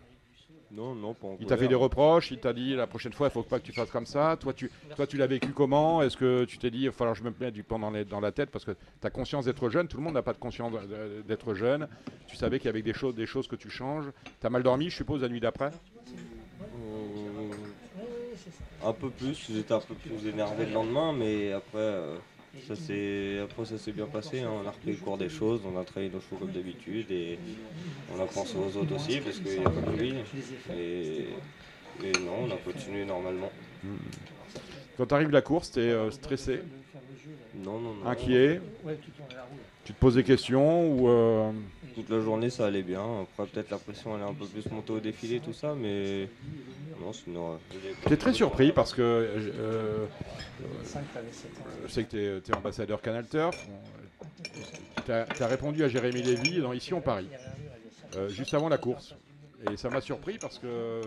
Non, 0.75 0.95
non, 0.95 1.13
pas 1.13 1.27
en 1.27 1.37
Il 1.39 1.45
t'a 1.45 1.55
fait 1.55 1.67
des 1.67 1.75
reproches, 1.75 2.31
il 2.31 2.39
t'a 2.39 2.51
dit 2.51 2.75
la 2.75 2.87
prochaine 2.87 3.13
fois, 3.13 3.27
il 3.27 3.31
faut 3.31 3.43
pas 3.43 3.59
que 3.59 3.65
tu 3.65 3.71
fasses 3.71 3.91
comme 3.91 4.07
ça. 4.07 4.37
Toi, 4.39 4.53
tu, 4.53 4.71
toi, 4.95 5.05
tu 5.05 5.17
l'as 5.17 5.27
vécu 5.27 5.49
comment? 5.49 6.01
Est-ce 6.01 6.17
que 6.17 6.45
tu 6.45 6.57
t'es 6.57 6.71
dit, 6.71 6.81
il 6.81 6.85
va 6.87 6.91
falloir 6.91 7.15
que 7.15 7.19
je 7.19 7.23
me 7.23 7.33
mette 7.39 7.53
du 7.53 7.63
plan 7.63 7.77
dans, 7.77 7.91
dans 7.91 8.19
la 8.19 8.31
tête 8.31 8.49
parce 8.49 8.65
que 8.65 8.71
tu 8.71 9.07
as 9.07 9.09
conscience 9.11 9.45
d'être 9.45 9.69
jeune 9.69 9.87
Tout 9.87 9.97
le 9.97 10.03
monde 10.03 10.15
n'a 10.15 10.23
pas 10.23 10.33
de 10.33 10.39
conscience 10.39 10.71
d'être 11.27 11.53
jeune. 11.53 11.87
Tu 12.27 12.35
savais 12.35 12.57
qu'il 12.57 12.65
y 12.67 12.69
avait 12.69 12.81
des 12.81 12.93
choses, 12.93 13.13
des 13.13 13.27
choses 13.27 13.47
que 13.47 13.55
tu 13.55 13.69
changes. 13.69 14.05
Tu 14.41 14.47
as 14.47 14.49
mal 14.49 14.63
dormi, 14.63 14.89
je 14.89 14.95
suppose, 14.95 15.21
la 15.21 15.29
nuit 15.29 15.39
d'après? 15.39 15.71
Un 18.83 18.93
peu 18.93 19.09
plus, 19.09 19.49
j'étais 19.53 19.73
un 19.73 19.79
peu 19.79 19.93
plus 19.93 20.27
énervé 20.27 20.65
le 20.65 20.73
lendemain, 20.73 21.13
mais 21.13 21.53
après, 21.53 21.77
euh, 21.77 22.15
ça 22.61 22.73
après 23.43 23.65
ça 23.65 23.77
s'est 23.77 23.91
bien 23.91 24.05
passé. 24.05 24.41
Hein. 24.41 24.51
On 24.63 24.67
a 24.67 24.71
repris 24.71 24.91
le 24.91 24.97
cours 24.97 25.17
des 25.17 25.29
choses, 25.29 25.61
on 25.65 25.79
a 25.79 25.83
travaillé 25.83 26.11
nos 26.11 26.19
chevaux 26.19 26.37
comme 26.37 26.51
d'habitude 26.51 27.09
et 27.11 27.39
on 28.13 28.21
a 28.21 28.25
pensé 28.25 28.55
aux 28.57 28.77
autres 28.77 28.95
aussi 28.95 29.19
parce 29.19 29.39
qu'il 29.39 29.59
n'y 29.59 29.65
a 29.65 29.69
pas 29.69 29.81
que 29.81 29.97
lui. 29.97 30.13
Et, 30.77 31.27
non, 32.19 32.45
on 32.47 32.51
a 32.51 32.57
continué 32.57 33.05
normalement. 33.05 33.51
Quand 34.97 35.05
tu 35.05 35.13
arrives 35.13 35.31
la 35.31 35.41
course, 35.41 35.71
tu 35.71 35.79
es 35.79 35.91
euh, 35.91 36.11
stressé? 36.11 36.61
Non, 37.55 37.79
non, 37.79 37.93
non. 37.95 38.07
Inquiet? 38.07 38.61
Tu 39.85 39.93
te 39.93 39.99
poses 39.99 40.15
des 40.15 40.23
questions 40.23 40.91
ou 40.91 41.09
euh, 41.09 41.51
Toute 41.95 42.09
la 42.09 42.21
journée 42.21 42.49
ça 42.49 42.65
allait 42.65 42.83
bien. 42.83 43.21
Après 43.21 43.45
peut-être 43.45 43.71
la 43.71 43.77
pression 43.77 44.15
elle 44.15 44.23
est 44.23 44.29
un 44.29 44.33
peu 44.33 44.45
plus 44.45 44.69
montée 44.71 44.93
au 44.93 44.99
défilé, 44.99 45.39
tout 45.39 45.53
ça, 45.53 45.75
mais 45.75 46.27
J'étais 48.03 48.17
très 48.17 48.33
surpris 48.33 48.71
parce 48.71 48.93
que 48.93 49.01
euh, 49.01 50.05
je 51.85 51.91
sais 51.91 52.03
que 52.03 52.39
tu 52.39 52.51
es, 52.51 52.55
ambassadeur 52.55 53.01
Canal 53.01 53.27
Turf. 53.27 53.67
Tu 55.05 55.11
as, 55.11 55.47
répondu 55.47 55.83
à 55.83 55.87
Jérémy 55.87 56.21
Lévy 56.21 56.61
Ici 56.75 56.93
on 56.93 57.01
Paris, 57.01 57.27
euh, 58.15 58.29
juste 58.29 58.53
avant 58.53 58.69
la 58.69 58.77
course. 58.77 59.15
Et 59.71 59.77
ça 59.77 59.89
m'a 59.89 60.01
surpris 60.01 60.37
parce 60.37 60.59
que 60.59 61.01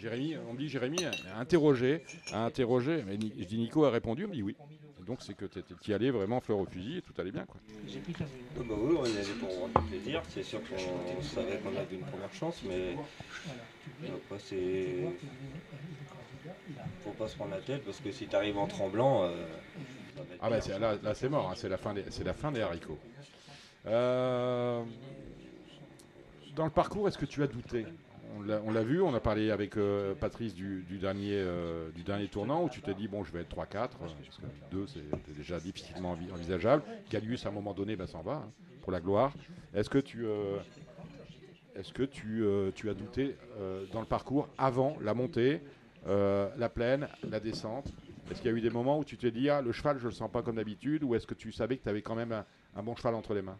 Jérémy, 0.00 0.36
on 0.48 0.54
me 0.54 0.58
dit 0.58 0.68
Jérémy 0.68 1.04
a 1.04 1.38
interrogé, 1.38 2.02
a 2.32 2.44
interrogé. 2.44 3.04
Mais 3.06 3.18
je 3.38 3.44
dis 3.44 3.58
Nico 3.58 3.84
a 3.84 3.90
répondu, 3.90 4.24
on 4.24 4.28
me 4.28 4.34
dit 4.34 4.42
oui. 4.42 4.56
Donc 5.10 5.22
c'est 5.22 5.34
que 5.34 5.46
tu 5.46 5.90
y 5.90 5.94
allais 5.94 6.12
vraiment 6.12 6.40
fleur 6.40 6.58
au 6.58 6.66
fusil 6.66 6.98
et 6.98 7.02
tout 7.02 7.12
allait 7.18 7.32
bien. 7.32 7.44
Quoi. 7.44 7.60
bah 8.62 8.74
oui, 8.78 8.96
on 8.96 9.04
y 9.04 9.10
allait 9.10 9.38
pour 9.40 9.68
plaisir. 9.88 10.22
C'est 10.28 10.44
sûr 10.44 10.60
qu'on 10.60 11.20
savait 11.20 11.58
qu'on 11.58 11.76
avait 11.76 11.96
une 11.96 12.06
première 12.06 12.32
chance, 12.32 12.62
mais 12.64 12.96
après 14.06 14.38
c'est. 14.38 15.08
Faut 17.02 17.10
pas 17.10 17.26
se 17.26 17.34
prendre 17.34 17.50
la 17.50 17.60
tête 17.60 17.84
parce 17.84 17.98
que 17.98 18.12
si 18.12 18.28
tu 18.28 18.36
arrives 18.36 18.56
en 18.56 18.68
tremblant. 18.68 19.24
Euh, 19.24 19.30
ah 20.40 20.48
bah 20.48 20.60
là, 20.78 20.94
là 21.02 21.14
c'est 21.14 21.28
mort, 21.28 21.50
hein. 21.50 21.54
c'est 21.56 21.68
la, 21.68 21.76
fin 21.76 21.92
des, 21.92 22.04
la 22.24 22.34
fin 22.34 22.52
des 22.52 22.60
haricots. 22.60 22.98
Euh, 23.86 24.84
dans 26.54 26.66
le 26.66 26.70
parcours, 26.70 27.08
est-ce 27.08 27.18
que 27.18 27.26
tu 27.26 27.42
as 27.42 27.48
douté? 27.48 27.84
On 28.64 28.70
l'a 28.70 28.82
vu, 28.82 29.00
on 29.00 29.14
a 29.14 29.20
parlé 29.20 29.50
avec 29.50 29.76
euh, 29.76 30.14
Patrice 30.14 30.54
du, 30.54 30.82
dernier, 31.00 31.34
euh, 31.34 31.90
du 31.90 32.02
dernier 32.02 32.28
tournant 32.28 32.64
où 32.64 32.68
tu 32.68 32.80
t'es 32.80 32.94
dit, 32.94 33.08
bon, 33.08 33.24
je 33.24 33.32
vais 33.32 33.40
être 33.40 33.54
3-4, 33.54 33.68
parce 33.98 34.14
que 34.14 34.46
2, 34.70 34.86
c'est 34.86 35.34
déjà 35.36 35.58
difficilement 35.58 36.16
envisageable. 36.32 36.82
Galius, 37.10 37.46
à 37.46 37.48
un 37.48 37.52
moment 37.52 37.74
donné, 37.74 37.96
bah, 37.96 38.06
s'en 38.06 38.22
va, 38.22 38.34
hein, 38.34 38.50
pour 38.82 38.92
la 38.92 39.00
gloire. 39.00 39.32
Est-ce 39.74 39.90
que 39.90 39.98
tu, 39.98 40.26
est-ce 41.76 41.92
que 41.92 42.02
tu, 42.02 42.44
tu, 42.74 42.90
as 42.90 42.94
douté 42.94 43.36
dans 43.92 44.00
le 44.00 44.06
parcours 44.06 44.48
avant 44.58 44.96
la 45.02 45.14
montée, 45.14 45.60
la 46.06 46.68
plaine, 46.68 47.08
la 47.28 47.40
descente? 47.40 47.92
Est-ce 48.30 48.40
qu'il 48.40 48.50
y 48.50 48.54
a 48.54 48.56
eu 48.56 48.60
des 48.60 48.70
moments 48.70 48.98
où 48.98 49.04
tu 49.04 49.16
t'es 49.16 49.30
dit, 49.30 49.48
ah, 49.50 49.60
le 49.60 49.72
cheval, 49.72 49.98
je 49.98 50.06
le 50.06 50.12
sens 50.12 50.30
pas 50.30 50.42
comme 50.42 50.56
d'habitude, 50.56 51.02
ou 51.02 51.14
est-ce 51.14 51.26
que 51.26 51.34
tu 51.34 51.50
savais 51.52 51.76
que 51.76 51.82
tu 51.82 51.88
avais 51.88 52.02
quand 52.02 52.14
même 52.14 52.44
un 52.76 52.82
bon 52.82 52.94
cheval 52.94 53.14
entre 53.14 53.34
les 53.34 53.42
mains? 53.42 53.58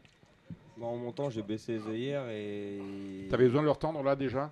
En 0.80 0.96
montant, 0.96 1.28
j'ai 1.28 1.42
baissé 1.42 1.72
les 1.72 1.88
œillères 1.88 2.28
et. 2.30 3.28
T'avais 3.28 3.44
besoin 3.44 3.60
de 3.60 3.66
leur 3.66 3.78
tendre 3.78 4.02
là 4.02 4.16
déjà? 4.16 4.50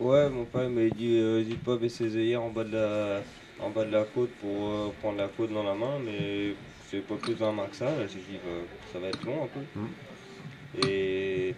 Ouais, 0.00 0.28
mon 0.30 0.44
père 0.44 0.70
m'a 0.70 0.88
dit 0.88 1.18
euh, 1.18 1.38
n'hésite 1.38 1.62
pas 1.64 1.74
à 1.74 1.76
baisser 1.76 2.04
les 2.04 2.16
œillères 2.16 2.42
en 2.42 2.50
bas 2.50 2.62
de 2.64 2.72
la, 2.72 3.20
en 3.58 3.70
bas 3.70 3.84
de 3.84 3.90
la 3.90 4.04
côte 4.04 4.30
pour 4.40 4.68
euh, 4.68 4.92
prendre 5.00 5.18
la 5.18 5.26
côte 5.28 5.52
dans 5.52 5.64
la 5.64 5.74
main, 5.74 5.98
mais 6.04 6.54
c'est 6.86 7.00
pas 7.00 7.16
plus 7.16 7.42
un 7.42 7.52
main 7.52 7.66
que 7.66 7.74
ça. 7.74 8.06
J'ai 8.06 8.20
dit 8.20 8.38
bah, 8.44 8.50
ça 8.92 9.00
va 9.00 9.08
être 9.08 9.24
long 9.24 9.44
un 9.44 9.48
peu. 9.48 9.60
Hmm. 9.74 10.88
Et, 10.88 11.54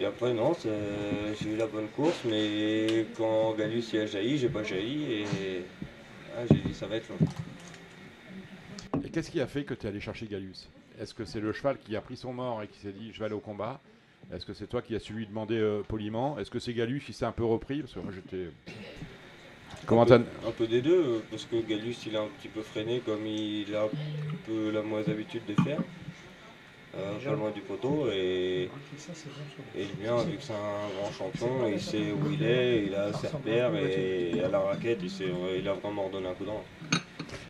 et 0.00 0.04
après, 0.04 0.34
non, 0.34 0.52
j'ai 0.62 1.50
eu 1.50 1.56
la 1.56 1.66
bonne 1.66 1.88
course, 1.88 2.24
mais 2.24 3.06
quand 3.16 3.54
Galus 3.54 3.84
y 3.92 3.98
a 3.98 4.06
jailli, 4.06 4.36
j'ai 4.36 4.48
pas 4.48 4.64
jailli 4.64 5.04
et 5.12 5.24
ah, 6.36 6.42
j'ai 6.50 6.58
dit 6.58 6.74
ça 6.74 6.88
va 6.88 6.96
être 6.96 7.08
long. 7.08 7.18
Et 9.04 9.10
qu'est-ce 9.10 9.30
qui 9.30 9.40
a 9.40 9.46
fait 9.46 9.62
que 9.62 9.74
tu 9.74 9.86
es 9.86 9.90
allé 9.90 10.00
chercher 10.00 10.26
Galus 10.26 10.68
est-ce 11.00 11.14
que 11.14 11.24
c'est 11.24 11.40
le 11.40 11.52
cheval 11.52 11.78
qui 11.78 11.96
a 11.96 12.00
pris 12.00 12.16
son 12.16 12.32
mort 12.32 12.62
et 12.62 12.68
qui 12.68 12.78
s'est 12.78 12.92
dit 12.92 13.12
je 13.12 13.18
vais 13.18 13.24
aller 13.26 13.34
au 13.34 13.40
combat? 13.40 13.80
Est-ce 14.32 14.46
que 14.46 14.54
c'est 14.54 14.66
toi 14.66 14.82
qui 14.82 14.94
as 14.94 15.00
su 15.00 15.12
lui 15.12 15.26
demander 15.26 15.58
euh, 15.58 15.82
poliment? 15.82 16.38
Est-ce 16.38 16.50
que 16.50 16.58
c'est 16.58 16.74
Galus 16.74 17.00
qui 17.00 17.12
s'est 17.12 17.24
un 17.24 17.32
peu 17.32 17.44
repris? 17.44 17.80
Parce 17.80 17.94
que 17.94 18.00
moi 18.00 18.12
j'étais. 18.12 18.50
Comment 19.86 20.10
un, 20.10 20.20
un 20.20 20.52
peu 20.56 20.66
des 20.66 20.80
deux, 20.80 21.04
euh, 21.04 21.18
parce 21.30 21.44
que 21.44 21.56
Galus 21.56 21.96
il 22.06 22.16
a 22.16 22.22
un 22.22 22.28
petit 22.38 22.48
peu 22.48 22.62
freiné 22.62 23.00
comme 23.04 23.26
il 23.26 23.74
a 23.74 23.84
un 23.84 23.88
peu 24.46 24.70
la 24.70 24.82
mauvaise 24.82 25.08
habitude 25.08 25.42
de 25.46 25.54
faire. 25.62 25.80
Euh, 26.96 27.18
pas 27.18 27.32
loin 27.32 27.50
du 27.50 27.60
poteau 27.60 28.06
et, 28.12 28.70
et 29.76 29.84
bien 30.00 30.16
vu 30.18 30.36
que 30.36 30.42
c'est 30.44 30.52
un 30.52 30.88
grand 30.96 31.10
champion, 31.10 31.66
il 31.66 31.80
sait 31.80 32.12
où 32.12 32.30
il 32.30 32.40
est, 32.44 32.84
il 32.86 32.94
a 32.94 33.12
ses 33.12 33.26
repères 33.26 33.74
et 33.74 34.40
à 34.44 34.48
la 34.48 34.60
raquette 34.60 35.00
il, 35.02 35.10
il 35.58 35.68
a 35.68 35.72
vraiment 35.72 36.04
redonné 36.04 36.28
un 36.28 36.34
coup 36.34 36.44
d'an. 36.44 36.62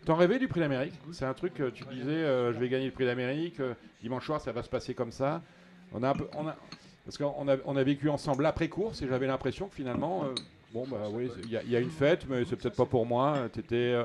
T'en 0.06 0.14
rêvais 0.14 0.38
du 0.38 0.48
prix 0.48 0.60
d'Amérique? 0.60 0.94
C'est 1.12 1.26
un 1.26 1.34
truc, 1.34 1.62
tu 1.74 1.84
disais, 1.92 2.10
euh, 2.10 2.54
je 2.54 2.58
vais 2.58 2.70
gagner 2.70 2.86
le 2.86 2.92
prix 2.92 3.04
d'Amérique, 3.04 3.60
euh, 3.60 3.74
dimanche 4.00 4.24
soir, 4.24 4.40
ça 4.40 4.50
va 4.50 4.62
se 4.62 4.70
passer 4.70 4.94
comme 4.94 5.12
ça. 5.12 5.42
On 5.94 6.02
a, 6.02 6.14
parce 7.04 7.18
qu'on 7.18 7.76
a, 7.76 7.82
vécu 7.84 8.08
ensemble 8.08 8.42
l'après-course 8.42 9.00
et 9.02 9.08
j'avais 9.08 9.26
l'impression 9.26 9.68
que 9.68 9.74
finalement, 9.74 10.24
euh, 10.24 10.34
bon, 10.72 10.86
bah 10.90 11.08
oui, 11.10 11.30
il 11.44 11.70
y, 11.70 11.76
a 11.76 11.80
une 11.80 11.90
fête, 11.90 12.26
mais 12.28 12.44
c'est 12.44 12.56
peut-être 12.56 12.76
pas 12.76 12.86
pour 12.86 13.06
moi. 13.06 13.48
Tu 13.52 13.60
étais 13.60 13.96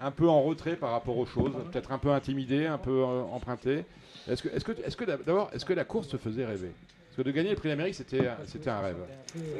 un 0.00 0.10
peu 0.10 0.28
en 0.28 0.42
retrait 0.42 0.76
par 0.76 0.92
rapport 0.92 1.18
aux 1.18 1.26
choses, 1.26 1.52
peut-être 1.70 1.92
un 1.92 1.98
peu 1.98 2.10
intimidé, 2.10 2.66
un 2.66 2.78
peu 2.78 3.02
emprunté. 3.04 3.84
Est-ce 4.28 4.42
que, 4.42 4.48
est-ce 4.48 4.64
que, 4.64 4.72
est-ce 4.84 4.96
que 4.96 5.04
d'abord, 5.04 5.50
est-ce 5.52 5.64
que 5.64 5.72
la 5.72 5.84
course 5.84 6.08
te 6.08 6.16
faisait 6.16 6.44
rêver? 6.44 6.72
De 7.24 7.30
gagner 7.30 7.50
le 7.50 7.56
prix 7.56 7.68
d'Amérique, 7.68 7.94
c'était, 7.94 8.28
c'était 8.46 8.70
un 8.70 8.80
rêve. 8.80 8.96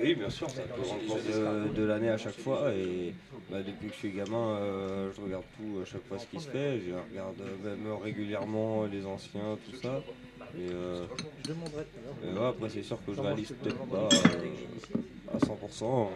Oui, 0.00 0.14
bien 0.14 0.30
sûr, 0.30 0.48
ça 0.50 0.62
de, 0.62 1.68
de 1.74 1.82
l'année 1.84 2.10
à 2.10 2.16
chaque 2.16 2.38
fois. 2.38 2.72
Et 2.72 3.12
bah, 3.50 3.58
depuis 3.62 3.88
que 3.88 3.94
je 3.94 3.98
suis 3.98 4.12
gamin, 4.12 4.56
euh, 4.56 5.10
je 5.16 5.20
regarde 5.20 5.44
tout 5.56 5.80
à 5.80 5.84
chaque 5.84 6.04
fois 6.06 6.18
ce 6.18 6.26
qui 6.26 6.40
se 6.40 6.48
fait. 6.48 6.80
Je 6.80 6.92
regarde 7.10 7.36
même 7.64 7.92
régulièrement 8.02 8.84
les 8.84 9.04
anciens, 9.04 9.58
tout 9.64 9.76
ça. 9.80 10.00
Et, 10.56 10.68
euh, 10.72 11.04
après, 12.48 12.68
c'est 12.68 12.82
sûr 12.82 12.98
que 13.04 13.12
je 13.12 13.20
réalise 13.20 13.52
peut-être 13.52 13.84
pas 13.86 14.08
euh, 14.12 15.34
à 15.34 15.38
100%. 15.38 16.08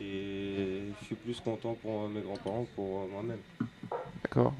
Je 0.00 1.04
suis 1.04 1.14
plus 1.14 1.40
content 1.40 1.74
pour 1.74 2.08
mes 2.08 2.20
grands-parents 2.20 2.64
que 2.64 2.74
pour 2.74 3.08
moi-même. 3.08 3.38
D'accord. 4.22 4.54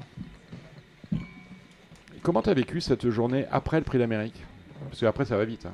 Comment 2.21 2.41
tu 2.41 2.49
as 2.49 2.53
vécu 2.53 2.81
cette 2.81 3.09
journée 3.09 3.45
après 3.51 3.77
le 3.77 3.83
prix 3.83 3.97
d'Amérique? 3.97 4.41
Parce 4.89 4.99
qu'après, 4.99 5.25
ça 5.25 5.37
va 5.37 5.45
vite. 5.45 5.65
Hein. 5.65 5.73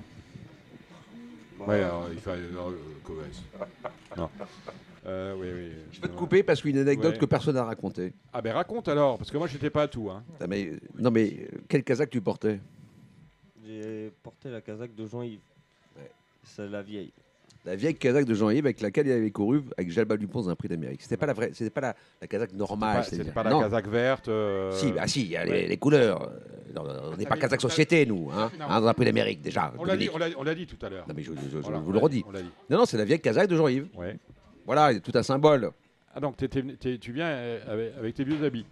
Ouais, 1.68 1.82
alors, 1.82 2.08
il 2.12 2.20
fallait. 2.20 2.42
Euh, 2.42 2.72
non, 4.18 4.30
euh, 5.06 5.36
oui, 5.38 5.48
oui. 5.54 5.72
Je 5.92 6.00
peux 6.00 6.08
te 6.08 6.16
couper 6.16 6.44
parce 6.44 6.62
qu'une 6.62 6.78
anecdote 6.78 7.18
que 7.18 7.26
personne 7.26 7.56
n'a 7.56 7.64
racontée. 7.64 8.14
Ah 8.32 8.42
ben 8.42 8.54
raconte 8.54 8.88
alors, 8.88 9.18
parce 9.18 9.32
que 9.32 9.38
moi 9.38 9.48
j'étais 9.48 9.70
pas 9.70 9.84
à 9.84 9.88
tout. 9.88 10.10
Hein. 10.10 10.24
Ah, 10.40 10.48
mais, 10.48 10.72
non 10.98 11.12
mais 11.12 11.48
euh, 11.54 11.58
quelle 11.68 11.84
casaque 11.84 12.10
tu 12.10 12.22
portais? 12.22 12.60
J'ai 13.66 14.12
porté 14.22 14.50
la 14.50 14.62
casaque 14.62 14.96
de 14.96 15.06
Jean-Yves. 15.06 15.40
C'est 16.44 16.68
la 16.68 16.82
vieille. 16.82 17.12
La 17.66 17.76
vieille 17.76 17.96
casaque 17.96 18.26
de 18.26 18.34
Jean-Yves 18.34 18.66
avec 18.66 18.82
laquelle 18.82 19.08
il 19.08 19.14
avait 19.14 19.32
couru 19.32 19.62
avec 19.78 19.90
Jalba 19.90 20.18
Dupont 20.18 20.42
dans 20.42 20.50
un 20.50 20.56
prix 20.56 20.68
d'Amérique. 20.68 21.02
C'était 21.02 21.18
pas 21.18 21.28
la 21.28 21.34
vraie, 21.34 21.52
c'était 21.54 21.70
pas 21.70 21.82
la, 21.82 21.96
la 22.22 22.28
casaque 22.28 22.54
normale. 22.54 23.06
C'était 23.06 23.32
pas, 23.32 23.44
pas, 23.44 23.50
la 23.50 23.60
casaque 23.62 23.88
verte. 23.88 24.30
Si, 24.72 24.92
bah 24.92 25.08
si, 25.08 25.22
il 25.22 25.30
y 25.30 25.38
a 25.38 25.46
les, 25.46 25.78
couleurs 25.78 26.30
on 26.76 27.18
n'est 27.18 27.26
pas 27.26 27.38
Kazakh 27.38 27.62
Société, 27.62 28.06
nous, 28.06 28.30
hein, 28.32 28.52
hein, 28.60 28.82
dans 28.82 28.88
un 28.88 28.94
prix 28.94 29.06
d'Amérique, 29.06 29.42
déjà. 29.42 29.74
On 29.78 29.86
l'a 29.86 29.96
dit, 29.98 30.10
dit, 30.56 30.68
tout 30.68 30.86
à 30.86 30.90
l'heure. 30.90 31.06
Non, 31.08 31.14
mais 31.16 31.24
je, 31.24 31.32
vous 31.32 31.92
le 31.92 32.00
redis. 32.00 32.24
Non, 32.70 32.80
non, 32.80 32.86
c'est 32.86 32.98
la 32.98 33.06
vieille 33.06 33.20
Kazakh 33.20 33.48
de 33.48 33.56
Jean-Yves. 33.56 33.88
Ouais. 33.96 34.18
Voilà, 34.66 34.98
tout 35.00 35.12
un 35.16 35.24
symbole. 35.24 35.72
Ah, 36.16 36.20
donc 36.20 36.38
tu 36.38 37.12
viens 37.12 37.28
euh, 37.28 38.00
avec, 38.00 38.14
tes 38.14 38.24
vieux 38.24 38.44
habits 38.44 38.66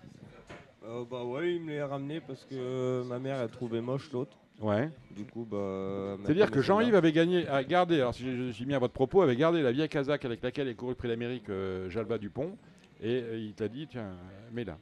euh, 0.86 1.04
Bah 1.10 1.24
ouais, 1.24 1.56
il 1.56 1.62
me 1.64 1.72
les 1.72 1.80
a 1.80 1.88
ramenés 1.88 2.22
parce 2.22 2.46
que 2.46 3.04
ma 3.04 3.18
mère 3.18 3.40
a 3.40 3.48
trouvé 3.48 3.82
moche 3.82 4.12
l'autre. 4.12 4.38
Ouais. 4.62 4.90
Du 5.16 5.26
coup, 5.26 5.46
bah. 5.50 6.18
C'est-à-dire 6.24 6.52
que 6.52 6.62
Jean-Yves 6.62 6.96
avait 6.96 7.12
gagné, 7.12 7.48
a 7.48 7.64
gardé, 7.64 7.96
alors 7.96 8.14
si 8.14 8.54
j'ai 8.54 8.66
mis 8.66 8.74
à 8.74 8.80
votre 8.80 8.94
propos, 8.94 9.22
avait 9.22 9.36
gardé 9.36 9.62
la 9.62 9.72
vieille 9.72 9.90
Kazakh 9.90 10.24
avec 10.24 10.44
laquelle 10.44 10.68
est 10.68 10.76
couru 10.76 10.92
le 10.92 10.96
prix 10.96 11.08
d'Amérique 11.08 11.50
euh, 11.50 11.90
Jalba 11.90 12.18
Dupont, 12.18 12.58
et 13.02 13.24
il 13.38 13.54
t'a 13.54 13.68
dit, 13.68 13.88
tiens, 13.88 14.12
mets-la. 14.54 14.78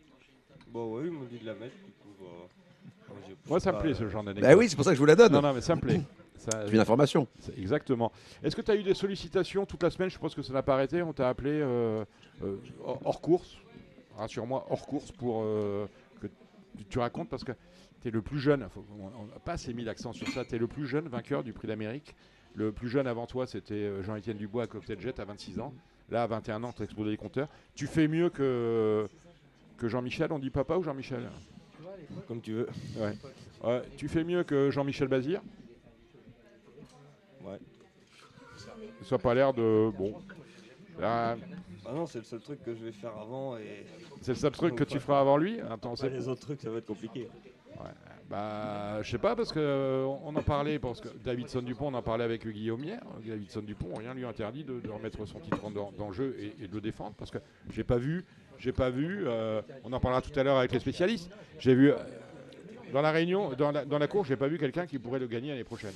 Bah 0.73 0.82
ouais, 0.82 1.03
il 1.05 1.11
m'a 1.11 1.25
dit 1.25 1.39
de 1.39 1.45
la 1.45 1.53
mettre. 1.53 1.75
Moi, 3.47 3.59
ça 3.59 3.71
me 3.71 3.80
plaît 3.80 3.93
ce 3.93 4.07
genre 4.07 4.23
d'anecdote. 4.23 4.49
Bah 4.49 4.57
oui, 4.57 4.69
c'est 4.69 4.75
pour 4.75 4.86
ça 4.86 4.91
que 4.91 4.95
je 4.95 4.99
vous 4.99 5.05
la 5.05 5.15
donne. 5.15 5.32
Non, 5.32 5.41
non, 5.41 5.53
mais 5.53 5.61
ça 5.61 5.75
me 5.75 5.82
plaît. 5.82 6.01
C'est 6.39 6.71
une 6.71 6.80
information. 6.80 7.27
Exactement. 7.57 8.13
Est-ce 8.41 8.55
que 8.55 8.61
tu 8.61 8.71
as 8.71 8.75
eu 8.75 8.84
des 8.84 8.93
sollicitations 8.93 9.65
toute 9.65 9.84
la 9.84 9.89
semaine? 9.89 10.09
Je 10.09 10.17
pense 10.17 10.34
que 10.34 10.41
ça 10.41 10.53
n'a 10.53 10.63
pas 10.63 10.73
arrêté. 10.73 11.01
On 11.01 11.11
t'a 11.11 11.27
appelé 11.27 11.51
euh, 11.51 12.05
euh, 12.43 12.55
hors 13.03 13.19
course. 13.19 13.57
Rassure-moi, 14.17 14.65
hors 14.69 14.86
course 14.86 15.11
pour 15.11 15.41
euh, 15.43 15.86
que 16.21 16.27
tu 16.89 16.97
racontes 16.97 17.30
parce 17.30 17.43
que 17.43 17.51
tu 18.02 18.08
es 18.08 18.12
le 18.12 18.22
plus 18.22 18.39
jeune. 18.39 18.68
on 19.00 19.26
n'a 19.26 19.39
pas 19.43 19.54
assez 19.54 19.74
mis 19.74 19.84
l'accent 19.84 20.14
sur 20.14 20.28
ça. 20.30 20.45
Tu 20.45 20.56
es 20.56 20.58
le 20.58 20.68
plus 20.68 20.88
jeune 20.88 21.08
vainqueur 21.08 21.43
du 21.43 21.54
prix 21.54 21.68
d'Amérique. 21.68 22.16
Le 22.56 22.72
plus 22.72 22.89
jeune 22.89 23.08
avant 23.08 23.28
toi, 23.28 23.45
c'était 23.45 24.02
Jean-Étienne 24.04 24.38
Dubois 24.38 24.64
à 24.64 24.68
Cocktail 24.68 25.00
Jet 25.00 25.20
à 25.20 25.26
26 25.26 25.60
ans. 25.60 25.74
Là, 26.10 26.24
à 26.24 26.28
21 26.28 26.64
ans, 26.64 26.72
tu 26.74 26.82
as 26.82 26.86
explosé 26.86 27.12
les 27.12 27.18
compteurs. 27.18 27.47
Tu 27.76 27.86
fais 27.86 28.08
mieux 28.08 28.30
que, 28.30 29.08
que 29.78 29.88
Jean-Michel. 29.88 30.32
On 30.32 30.39
dit 30.39 30.50
papa 30.50 30.76
ou 30.76 30.84
Jean-Michel? 30.84 31.30
Comme 32.28 32.41
tu 32.41 32.54
veux. 32.54 32.70
Ouais. 32.97 33.82
tu 33.97 34.08
fais 34.08 34.24
mieux 34.24 34.43
que 34.43 34.72
Jean-Michel 34.72 35.08
Bazir? 35.08 35.41
Ouais. 37.43 37.60
Ça 39.04 39.16
n'a 39.16 39.20
pas 39.20 39.34
l'air 39.34 39.54
de. 39.54 39.91
Bon. 39.97 40.16
Ah 41.02 41.36
non, 41.93 42.06
c'est 42.06 42.20
le 42.20 42.26
seul 42.26 42.41
truc 42.41 42.64
que 42.64 42.76
je 42.76 42.84
vais 42.84 42.91
faire 42.91 43.16
avant. 43.18 43.58
et. 43.58 43.86
C'est 44.22 44.34
le 44.34 44.38
seul 44.38 44.52
truc 44.52 44.76
que 44.76 44.84
tu 44.84 45.00
feras 45.00 45.22
avant 45.22 45.38
lui? 45.38 45.60
Attends, 45.62 45.93
Les 46.04 46.28
autres 46.28 46.41
trucs, 46.41 46.62
ça 46.62 46.70
va 46.70 46.80
être 46.80 46.88
compliqué. 46.88 47.30
Bah, 48.30 49.01
je 49.01 49.09
sais 49.09 49.17
pas, 49.17 49.36
parce 49.36 49.51
qu'on 49.51 49.59
euh, 49.59 50.05
on 50.23 50.36
en 50.36 50.43
parlait, 50.43 50.77
parce 50.77 51.01
que 51.01 51.07
Davidson 51.23 51.61
Dupont, 51.61 51.88
on 51.88 51.95
en 51.95 52.03
parlait 52.03 52.23
avec 52.23 52.47
Guillaume 52.47 52.84
hier. 52.84 53.01
Davidson 53.25 53.61
Dupont, 53.61 53.95
rien 53.95 54.13
lui 54.13 54.25
interdit 54.25 54.63
de, 54.63 54.88
remettre 54.89 55.25
son 55.25 55.39
titre 55.39 55.59
en, 55.63 56.03
en 56.03 56.11
jeu 56.11 56.36
et, 56.39 56.67
de 56.67 56.73
le 56.75 56.82
défendre, 56.82 57.15
parce 57.17 57.32
que 57.32 57.39
j'ai 57.71 57.84
pas 57.84 57.97
vu 57.97 58.25
j'ai 58.59 58.71
pas 58.71 58.89
vu. 58.89 59.23
Euh, 59.25 59.61
on 59.84 59.93
en 59.93 59.99
parlera 59.99 60.21
tout 60.21 60.38
à 60.38 60.43
l'heure 60.43 60.57
avec 60.57 60.71
les 60.71 60.80
spécialistes. 60.80 61.30
J'ai 61.59 61.73
vu 61.73 61.91
euh, 61.91 61.95
dans 62.93 63.01
la 63.01 63.11
réunion, 63.11 63.51
dans 63.57 63.71
la, 63.71 63.86
dans 63.86 63.97
la 63.97 64.07
course, 64.07 64.27
j'ai 64.27 64.36
pas 64.36 64.47
vu 64.47 64.57
quelqu'un 64.57 64.86
qui 64.86 64.99
pourrait 64.99 65.19
le 65.19 65.27
gagner 65.27 65.49
l'année 65.49 65.63
prochaine. 65.63 65.93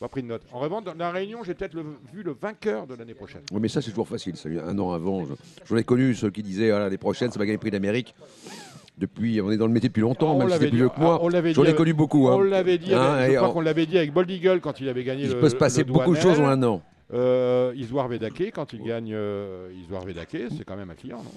Pas 0.00 0.08
pris 0.08 0.22
de 0.22 0.28
note. 0.28 0.42
En 0.52 0.60
revanche, 0.60 0.84
dans 0.84 0.94
la 0.94 1.10
réunion, 1.10 1.44
j'ai 1.44 1.52
peut-être 1.52 1.76
vu 2.12 2.22
le 2.22 2.32
vainqueur 2.32 2.86
de 2.86 2.94
l'année 2.94 3.12
prochaine. 3.14 3.42
Oui, 3.52 3.60
mais 3.60 3.68
ça, 3.68 3.82
c'est 3.82 3.90
toujours 3.90 4.08
facile. 4.08 4.34
Ça, 4.36 4.48
un 4.48 4.78
an 4.78 4.92
avant, 4.92 5.26
j'en 5.66 5.76
ai 5.76 5.84
connu 5.84 6.14
ceux 6.14 6.30
qui 6.30 6.42
disaient 6.42 6.70
ah, 6.70 6.78
l'année 6.78 6.96
prochaine, 6.96 7.30
ça 7.30 7.38
va 7.38 7.44
gagner 7.44 7.56
le 7.56 7.60
prix 7.60 7.70
d'Amérique. 7.70 8.14
Depuis, 8.98 9.40
on 9.40 9.50
est 9.50 9.56
dans 9.56 9.66
le 9.66 9.72
métier 9.72 9.88
depuis 9.88 10.02
longtemps, 10.02 10.36
ah, 10.36 10.38
même 10.44 10.50
si 10.50 10.58
c'est 10.58 10.68
plus 10.68 10.76
vieux 10.76 10.88
que 10.90 11.00
moi. 11.00 11.20
Ah, 11.22 11.52
J'en 11.52 11.64
ai 11.64 11.74
connu 11.74 11.94
beaucoup. 11.94 12.28
Hein. 12.28 12.36
On 12.36 12.42
l'avait 12.42 12.76
dit, 12.78 12.94
hein, 12.94 13.26
je 13.26 13.36
crois 13.36 13.50
qu'on 13.50 13.60
l'avait 13.62 13.86
dit 13.86 13.96
avec 13.96 14.12
Bold 14.12 14.30
Eagle 14.30 14.60
quand 14.60 14.80
il 14.80 14.88
avait 14.88 15.04
gagné 15.04 15.22
il 15.22 15.28
le. 15.30 15.34
Il 15.36 15.40
peut 15.40 15.48
se 15.48 15.56
passer 15.56 15.84
beaucoup 15.84 16.14
de 16.14 16.20
choses 16.20 16.38
en 16.40 16.46
un 16.46 16.62
an. 16.62 16.82
Euh, 17.12 17.72
Isoire 17.74 18.06
Vedake, 18.06 18.52
quand 18.54 18.72
il 18.72 18.82
gagne 18.84 19.12
euh, 19.12 19.72
Isoire 19.82 20.04
Vedake, 20.04 20.36
c'est 20.56 20.64
quand 20.64 20.76
même 20.76 20.90
un 20.90 20.94
client, 20.94 21.18
non? 21.18 21.30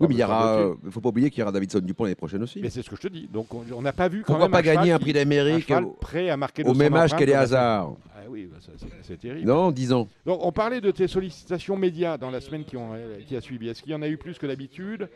Oui, 0.00 0.06
mais 0.08 0.14
il 0.14 0.18
y 0.18 0.24
aura. 0.24 0.70
Il 0.84 0.90
faut 0.90 1.00
pas 1.00 1.10
oublier 1.10 1.30
qu'il 1.30 1.40
y 1.40 1.42
aura 1.42 1.52
Davidson 1.52 1.78
Dupont 1.80 2.04
l'année 2.04 2.16
prochaine 2.16 2.42
aussi. 2.42 2.60
Mais 2.60 2.70
c'est 2.70 2.82
ce 2.82 2.90
que 2.90 2.96
je 2.96 3.02
te 3.02 3.08
dis. 3.08 3.28
Donc 3.32 3.54
on 3.54 3.62
on 3.76 3.82
n'a 3.82 3.92
pas 3.92 4.08
vu 4.08 4.20
quand 4.20 4.32
Pourquoi 4.32 4.46
même 4.46 4.50
pas 4.52 4.62
gagner 4.62 4.90
un 4.90 4.98
prix 4.98 5.12
d'Amérique 5.12 5.72
prêt 6.00 6.28
à 6.28 6.36
marquer 6.36 6.64
au 6.64 6.74
même 6.74 6.94
âge 6.96 7.14
qu'elle 7.14 7.30
est 7.30 7.34
hasard 7.34 7.92
Ah 8.16 8.20
oui, 8.28 8.48
bah, 8.50 8.58
c'est- 9.02 9.16
terrible. 9.16 9.46
Non, 9.46 9.70
10 9.70 9.92
ans. 9.92 10.08
Donc 10.26 10.40
on 10.44 10.50
parlait 10.50 10.80
de 10.80 10.90
tes 10.90 11.06
sollicitations 11.06 11.76
médias 11.76 12.16
dans 12.18 12.30
la 12.30 12.40
semaine 12.40 12.64
qui, 12.64 12.76
ont, 12.76 12.94
euh, 12.94 13.18
qui 13.26 13.36
a 13.36 13.40
suivi. 13.40 13.68
Est-ce 13.68 13.82
qu'il 13.82 13.92
y 13.92 13.94
en 13.94 14.02
a 14.02 14.08
eu 14.08 14.16
plus 14.16 14.38
que 14.38 14.46
d'habitude? 14.46 15.08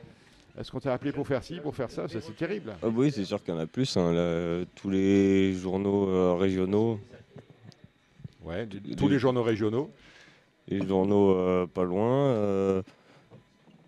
Est-ce 0.58 0.70
qu'on 0.72 0.80
t'a 0.80 0.92
appelé 0.94 1.12
pour 1.12 1.26
faire 1.26 1.44
ci, 1.44 1.60
pour 1.60 1.74
faire 1.76 1.90
ça? 1.90 2.08
Ça, 2.08 2.20
C'est 2.20 2.36
terrible. 2.36 2.70
Ah 2.82 2.86
bah 2.88 2.92
oui, 2.96 3.12
c'est 3.12 3.24
sûr 3.24 3.42
qu'il 3.42 3.52
y 3.54 3.56
en 3.56 3.60
a 3.60 3.66
plus. 3.66 3.96
hein, 3.96 4.12
là, 4.12 4.64
tous 4.74 4.88
les 4.88 5.52
journaux 5.52 6.08
euh, 6.08 6.34
régionaux. 6.34 6.98
Ouais, 8.42 8.66
tous 8.96 9.08
les 9.08 9.18
journaux 9.18 9.42
régionaux. 9.42 9.90
Les 10.68 10.86
journaux 10.86 11.34
euh, 11.36 11.66
pas 11.66 11.84
loin. 11.84 12.28
euh, 12.28 12.82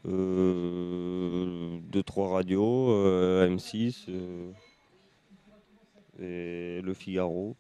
euh, 0.06 1.78
deux, 1.90 2.02
trois 2.02 2.28
radios, 2.34 2.90
euh, 2.90 3.48
M6 3.48 4.04
euh, 4.08 4.50
et 6.20 6.80
Le 6.82 6.94
Figaro. 6.94 7.56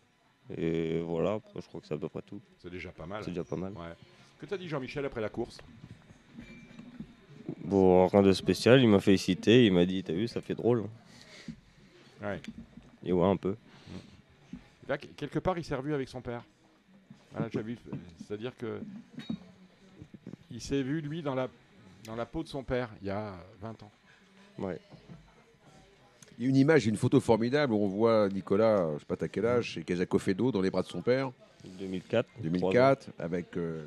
Et 0.56 1.00
voilà, 1.00 1.40
je 1.56 1.60
crois 1.66 1.80
que 1.80 1.86
c'est 1.86 1.94
à 1.94 1.98
peu 1.98 2.08
près 2.08 2.22
tout. 2.22 2.40
C'est 2.62 2.70
déjà 2.70 2.90
pas 2.90 3.06
mal. 3.06 3.22
C'est 3.24 3.30
déjà 3.30 3.44
pas 3.44 3.56
mal. 3.56 3.72
Ouais. 3.72 3.92
Que 4.38 4.46
t'as 4.46 4.56
dit 4.56 4.68
Jean-Michel 4.68 5.04
après 5.04 5.20
la 5.20 5.28
course? 5.28 5.58
Bon, 7.64 8.06
rien 8.06 8.22
de 8.22 8.32
spécial, 8.32 8.80
il 8.80 8.88
m'a 8.88 9.00
félicité, 9.00 9.64
il 9.66 9.72
m'a 9.72 9.84
dit, 9.86 10.02
t'as 10.02 10.12
vu, 10.12 10.28
ça 10.28 10.40
fait 10.40 10.54
drôle. 10.54 10.84
Ouais. 12.22 12.40
Et 13.04 13.12
ouais, 13.12 13.26
un 13.26 13.36
peu. 13.36 13.56
Là, 14.88 14.98
qu- 14.98 15.08
quelque 15.16 15.38
part, 15.38 15.56
il 15.58 15.64
s'est 15.64 15.74
revu 15.74 15.94
avec 15.94 16.08
son 16.08 16.20
père. 16.20 16.42
Voilà, 17.32 17.48
j'ai 17.52 17.62
vu. 17.62 17.78
C'est-à-dire 18.26 18.56
que 18.56 18.80
il 20.50 20.60
s'est 20.60 20.82
vu 20.82 21.00
lui 21.00 21.22
dans 21.22 21.34
la 21.34 21.48
dans 22.04 22.16
la 22.16 22.24
peau 22.24 22.42
de 22.42 22.48
son 22.48 22.62
père 22.62 22.88
il 23.02 23.08
y 23.08 23.10
a 23.10 23.34
20 23.60 23.82
ans. 23.82 23.90
Ouais. 24.58 24.78
Il 26.38 26.44
y 26.44 26.46
a 26.46 26.50
une 26.50 26.56
image, 26.56 26.86
une 26.86 26.96
photo 26.96 27.20
formidable 27.20 27.72
où 27.74 27.76
on 27.84 27.88
voit 27.88 28.28
Nicolas, 28.30 28.92
je 28.94 29.00
sais 29.00 29.04
pas 29.04 29.16
t'as 29.16 29.28
quel 29.28 29.44
âge, 29.44 29.64
chez 29.72 29.82
Kazako 29.82 30.18
Fedo 30.18 30.50
dans 30.52 30.60
les 30.62 30.70
bras 30.70 30.82
de 30.82 30.86
son 30.88 31.02
père. 31.02 31.30
2004. 31.64 32.28
2004, 32.42 33.10
avec, 33.18 33.56
euh, 33.56 33.84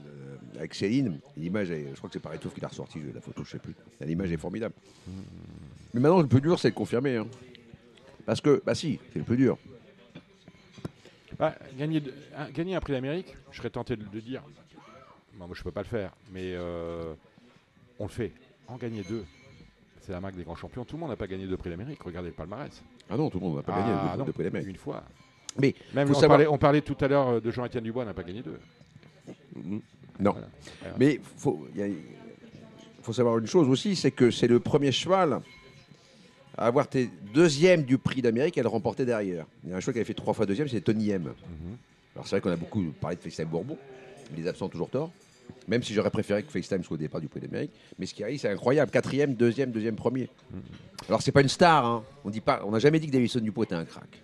avec 0.58 0.74
Céline. 0.76 1.20
L'image, 1.38 1.72
est- 1.72 1.88
je 1.92 1.96
crois 1.98 2.10
que 2.10 2.14
c'est 2.14 2.20
Paritouf 2.20 2.54
qui 2.54 2.62
l'a 2.62 2.68
ressorti, 2.68 3.00
la 3.14 3.22
photo, 3.22 3.44
je 3.44 3.52
sais 3.52 3.60
plus. 3.60 3.74
L'image 4.02 4.32
est 4.32 4.38
formidable. 4.38 4.74
Mais 5.94 6.00
maintenant, 6.00 6.22
le 6.22 6.28
plus 6.28 6.42
dur, 6.42 6.60
c'est 6.60 6.70
de 6.72 6.76
confirmer. 6.76 7.18
hein. 7.18 7.28
Parce 8.26 8.40
que, 8.42 8.62
bah 8.66 8.76
si, 8.76 9.00
c'est 9.12 9.20
le 9.20 9.26
plus 9.26 9.38
dur. 9.38 9.58
Bah, 11.40 11.56
gagner, 11.78 12.00
de- 12.02 12.14
un, 12.38 12.50
gagner 12.52 12.76
un 12.76 12.80
prix 12.80 12.94
d'Amérique, 12.94 13.36
je 13.52 13.58
serais 13.58 13.70
tenté 13.70 13.96
de, 13.96 14.04
de 14.06 14.20
dire. 14.20 14.44
Bon, 15.36 15.48
moi, 15.48 15.56
je 15.58 15.64
peux 15.64 15.72
pas 15.72 15.82
le 15.82 15.88
faire, 15.88 16.12
mais 16.32 16.54
euh, 16.54 17.14
on 17.98 18.04
le 18.04 18.10
fait. 18.12 18.32
En 18.68 18.78
gagner 18.78 19.04
deux, 19.04 19.26
c'est 20.02 20.12
la 20.12 20.22
marque 20.22 20.36
des 20.36 20.44
grands 20.44 20.56
champions. 20.56 20.86
Tout 20.86 20.98
le 20.98 21.00
monde 21.00 21.10
n'a 21.10 21.16
pas 21.16 21.28
gagné 21.28 21.48
deux 21.48 21.58
prix 21.58 21.70
d'Amérique. 21.72 22.04
Regardez 22.04 22.30
le 22.30 22.36
palmarès. 22.36 22.84
Ah 23.10 23.18
non, 23.18 23.30
tout 23.30 23.40
le 23.40 23.46
monde 23.46 23.56
n'a 23.58 23.64
pas 23.64 23.74
gagné 23.74 23.92
Ah 23.92 24.12
deux- 24.14 24.20
non, 24.20 24.26
deux 24.26 24.34
prix 24.34 24.44
d'Amérique. 24.44 24.70
Une 24.70 24.76
fois. 24.76 25.04
Mais 25.60 25.76
Même 25.94 26.08
faut 26.08 26.14
on, 26.16 26.20
savoir- 26.20 26.38
parlait, 26.38 26.48
on 26.48 26.58
parlait 26.58 26.82
tout 26.82 26.98
à 27.02 27.08
l'heure 27.08 27.28
euh, 27.30 27.40
de 27.42 27.52
Jean-Étienne 27.52 27.84
Dubois, 27.84 28.06
n'a 28.06 28.14
pas 28.14 28.24
gagné 28.24 28.42
deux. 28.42 28.60
Non. 30.20 30.32
Voilà. 30.32 30.48
Mais 31.00 31.16
il 31.16 31.20
faut 33.04 33.14
savoir 33.14 33.38
une 33.38 33.48
chose 33.48 33.68
aussi, 33.68 33.96
c'est 33.96 34.12
que 34.12 34.32
c'est 34.32 34.48
le 34.48 34.60
premier 34.60 34.92
cheval 34.92 35.42
à 36.58 36.68
avoir 36.68 36.86
été 36.86 37.10
deuxième 37.34 37.84
du 37.84 37.98
prix 37.98 38.22
d'Amérique 38.22 38.58
et 38.58 38.60
à 38.60 38.64
le 38.64 38.70
remporter 38.70 39.06
derrière. 39.06 39.46
Il 39.64 39.72
y 39.72 39.74
a 39.74 39.78
un 39.78 39.80
cheval 39.80 39.94
qui 39.94 40.00
avait 40.00 40.06
fait 40.06 40.14
trois 40.14 40.34
fois 40.34 40.46
deuxième, 40.46 40.68
c'est 40.68 40.82
Tony 40.82 41.10
M. 41.10 41.24
Mhm. 41.24 41.78
Alors 42.16 42.28
c'est 42.28 42.36
vrai 42.36 42.42
qu'on 42.42 42.52
a 42.52 42.56
beaucoup 42.58 42.84
parlé 43.00 43.16
de 43.16 43.22
FaceTime 43.22 43.48
Bourbon, 43.48 43.78
les 44.38 44.48
absents 44.48 44.66
ont 44.66 44.70
toujours 44.70 44.90
tort. 44.90 45.12
Même 45.68 45.84
si 45.84 45.94
j'aurais 45.94 46.12
préféré 46.12 46.44
que 46.44 46.52
FaceTime 46.52 46.84
soit 46.84 46.96
au 46.96 46.98
départ 46.98 47.20
du 47.20 47.28
prix 47.28 47.40
d'Amérique, 47.42 47.72
mais 48.00 48.06
ce 48.06 48.14
qui 48.14 48.24
arrive, 48.24 48.40
c'est 48.40 48.50
incroyable. 48.50 48.90
Quatrième, 48.92 49.34
deuxième, 49.34 49.72
deuxième, 49.72 49.96
premier. 49.96 50.30
Alors 51.08 51.22
c'est 51.22 51.32
pas 51.32 51.42
une 51.42 51.50
star, 51.50 51.86
hein. 51.86 52.04
On 52.24 52.30
dit 52.30 52.42
pas, 52.42 52.62
on 52.66 52.72
n'a 52.72 52.80
jamais 52.80 53.00
dit 53.00 53.08
que 53.08 53.12
Davison 53.12 53.40
Dupont 53.40 53.64
était 53.64 53.76
un 53.76 53.84
crack. 53.86 54.22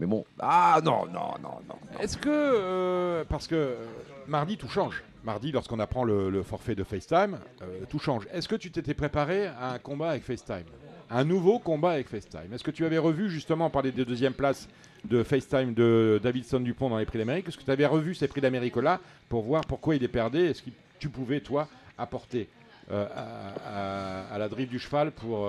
Mais 0.00 0.06
bon, 0.06 0.24
ah 0.38 0.80
non, 0.84 1.06
non, 1.06 1.34
non, 1.42 1.58
non. 1.68 1.74
Est-ce 2.00 2.16
que, 2.16 2.28
euh, 2.30 3.24
parce 3.28 3.48
que 3.48 3.54
euh, 3.56 3.86
mardi 4.28 4.56
tout 4.56 4.68
change. 4.68 5.02
Mardi, 5.24 5.50
lorsqu'on 5.50 5.80
apprend 5.80 6.04
le, 6.04 6.42
forfait 6.44 6.76
de 6.76 6.84
FaceTime, 6.84 7.38
euh, 7.62 7.80
tout 7.88 7.98
change. 7.98 8.28
Est-ce 8.32 8.48
que 8.48 8.54
tu 8.54 8.70
t'étais 8.70 8.94
préparé 8.94 9.46
à 9.46 9.72
un 9.72 9.78
combat 9.78 10.10
avec 10.10 10.22
FaceTime? 10.22 10.64
Un 11.10 11.24
nouveau 11.24 11.58
combat 11.58 11.92
avec 11.92 12.08
FaceTime? 12.08 12.52
Est-ce 12.52 12.62
que 12.62 12.70
tu 12.70 12.84
avais 12.84 12.98
revu 12.98 13.28
justement 13.28 13.70
parler 13.70 13.90
des 13.90 14.04
deuxièmes 14.04 14.34
places 14.34 14.68
de 15.04 15.24
FaceTime 15.24 15.74
de 15.74 16.20
Davidson 16.22 16.60
Dupont 16.60 16.88
dans 16.90 16.98
les 16.98 17.06
prix 17.06 17.18
d'Amérique 17.18 17.48
Est-ce 17.48 17.58
que 17.58 17.64
tu 17.64 17.70
avais 17.70 17.86
revu 17.86 18.14
ces 18.14 18.28
prix 18.28 18.40
d'Amérique-là 18.40 19.00
pour 19.28 19.42
voir 19.42 19.62
pourquoi 19.64 19.96
il 19.96 20.04
est 20.04 20.08
perdé? 20.08 20.44
Est-ce 20.44 20.62
que 20.62 20.70
tu 21.00 21.08
pouvais, 21.08 21.40
toi, 21.40 21.68
apporter 21.96 22.48
à, 22.90 24.36
la 24.38 24.48
drive 24.48 24.68
du 24.68 24.78
cheval 24.78 25.10
pour, 25.10 25.48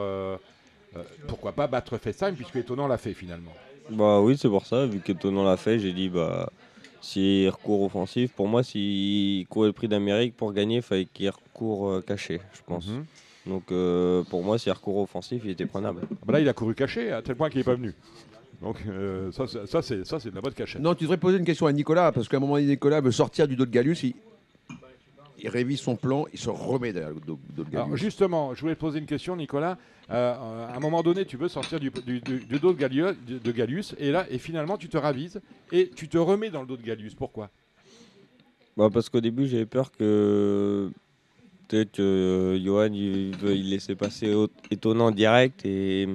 pourquoi 1.28 1.52
pas, 1.52 1.68
battre 1.68 1.98
FaceTime, 1.98 2.36
puisque 2.36 2.56
Étonnant 2.56 2.88
l'a 2.88 2.98
fait 2.98 3.14
finalement 3.14 3.54
Bah 3.92 4.22
oui, 4.22 4.38
c'est 4.38 4.50
pour 4.50 4.66
ça, 4.66 4.86
vu 4.86 5.00
qu'Étonnant 5.00 5.44
l'a 5.44 5.58
fait, 5.58 5.80
j'ai 5.80 5.94
dit, 5.94 6.10
bah, 6.10 6.50
s'il 7.02 7.50
recourt 7.50 7.82
offensif, 7.84 8.32
pour 8.34 8.48
moi, 8.48 8.62
s'il 8.64 9.48
courait 9.48 9.68
le 9.68 9.74
prix 9.74 9.88
d'Amérique 9.88 10.36
pour 10.36 10.54
gagner, 10.54 10.78
il 10.78 10.82
fallait 10.82 11.06
qu'il 11.06 11.30
recourt 11.30 11.88
euh, 11.90 12.02
caché, 12.06 12.40
je 12.54 12.60
pense. 12.66 12.88
Mhm. 12.88 13.06
Donc 13.48 13.72
euh, 13.72 14.24
pour 14.30 14.44
moi, 14.44 14.60
s'il 14.60 14.72
recourt 14.72 14.98
offensif, 14.98 15.42
il 15.46 15.52
était 15.52 15.66
prenable. 15.66 16.02
Ah 16.12 16.16
bah 16.26 16.34
là, 16.34 16.40
il 16.42 16.50
a 16.50 16.54
couru 16.54 16.76
caché 16.76 17.12
à 17.12 17.22
tel 17.22 17.36
point 17.36 17.50
qu'il 17.50 17.60
n'est 17.60 17.64
pas 17.64 17.74
venu. 17.76 17.94
Donc 18.62 18.76
euh, 18.88 19.32
ça, 19.32 19.48
c'est- 19.48 19.66
ça, 19.66 19.82
c'est 19.82 20.06
ça, 20.06 20.20
c'est 20.20 20.30
de 20.30 20.36
la 20.36 20.42
bonne 20.42 20.54
cachette. 20.54 20.82
Non, 20.82 20.94
tu 20.94 21.06
devrais 21.06 21.18
poser 21.18 21.38
une 21.38 21.46
question 21.46 21.66
à 21.66 21.72
Nicolas, 21.72 22.12
parce 22.12 22.28
qu'à 22.28 22.38
un 22.38 22.42
moment 22.42 22.56
donné, 22.56 22.68
Nicolas 22.68 23.02
veut 23.02 23.12
sortir 23.14 23.48
du 23.48 23.56
dos 23.56 23.66
de 23.66 23.72
Gallius, 23.72 24.04
il, 24.04 24.14
il 25.42 25.50
révise 25.50 25.80
son 25.80 25.96
plan, 25.96 26.26
il 26.34 26.40
se 26.40 26.50
remet 26.50 26.92
derrière 26.94 27.14
le 27.14 27.20
dos, 27.22 27.40
dos 27.56 27.64
de 27.64 27.70
Gallius. 27.70 27.86
Alors 27.86 27.98
justement, 27.98 28.54
je 28.56 28.62
voulais 28.62 28.76
te 28.76 28.80
poser 28.80 29.00
une 29.00 29.06
question, 29.06 29.36
Nicolas. 29.36 29.78
Euh, 30.10 30.14
euh, 30.14 30.68
à 30.68 30.76
un 30.76 30.80
moment 30.80 31.04
donné, 31.04 31.26
tu 31.26 31.38
veux 31.38 31.48
sortir 31.48 31.80
du, 31.80 31.92
du- 32.06 32.20
du- 32.22 32.40
du 32.40 32.60
dos 32.60 32.74
de 32.74 32.80
Gallius, 32.80 33.16
de 33.28 33.52
Gallius, 33.52 33.96
et 34.00 34.12
là, 34.12 34.26
et 34.30 34.38
finalement, 34.40 34.78
tu 34.78 34.90
te 34.90 34.98
ravises 34.98 35.40
et 35.72 35.90
tu 35.96 36.08
te 36.08 36.18
remets 36.18 36.50
dans 36.50 36.62
le 36.62 36.68
dos 36.68 36.78
de 36.78 36.82
Gallius. 36.84 37.14
Pourquoi? 37.16 37.50
Bah, 38.78 38.90
parce 38.92 39.10
qu'au 39.10 39.22
début, 39.22 39.48
j'avais 39.48 39.66
peur 39.66 39.92
que 39.92 40.90
peut-être 41.68 41.92
que 41.94 42.02
euh, 42.02 42.60
Johan 42.64 42.92
il 42.94 43.36
veuille 43.38 43.62
laisser 43.64 43.96
passer 43.96 44.34
au- 44.34 44.50
étonnant 44.72 45.12
direct 45.12 45.66
et, 45.66 46.08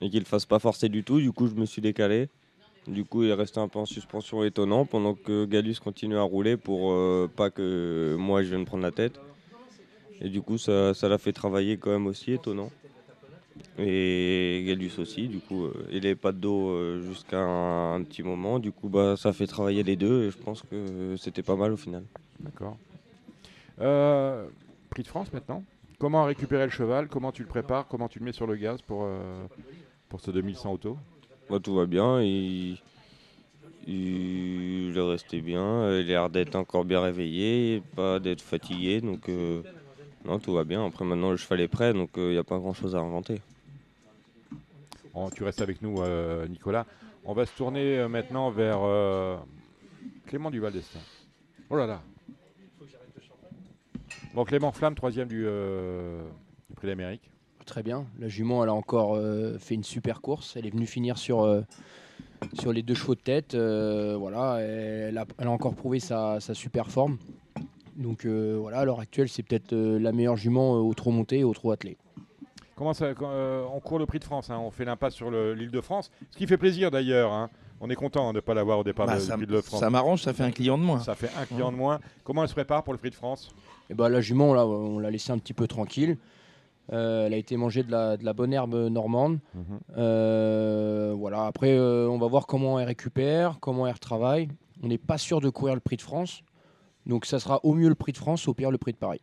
et 0.00 0.10
qu'il 0.10 0.20
ne 0.20 0.24
fasse 0.26 0.44
pas 0.44 0.58
forcer 0.58 0.88
du 0.88 1.04
tout. 1.04 1.20
Du 1.20 1.32
coup, 1.32 1.46
je 1.46 1.54
me 1.54 1.64
suis 1.64 1.80
décalé. 1.80 2.28
Du 2.86 3.04
coup, 3.04 3.22
il 3.22 3.30
est 3.30 3.34
resté 3.34 3.60
un 3.60 3.68
peu 3.68 3.78
en 3.78 3.86
suspension 3.86 4.42
étonnant 4.42 4.84
pendant 4.84 5.14
que 5.14 5.44
Galus 5.44 5.76
continue 5.82 6.16
à 6.16 6.22
rouler 6.22 6.56
pour 6.56 6.90
euh, 6.90 7.30
pas 7.34 7.48
que 7.50 8.16
moi 8.18 8.42
je 8.42 8.48
vienne 8.48 8.64
prendre 8.64 8.82
la 8.82 8.90
tête. 8.90 9.20
Et 10.20 10.28
du 10.28 10.42
coup, 10.42 10.58
ça 10.58 10.92
ça 10.92 11.08
l'a 11.08 11.18
fait 11.18 11.32
travailler 11.32 11.76
quand 11.76 11.90
même 11.90 12.06
aussi 12.08 12.32
étonnant. 12.32 12.70
Et 13.78 14.64
Galus 14.66 14.92
aussi, 14.98 15.28
du 15.28 15.38
coup, 15.38 15.66
euh, 15.66 15.86
il 15.92 16.02
n'avait 16.02 16.16
pas 16.16 16.32
de 16.32 16.38
dos 16.38 16.70
euh, 16.70 17.00
jusqu'à 17.02 17.40
un, 17.40 18.02
petit 18.02 18.24
moment. 18.24 18.58
Du 18.58 18.72
coup, 18.72 18.88
bah, 18.88 19.14
ça 19.16 19.32
fait 19.32 19.46
travailler 19.46 19.84
les 19.84 19.96
deux 19.96 20.24
et 20.24 20.30
je 20.30 20.38
pense 20.38 20.62
que 20.62 21.14
c'était 21.16 21.42
pas 21.42 21.56
mal 21.56 21.72
au 21.72 21.76
final. 21.76 22.02
D'accord. 22.40 22.76
Prix 24.90 25.02
de 25.04 25.08
France 25.08 25.32
maintenant. 25.32 25.62
Comment 26.00 26.24
récupérer 26.24 26.64
le 26.64 26.70
cheval? 26.70 27.06
Comment 27.08 27.30
tu 27.30 27.42
le 27.42 27.48
prépares? 27.48 27.86
Comment 27.86 28.08
tu 28.08 28.18
le 28.18 28.24
mets 28.24 28.32
sur 28.32 28.48
le 28.48 28.56
gaz 28.56 28.82
pour, 28.82 29.08
pour 30.08 30.20
ce 30.20 30.32
2100 30.32 30.72
auto? 30.72 30.98
Tout 31.60 31.74
va 31.74 31.86
bien, 31.86 32.22
il, 32.22 32.78
est 33.86 35.00
resté 35.00 35.40
bien, 35.40 35.90
il 35.90 36.00
a 36.00 36.02
l'air 36.02 36.30
d'être 36.30 36.56
encore 36.56 36.84
bien 36.84 37.00
réveillé, 37.00 37.82
pas 37.94 38.18
d'être 38.20 38.40
fatigué, 38.40 39.00
donc 39.00 39.28
euh, 39.28 39.62
non, 40.24 40.38
tout 40.38 40.52
va 40.52 40.64
bien. 40.64 40.86
Après 40.86 41.04
maintenant 41.04 41.30
le 41.30 41.36
cheval 41.36 41.60
est 41.60 41.68
prêt, 41.68 41.92
donc 41.92 42.10
il 42.16 42.30
n'y 42.30 42.38
a 42.38 42.44
pas 42.44 42.58
grand 42.58 42.72
chose 42.72 42.94
à 42.94 42.98
inventer. 42.98 43.40
Tu 45.34 45.44
restes 45.44 45.60
avec 45.60 45.82
nous, 45.82 46.00
euh, 46.00 46.48
Nicolas. 46.48 46.86
On 47.24 47.34
va 47.34 47.46
se 47.46 47.56
tourner 47.56 47.98
euh, 47.98 48.08
maintenant 48.08 48.50
vers 48.50 48.80
euh, 48.82 49.36
Clément 50.26 50.50
Duval 50.50 50.72
d'Estaing. 50.72 51.00
Oh 51.70 51.76
là 51.76 51.86
là. 51.86 52.02
Bon, 54.34 54.44
Clément 54.44 54.72
Flamme, 54.72 54.94
troisième 54.94 55.28
euh, 55.30 56.22
du 56.68 56.74
Prix 56.74 56.88
d'Amérique. 56.88 57.30
Très 57.66 57.82
bien. 57.82 58.06
La 58.18 58.28
jument, 58.28 58.62
elle 58.62 58.70
a 58.70 58.74
encore 58.74 59.14
euh, 59.14 59.56
fait 59.58 59.74
une 59.74 59.84
super 59.84 60.20
course. 60.20 60.56
Elle 60.56 60.66
est 60.66 60.70
venue 60.70 60.86
finir 60.86 61.16
sur, 61.16 61.42
euh, 61.42 61.62
sur 62.54 62.72
les 62.72 62.82
deux 62.82 62.94
chevaux 62.94 63.14
de 63.14 63.20
tête. 63.20 63.54
Euh, 63.54 64.16
voilà, 64.18 64.58
elle 64.60 65.16
a, 65.16 65.24
elle 65.38 65.46
a 65.46 65.50
encore 65.50 65.74
prouvé 65.74 66.00
sa, 66.00 66.40
sa 66.40 66.54
super 66.54 66.90
forme. 66.90 67.18
Donc 67.96 68.24
euh, 68.24 68.56
voilà, 68.60 68.78
à 68.80 68.84
l'heure 68.84 69.00
actuelle, 69.00 69.28
c'est 69.28 69.42
peut-être 69.42 69.72
euh, 69.74 69.98
la 69.98 70.12
meilleure 70.12 70.36
jument 70.36 70.74
euh, 70.76 70.78
au 70.80 70.92
trot 70.94 71.10
monté 71.10 71.40
et 71.40 71.44
au 71.44 71.52
trot 71.54 71.70
attelé. 71.70 71.96
Comment 72.74 72.94
ça, 72.94 73.14
quand, 73.14 73.28
euh, 73.30 73.64
on 73.72 73.80
court 73.80 73.98
le 73.98 74.06
Prix 74.06 74.18
de 74.18 74.24
France, 74.24 74.50
hein, 74.50 74.58
on 74.58 74.70
fait 74.70 74.84
l'impasse 74.84 75.14
sur 75.14 75.30
le- 75.30 75.54
l'île 75.54 75.70
de 75.70 75.80
France, 75.80 76.10
ce 76.30 76.36
qui 76.36 76.46
fait 76.46 76.56
plaisir 76.56 76.90
d'ailleurs. 76.90 77.30
hein. 77.32 77.48
On 77.80 77.90
est 77.90 77.94
content 77.96 78.30
de 78.32 78.36
ne 78.36 78.40
pas 78.40 78.54
l'avoir 78.54 78.78
au 78.78 78.84
départ 78.84 79.06
Bah, 79.06 79.16
de- 79.16 79.20
ça- 79.20 79.36
du 79.36 79.46
Prix 79.46 79.56
de 79.56 79.60
France. 79.60 79.80
ça 79.80 79.90
m'arrange, 79.90 80.22
ça 80.22 80.32
fait 80.32 80.42
un 80.44 80.50
client 80.50 80.78
de 80.78 80.82
moins. 80.82 81.00
Ça 81.00 81.14
fait 81.14 81.30
un 81.38 81.44
client 81.44 81.70
de 81.70 81.76
moins. 81.76 82.00
Comment 82.24 82.42
elle 82.42 82.48
se 82.48 82.54
prépare 82.54 82.82
pour 82.82 82.92
le 82.92 82.98
Prix 82.98 83.10
de 83.10 83.14
France? 83.14 83.54
Et 83.90 83.94
ben, 83.94 84.08
la 84.08 84.20
jument, 84.20 84.54
là, 84.54 84.66
on 84.66 84.98
l'a 84.98 85.10
laissée 85.10 85.32
un 85.32 85.38
petit 85.38 85.52
peu 85.52 85.66
tranquille. 85.68 86.16
Euh, 86.92 87.26
elle 87.26 87.34
a 87.34 87.36
été 87.36 87.56
mangée 87.56 87.82
de 87.84 87.90
la, 87.90 88.16
de 88.16 88.24
la 88.24 88.32
bonne 88.32 88.52
herbe 88.52 88.74
normande. 88.74 89.38
Mhm. 89.54 89.80
Euh, 89.96 91.14
voilà. 91.16 91.46
Après, 91.46 91.70
euh, 91.76 92.08
on 92.08 92.18
va 92.18 92.26
voir 92.26 92.46
comment 92.46 92.78
elle 92.80 92.86
récupère, 92.86 93.58
comment 93.60 93.86
elle 93.86 93.94
retravaille. 93.94 94.48
On 94.82 94.88
n'est 94.88 94.98
pas 94.98 95.18
sûr 95.18 95.40
de 95.40 95.48
courir 95.48 95.74
le 95.74 95.80
prix 95.80 95.96
de 95.96 96.02
France. 96.02 96.42
Donc 97.06 97.24
ça 97.26 97.38
sera 97.38 97.60
au 97.64 97.74
mieux 97.74 97.88
le 97.88 97.94
prix 97.94 98.12
de 98.12 98.18
France, 98.18 98.46
au 98.48 98.54
pire 98.54 98.70
le 98.70 98.78
prix 98.78 98.92
de 98.92 98.96
Paris. 98.98 99.20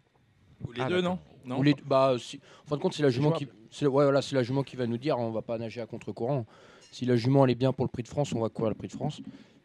Ou 0.66 0.72
les 0.72 0.82
deux, 0.90 1.02
non, 1.02 1.20
non 1.46 1.60
Ou 1.60 1.64
les- 1.64 1.76
bah, 1.86 2.16
si- 2.18 2.40
en 2.66 2.70
fin 2.70 2.76
de 2.78 2.82
compte, 2.82 2.94
c'est 2.94 3.04
la 3.04 3.10
jument 3.10 3.32
qui, 3.32 3.46
ouais, 3.86 4.04
voilà, 4.04 4.22
c'est 4.22 4.36
la 4.36 4.44
jument 4.44 4.64
qui 4.64 4.76
va 4.76 4.88
nous 4.88 4.98
dire. 4.98 5.18
On 5.20 5.32
va 5.32 5.42
pas 5.42 5.58
nager 5.58 5.80
à 5.82 5.86
contre-courant. 5.86 6.46
Si 6.92 7.06
la 7.06 7.16
jument 7.16 7.46
elle 7.46 7.52
est 7.52 7.56
bien 7.56 7.72
pour 7.72 7.86
le 7.86 7.90
prix 7.90 8.04
de 8.04 8.08
France, 8.08 8.34
on 8.34 8.40
va 8.42 8.50
courir 8.50 8.70
le 8.70 8.76
prix 8.76 8.88
de 8.88 8.94
France. 8.94 9.22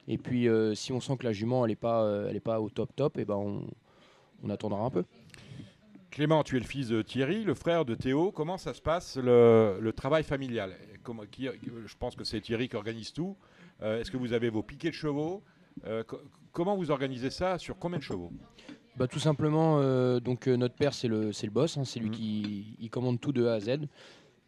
Et 0.06 0.18
puis 0.18 0.48
euh, 0.48 0.74
si 0.74 0.92
on 0.92 1.00
sent 1.00 1.16
que 1.16 1.24
la 1.24 1.32
jument 1.32 1.64
elle 1.64 1.70
est 1.72 1.76
pas, 1.76 2.02
euh, 2.02 2.28
elle 2.28 2.36
est 2.36 2.40
pas 2.40 2.60
au 2.60 2.68
top 2.70 2.90
top, 2.94 3.18
et 3.18 3.24
ben 3.24 3.36
on, 3.36 3.62
on 4.44 4.50
attendra 4.50 4.80
un 4.84 4.90
peu. 4.90 5.04
Clément, 6.14 6.44
tu 6.44 6.56
es 6.56 6.60
le 6.60 6.64
fils 6.64 6.86
de 6.86 7.02
Thierry, 7.02 7.42
le 7.42 7.54
frère 7.54 7.84
de 7.84 7.96
Théo. 7.96 8.30
Comment 8.30 8.56
ça 8.56 8.72
se 8.72 8.80
passe 8.80 9.16
le, 9.16 9.78
le 9.80 9.92
travail 9.92 10.22
familial? 10.22 10.72
Comment- 11.02 11.24
qui- 11.28 11.48
Je 11.86 11.94
pense 11.98 12.14
que 12.14 12.22
c'est 12.22 12.40
Thierry 12.40 12.68
qui 12.68 12.76
organise 12.76 13.12
tout. 13.12 13.36
Euh, 13.82 14.00
Est-ce 14.00 14.12
que 14.12 14.16
vous 14.16 14.32
avez 14.32 14.48
vos 14.48 14.62
piquets 14.62 14.90
de 14.90 14.94
chevaux? 14.94 15.42
Euh, 15.86 16.04
co- 16.04 16.20
Comment 16.52 16.76
vous 16.76 16.92
organisez 16.92 17.30
ça? 17.30 17.58
Sur 17.58 17.76
combien 17.80 17.98
de 17.98 18.04
chevaux? 18.04 18.30
Bah, 18.96 19.08
tout 19.08 19.18
simplement, 19.18 19.80
euh, 19.80 20.20
donc 20.20 20.46
euh, 20.46 20.54
notre 20.56 20.76
père 20.76 20.94
c'est 20.94 21.08
le, 21.08 21.30
le 21.30 21.50
boss, 21.50 21.76
hein, 21.78 21.82
c'est 21.84 21.98
lui 21.98 22.10
qui 22.12 22.76
il 22.78 22.90
commande 22.90 23.20
tout 23.20 23.32
de 23.32 23.44
A 23.46 23.54
à 23.54 23.60
Z. 23.60 23.70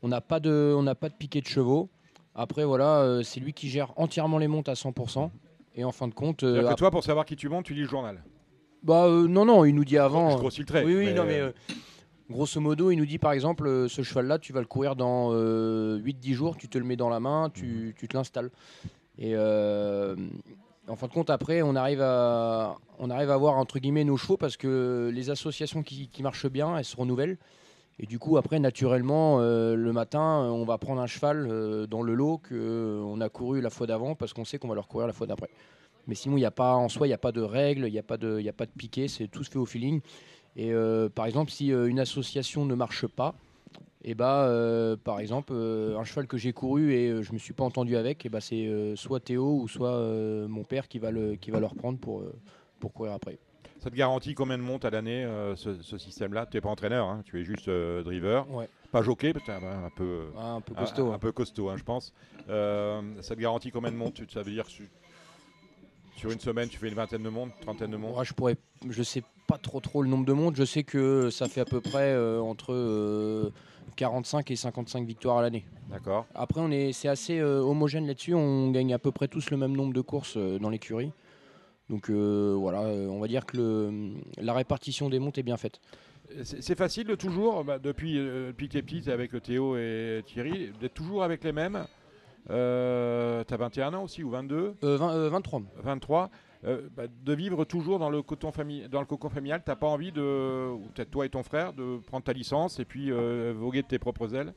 On 0.02 0.08
n'a 0.08 0.20
pas 0.20 0.38
de, 0.38 0.72
on 0.78 0.84
n'a 0.84 0.94
pas 0.94 1.08
de 1.08 1.14
piquet 1.14 1.40
de 1.40 1.48
chevaux. 1.48 1.90
Après 2.36 2.64
voilà, 2.64 3.00
euh, 3.00 3.22
c'est 3.24 3.40
lui 3.40 3.52
qui 3.52 3.68
gère 3.68 3.92
entièrement 3.96 4.38
les 4.38 4.46
montes 4.46 4.68
à 4.68 4.74
100%. 4.74 5.32
Et 5.74 5.82
en 5.82 5.90
fin 5.90 6.06
de 6.06 6.14
compte, 6.14 6.38
que 6.42 6.74
toi, 6.74 6.92
pour 6.92 7.02
savoir 7.02 7.24
qui 7.26 7.34
tu 7.34 7.48
montes, 7.48 7.64
tu 7.66 7.74
lis 7.74 7.82
le 7.82 7.88
journal? 7.88 8.22
Bah 8.87 9.05
euh, 9.07 9.26
non 9.28 9.45
non, 9.45 9.64
il 9.64 9.74
nous 9.74 9.84
dit 9.84 9.99
avant. 9.99 10.30
Je 10.30 10.37
grossis 10.39 10.61
le 10.61 10.66
trait, 10.66 10.84
Oui 10.84 10.95
oui 10.97 11.05
mais- 11.07 11.12
non 11.14 11.24
mais 11.24 11.41
euh, 11.41 11.51
grosso 12.30 12.61
modo, 12.61 12.91
il 12.91 12.97
nous 12.97 13.07
dit 13.07 13.18
par 13.18 13.32
exemple, 13.32 13.66
euh, 13.66 13.89
ce 13.89 14.03
cheval-là, 14.03 14.39
tu 14.39 14.53
vas 14.53 14.61
le 14.61 14.66
courir 14.66 14.97
dans 14.97 15.32
8-10 15.32 16.32
jours, 16.34 16.57
tu 16.57 16.68
te 16.68 16.78
le 16.78 16.84
mets 16.84 16.97
dans 16.97 17.09
la 17.11 17.20
main, 17.20 17.51
tu, 17.53 17.95
tu 17.99 18.09
te 18.09 18.16
l'installes. 18.16 18.51
Et 19.18 19.32
euh, 19.34 20.14
en 20.89 20.97
fin 20.97 21.07
de 21.09 21.12
compte, 21.12 21.30
après, 21.30 21.62
on 21.62 21.74
arrive 21.74 22.01
à, 22.03 22.76
on 22.99 23.11
arrive 23.11 23.30
à 23.30 23.34
avoir 23.34 23.57
entre 23.59 23.78
guillemets 23.78 24.05
nos 24.05 24.16
chevaux 24.16 24.37
parce 24.37 24.57
que 24.57 25.11
les 25.12 25.30
associations 25.30 25.82
qui, 25.82 26.09
qui 26.09 26.22
marchent 26.22 26.49
bien, 26.49 26.76
elles 26.78 26.84
se 26.84 26.97
renouvellent. 26.97 27.39
Et 27.99 28.05
du 28.05 28.18
coup, 28.18 28.37
après, 28.37 28.59
naturellement, 28.61 29.39
euh, 29.41 29.74
le 29.74 29.91
matin, 29.93 30.20
on 30.53 30.64
va 30.66 30.76
prendre 30.76 31.01
un 31.01 31.07
cheval 31.07 31.49
euh, 31.51 31.87
dans 31.87 32.03
le 32.03 32.14
lot 32.14 32.39
qu'on 32.47 33.20
a 33.22 33.28
couru 33.30 33.62
la 33.62 33.70
fois 33.70 33.87
d'avant 33.87 34.14
parce 34.14 34.34
qu'on 34.34 34.45
sait 34.45 34.59
qu'on 34.59 34.68
va 34.68 34.74
le 34.74 34.80
recourir 34.80 35.07
la 35.07 35.14
fois 35.14 35.26
d'après. 35.26 35.49
Mais 36.07 36.14
sinon, 36.14 36.36
il 36.36 36.40
n'y 36.40 36.46
a 36.46 36.50
pas 36.52 36.74
en 36.74 36.88
soi, 36.88 37.07
il 37.07 37.11
n'y 37.11 37.14
a 37.14 37.18
pas 37.18 37.32
de 37.32 37.40
règles, 37.40 37.86
il 37.86 37.92
n'y 37.92 37.98
a 37.98 38.02
pas 38.02 38.16
de, 38.16 38.38
il 38.40 38.48
a 38.48 38.52
pas 38.52 38.66
de 38.66 38.70
piquet, 38.70 39.09
c'est 39.09 39.26
tout 39.28 39.42
se 39.42 39.50
fait 39.50 39.59
au 39.59 39.66
feeling. 39.66 40.00
Et 40.54 40.72
euh, 40.72 41.09
par 41.09 41.26
exemple, 41.26 41.50
si 41.50 41.72
euh, 41.72 41.86
une 41.88 41.98
association 41.98 42.64
ne 42.64 42.74
marche 42.74 43.07
pas, 43.07 43.34
et 44.04 44.14
bah, 44.14 44.44
euh, 44.44 44.96
par 44.96 45.18
exemple, 45.18 45.52
un 45.52 46.04
cheval 46.04 46.28
que 46.28 46.36
j'ai 46.36 46.52
couru 46.52 46.92
et 46.92 47.22
je 47.24 47.32
me 47.32 47.38
suis 47.38 47.52
pas 47.52 47.64
entendu 47.64 47.96
avec, 47.96 48.24
et 48.24 48.28
bah, 48.28 48.40
c'est 48.40 48.66
euh, 48.66 48.94
soit 48.94 49.18
Théo 49.18 49.59
ou 49.61 49.66
soit 49.68 49.98
mon 50.46 50.62
père 50.62 50.86
qui 50.86 51.00
va 51.00 51.11
le, 51.11 51.34
qui 51.34 51.50
va 51.50 51.59
le 51.59 51.66
reprendre 51.66 51.98
pour, 51.98 52.22
pour 52.78 52.92
courir 52.92 53.12
après. 53.12 53.38
Ça 53.80 53.90
te 53.90 53.96
garantit 53.96 54.34
combien 54.34 54.59
de 54.59 54.62
montes 54.62 54.84
à 54.84 54.90
l'année, 54.90 55.28
ce, 55.57 55.82
ce 55.82 55.98
système-là? 55.98 56.46
Tu 56.46 56.57
n'es 56.57 56.61
pas 56.61 56.70
entraîneur, 56.70 57.07
hein, 57.07 57.22
tu 57.24 57.40
es 57.40 57.44
juste 57.44 57.68
driver. 57.68 58.48
Ouais. 58.50 58.68
Pas 58.90 59.02
jockey, 59.02 59.32
peut-être 59.32 59.50
un, 59.64 59.84
un 59.86 59.90
peu, 59.90 60.26
Ah, 60.36 60.52
un 60.52 60.61
peu 60.61 60.74
costaud, 60.74 61.11
Un, 61.11 61.14
hein. 61.14 61.18
peu 61.18 61.32
costaud, 61.32 61.68
hein, 61.68 61.76
je 61.76 61.84
pense. 61.84 62.14
Ça 62.46 63.34
te 63.34 63.40
garantit 63.40 63.70
combien 63.72 63.90
de 63.90 63.96
montes? 63.96 64.22
Ça 64.30 64.42
veut 64.42 64.52
dire 64.52 64.66
sur 66.16 66.30
une 66.30 66.40
semaine, 66.40 66.68
tu 66.68 66.78
fais 66.78 66.88
une 66.88 66.94
vingtaine 66.94 67.22
de 67.22 67.28
montes, 67.28 67.52
trentaine 67.60 67.90
de 67.90 67.96
montes 67.96 68.12
Moi, 68.14 68.24
je 68.24 68.32
pourrais, 68.32 68.56
je 68.88 69.02
sais 69.02 69.22
pas 69.46 69.58
trop 69.58 69.80
trop 69.80 70.02
le 70.02 70.08
nombre 70.08 70.24
de 70.24 70.32
montes. 70.32 70.56
Je 70.56 70.64
sais 70.64 70.82
que 70.82 71.30
ça 71.30 71.48
fait 71.48 71.60
à 71.60 71.64
peu 71.64 71.80
près 71.80 72.12
euh, 72.12 72.40
entre 72.40 72.72
euh, 72.72 73.50
45 73.96 74.50
et 74.50 74.56
55 74.56 75.06
victoires 75.06 75.38
à 75.38 75.42
l'année. 75.42 75.64
D'accord. 75.90 76.26
Après, 76.34 76.60
on 76.60 76.70
est, 76.70 76.92
c'est 76.92 77.08
assez 77.08 77.38
euh, 77.38 77.60
homogène 77.60 78.06
là-dessus. 78.06 78.34
On 78.34 78.70
gagne 78.70 78.92
à 78.94 78.98
peu 78.98 79.12
près 79.12 79.28
tous 79.28 79.50
le 79.50 79.56
même 79.56 79.76
nombre 79.76 79.92
de 79.92 80.00
courses 80.00 80.36
euh, 80.36 80.58
dans 80.58 80.70
l'écurie. 80.70 81.12
Donc 81.88 82.10
euh, 82.10 82.56
voilà, 82.58 82.82
euh, 82.82 83.06
on 83.06 83.20
va 83.20 83.28
dire 83.28 83.46
que 83.46 83.56
le- 83.58 84.10
la 84.38 84.54
répartition 84.54 85.08
des 85.08 85.20
montes 85.20 85.38
est 85.38 85.44
bien 85.44 85.56
faite. 85.56 85.80
C'est 86.42 86.76
facile 86.76 87.06
de 87.06 87.14
toujours, 87.14 87.62
bah, 87.62 87.78
depuis, 87.78 88.18
euh, 88.18 88.48
depuis 88.48 88.68
que 88.68 88.76
tu 88.80 88.98
es 89.08 89.12
avec 89.12 89.40
Théo 89.44 89.76
et 89.76 90.22
Thierry, 90.26 90.72
d'être 90.80 90.94
toujours 90.94 91.22
avec 91.22 91.44
les 91.44 91.52
mêmes. 91.52 91.86
Euh, 92.51 93.42
tu 93.47 93.55
as 93.55 93.57
21 93.57 93.94
ans 93.94 94.05
aussi, 94.05 94.22
ou 94.22 94.30
22 94.30 94.74
Euh, 94.84 94.97
vingt- 94.97 95.12
euh, 95.14 95.28
23. 95.28 95.62
23. 95.82 96.30
Euh, 96.64 96.88
bah, 96.97 97.05
de 97.24 97.32
vivre 97.34 97.64
toujours 97.64 97.99
dans 97.99 98.11
le, 98.11 98.22
coton 98.22 98.51
fami- 98.51 98.88
dans 98.88 99.01
le 99.01 99.07
cocon 99.07 99.28
familial, 99.28 99.62
t'as 99.64 99.76
pas 99.76 99.86
envie 99.86 100.11
de, 100.12 100.70
ou 100.70 100.86
peut-être 100.94 101.11
toi 101.11 101.26
et 101.26 101.28
ton 101.28 101.42
frère, 101.42 101.72
de 101.72 101.99
prendre 102.07 102.24
ta 102.24 102.32
licence 102.32 102.78
et 102.80 102.84
puis 102.84 103.11
euh, 103.12 103.53
voguer 103.57 103.82
de 103.82 103.86
tes 103.86 103.99
propres 103.99 104.34
ailes? 104.34 104.55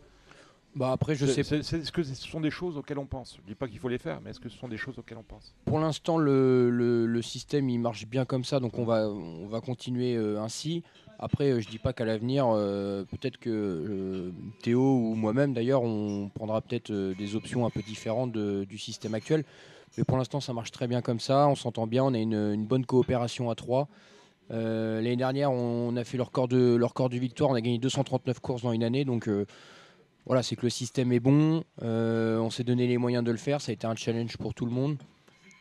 Bah 0.75 0.91
après, 0.91 1.15
je 1.15 1.25
sais 1.25 1.41
c'est- 1.43 1.63
c'est- 1.63 1.79
Est-ce 1.79 1.91
que 1.91 2.03
ce 2.03 2.13
sont 2.15 2.39
des 2.39 2.51
choses 2.51 2.77
auxquelles 2.77 2.99
on 2.99 3.05
pense? 3.07 3.37
Je 3.41 3.47
dis 3.47 3.55
pas 3.55 3.67
qu'il 3.67 3.79
faut 3.79 3.89
les 3.89 3.97
faire, 3.97 4.21
mais 4.21 4.29
est-ce 4.29 4.39
que 4.39 4.49
ce 4.49 4.57
sont 4.57 4.67
des 4.67 4.77
choses 4.77 4.97
auxquelles 4.99 5.17
on 5.17 5.23
pense? 5.23 5.53
Pour 5.65 5.79
l'instant, 5.79 6.17
le, 6.19 6.69
le- 6.69 7.07
le 7.07 7.21
système 7.23 7.69
il 7.69 7.79
marche 7.79 8.05
bien 8.05 8.23
comme 8.23 8.43
ça, 8.43 8.59
donc 8.59 8.77
on 8.77 8.85
va, 8.85 9.09
on 9.09 9.47
va 9.47 9.61
continuer 9.61 10.15
euh, 10.15 10.39
ainsi. 10.39 10.83
Après, 11.19 11.51
euh, 11.51 11.59
je 11.59 11.67
dis 11.67 11.79
pas 11.79 11.91
qu'à 11.91 12.05
l'avenir, 12.05 12.47
euh, 12.47 13.03
peut-être 13.03 13.37
que 13.37 13.49
euh, 13.49 14.31
Théo 14.63 14.81
ou 14.81 15.15
moi-même 15.15 15.53
d'ailleurs, 15.53 15.83
on 15.83 16.31
prendra 16.33 16.61
peut-être 16.61 16.91
des 16.91 17.35
options 17.35 17.65
un 17.65 17.69
peu 17.69 17.81
différentes 17.81 18.31
du 18.31 18.77
système 18.77 19.13
actuel. 19.13 19.43
Mais 19.97 20.05
pour 20.05 20.17
l'instant, 20.17 20.39
ça 20.39 20.53
marche 20.53 20.71
très 20.71 20.87
bien 20.87 21.01
comme 21.01 21.19
ça. 21.19 21.47
On 21.49 21.55
s'entend 21.55 21.87
bien, 21.87 22.05
on 22.05 22.13
a 22.13 22.17
une, 22.17 22.65
bonne 22.65 22.85
coopération 22.85 23.49
à 23.49 23.55
trois. 23.55 23.89
L'année 24.49 25.17
dernière, 25.17 25.51
on 25.51 25.95
a 25.97 26.03
fait 26.03 26.17
le 26.17 26.23
record 26.23 26.47
de, 26.47 26.75
le 26.75 26.85
record 26.85 27.09
de 27.09 27.17
victoire. 27.17 27.49
On 27.49 27.55
a 27.55 27.61
gagné 27.61 27.79
239 27.79 28.39
courses 28.39 28.61
dans 28.61 28.71
une 28.71 28.83
année, 28.83 29.03
donc. 29.03 29.29
voilà, 30.25 30.41
c'est 30.41 30.55
que 30.55 30.65
le 30.65 30.69
système 30.69 31.11
est 31.11 31.19
bon. 31.19 31.63
on 31.81 32.49
s'est 32.49 32.63
donné 32.63 32.87
les 32.87 32.97
moyens 32.97 33.25
de 33.25 33.31
le 33.31 33.37
faire. 33.37 33.59
Ça 33.61 33.71
a 33.71 33.73
été 33.73 33.87
un 33.87 33.95
challenge 33.95 34.37
pour 34.37 34.53
tout 34.53 34.65
le 34.65 34.71
monde. 34.71 34.97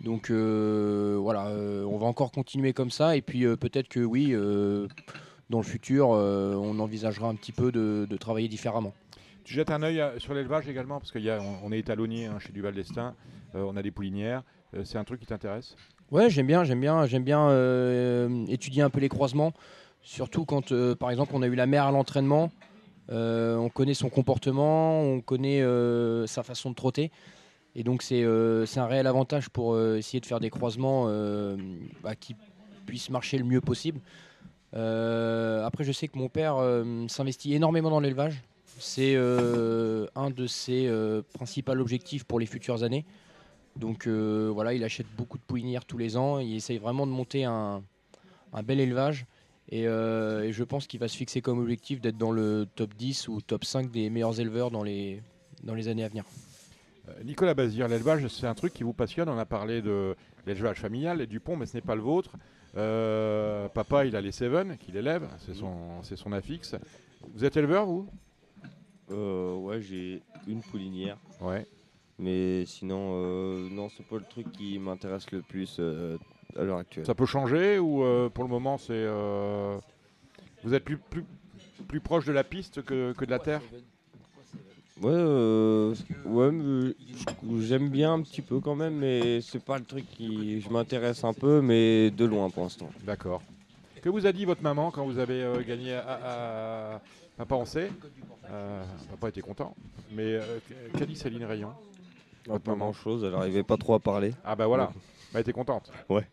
Donc 0.02 0.30
voilà, 0.30 1.50
on 1.86 1.98
va 1.98 2.06
encore 2.06 2.30
continuer 2.30 2.72
comme 2.74 2.90
ça. 2.90 3.16
Et 3.16 3.22
puis 3.22 3.44
peut-être 3.56 3.88
que 3.88 4.00
oui, 4.00 4.34
dans 5.50 5.58
le 5.58 5.64
futur, 5.64 6.10
euh, 6.12 6.54
on 6.54 6.78
envisagera 6.78 7.28
un 7.28 7.34
petit 7.34 7.52
peu 7.52 7.72
de, 7.72 8.06
de 8.08 8.16
travailler 8.16 8.48
différemment. 8.48 8.92
Tu 9.44 9.54
jettes 9.54 9.70
un 9.70 9.82
œil 9.82 10.00
euh, 10.00 10.18
sur 10.18 10.34
l'élevage 10.34 10.68
également, 10.68 10.98
parce 10.98 11.10
qu'on 11.10 11.20
on 11.64 11.72
est 11.72 11.78
étalonnier 11.78 12.26
hein, 12.26 12.38
chez 12.38 12.52
Duval 12.52 12.74
d'Estaing, 12.74 13.14
euh, 13.54 13.64
on 13.66 13.76
a 13.76 13.82
des 13.82 13.90
poulinières. 13.90 14.42
Euh, 14.74 14.82
c'est 14.84 14.98
un 14.98 15.04
truc 15.04 15.20
qui 15.20 15.26
t'intéresse? 15.26 15.74
Ouais, 16.10 16.28
j'aime 16.28 16.46
bien, 16.46 16.64
j'aime 16.64 16.80
bien, 16.80 17.06
j'aime 17.06 17.24
bien 17.24 17.48
euh, 17.48 18.44
étudier 18.48 18.82
un 18.82 18.90
peu 18.90 19.00
les 19.00 19.08
croisements. 19.08 19.52
Surtout 20.02 20.44
quand, 20.44 20.72
par 20.94 21.10
exemple, 21.10 21.32
on 21.34 21.42
a 21.42 21.46
eu 21.46 21.54
la 21.54 21.66
mère 21.66 21.84
à 21.84 21.90
l'entraînement, 21.90 22.50
on 23.10 23.70
connaît 23.72 23.94
son 23.94 24.08
comportement, 24.08 25.02
on 25.02 25.20
connaît 25.20 25.62
sa 26.26 26.42
façon 26.42 26.70
de 26.70 26.74
trotter. 26.74 27.10
Et 27.74 27.82
donc, 27.82 28.02
c'est 28.02 28.24
un 28.24 28.86
réel 28.86 29.06
avantage 29.06 29.50
pour 29.50 29.78
essayer 29.78 30.20
de 30.20 30.26
faire 30.26 30.40
des 30.40 30.48
croisements 30.48 31.06
bah, 32.02 32.14
qui 32.14 32.36
puissent 32.86 33.10
marcher 33.10 33.36
le 33.36 33.44
mieux 33.44 33.60
possible. 33.60 34.00
Euh, 34.74 35.64
après, 35.64 35.84
je 35.84 35.92
sais 35.92 36.08
que 36.08 36.18
mon 36.18 36.28
père 36.28 36.56
euh, 36.56 37.06
s'investit 37.08 37.54
énormément 37.54 37.90
dans 37.90 38.00
l'élevage. 38.00 38.42
C'est 38.78 39.14
euh, 39.16 40.06
un 40.14 40.30
de 40.30 40.46
ses 40.46 40.90
principaux 41.34 41.72
objectifs 41.72 42.24
pour 42.24 42.38
les 42.38 42.46
futures 42.46 42.82
années. 42.84 43.04
Donc 43.76 44.06
voilà, 44.06 44.74
il 44.74 44.84
achète 44.84 45.06
beaucoup 45.16 45.38
de 45.38 45.42
poulinières 45.42 45.84
tous 45.84 45.98
les 45.98 46.16
ans. 46.16 46.38
Il 46.38 46.54
essaye 46.54 46.78
vraiment 46.78 47.06
de 47.06 47.12
monter 47.12 47.44
un, 47.44 47.82
bel 48.64 48.80
élevage. 48.80 49.26
Et, 49.70 49.84
je 49.84 50.62
pense 50.62 50.86
qu'il 50.86 51.00
va 51.00 51.08
se 51.08 51.16
fixer 51.16 51.40
comme 51.40 51.58
objectif 51.58 52.00
d'être 52.00 52.18
dans 52.18 52.30
le 52.30 52.66
top 52.76 52.94
10 52.94 53.28
ou 53.28 53.40
top 53.40 53.64
5 53.64 53.90
des 53.90 54.10
meilleurs 54.10 54.40
éleveurs 54.40 54.70
dans 54.70 54.84
les, 54.84 55.22
dans 55.64 55.74
les 55.74 55.88
années 55.88 56.04
à 56.04 56.08
venir. 56.08 56.24
Nicolas 57.24 57.54
Bazir, 57.54 57.88
l'élevage, 57.88 58.28
c'est 58.28 58.46
un 58.46 58.54
truc 58.54 58.74
qui 58.74 58.84
vous 58.84 58.92
passionne. 58.92 59.28
On 59.28 59.38
a 59.38 59.46
parlé 59.46 59.82
de 59.82 60.14
l'élevage 60.46 60.78
familial 60.78 61.20
et 61.20 61.26
du 61.26 61.40
pont, 61.40 61.56
mais 61.56 61.66
ce 61.66 61.76
n'est 61.76 61.82
pas 61.82 61.96
le 61.96 62.02
vôtre. 62.02 62.32
Euh, 62.76 63.68
papa, 63.68 64.04
il 64.04 64.14
a 64.14 64.20
les 64.20 64.32
Seven 64.32 64.76
qu'il 64.76 64.96
élève, 64.96 65.28
c'est 65.38 65.54
son, 65.54 66.02
c'est 66.02 66.16
son 66.16 66.32
affixe. 66.32 66.76
Vous 67.34 67.44
êtes 67.44 67.56
éleveur, 67.56 67.86
vous? 67.86 68.08
Euh, 69.10 69.54
ouais, 69.56 69.80
j'ai 69.80 70.22
une 70.46 70.62
poulinière. 70.62 71.16
Ouais. 71.40 71.66
Mais 72.18 72.66
sinon, 72.66 73.12
euh, 73.14 73.68
non, 73.70 73.88
c'est 73.88 74.04
pas 74.06 74.16
le 74.16 74.24
truc 74.24 74.50
qui 74.52 74.78
m'intéresse 74.78 75.30
le 75.30 75.40
plus 75.40 75.76
euh, 75.78 76.18
à 76.56 76.64
l'heure 76.64 76.78
actuelle. 76.78 77.06
Ça 77.06 77.14
peut 77.14 77.26
changer 77.26 77.78
ou 77.78 78.02
euh, 78.02 78.28
pour 78.28 78.44
le 78.44 78.50
moment, 78.50 78.76
c'est. 78.76 78.92
euh, 78.92 79.78
vous 80.64 80.74
êtes 80.74 80.84
plus, 80.84 80.98
plus, 80.98 81.24
plus 81.86 82.00
proche 82.00 82.26
de 82.26 82.32
la 82.32 82.44
piste 82.44 82.82
que, 82.82 83.12
que 83.12 83.24
de 83.24 83.30
la 83.30 83.38
terre? 83.38 83.62
Ouais, 85.00 85.12
euh, 85.12 85.94
ouais, 86.24 86.50
j'aime 87.60 87.88
bien 87.88 88.14
un 88.14 88.22
petit 88.22 88.42
peu 88.42 88.58
quand 88.58 88.74
même, 88.74 88.96
mais 88.96 89.40
c'est 89.40 89.62
pas 89.62 89.78
le 89.78 89.84
truc 89.84 90.04
qui. 90.10 90.60
Je 90.60 90.68
m'intéresse 90.70 91.22
un 91.22 91.32
peu, 91.34 91.60
mais 91.60 92.10
de 92.10 92.24
loin 92.24 92.50
pour 92.50 92.64
l'instant. 92.64 92.90
D'accord. 93.04 93.40
Que 94.02 94.08
vous 94.08 94.26
a 94.26 94.32
dit 94.32 94.44
votre 94.44 94.62
maman 94.62 94.90
quand 94.90 95.04
vous 95.04 95.18
avez 95.18 95.42
euh, 95.42 95.62
gagné 95.62 95.94
à, 95.94 96.94
à- 96.96 97.02
Papa, 97.36 97.54
on 97.54 97.64
sait. 97.64 97.90
Euh, 98.50 98.82
papa 99.10 99.28
était 99.28 99.40
content. 99.40 99.76
Mais 100.12 100.34
euh, 100.34 100.58
qu'a 100.96 101.06
dit 101.06 101.14
Céline 101.14 101.44
Rayon? 101.44 101.70
Pas 102.44 102.58
grand 102.74 102.92
chose, 102.92 103.22
elle 103.24 103.34
arrivait 103.34 103.62
pas 103.62 103.76
trop 103.76 103.94
à 103.94 104.00
parler. 104.00 104.32
Ah 104.44 104.56
bah 104.56 104.66
voilà, 104.66 104.86
Ouais. 104.86 104.92
elle 105.34 105.40
était 105.42 105.52
contente. 105.52 105.92
Ouais. 106.08 106.26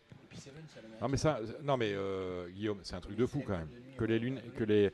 Non 1.00 1.08
mais 1.08 1.18
ça, 1.18 1.38
non 1.62 1.76
mais 1.76 1.94
Guillaume, 2.54 2.78
c'est 2.82 2.96
un 2.96 3.00
truc 3.00 3.16
de 3.16 3.26
fou 3.26 3.42
quand 3.46 3.52
même. 3.58 3.68
Que 3.98 4.04
les 4.04 4.18
lunes, 4.18 4.40
que 4.56 4.64
les, 4.64 4.90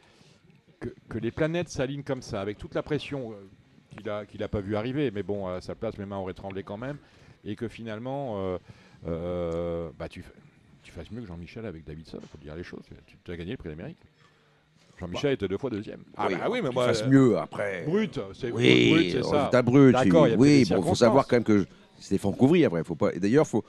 que, 0.80 0.88
que 1.08 1.18
les 1.18 1.30
planètes 1.30 1.68
s'alignent 1.70 2.02
comme 2.02 2.22
ça, 2.22 2.40
avec 2.42 2.58
toute 2.58 2.74
la 2.74 2.82
pression 2.82 3.32
qu'il 3.96 4.08
a, 4.08 4.26
qu'il 4.26 4.42
a 4.42 4.48
pas 4.48 4.60
vu 4.60 4.76
arriver. 4.76 5.10
Mais 5.10 5.22
bon, 5.22 5.46
à 5.46 5.60
sa 5.60 5.74
place, 5.74 5.98
mes 5.98 6.06
mains 6.06 6.18
auraient 6.18 6.34
tremblé 6.34 6.62
quand 6.62 6.76
même. 6.76 6.96
Et 7.44 7.56
que 7.56 7.68
finalement, 7.68 8.34
euh, 8.38 8.58
euh, 9.08 9.90
bah 9.98 10.08
tu, 10.08 10.24
tu 10.82 10.92
fasses 10.92 11.10
mieux 11.10 11.20
que 11.20 11.26
Jean-Michel 11.26 11.66
avec 11.66 11.84
Davidson, 11.84 12.18
il 12.22 12.28
faut 12.28 12.38
dire 12.38 12.54
les 12.54 12.62
choses. 12.62 12.82
Tu, 13.06 13.16
tu 13.22 13.32
as 13.32 13.36
gagné 13.36 13.52
le 13.52 13.56
prix 13.56 13.68
d'Amérique. 13.68 13.98
Jean-Michel 14.98 15.32
était 15.32 15.48
deux 15.48 15.58
fois 15.58 15.70
deuxième. 15.70 16.04
Ah 16.16 16.26
oui, 16.28 16.36
bah 16.38 16.46
oui, 16.48 16.60
mais 16.62 16.70
moi. 16.70 16.86
fasse 16.86 17.02
euh, 17.02 17.08
mieux 17.08 17.38
après. 17.38 17.84
Brut, 17.86 18.20
c'est 18.34 18.52
Oui, 18.52 18.90
brut, 18.90 19.10
c'est 19.12 19.22
ça. 19.24 19.62
brut. 19.62 19.92
D'accord, 19.92 20.28
il 20.28 20.30
y 20.30 20.34
a 20.34 20.36
oui, 20.36 20.64
des 20.64 20.74
bon, 20.74 20.82
faut 20.82 20.94
savoir 20.94 21.26
quand 21.26 21.36
même 21.36 21.44
que 21.44 21.66
c'était 21.98 22.18
Franck 22.18 22.40
Ouvry 22.40 22.64
après. 22.64 22.84
Faut 22.84 22.94
pas. 22.94 23.12
Et 23.12 23.18
d'ailleurs, 23.18 23.46
faut. 23.46 23.64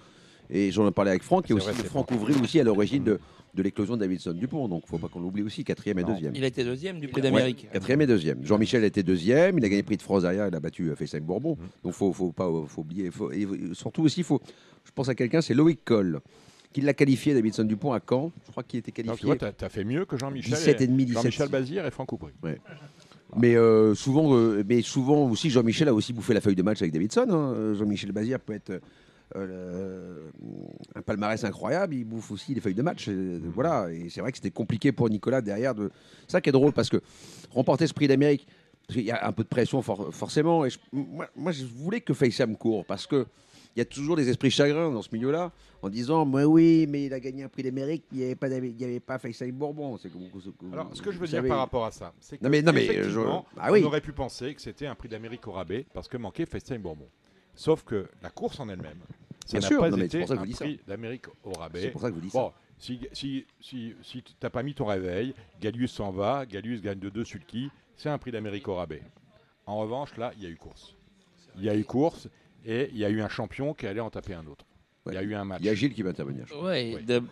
Et 0.49 0.71
j'en 0.71 0.87
ai 0.87 0.91
parlé 0.91 1.11
avec 1.11 1.23
Franck, 1.23 1.45
il 1.49 1.53
a 1.55 1.59
C'est 1.59 1.69
aussi 1.69 1.79
vrai, 1.79 1.87
Franck 1.89 2.11
Ouvry 2.11 2.33
aussi 2.41 2.59
à 2.59 2.63
l'origine 2.63 3.03
de, 3.03 3.19
de 3.55 3.63
l'éclosion 3.63 3.95
de 3.95 4.01
Davidson 4.01 4.33
Dupont. 4.33 4.67
Donc, 4.67 4.83
faut 4.87 4.97
pas 4.97 5.07
qu'on 5.07 5.19
l'oublie 5.21 5.41
aussi, 5.41 5.63
quatrième 5.63 5.99
et 5.99 6.03
deuxième. 6.03 6.33
Il 6.35 6.43
a 6.43 6.47
été 6.47 6.63
deuxième 6.63 6.99
du 6.99 7.07
prix 7.07 7.21
Ouais, 7.21 7.29
d'Amérique. 7.29 7.67
quatrième 7.71 8.01
et 8.01 8.07
deuxième. 8.07 8.43
Jean-Michel 8.45 8.83
était 8.83 9.03
deuxième, 9.03 9.57
il 9.57 9.65
a 9.65 9.69
gagné 9.69 9.81
le 9.81 9.85
prix 9.85 9.97
de 9.97 10.01
France 10.01 10.23
derrière, 10.23 10.47
il 10.47 10.55
a 10.55 10.59
battu 10.59 10.89
euh, 10.89 10.95
Fessem 10.95 11.23
Bourbon. 11.23 11.53
Mmh. 11.55 11.65
Donc 11.83 11.93
faut, 11.93 12.11
faut 12.13 12.31
pas 12.31 12.49
faut 12.67 12.81
oublier. 12.81 13.09
faut- 13.11 13.31
et 13.31 13.47
surtout 13.73 14.03
aussi, 14.03 14.21
faut, 14.23 14.41
je 14.83 14.91
pense 14.93 15.09
à 15.09 15.15
quelqu'un, 15.15 15.41
c'est 15.41 15.53
Loïc 15.53 15.79
Coll, 15.85 16.19
qui 16.73 16.81
l'a 16.81 16.93
qualifié 16.93 17.33
Davidson 17.33 17.63
Dupont 17.63 17.93
à 17.93 17.99
Caen. 18.07 18.31
Je 18.45 18.51
crois 18.51 18.63
qu'il 18.63 18.79
était 18.79 18.91
Non, 19.03 19.13
tu 19.15 19.21
qualifié. 19.25 19.45
vois, 19.45 19.51
tu 19.53 19.65
as, 19.65 19.69
fait 19.69 19.83
mieux 19.83 20.05
que 20.05 20.17
Jean-Michel. 20.17 20.53
17 20.53 20.81
et 20.81 20.87
demi, 20.87 21.05
17. 21.05 21.21
Jean-Michel 21.21 21.49
Bazir 21.49 21.85
et 21.85 21.91
Franck. 21.91 22.11
Ouais. 22.13 22.59
Mais, 23.37 23.55
euh, 23.55 23.95
souvent, 23.95 24.35
euh, 24.35 24.63
mais 24.67 24.81
souvent 24.83 25.27
aussi, 25.29 25.49
Jean-Michel 25.49 25.87
a 25.87 25.93
aussi 25.93 26.13
bouffé 26.13 26.33
la 26.35 26.41
feuille 26.41 26.55
de 26.55 26.61
match 26.63 26.81
avec 26.81 26.91
Davidson. 26.93 27.25
hein. 27.29 27.53
Euh, 27.55 27.73
Jean-Michel 27.75 28.11
Bazir 28.11 28.39
peut 28.39 28.53
être 28.53 28.79
euh, 29.35 30.29
un 30.95 31.01
palmarès 31.01 31.43
incroyable, 31.43 31.95
il 31.95 32.03
bouffe 32.05 32.31
aussi 32.31 32.53
les 32.53 32.61
feuilles 32.61 32.73
de 32.75 32.81
match. 32.81 33.07
euh, 33.09 33.39
voilà, 33.53 33.91
et 33.91 34.09
c'est 34.09 34.21
vrai 34.21 34.31
que 34.31 34.37
c'était 34.37 34.51
compliqué 34.51 34.91
pour 34.91 35.09
Nicolas 35.09 35.41
derrière. 35.41 35.73
De... 35.75 35.89
C'est 36.27 36.31
ça 36.33 36.41
qui 36.41 36.49
est 36.49 36.53
drôle 36.53 36.73
parce 36.73 36.89
que 36.89 36.97
remporter 37.51 37.87
ce 37.87 37.93
prix 37.93 38.07
d'Amérique, 38.07 38.47
qu'il 38.89 39.01
y 39.03 39.11
a 39.11 39.25
un 39.27 39.31
peu 39.31 39.43
de 39.43 39.47
pression 39.49 39.81
for- 39.81 40.13
forcément. 40.13 40.65
Et 40.65 40.69
je- 40.69 40.79
moi, 40.91 41.27
moi, 41.35 41.51
je 41.51 41.65
voulais 41.65 42.01
que 42.01 42.13
Faysam 42.13 42.55
court 42.57 42.85
parce 42.85 43.07
que 43.07 43.25
il 43.75 43.79
y 43.79 43.81
a 43.81 43.85
toujours 43.85 44.15
des 44.15 44.29
esprits 44.29 44.51
chagrins 44.51 44.91
dans 44.91 45.01
ce 45.01 45.09
milieu-là 45.11 45.51
en 45.81 45.89
disant 45.89 46.25
moi 46.25 46.45
oui 46.45 46.85
mais 46.87 47.05
il 47.07 47.13
a 47.15 47.19
gagné 47.19 47.41
un 47.41 47.49
prix 47.49 47.63
d'Amérique 47.63 48.03
il 48.11 48.19
n'y 48.19 48.23
avait 48.25 48.35
pas 48.35 48.47
il 48.47 48.79
y 48.79 48.83
avait 48.83 48.99
pas 48.99 49.17
Faysam 49.17 49.49
Bourbon 49.51 49.97
c'est 49.97 50.11
Alors, 50.71 50.91
ce 50.95 51.01
que 51.01 51.11
je 51.11 51.17
veux 51.17 51.25
dire 51.25 51.37
savez. 51.37 51.49
par 51.49 51.57
rapport 51.57 51.83
à 51.83 51.89
ça, 51.89 52.13
c'est 52.19 52.37
que 52.37 52.43
non 52.43 52.51
mais 52.51 52.61
non 52.61 52.71
mais 52.71 52.85
je- 52.85 52.91
effectivement, 52.91 53.47
ah 53.57 53.71
oui 53.71 53.81
on 53.83 53.87
aurait 53.87 54.01
pu 54.01 54.11
penser 54.13 54.53
que 54.53 54.61
c'était 54.61 54.85
un 54.85 54.93
prix 54.93 55.09
d'Amérique 55.09 55.47
au 55.47 55.53
rabais 55.53 55.87
parce 55.91 56.07
que 56.07 56.17
manquait 56.17 56.45
Festin 56.45 56.77
Bourbon. 56.77 57.07
Sauf 57.55 57.83
que 57.83 58.07
la 58.21 58.29
course 58.29 58.59
en 58.59 58.69
elle-même, 58.69 58.99
ça 59.45 59.59
n'a 59.59 59.67
pas 59.79 59.89
non, 59.89 59.97
été 59.97 60.19
pour 60.19 60.27
ça 60.27 60.35
que 60.35 60.39
un 60.41 60.45
vous 60.45 60.53
prix 60.53 60.79
d'Amérique 60.87 61.25
au 61.43 61.51
rabais. 61.51 61.81
C'est 61.81 61.89
pour 61.91 62.01
ça 62.01 62.09
que 62.11 62.15
vous 62.15 62.29
bon, 62.29 62.51
Si, 62.77 62.99
si, 63.13 63.45
si, 63.61 63.93
si 64.01 64.21
tu 64.23 64.33
n'as 64.41 64.49
pas 64.49 64.63
mis 64.63 64.73
ton 64.73 64.85
réveil, 64.85 65.33
Gallius 65.61 65.91
s'en 65.91 66.11
va, 66.11 66.45
Gallius 66.45 66.81
gagne 66.81 66.99
de 66.99 67.09
2 67.09 67.23
sulky, 67.23 67.69
c'est 67.95 68.09
un 68.09 68.17
prix 68.17 68.31
d'Amérique 68.31 68.67
au 68.67 68.75
rabais. 68.75 69.03
En 69.65 69.77
revanche, 69.77 70.15
là, 70.17 70.31
il 70.37 70.43
y 70.43 70.45
a 70.45 70.49
eu 70.49 70.55
course. 70.57 70.95
Il 71.57 71.63
y 71.63 71.69
a 71.69 71.75
eu 71.75 71.83
course 71.85 72.27
et 72.65 72.89
il 72.91 72.97
y 72.97 73.05
a 73.05 73.09
eu 73.09 73.21
un 73.21 73.29
champion 73.29 73.73
qui 73.73 73.85
allait 73.87 73.99
en 73.99 74.09
taper 74.09 74.33
un 74.33 74.45
autre. 74.47 74.65
Il 75.07 75.13
y 75.13 75.17
a 75.17 75.23
eu 75.23 75.33
un 75.35 75.43
match. 75.45 75.59
Il 75.61 75.65
y 75.65 75.69
a 75.69 75.75
Gilles 75.75 75.93
qui 75.93 76.01
va 76.01 76.09
intervenir. 76.11 76.45
Ouais, 76.61 76.97
d'ab- 77.03 77.27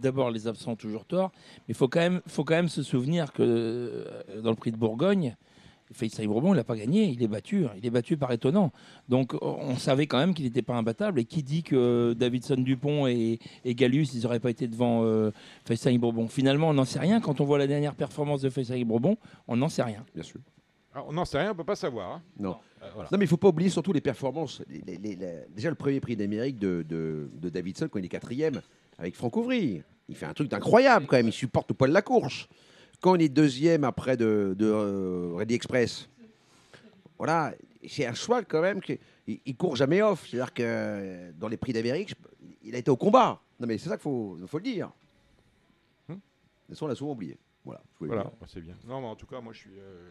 D'abord, 0.00 0.30
les 0.30 0.46
absents 0.46 0.72
ont 0.72 0.76
toujours 0.76 1.04
tort, 1.04 1.32
mais 1.34 1.62
il 1.70 1.74
faut, 1.74 1.88
quand 1.88 1.98
même- 2.00 2.20
faut 2.28 2.44
quand 2.44 2.54
même 2.54 2.68
se 2.68 2.84
souvenir 2.84 3.32
que 3.32 3.42
euh, 3.42 4.40
dans 4.40 4.50
le 4.50 4.56
prix 4.56 4.70
de 4.70 4.76
Bourgogne, 4.76 5.34
Faysal 5.94 6.26
Bourbon, 6.26 6.52
il 6.52 6.56
n'a 6.56 6.64
pas 6.64 6.76
gagné, 6.76 7.04
il 7.04 7.22
est 7.22 7.28
battu. 7.28 7.64
Il 7.78 7.86
est 7.86 7.90
battu 7.90 8.16
par 8.16 8.30
étonnant. 8.32 8.72
Donc, 9.08 9.34
on 9.42 9.76
savait 9.76 10.06
quand 10.06 10.18
même 10.18 10.34
qu'il 10.34 10.44
n'était 10.44 10.62
pas 10.62 10.74
imbattable. 10.74 11.20
Et 11.20 11.24
qui 11.24 11.42
dit 11.42 11.62
que 11.62 12.12
Davidson 12.12 12.56
Dupont 12.58 13.06
et, 13.06 13.38
et 13.64 13.74
Gallus, 13.74 14.06
ils 14.14 14.22
n'auraient 14.22 14.40
pas 14.40 14.50
été 14.50 14.68
devant 14.68 15.02
euh, 15.04 15.30
Faysal 15.66 15.96
Bourbon? 15.98 16.28
Finalement, 16.28 16.68
on 16.70 16.74
n'en 16.74 16.84
sait 16.84 16.98
rien. 16.98 17.20
Quand 17.20 17.40
on 17.40 17.44
voit 17.44 17.58
la 17.58 17.66
dernière 17.66 17.94
performance 17.94 18.42
de 18.42 18.50
Faysal 18.50 18.84
Bourbon, 18.84 19.16
on 19.48 19.56
n'en 19.56 19.68
sait 19.68 19.82
rien. 19.82 20.04
Bien 20.14 20.24
sûr. 20.24 20.40
Alors, 20.94 21.06
on 21.08 21.12
n'en 21.12 21.24
sait 21.24 21.38
rien, 21.38 21.48
on 21.48 21.52
ne 21.54 21.56
peut 21.56 21.64
pas 21.64 21.76
savoir. 21.76 22.12
hein. 22.12 22.22
Non. 22.38 22.56
Euh, 22.82 22.86
voilà. 22.94 23.08
Non, 23.10 23.18
mais 23.18 23.24
il 23.24 23.28
faut 23.28 23.36
pas 23.36 23.48
oublier 23.48 23.70
surtout 23.70 23.92
les 23.92 24.00
performances. 24.00 24.62
Les- 24.68 24.82
les- 24.86 24.98
les- 24.98 25.16
la- 25.16 25.46
déjà, 25.54 25.68
le 25.70 25.74
premier 25.74 26.00
prix 26.00 26.16
d'Amérique 26.16 26.58
de, 26.58 26.84
de- 26.88 27.30
de 27.40 27.48
Davidson, 27.48 27.88
quand 27.90 27.98
il 27.98 28.04
est 28.04 28.08
quatrième, 28.08 28.60
avec 28.98 29.16
Franck 29.16 29.36
Ouvry. 29.36 29.82
Il 30.08 30.14
fait 30.14 30.26
un 30.26 30.34
truc 30.34 30.48
d'incroyable 30.50 31.06
quand 31.06 31.16
même. 31.16 31.28
Il 31.28 31.32
supporte 31.32 31.70
au 31.70 31.74
poil 31.74 31.90
la 31.90 32.02
course. 32.02 32.46
Quand 33.04 33.16
il 33.16 33.20
est 33.20 33.28
deuxième 33.28 33.84
après 33.84 34.16
de, 34.16 34.54
de 34.56 34.64
euh, 34.64 35.34
Ready 35.34 35.52
Express, 35.52 36.08
voilà, 37.18 37.52
c'est 37.86 38.06
un 38.06 38.14
cheval 38.14 38.46
quand 38.46 38.62
même. 38.62 38.80
qui 38.80 38.98
il, 39.26 39.40
il 39.44 39.56
court 39.58 39.76
jamais 39.76 40.00
off. 40.00 40.26
C'est-à-dire 40.26 40.54
que 40.54 40.62
euh, 40.64 41.30
dans 41.38 41.48
les 41.48 41.58
prix 41.58 41.74
d'Amérique, 41.74 42.14
il 42.62 42.74
a 42.74 42.78
été 42.78 42.90
au 42.90 42.96
combat. 42.96 43.42
Non, 43.60 43.66
mais 43.66 43.76
c'est 43.76 43.90
ça 43.90 43.96
qu'il 43.96 44.04
faut, 44.04 44.38
faut 44.46 44.56
le 44.56 44.64
dire. 44.64 44.90
Hmm. 46.08 46.14
Mais 46.66 46.74
ça, 46.74 46.86
on 46.86 46.88
l'a 46.88 46.94
souvent 46.94 47.12
oublié. 47.12 47.36
Voilà. 47.62 47.82
bah, 48.40 48.46
c'est 48.46 48.62
bien. 48.62 48.74
Non, 48.86 49.02
mais 49.02 49.08
en 49.08 49.16
tout 49.16 49.26
cas, 49.26 49.42
moi, 49.42 49.52
je 49.52 49.58
suis, 49.58 49.78
euh, 49.78 50.08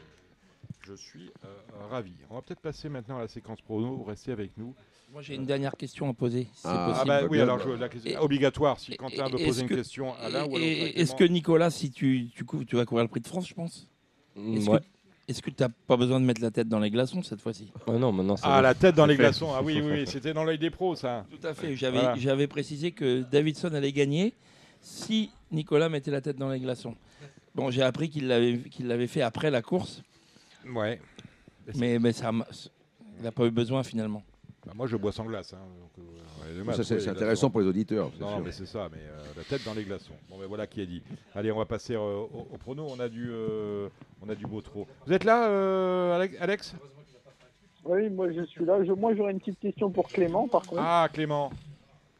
je 0.83 0.93
suis 0.93 1.31
euh, 1.45 1.87
ravi. 1.89 2.13
On 2.29 2.35
va 2.35 2.43
peut-être 2.43 2.61
passer 2.61 2.89
maintenant 2.89 3.17
à 3.17 3.21
la 3.21 3.27
séquence 3.27 3.59
prono. 3.61 3.95
Vous 3.95 4.03
restez 4.03 4.31
avec 4.31 4.55
nous. 4.55 4.75
Moi, 5.13 5.21
j'ai 5.21 5.35
une 5.35 5.45
dernière 5.45 5.77
question 5.77 6.09
à 6.09 6.13
poser. 6.13 6.45
si 6.55 6.61
c'est 6.63 6.67
Ah, 6.69 6.87
possible. 6.89 7.07
bah 7.07 7.21
oui, 7.29 7.39
alors 7.39 7.59
je- 7.59 7.69
la 7.69 7.87
question 7.87 8.09
Et- 8.11 8.17
obligatoire. 8.17 8.79
Si 8.79 8.95
Quentin 8.97 9.25
veut 9.29 9.45
poser 9.45 9.61
une 9.61 9.67
que- 9.69 9.75
question 9.75 10.15
à 10.15 10.27
l'un 10.27 10.45
ou 10.47 10.57
Est-ce 10.57 11.13
que 11.15 11.23
Nicolas, 11.23 11.69
si 11.69 11.91
tu, 11.91 12.29
tu, 12.35 12.43
cou- 12.43 12.63
tu 12.65 12.75
vas 12.75 12.85
courir 12.85 13.03
le 13.03 13.09
prix 13.09 13.19
de 13.21 13.27
France, 13.27 13.47
je 13.47 13.53
pense? 13.53 13.87
Est-ce 14.35 14.67
ouais. 14.69 14.79
que 14.79 14.83
est-ce 15.27 15.41
que 15.43 15.51
tu 15.51 15.61
n'as 15.63 15.69
pas 15.69 15.95
besoin 15.97 16.19
de 16.19 16.25
mettre 16.25 16.41
la 16.41 16.49
tête 16.51 16.67
dans 16.67 16.79
les 16.79 16.89
glaçons 16.89 17.21
cette 17.21 17.39
fois-ci? 17.41 17.71
Ouais, 17.87 17.97
non, 17.99 18.11
maintenant, 18.11 18.35
Ah, 18.41 18.55
va. 18.55 18.61
la 18.63 18.73
tête 18.73 18.95
dans 18.95 19.05
les 19.05 19.15
fait. 19.15 19.21
glaçons. 19.21 19.51
Ah 19.53 19.61
oui, 19.63 19.79
oui, 19.81 19.91
oui, 19.91 20.03
c'était 20.07 20.33
dans 20.33 20.43
l'œil 20.43 20.57
des 20.57 20.71
pros, 20.71 20.95
ça. 20.95 21.25
Tout 21.29 21.47
à 21.47 21.53
fait. 21.53 21.75
J'avais 21.75 21.99
Voilà. 21.99 22.15
j'avais 22.15 22.47
précisé 22.47 22.91
que 22.91 23.21
Davidson 23.21 23.71
allait 23.75 23.93
gagner 23.93 24.33
si 24.81 25.29
Nicolas 25.51 25.89
mettait 25.89 26.09
la 26.11 26.21
tête 26.21 26.37
dans 26.37 26.49
les 26.49 26.59
glaçons. 26.59 26.95
Bon, 27.53 27.69
j'ai 27.69 27.83
appris 27.83 28.09
qu'il 28.09 28.27
l'avait 28.27 28.57
qu'il 28.71 28.87
l'avait 28.87 29.05
fait 29.07 29.21
après 29.21 29.51
la 29.51 29.61
course, 29.61 30.01
Ouais. 30.67 30.99
mais, 31.75 31.99
mais 31.99 32.11
ça 32.13 32.31
il 33.19 33.23
n'a 33.23 33.31
pas 33.31 33.45
eu 33.45 33.51
besoin 33.51 33.83
finalement. 33.83 34.23
Bah, 34.65 34.71
moi, 34.75 34.87
je 34.87 34.95
bois 34.95 35.11
sans 35.11 35.25
glace. 35.25 35.53
hein, 35.53 35.57
donc, 35.79 35.91
euh, 35.99 36.71
Ça, 36.73 36.83
c'est 36.83 36.95
oui, 36.95 36.99
c'est 37.01 37.05
les 37.05 37.09
intéressant 37.09 37.47
glaçons. 37.47 37.49
pour 37.51 37.61
les 37.61 37.67
auditeurs. 37.67 38.09
c'est 38.13 38.21
Non, 38.21 38.29
sûr. 38.35 38.39
mais 38.45 38.51
c'est 38.51 38.65
ça, 38.65 38.87
mais 38.91 38.99
euh, 39.01 39.17
la 39.35 39.43
tête 39.43 39.65
dans 39.65 39.73
les 39.73 39.83
glaçons. 39.83 40.13
Bon, 40.29 40.37
ben 40.39 40.45
voilà 40.47 40.67
qui 40.67 40.81
est 40.81 40.85
dit. 40.85 41.03
Allez, 41.35 41.51
on 41.51 41.57
va 41.57 41.65
passer 41.65 41.95
euh, 41.95 41.99
au, 41.99 42.47
au 42.53 42.57
prono. 42.57 42.85
On 42.89 42.99
a 42.99 43.09
du, 43.09 43.29
euh, 43.29 43.89
on 44.25 44.29
a 44.29 44.35
du 44.35 44.45
beau 44.45 44.61
trop. 44.61 44.87
Vous 45.05 45.11
êtes 45.13 45.25
là, 45.25 45.49
euh, 45.49 46.27
Alex- 46.39 46.75
Oui, 47.85 48.09
moi 48.09 48.31
je 48.31 48.43
suis 48.43 48.63
là. 48.63 48.81
Je- 48.85 48.93
moi 48.93 49.13
j'aurais 49.15 49.33
une 49.33 49.39
petite 49.39 49.59
question 49.59 49.89
pour 49.91 50.07
Clément 50.07 50.47
par 50.47 50.61
contre. 50.65 50.81
Ah, 50.83 51.09
Clément. 51.11 51.51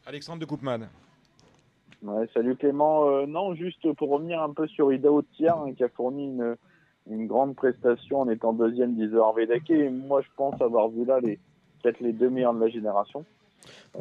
Alexandre 0.06 0.40
de 0.42 0.46
Koopman. 0.46 0.90
Ouais, 2.02 2.28
salut 2.34 2.58
Clément. 2.58 3.08
Euh, 3.08 3.26
non, 3.26 3.56
juste 3.56 3.90
pour 3.94 4.10
revenir 4.10 4.42
un 4.42 4.52
peu 4.52 4.68
sur 4.68 4.92
Ida 4.92 5.10
Hautière 5.10 5.56
hein, 5.60 5.72
qui 5.74 5.86
a 5.86 5.88
fourni 5.88 6.26
une, 6.26 6.58
une 7.10 7.28
grande 7.28 7.56
prestation 7.56 8.20
en 8.20 8.30
étant 8.30 8.52
deuxième 8.52 8.96
d'Iso 8.96 9.22
Arvedake. 9.24 9.70
Et 9.70 9.90
moi 9.90 10.22
je 10.22 10.28
pense 10.36 10.62
avoir 10.62 10.90
vu 10.90 11.06
là 11.06 11.22
les 11.22 11.40
peut-être 11.84 12.00
les 12.00 12.14
deux 12.14 12.30
meilleurs 12.30 12.54
de 12.54 12.62
la 12.62 12.70
génération. 12.70 13.26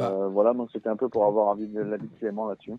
Euh, 0.01 0.29
voilà, 0.29 0.55
donc 0.55 0.71
c'était 0.73 0.89
un 0.89 0.97
peu 0.97 1.09
pour 1.09 1.27
avoir 1.27 1.51
avis 1.51 1.67
de 1.67 1.81
l'avis 1.81 2.09
de 2.09 2.19
Clément 2.19 2.49
là-dessus. 2.49 2.73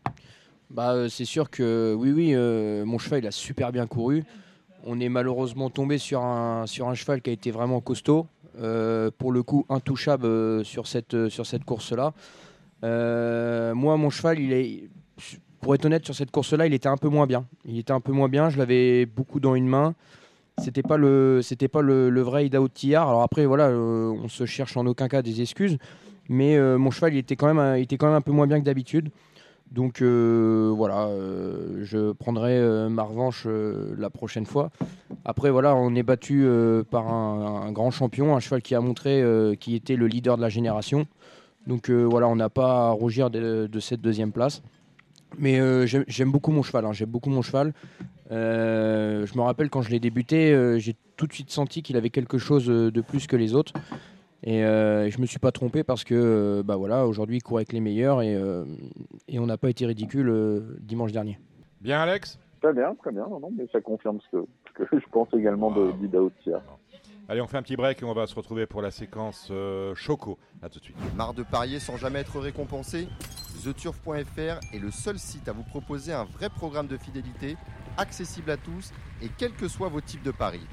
Bah, 0.70 0.94
euh, 0.94 1.10
c'est 1.10 1.26
sûr 1.26 1.52
que 1.52 1.94
oui, 1.94 2.12
oui, 2.12 2.32
euh, 2.34 2.84
mon 2.86 2.98
cheval 2.98 3.20
il 3.20 3.28
a 3.28 3.32
super 3.32 3.72
bien 3.72 3.86
couru. 3.86 4.24
On 4.86 5.00
est 5.00 5.10
malheureusement 5.10 5.70
tombé 5.70 5.98
sur 5.98 6.24
un, 6.24 6.66
sur 6.66 6.90
un 6.90 6.96
cheval 6.96 7.22
qui 7.22 7.30
a 7.30 7.34
été 7.34 7.52
vraiment 7.52 7.80
costaud. 7.82 8.26
Euh, 8.62 9.10
pour 9.18 9.32
le 9.32 9.42
coup, 9.42 9.66
intouchable 9.70 10.26
euh, 10.26 10.64
sur 10.64 10.86
cette, 10.86 11.30
sur 11.30 11.46
cette 11.46 11.64
course-là. 11.64 12.14
Moi, 12.82 13.98
mon 13.98 14.10
cheval, 14.10 14.40
il 14.40 14.52
est, 14.52 14.90
pour 15.62 15.74
être 15.74 15.86
honnête, 15.86 16.06
sur 16.06 16.14
cette 16.14 16.32
course-là, 16.32 16.68
il 16.68 16.74
était 16.74 16.90
un 16.90 16.98
peu 16.98 17.08
moins 17.08 17.26
bien. 17.26 17.46
Il 17.66 17.80
était 17.80 17.94
un 17.94 18.02
peu 18.02 18.12
moins 18.12 18.30
bien. 18.30 18.50
Je 18.50 18.58
l'avais 18.58 19.06
beaucoup 19.06 19.40
dans 19.40 19.56
une 19.56 19.68
main. 19.68 19.96
C'était 20.60 20.84
pas 20.84 20.98
le, 20.98 21.42
c'était 21.42 21.68
pas 21.68 21.82
le, 21.82 22.22
vrai 22.22 22.46
Idaho 22.46 22.68
Tillard. 22.68 23.10
Alors 23.10 23.24
après, 23.24 23.46
voilà, 23.46 23.68
euh, 23.68 24.14
on 24.24 24.28
se 24.28 24.46
cherche 24.46 24.78
en 24.78 24.86
aucun 24.86 25.08
cas 25.08 25.22
des 25.22 25.42
excuses. 25.42 25.78
Mais 26.30 26.58
euh, 26.58 26.78
mon 26.78 26.92
cheval, 26.92 27.14
il 27.14 27.18
était 27.18 27.36
quand 27.36 27.48
même, 27.48 27.60
un- 27.60 28.22
peu 28.22 28.32
moins 28.32 28.48
bien 28.48 28.60
que 28.60 28.66
d'habitude. 28.66 29.10
Donc 29.72 30.02
euh, 30.04 30.72
voilà, 30.76 31.10
je 31.82 32.12
prendrai 32.12 32.62
ma 32.90 33.02
revanche 33.02 33.48
la 33.48 34.12
prochaine 34.12 34.46
fois. 34.46 34.70
Après 35.26 35.50
voilà, 35.50 35.76
on 35.76 35.96
est 35.96 36.04
battu 36.04 36.48
par 36.92 37.12
un, 37.12 37.72
grand 37.72 37.90
champion, 37.90 38.36
un 38.36 38.40
cheval 38.40 38.62
qui 38.62 38.76
a 38.76 38.82
montré 38.82 39.24
qui 39.60 39.74
était 39.74 39.96
le 39.96 40.06
leader 40.06 40.38
de 40.38 40.44
la 40.44 40.50
génération. 40.50 41.08
Donc 41.66 41.90
voilà, 41.90 42.28
on 42.28 42.36
n'a 42.36 42.50
pas 42.50 42.90
à 42.90 42.92
rougir 42.92 43.32
de 43.32 43.80
cette 43.80 44.02
deuxième 44.02 44.32
place. 44.32 44.62
Mais 45.38 45.60
euh, 45.60 45.86
j'aime 45.86 46.32
beaucoup 46.32 46.52
mon 46.52 46.64
cheval, 46.64 46.86
hein, 46.86 46.94
j'aime 46.94 47.10
beaucoup 47.10 47.30
mon 47.30 47.42
cheval. 47.42 47.74
Euh, 48.32 49.26
je 49.26 49.38
me 49.38 49.42
rappelle 49.42 49.70
quand 49.70 49.82
je 49.82 49.90
l'ai 49.92 50.00
débuté, 50.00 50.54
euh, 50.54 50.80
j'ai 50.80 50.96
tout 51.18 51.28
de 51.28 51.34
suite 51.34 51.50
senti 51.50 51.84
qu'il 51.84 51.98
avait 51.98 52.10
quelque 52.10 52.38
chose 52.38 52.68
de 52.68 53.02
plus 53.02 53.28
que 53.28 53.36
les 53.36 53.56
autres. 53.56 53.74
Et 54.46 54.66
euh, 54.66 55.10
je 55.10 55.22
me 55.22 55.26
suis 55.26 55.40
pas 55.40 55.52
trompé 55.54 55.84
parce 55.84 56.04
que 56.04 56.14
euh, 56.16 56.64
bah 56.64 56.76
voilà, 56.76 57.08
aujourd'hui 57.08 57.38
il 57.38 57.42
court 57.42 57.58
avec 57.58 57.72
les 57.72 57.80
meilleurs 57.80 58.22
et, 58.22 58.36
euh, 58.36 58.66
et 59.30 59.40
on 59.40 59.46
n'a 59.46 59.58
pas 59.58 59.70
été 59.70 59.86
ridicule 59.86 60.30
euh, 60.30 60.78
dimanche 60.82 61.14
dernier. 61.14 61.40
Bien, 61.80 62.02
Alex? 62.02 62.38
Très 62.62 62.74
bien, 62.74 62.94
très 62.96 63.12
bien. 63.12 63.26
Non, 63.30 63.40
non, 63.40 63.52
mais 63.58 63.68
ça 63.72 63.80
confirme 63.80 64.20
ce 64.20 64.38
que, 64.38 64.46
ce 64.68 64.86
que 64.86 65.00
je 65.00 65.06
pense 65.12 65.30
également 65.34 65.72
de 65.72 65.92
d'Ida 65.94 66.22
Hautière. 66.22 66.62
Allez, 67.30 67.40
on 67.40 67.48
fait 67.48 67.56
un 67.58 67.62
petit 67.62 67.78
break 67.78 68.02
et 68.02 68.06
on 68.06 68.14
va 68.14 68.28
se 68.28 68.36
retrouver 68.36 68.66
pour 68.66 68.82
la 68.82 68.92
séquence 68.92 69.48
euh, 69.50 69.96
Choco. 69.96 70.38
À 70.62 70.68
tout 70.68 70.80
de 70.80 70.84
suite. 70.84 70.98
Marre 71.16 71.34
de 71.34 71.44
parier 71.44 71.80
sans 71.80 71.96
jamais 71.96 72.20
être 72.20 72.38
récompensé 72.38 73.08
TheTurf.fr 73.64 74.60
est 74.74 74.80
le 74.80 74.92
seul 74.92 75.18
site 75.18 75.48
à 75.48 75.54
vous 75.54 75.64
proposer 75.64 76.12
un 76.12 76.26
vrai 76.26 76.50
programme 76.50 76.88
de 76.88 76.98
fidélité, 76.98 77.56
accessible 77.98 78.52
à 78.52 78.58
tous 78.58 78.92
et 79.22 79.30
quels 79.38 79.54
que 79.54 79.70
soient 79.70 79.88
vos 79.88 80.02
types 80.02 80.24
de 80.24 80.32
paris. 80.32 80.68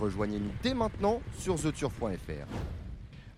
Rejoignez-nous 0.00 0.50
dès 0.62 0.74
maintenant 0.74 1.20
sur 1.38 1.54
TheTurf.fr. 1.54 2.48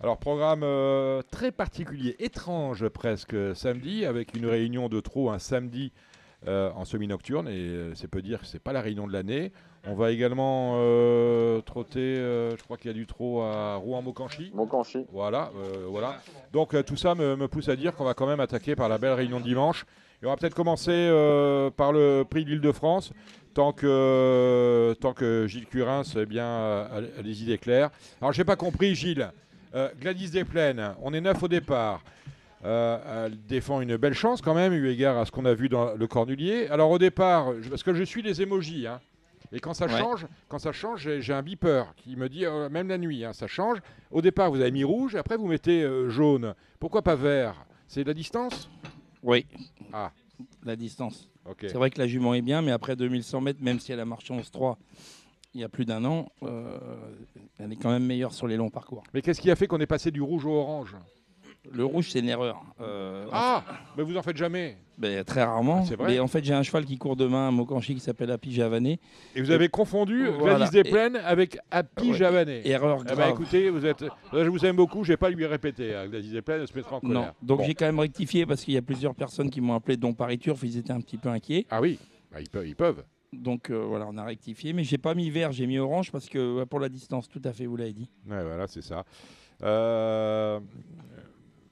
Alors, 0.01 0.17
programme 0.17 0.63
euh, 0.63 1.21
très 1.31 1.51
particulier, 1.51 2.15
étrange 2.17 2.87
presque, 2.89 3.35
samedi, 3.55 4.05
avec 4.05 4.35
une 4.35 4.47
réunion 4.47 4.89
de 4.89 4.99
trop 5.01 5.29
un 5.29 5.39
samedi 5.39 5.93
euh, 6.47 6.71
en 6.75 6.83
semi-nocturne, 6.83 7.47
et 7.47 7.91
c'est 7.93 8.07
peu 8.07 8.21
dire 8.21 8.41
que 8.41 8.47
c'est 8.47 8.59
pas 8.59 8.73
la 8.73 8.81
réunion 8.81 9.07
de 9.07 9.13
l'année. 9.13 9.51
On 9.87 9.93
va 9.93 10.11
également 10.11 10.73
euh, 10.77 11.61
trotter, 11.61 11.99
euh, 11.99 12.57
je 12.57 12.63
crois 12.63 12.75
qu'il 12.77 12.89
y 12.89 12.93
a 12.93 12.97
du 12.97 13.05
trot 13.05 13.41
à 13.43 13.75
Rouen-Mocanchi. 13.75 14.51
Mocanchi. 14.53 15.05
Voilà, 15.11 15.51
euh, 15.57 15.85
voilà. 15.87 16.17
Donc 16.53 16.75
tout 16.85 16.95
ça 16.97 17.13
me, 17.13 17.35
me 17.35 17.47
pousse 17.47 17.69
à 17.69 17.75
dire 17.75 17.95
qu'on 17.95 18.03
va 18.03 18.15
quand 18.15 18.25
même 18.25 18.39
attaquer 18.39 18.75
par 18.75 18.89
la 18.89 18.97
belle 18.97 19.13
réunion 19.13 19.39
de 19.39 19.45
dimanche. 19.45 19.85
Et 20.23 20.25
on 20.25 20.29
va 20.29 20.37
peut-être 20.37 20.55
commencer 20.55 21.07
par 21.75 21.91
le 21.91 22.23
prix 22.27 22.45
de 22.45 22.49
l'Île-de-France, 22.49 23.11
tant 23.53 23.73
que, 23.73 24.95
tant 25.01 25.13
que 25.13 25.45
Gilles 25.47 25.67
Curin 25.67 26.01
eh 26.17 26.25
bien, 26.25 26.45
a, 26.47 26.89
a 26.97 27.21
les 27.21 27.43
idées 27.43 27.57
claires. 27.59 27.91
Alors 28.21 28.31
j'ai 28.33 28.43
pas 28.45 28.55
compris, 28.55 28.95
Gilles. 28.95 29.29
Gladys 29.99 30.29
Desplaines, 30.31 30.95
on 31.03 31.13
est 31.13 31.19
neuf 31.21 31.43
au 31.43 31.47
départ. 31.49 32.01
Euh, 32.63 33.25
elle 33.27 33.37
défend 33.45 33.81
une 33.81 33.97
belle 33.97 34.13
chance 34.13 34.41
quand 34.41 34.55
même, 34.55 34.73
eu 34.73 34.89
égard 34.89 35.17
à 35.17 35.25
ce 35.25 35.31
qu'on 35.31 35.45
a 35.45 35.53
vu 35.53 35.69
dans 35.69 35.93
le 35.93 36.07
Cornulier. 36.07 36.67
Alors 36.69 36.89
au 36.89 36.97
départ, 36.97 37.51
je- 37.61 37.69
parce 37.69 37.83
que 37.83 37.93
je 37.93 38.03
suis 38.03 38.21
les 38.23 38.41
émojis, 38.41 38.87
hein, 38.87 39.01
et 39.55 39.59
quand 39.59 39.73
ça 39.73 39.85
Ouais. 39.87 39.97
change, 39.97 40.27
quand 40.49 40.59
ça 40.59 40.71
change, 40.71 41.09
j'ai- 41.19 41.33
un 41.33 41.41
beeper 41.41 41.95
qui 41.95 42.15
me 42.15 42.29
dit, 42.29 42.45
euh, 42.45 42.69
même 42.69 42.87
la 42.89 42.97
nuit, 42.97 43.23
hein, 43.25 43.33
ça 43.33 43.47
change. 43.47 43.79
Au 44.11 44.21
départ, 44.21 44.51
vous 44.51 44.59
avez 44.61 44.71
mis 44.71 44.83
rouge, 44.83 45.15
après 45.15 45.37
vous 45.37 45.47
mettez 45.47 45.81
euh, 45.83 46.09
jaune. 46.09 46.53
Pourquoi 46.79 47.01
pas 47.01 47.15
vert? 47.15 47.65
C'est 47.87 48.03
la 48.03 48.13
distance? 48.13 48.69
Oui. 49.23 49.45
Ah. 49.93 50.11
La 50.63 50.75
distance. 50.75 51.29
Ok. 51.49 51.59
C'est 51.61 51.73
vrai 51.75 51.89
que 51.89 51.99
la 51.99 52.07
jument 52.07 52.33
est 52.33 52.41
bien, 52.41 52.61
mais 52.61 52.71
après 52.71 52.95
2100 52.95 53.39
mètres, 53.41 53.61
même 53.61 53.79
si 53.79 53.91
elle 53.91 53.99
a 53.99 54.05
marché 54.05 54.33
11-3 54.33 54.77
il 55.53 55.61
y 55.61 55.63
a 55.63 55.69
plus 55.69 55.85
d'un 55.85 56.03
an, 56.03 56.27
euh, 56.43 56.77
elle 57.59 57.71
est 57.71 57.77
quand 57.77 57.89
même 57.91 58.03
meilleure 58.05 58.33
sur 58.33 58.45
les 58.45 58.57
longs 58.57 58.69
parcours. 58.69 59.03
Mais 59.13 59.21
qu'est-ce 59.21 59.39
qui 59.39 59.49
a 59.49 59.55
fait 59.55 59.67
qu'on 59.67 59.79
est 59.79 59.85
passé 59.85 60.11
du 60.11 60.21
rouge 60.21 60.45
au 60.45 60.51
orange? 60.51 60.97
Le 61.71 61.83
rouge, 61.85 62.09
c'est 62.11 62.19
une 62.19 62.29
erreur. 62.29 62.61
Euh, 62.81 63.25
Ah 63.31 63.63
Mais 63.97 64.03
vous 64.03 64.15
en 64.17 64.21
faites 64.21 64.37
jamais 64.37 64.77
ben, 64.97 65.23
Très 65.23 65.43
rarement. 65.43 65.79
Ah, 65.81 65.85
c'est 65.87 65.95
vrai 65.95 66.07
Mais 66.13 66.19
en 66.19 66.27
fait, 66.27 66.43
j'ai 66.43 66.53
un 66.53 66.63
cheval 66.63 66.85
qui 66.85 66.97
court 66.97 67.15
demain 67.15 67.47
à 67.47 67.51
Mokanchi 67.51 67.93
qui 67.95 67.99
s'appelle 67.99 68.31
Happy 68.31 68.53
Javané. 68.53 68.99
Et 69.35 69.41
vous 69.41 69.51
avez 69.51 69.67
confondu 69.69 70.27
Voilà. 70.27 70.57
Gladys 70.57 70.71
Desplaines 70.71 71.15
avec 71.17 71.57
Happy 71.71 72.11
Ouais. 72.11 72.17
Javané. 72.17 72.67
Erreur 72.67 72.99
Eh 73.03 73.07
ben, 73.09 73.15
grave. 73.15 73.29
écoutez, 73.31 73.69
vous 73.69 73.85
êtes, 73.85 74.05
je 74.33 74.47
vous 74.47 74.65
aime 74.65 74.75
beaucoup, 74.75 75.03
je 75.03 75.09
vais 75.13 75.17
pas 75.17 75.29
lui 75.29 75.45
répéter. 75.45 75.93
hein. 75.95 76.07
Gladys 76.07 76.29
Desplaines 76.31 76.61
elle 76.61 76.67
se 76.67 76.75
mettra 76.75 76.95
en 76.97 76.99
colère. 77.01 77.21
Non. 77.21 77.27
Donc 77.41 77.59
Bon. 77.59 77.63
j'ai 77.65 77.73
quand 77.73 77.85
même 77.85 77.99
rectifié 77.99 78.45
parce 78.45 78.63
qu'il 78.63 78.73
y 78.73 78.77
a 78.77 78.81
plusieurs 78.81 79.15
personnes 79.15 79.49
qui 79.49 79.59
m'ont 79.61 79.73
appelé, 79.75 79.97
dont 79.97 80.13
Paris 80.13 80.37
Turf, 80.37 80.61
ils 80.63 80.77
étaient 80.77 80.93
un 80.93 81.01
petit 81.01 81.17
peu 81.17 81.29
inquiets. 81.29 81.65
Ah 81.69 81.81
oui, 81.81 81.99
Bah, 82.31 82.39
ils, 82.41 82.49
peuvent, 82.49 82.67
ils 82.67 82.75
peuvent. 82.75 83.03
Donc 83.33 83.69
euh, 83.69 83.83
voilà, 83.85 84.05
on 84.09 84.17
a 84.17 84.23
rectifié. 84.23 84.71
Mais 84.71 84.83
j'ai 84.85 84.97
pas 84.97 85.13
mis 85.13 85.29
vert, 85.29 85.51
j'ai 85.51 85.67
mis 85.67 85.77
orange 85.77 86.09
parce 86.11 86.29
que 86.29 86.63
pour 86.65 86.79
la 86.79 86.87
distance, 86.87 87.27
tout 87.27 87.41
à 87.43 87.51
fait, 87.51 87.65
vous 87.65 87.75
l'avez 87.75 87.91
dit. 87.93 88.09
Ouais, 88.29 88.43
voilà, 88.43 88.65
c'est 88.67 88.81
ça. 88.83 89.03
Euh, 89.63 90.59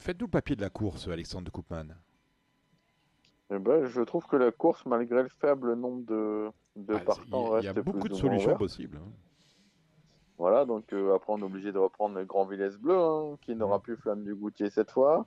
Faites-nous 0.03 0.27
le 0.27 0.31
papier 0.31 0.57
de 0.57 0.61
la 0.61 0.69
course, 0.69 1.07
Alexandre 1.07 1.45
de 1.45 1.49
Koopman. 1.49 1.95
Eh 3.51 3.57
ben, 3.57 3.85
je 3.85 4.01
trouve 4.01 4.25
que 4.27 4.35
la 4.35 4.51
course, 4.51 4.85
malgré 4.85 5.23
le 5.23 5.29
faible 5.29 5.75
nombre 5.75 6.03
de, 6.05 6.49
de 6.75 6.95
Ah, 6.95 6.99
partants, 6.99 7.23
Il 7.31 7.31
y 7.31 7.35
a- 7.45 7.49
reste 7.51 7.63
il 7.63 7.65
y 7.67 7.79
a 7.79 7.83
beaucoup 7.83 8.09
de 8.09 8.13
solutions 8.13 8.57
possibles. 8.57 8.97
hein. 8.97 9.09
Voilà, 10.37 10.65
donc 10.65 10.91
euh, 10.91 11.15
après 11.15 11.31
on 11.31 11.37
est 11.39 11.43
obligé 11.43 11.71
de 11.71 11.77
reprendre 11.77 12.19
le 12.19 12.25
Grand 12.25 12.43
Villesse 12.43 12.75
Bleu, 12.75 12.97
hein, 12.99 13.37
qui 13.43 13.55
n'aura 13.55 13.79
plus 13.79 13.95
Flamme 13.95 14.25
du 14.25 14.35
Goutier 14.35 14.69
cette 14.69 14.91
fois. 14.91 15.25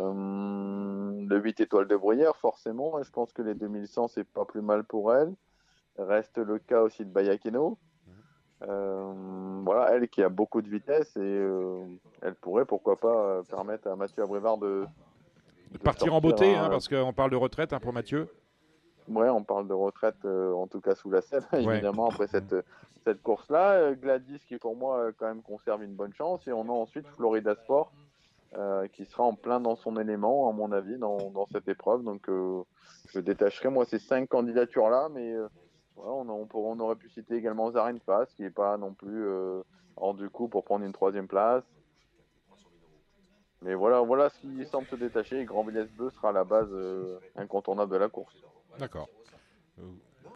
Euh, 0.00 1.24
le 1.28 1.38
8 1.40 1.60
étoiles 1.60 1.86
de 1.86 1.94
Bruyère, 1.96 2.34
forcément, 2.38 2.98
et 2.98 3.04
je 3.04 3.10
pense 3.12 3.32
que 3.32 3.42
les 3.42 3.54
2100, 3.54 4.08
c'est 4.08 4.24
pas 4.24 4.44
plus 4.44 4.62
mal 4.62 4.82
pour 4.82 5.14
elle. 5.14 5.32
Reste 5.96 6.38
le 6.38 6.58
cas 6.58 6.82
aussi 6.82 7.04
de 7.04 7.10
Bayakeno. 7.10 7.78
Euh, 8.68 9.12
voilà, 9.64 9.92
elle 9.94 10.08
qui 10.08 10.22
a 10.22 10.28
beaucoup 10.28 10.62
de 10.62 10.68
vitesse 10.68 11.16
et 11.16 11.20
euh, 11.20 11.84
elle 12.20 12.34
pourrait, 12.34 12.64
pourquoi 12.64 12.96
pas, 12.96 13.14
euh, 13.14 13.42
permettre 13.42 13.88
à 13.88 13.96
Mathieu 13.96 14.22
Abrivard 14.22 14.58
de, 14.58 14.84
De 15.72 15.78
partir 15.78 16.14
en 16.14 16.20
beauté, 16.20 16.54
un- 16.54 16.64
hein, 16.64 16.68
parce 16.70 16.88
qu'on 16.88 17.12
parle 17.12 17.30
de 17.30 17.36
retraite 17.36 17.72
hein, 17.72 17.80
pour 17.80 17.92
Mathieu. 17.92 18.28
Ouais, 19.08 19.28
on 19.28 19.42
parle 19.42 19.66
de 19.66 19.74
retraite, 19.74 20.24
euh, 20.24 20.52
en 20.52 20.68
tout 20.68 20.80
cas 20.80 20.94
sous 20.94 21.10
la 21.10 21.22
selle, 21.22 21.42
Ouais. 21.52 21.64
évidemment, 21.74 22.08
après 22.08 22.28
cette, 22.28 22.54
cette 23.04 23.20
course-là. 23.22 23.72
Euh, 23.72 23.94
Gladys, 23.94 24.38
qui 24.46 24.58
pour 24.58 24.76
moi, 24.76 25.10
quand 25.16 25.26
même, 25.26 25.42
conserve 25.42 25.82
une 25.82 25.94
bonne 25.94 26.12
chance. 26.14 26.46
Et 26.46 26.52
on 26.52 26.62
a 26.68 26.72
ensuite 26.72 27.08
Florida 27.08 27.56
Sport, 27.56 27.90
euh, 28.56 28.86
qui 28.92 29.04
sera 29.06 29.24
en 29.24 29.34
plein 29.34 29.58
dans 29.58 29.74
son 29.74 29.96
élément, 29.98 30.48
à 30.48 30.52
mon 30.52 30.70
avis, 30.70 30.98
dans, 30.98 31.30
dans 31.30 31.46
cette 31.46 31.66
épreuve. 31.66 32.04
Donc, 32.04 32.28
je 33.08 33.18
détacherai, 33.18 33.70
moi, 33.70 33.84
ces 33.86 33.98
cinq 33.98 34.28
candidatures-là. 34.28 35.08
Mais 35.12 35.34
on, 35.96 36.80
aurait 36.80 36.96
pu 36.96 37.08
citer 37.10 37.36
également 37.36 37.70
Zarin 37.70 37.98
Pass, 37.98 38.32
qui 38.34 38.42
n'est 38.42 38.50
pas 38.50 38.76
non 38.76 38.92
plus 38.92 39.26
euh, 39.26 39.62
hors 39.96 40.14
du 40.14 40.28
coup 40.30 40.48
pour 40.48 40.64
prendre 40.64 40.84
une 40.84 40.92
troisième 40.92 41.28
place. 41.28 41.64
Mais 43.62 43.74
voilà, 43.74 44.00
voilà 44.00 44.28
ce 44.28 44.38
qui 44.40 44.66
semble 44.66 44.86
se 44.88 44.96
détacher. 44.96 45.44
Grand 45.44 45.62
Villesse 45.62 45.90
Bleu 45.92 46.10
sera 46.10 46.32
la 46.32 46.44
base 46.44 46.68
euh, 46.72 47.20
incontournable 47.36 47.92
de 47.92 47.96
la 47.96 48.08
course. 48.08 48.34
D'accord. 48.78 49.08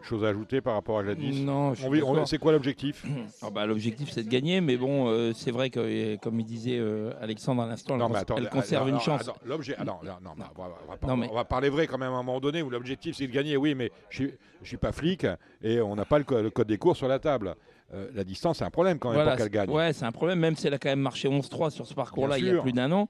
Chose 0.07 0.23
à 0.23 0.29
ajouter 0.29 0.61
par 0.61 0.73
rapport 0.75 0.99
à 0.99 1.03
Gladys 1.03 1.41
Non, 1.43 1.73
je 1.73 1.79
suis 1.79 1.87
On 1.87 1.91
vit- 1.91 2.01
on- 2.01 2.13
d'accord. 2.13 2.27
C'est 2.29 2.37
quoi 2.37 2.53
l'objectif? 2.53 3.03
Ah 3.41 3.49
bah, 3.49 3.65
L'objectif, 3.65 4.09
c'est 4.11 4.23
de 4.23 4.29
gagner, 4.29 4.61
mais 4.61 4.77
bon, 4.77 5.09
euh, 5.09 5.33
c'est 5.33 5.51
vrai 5.51 5.69
que, 5.69 5.79
euh, 5.81 6.17
comme 6.17 6.39
il 6.39 6.45
disait 6.45 6.77
euh, 6.79 7.11
Alexandre 7.21 7.63
à 7.63 7.67
l'instant, 7.67 7.95
elle, 7.95 7.99
Non, 7.99 8.07
mais 8.07 8.13
cons- 8.15 8.19
attends, 8.21 8.37
elle 8.37 8.49
conserve 8.49 8.87
une 8.89 8.99
chance. 9.01 9.29
l'objet, 9.45 9.75
ah, 9.77 9.83
non, 9.83 9.97
non, 10.03 10.13
non, 10.23 10.31
non, 10.37 10.45
on, 10.55 10.61
va, 10.61 11.07
Non, 11.07 11.17
mais- 11.17 11.27
on 11.29 11.35
va 11.35 11.43
parler 11.43 11.69
vrai 11.69 11.87
quand 11.87 11.97
même 11.97 12.11
à 12.13 12.15
un 12.15 12.23
moment 12.23 12.39
donné 12.39 12.61
où 12.61 12.69
l'objectif 12.69 13.15
c'est 13.17 13.27
de 13.27 13.33
gagner. 13.33 13.57
Oui, 13.57 13.75
mais 13.75 13.91
je 14.09 14.15
suis, 14.23 14.33
je 14.63 14.67
suis 14.67 14.77
pas 14.77 14.93
flic 14.93 15.25
et 15.61 15.81
on 15.81 15.95
n'a 15.95 16.05
pas 16.05 16.17
le, 16.19 16.23
co- 16.23 16.41
le 16.41 16.49
code 16.51 16.67
des 16.67 16.77
cours 16.77 16.95
sur 16.95 17.07
la 17.09 17.19
table. 17.19 17.55
Euh, 17.93 18.07
la 18.15 18.23
distance, 18.23 18.57
c'est 18.59 18.65
un 18.65 18.69
problème 18.69 18.99
quand 18.99 19.09
même 19.09 19.17
Voilà, 19.17 19.31
pour 19.31 19.39
qu'elle 19.39 19.49
gagne. 19.51 19.69
Ouais, 19.69 19.91
c'est 19.93 20.05
un 20.05 20.11
problème, 20.11 20.39
même 20.39 20.55
si 20.55 20.67
elle 20.67 20.73
a 20.73 20.77
quand 20.79 20.89
même 20.89 20.99
marché 20.99 21.27
11-3 21.27 21.69
sur 21.69 21.85
ce 21.85 21.93
parcours-là 21.93 22.37
il 22.37 22.45
y 22.45 22.49
a 22.49 22.61
plus 22.61 22.73
d'un 22.73 22.91
an. 22.93 23.09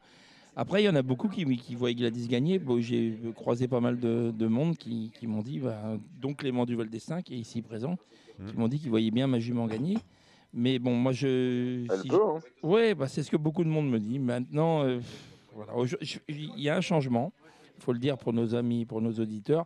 Après, 0.60 0.82
il 0.82 0.86
y 0.88 0.90
en 0.90 0.96
a 0.96 1.04
beaucoup 1.04 1.30
qui, 1.30 1.46
qui 1.58 1.76
voient 1.76 1.94
Gladys 1.94 2.28
gagner. 2.28 2.58
Bon, 2.58 2.82
J'ai 2.82 3.16
croisé 3.36 3.68
pas 3.68 3.80
mal 3.80 4.00
de, 4.00 4.32
de 4.36 4.48
monde 4.48 4.76
qui, 4.76 5.12
qui 5.20 5.28
m'ont 5.28 5.44
dit, 5.44 5.60
bah, 5.60 5.98
dont 6.20 6.34
Clément 6.34 6.66
Duval 6.66 6.90
d'Estaing, 6.90 7.22
qui 7.22 7.36
est 7.36 7.38
ici 7.38 7.62
présent, 7.62 7.96
Hmm. 8.40 8.52
qui 8.52 8.58
m'ont 8.58 8.68
dit 8.68 8.78
qu'ils 8.80 8.92
voyaient 8.92 9.10
bien 9.10 9.26
ma 9.26 9.40
jument 9.40 9.66
gagner. 9.66 9.98
Mais 10.54 10.78
bon, 10.78 10.94
moi, 10.96 11.12
je. 11.12 11.86
Elle 11.92 12.00
si 12.02 12.08
peut, 12.08 12.20
hein. 12.24 12.40
Ouais, 12.62 12.94
bah, 12.94 13.08
c'est 13.08 13.24
ce 13.24 13.32
que 13.32 13.38
beaucoup 13.38 13.64
de 13.64 13.70
monde 13.70 13.90
me 13.90 14.00
dit. 14.00 14.20
Maintenant, 14.20 14.84
euh, 14.84 15.00
voilà, 15.56 15.74
je- 16.02 16.18
il 16.30 16.60
y 16.60 16.70
a 16.70 16.78
un 16.78 16.82
changement, 16.82 17.34
il 17.78 17.82
faut 17.84 17.94
le 17.94 17.98
dire 18.00 18.16
pour 18.16 18.34
nos 18.34 18.54
amis, 18.54 18.86
pour 18.86 19.02
nos 19.02 19.12
auditeurs. 19.14 19.66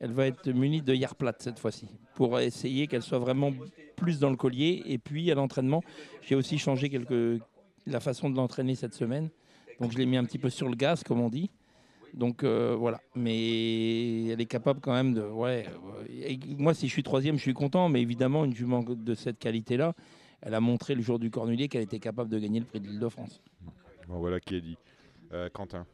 Elle 0.00 0.10
va 0.10 0.26
être 0.26 0.48
munie 0.50 0.82
de 0.82 0.92
hier 0.94 1.14
plate 1.14 1.40
cette 1.42 1.60
fois-ci, 1.60 1.86
pour 2.16 2.40
essayer 2.40 2.88
qu'elle 2.88 3.02
soit 3.02 3.20
vraiment 3.20 3.52
plus 3.94 4.18
dans 4.18 4.30
le 4.30 4.36
collier. 4.36 4.82
Et 4.86 4.98
puis 4.98 5.30
à 5.30 5.36
l'entraînement, 5.36 5.82
j'ai 6.22 6.34
aussi 6.34 6.58
changé 6.58 6.90
la 7.86 8.00
façon 8.00 8.30
de 8.30 8.36
l'entraîner 8.36 8.74
cette 8.74 8.94
semaine. 8.94 9.28
Donc 9.80 9.92
je 9.92 9.98
l'ai 9.98 10.06
mis 10.06 10.16
un 10.16 10.24
petit 10.24 10.38
peu 10.38 10.50
sur 10.50 10.68
le 10.68 10.74
gaz, 10.76 11.02
comme 11.02 11.20
on 11.20 11.28
dit. 11.28 11.50
Donc 12.14 12.42
euh, 12.42 12.74
voilà, 12.76 13.00
mais 13.14 14.26
elle 14.28 14.40
est 14.40 14.46
capable 14.46 14.80
quand 14.80 14.92
même 14.94 15.14
de. 15.14 15.20
Ouais, 15.22 15.66
euh, 15.68 16.04
et 16.10 16.38
moi, 16.56 16.74
si 16.74 16.88
je 16.88 16.92
suis 16.92 17.02
troisième, 17.02 17.36
je 17.36 17.42
suis 17.42 17.54
content, 17.54 17.88
mais 17.88 18.00
évidemment, 18.00 18.44
une 18.44 18.54
jument 18.54 18.82
de 18.82 19.14
cette 19.14 19.38
qualité-là, 19.38 19.94
elle 20.40 20.54
a 20.54 20.60
montré 20.60 20.94
le 20.94 21.02
jour 21.02 21.18
du 21.18 21.30
Cornulier 21.30 21.68
qu'elle 21.68 21.82
était 21.82 21.98
capable 22.00 22.30
de 22.30 22.38
gagner 22.38 22.60
le 22.60 22.66
prix 22.66 22.80
de 22.80 22.86
l'Île-de-France. 22.88 23.40
Bon, 24.08 24.18
voilà 24.18 24.40
qui 24.40 24.56
est 24.56 24.60
dit. 24.62 24.78
Euh, 25.32 25.48
Quentin. 25.52 25.86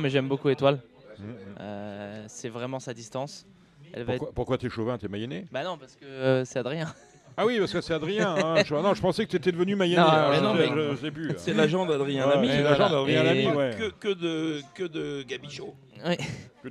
mais 0.00 0.10
j'aime 0.10 0.28
beaucoup 0.28 0.48
Étoile. 0.48 0.80
Mhm. 1.18 1.26
Euh, 1.60 2.24
c'est 2.28 2.48
vraiment 2.48 2.80
sa 2.80 2.92
distance. 2.92 3.46
Elle 3.92 4.02
va 4.02 4.12
Pourquoi, 4.14 4.28
être- 4.28 4.34
pourquoi 4.34 4.58
t'es 4.58 4.68
chauvin 4.68 4.98
T'es 4.98 5.06
mayonné 5.08 5.46
Bah 5.52 5.62
non, 5.62 5.78
parce 5.78 5.94
que 5.94 6.04
euh, 6.04 6.44
c'est 6.44 6.58
Adrien. 6.58 6.92
Ah 7.36 7.44
oui, 7.46 7.58
parce 7.58 7.72
que 7.72 7.80
c'est 7.80 7.94
Adrien. 7.94 8.34
hein. 8.36 8.62
Je, 8.66 8.74
non, 8.74 8.94
je 8.94 9.00
pensais 9.00 9.24
que 9.26 9.30
tu 9.30 9.36
étais 9.36 9.50
devenu 9.52 9.74
mais 9.76 9.88
je- 9.90 9.96
non, 10.40 10.54
je- 10.54 10.58
mais- 10.74 10.90
je 10.92 10.96
sais 10.96 11.10
plus. 11.10 11.32
C'est 11.36 11.52
l'agent 11.54 11.84
d'Adrien 11.86 12.26
Lamy. 12.28 12.48
c'est 12.48 12.62
l'agent 12.62 12.88
d'Adrien 12.90 13.22
Lamy, 13.24 13.44
que, 13.76 13.90
que 13.90 14.08
de, 14.14 14.60
que 14.74 14.84
de 14.84 15.22
Gabichot. 15.22 15.74
Ouais. 16.04 16.18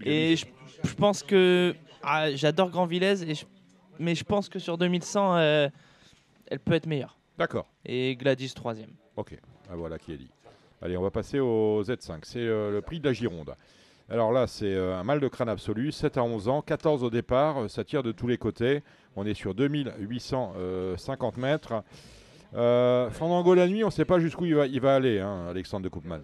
Et 0.05 0.35
je, 0.37 0.45
je 0.83 0.93
pense 0.95 1.21
que 1.23 1.75
ah, 2.01 2.31
j'adore 2.35 2.69
Grand 2.69 2.85
Villez, 2.85 3.23
et 3.29 3.35
je- 3.35 3.45
mais 3.99 4.15
je 4.15 4.23
pense 4.23 4.47
que 4.49 4.59
sur 4.59 4.77
2100, 4.77 5.35
euh, 5.37 5.69
elle 6.47 6.59
peut 6.59 6.73
être 6.73 6.87
meilleure. 6.87 7.17
D'accord. 7.37 7.67
Et 7.85 8.15
Gladys 8.15 8.53
troisième. 8.53 8.91
Ok, 9.17 9.37
ah, 9.69 9.75
voilà 9.75 9.97
qui 9.99 10.13
est 10.13 10.17
dit. 10.17 10.29
Allez, 10.81 10.97
on 10.97 11.01
va 11.01 11.11
passer 11.11 11.39
au 11.39 11.81
Z5. 11.83 12.19
C'est 12.23 12.39
euh, 12.39 12.71
le 12.71 12.81
prix 12.81 12.99
de 12.99 13.07
la 13.07 13.13
Gironde. 13.13 13.53
Alors 14.09 14.33
là, 14.33 14.47
c'est 14.47 14.73
euh, 14.75 14.97
un 14.97 15.03
mal 15.03 15.19
de 15.19 15.27
crâne 15.27 15.49
absolu, 15.49 15.91
7 15.91 16.17
à 16.17 16.23
11 16.23 16.49
ans, 16.49 16.61
14 16.61 17.03
au 17.03 17.09
départ, 17.09 17.63
euh, 17.63 17.67
ça 17.69 17.83
tire 17.83 18.03
de 18.03 18.11
tous 18.11 18.27
les 18.27 18.37
côtés. 18.37 18.83
On 19.15 19.25
est 19.25 19.33
sur 19.33 19.55
2850 19.55 21.37
mètres. 21.37 21.83
Euh, 22.53 23.09
Fandango 23.09 23.53
la 23.53 23.67
nuit, 23.67 23.83
on 23.83 23.87
ne 23.87 23.91
sait 23.91 24.05
pas 24.05 24.19
jusqu'où 24.19 24.45
il 24.45 24.81
va, 24.81 24.95
aller, 24.95 25.19
hein, 25.19 25.47
Alexandre 25.49 25.85
de 25.85 25.89
Koopman. 25.89 26.19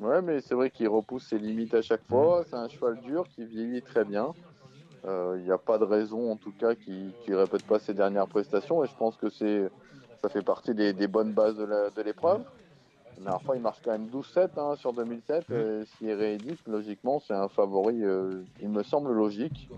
Ouais, 0.00 0.22
mais 0.22 0.40
c'est 0.40 0.54
vrai 0.54 0.70
qu'il 0.70 0.88
repousse 0.88 1.28
ses 1.28 1.38
limites 1.38 1.74
à 1.74 1.82
chaque 1.82 2.06
fois. 2.08 2.44
C'est 2.48 2.56
un 2.56 2.68
cheval 2.68 2.98
dur 3.00 3.28
qui 3.28 3.44
vieillit 3.44 3.82
très 3.82 4.04
bien. 4.04 4.32
Il 5.04 5.42
n'y 5.42 5.50
a 5.50 5.58
pas 5.58 5.78
de 5.78 5.84
raison, 5.84 6.32
en 6.32 6.36
tout 6.36 6.52
cas, 6.52 6.74
qu'il 6.74 7.12
ne 7.28 7.36
répète 7.36 7.64
pas 7.64 7.78
ses 7.78 7.94
dernières 7.94 8.26
prestations. 8.26 8.84
Et 8.84 8.86
je 8.86 8.94
pense 8.94 9.16
que 9.16 9.28
ça 9.30 10.28
fait 10.28 10.42
partie 10.42 10.74
des, 10.74 11.06
bonnes 11.06 11.32
bases 11.32 11.56
de 11.56 12.02
l'épreuve. 12.02 12.42
La 13.18 13.24
dernière 13.24 13.42
fois, 13.42 13.56
il 13.56 13.62
marche 13.62 13.78
quand 13.84 13.90
même 13.90 14.06
12-7 14.06 14.48
hein, 14.56 14.76
sur 14.76 14.92
2007. 14.92 15.50
Et 15.50 15.84
S'il 15.86 16.12
réédite, 16.12 16.60
logiquement, 16.66 17.20
c'est 17.20 17.34
un 17.34 17.48
favori, 17.48 18.02
euh, 18.04 18.42
il 18.62 18.68
me 18.68 18.82
semble 18.82 19.12
logique. 19.12 19.68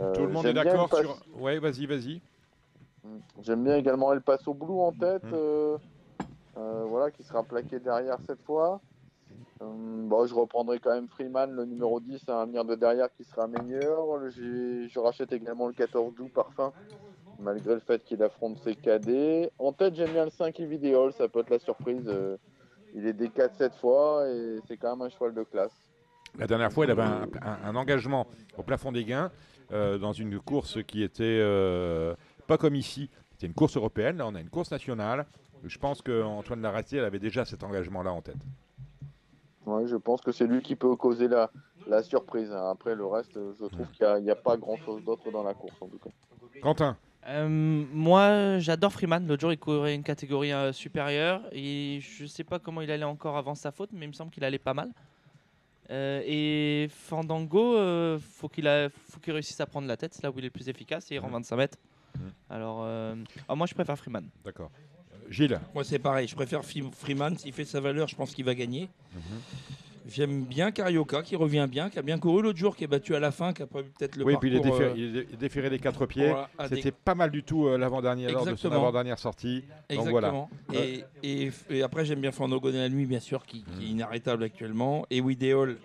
Euh, 0.00 0.14
Tout 0.14 0.22
le 0.22 0.28
monde 0.28 0.46
est 0.46 0.52
d'accord 0.52 0.88
sur. 0.96 1.16
Ouais, 1.40 1.58
vas-y, 1.58 1.86
vas-y. 1.86 2.20
J'aime 3.42 3.64
bien 3.64 3.76
également 3.76 4.12
El 4.12 4.20
Paso 4.20 4.54
Blue 4.54 4.78
en 4.80 4.92
tête, 4.92 5.24
Mm. 5.24 5.30
euh, 5.34 5.76
euh, 6.58 6.84
voilà, 6.88 7.10
qui 7.10 7.22
sera 7.24 7.42
plaqué 7.42 7.80
derrière 7.80 8.18
cette 8.26 8.42
fois. 8.42 8.80
Euh, 9.60 9.66
bon, 10.06 10.26
je 10.26 10.34
reprendrai 10.34 10.78
quand 10.78 10.92
même 10.94 11.08
Freeman, 11.08 11.50
le 11.50 11.64
numéro 11.64 11.98
10, 12.00 12.28
à 12.28 12.44
venir 12.44 12.64
de 12.64 12.74
derrière 12.76 13.08
qui 13.16 13.24
sera 13.24 13.48
meilleur. 13.48 13.98
Je 14.30 14.98
rachète 15.00 15.32
également 15.32 15.66
le 15.66 15.72
14 15.72 16.14
Doux 16.14 16.28
Parfum, 16.28 16.72
malgré 17.40 17.74
le 17.74 17.80
fait 17.80 18.04
qu'il 18.04 18.22
affronte 18.22 18.58
ses 18.62 18.76
cadets. 18.76 19.50
En 19.58 19.72
tête, 19.72 19.96
j'aime 19.96 20.12
bien 20.12 20.24
le 20.26 20.30
5 20.30 20.60
Evideol, 20.60 21.12
ça 21.12 21.26
peut 21.28 21.40
être 21.40 21.50
la 21.50 21.58
surprise. 21.58 22.04
euh, 22.06 22.36
il 22.94 23.06
est 23.06 23.12
des 23.12 23.28
4 23.28 23.54
cette 23.56 23.74
fois 23.76 24.28
et 24.28 24.58
c'est 24.66 24.76
quand 24.76 24.96
même 24.96 25.06
un 25.06 25.10
cheval 25.10 25.34
de 25.34 25.42
classe. 25.44 25.72
La 26.38 26.46
dernière 26.46 26.72
fois, 26.72 26.84
il 26.84 26.90
avait 26.90 27.02
un, 27.02 27.22
un- 27.42 27.58
un 27.64 27.76
engagement 27.76 28.26
au 28.56 28.62
plafond 28.62 28.92
des 28.92 29.04
gains 29.04 29.30
euh, 29.72 29.98
dans 29.98 30.12
une 30.12 30.38
course 30.40 30.82
qui 30.84 31.02
était 31.02 31.22
euh, 31.40 32.14
pas 32.46 32.58
comme 32.58 32.74
ici. 32.74 33.10
C'était 33.32 33.46
une 33.46 33.54
course 33.54 33.76
européenne. 33.76 34.18
Là, 34.18 34.26
on 34.26 34.34
a 34.34 34.40
une 34.40 34.50
course 34.50 34.70
nationale. 34.70 35.26
Je 35.64 35.78
pense 35.78 36.02
qu'Antoine 36.02 36.60
Laratier 36.62 37.00
avait 37.00 37.18
déjà 37.18 37.44
cet 37.44 37.64
engagement-là 37.64 38.12
en 38.12 38.20
tête. 38.22 38.36
Ouais, 39.66 39.86
je 39.86 39.96
pense 39.96 40.20
que 40.20 40.32
c'est 40.32 40.46
lui 40.46 40.62
qui 40.62 40.76
peut 40.76 40.94
causer 40.96 41.28
la, 41.28 41.50
la 41.86 42.02
surprise. 42.02 42.50
Après, 42.52 42.94
le 42.94 43.04
reste, 43.06 43.34
je 43.58 43.66
trouve 43.66 43.86
qu'il 43.90 44.22
n'y 44.22 44.30
a, 44.30 44.36
pas 44.36 44.56
grand-chose 44.56 45.02
d'autre 45.04 45.30
dans 45.30 45.42
la 45.42 45.54
course, 45.54 45.76
en 45.80 45.88
tout 45.88 45.98
cas. 45.98 46.10
Quentin 46.62 46.96
Euh, 47.28 47.46
moi, 47.92 48.58
j'adore 48.58 48.92
Freeman. 48.92 49.26
L'autre 49.26 49.40
jour, 49.42 49.52
il 49.52 49.58
courait 49.58 49.94
une 49.94 50.02
catégorie 50.02 50.52
euh, 50.52 50.72
supérieure. 50.72 51.42
Et 51.52 52.00
je 52.00 52.24
sais 52.26 52.44
pas 52.44 52.58
comment 52.58 52.80
il 52.80 52.90
allait 52.90 53.04
encore 53.04 53.36
avant 53.36 53.54
sa 53.54 53.70
faute, 53.70 53.90
mais 53.92 54.06
il 54.06 54.08
me 54.08 54.12
semble 54.14 54.30
qu'il 54.30 54.44
allait 54.44 54.58
pas 54.58 54.74
mal. 54.74 54.90
Euh, 55.90 56.22
et 56.26 56.88
Fandango, 56.90 57.76
euh, 57.76 58.18
faut 58.18 58.48
qu'il 58.48 58.66
a- 58.68 58.88
faut 59.10 59.20
qu'il 59.20 59.32
réussisse 59.32 59.60
à 59.60 59.66
prendre 59.66 59.86
la 59.88 59.96
tête. 59.96 60.14
C'est 60.14 60.22
là 60.22 60.30
où 60.30 60.34
il 60.38 60.40
est 60.40 60.48
le 60.48 60.50
plus 60.50 60.68
efficace. 60.68 61.10
Et 61.10 61.16
il 61.16 61.18
rend 61.18 61.28
25 61.28 61.56
mètres. 61.56 61.78
Alors, 62.50 62.80
euh, 62.82 63.14
ah, 63.48 63.54
moi, 63.54 63.66
je 63.66 63.74
préfère 63.74 63.96
Freeman. 63.98 64.26
D'accord. 64.44 64.70
Gilles 65.30 65.60
Moi, 65.74 65.84
c'est 65.84 65.98
pareil. 65.98 66.26
Je 66.26 66.34
préfère 66.34 66.62
Freeman. 66.64 67.36
S'il 67.36 67.52
fait 67.52 67.64
sa 67.66 67.80
valeur, 67.80 68.08
je 68.08 68.16
pense 68.16 68.34
qu'il 68.34 68.44
va 68.46 68.54
gagner. 68.54 68.88
J'aime 70.10 70.44
bien 70.44 70.70
Carioca, 70.70 71.22
qui 71.22 71.36
revient 71.36 71.66
bien, 71.70 71.90
qui 71.90 71.98
a 71.98 72.02
bien 72.02 72.18
couru 72.18 72.42
l'autre 72.42 72.58
jour, 72.58 72.74
qui 72.74 72.84
est 72.84 72.86
battu 72.88 73.14
à 73.14 73.20
la 73.20 73.30
fin, 73.30 73.52
qui 73.52 73.62
a 73.62 73.66
pas 73.66 73.80
eu 73.80 73.84
peut-être 73.84 74.16
le 74.16 74.24
oui, 74.24 74.32
parcours... 74.32 74.40
puis 74.40 74.50
il 74.50 74.56
est, 74.56 74.60
déféré, 74.60 74.84
euh, 74.90 74.94
il 74.96 75.04
est 75.04 75.24
dé- 75.24 75.36
déféré 75.36 75.70
des 75.70 75.78
quatre 75.78 76.06
pieds. 76.06 76.28
Voilà, 76.28 76.48
des- 76.70 76.76
C'était 76.76 76.92
pas 76.92 77.14
mal 77.14 77.30
du 77.30 77.42
tout 77.42 77.66
euh, 77.66 77.76
l'avant-dernier 77.76 78.28
lors 78.32 78.46
de 78.46 78.54
son 78.56 78.72
avant-dernière 78.72 79.18
sortie. 79.18 79.60
Donc 79.90 79.98
Exactement. 80.06 80.48
voilà. 80.66 80.84
Et, 80.86 81.04
et- 81.22 81.50
et 81.68 81.82
après, 81.82 82.06
j'aime 82.06 82.20
bien 82.20 82.32
la 82.78 82.88
nuit, 82.88 83.04
bien 83.04 83.20
sûr, 83.20 83.44
qui, 83.44 83.64
qui 83.64 83.84
est 83.84 83.88
inarrêtable 83.90 84.44
actuellement. 84.44 85.04
Et 85.10 85.20
Widéol, 85.20 85.76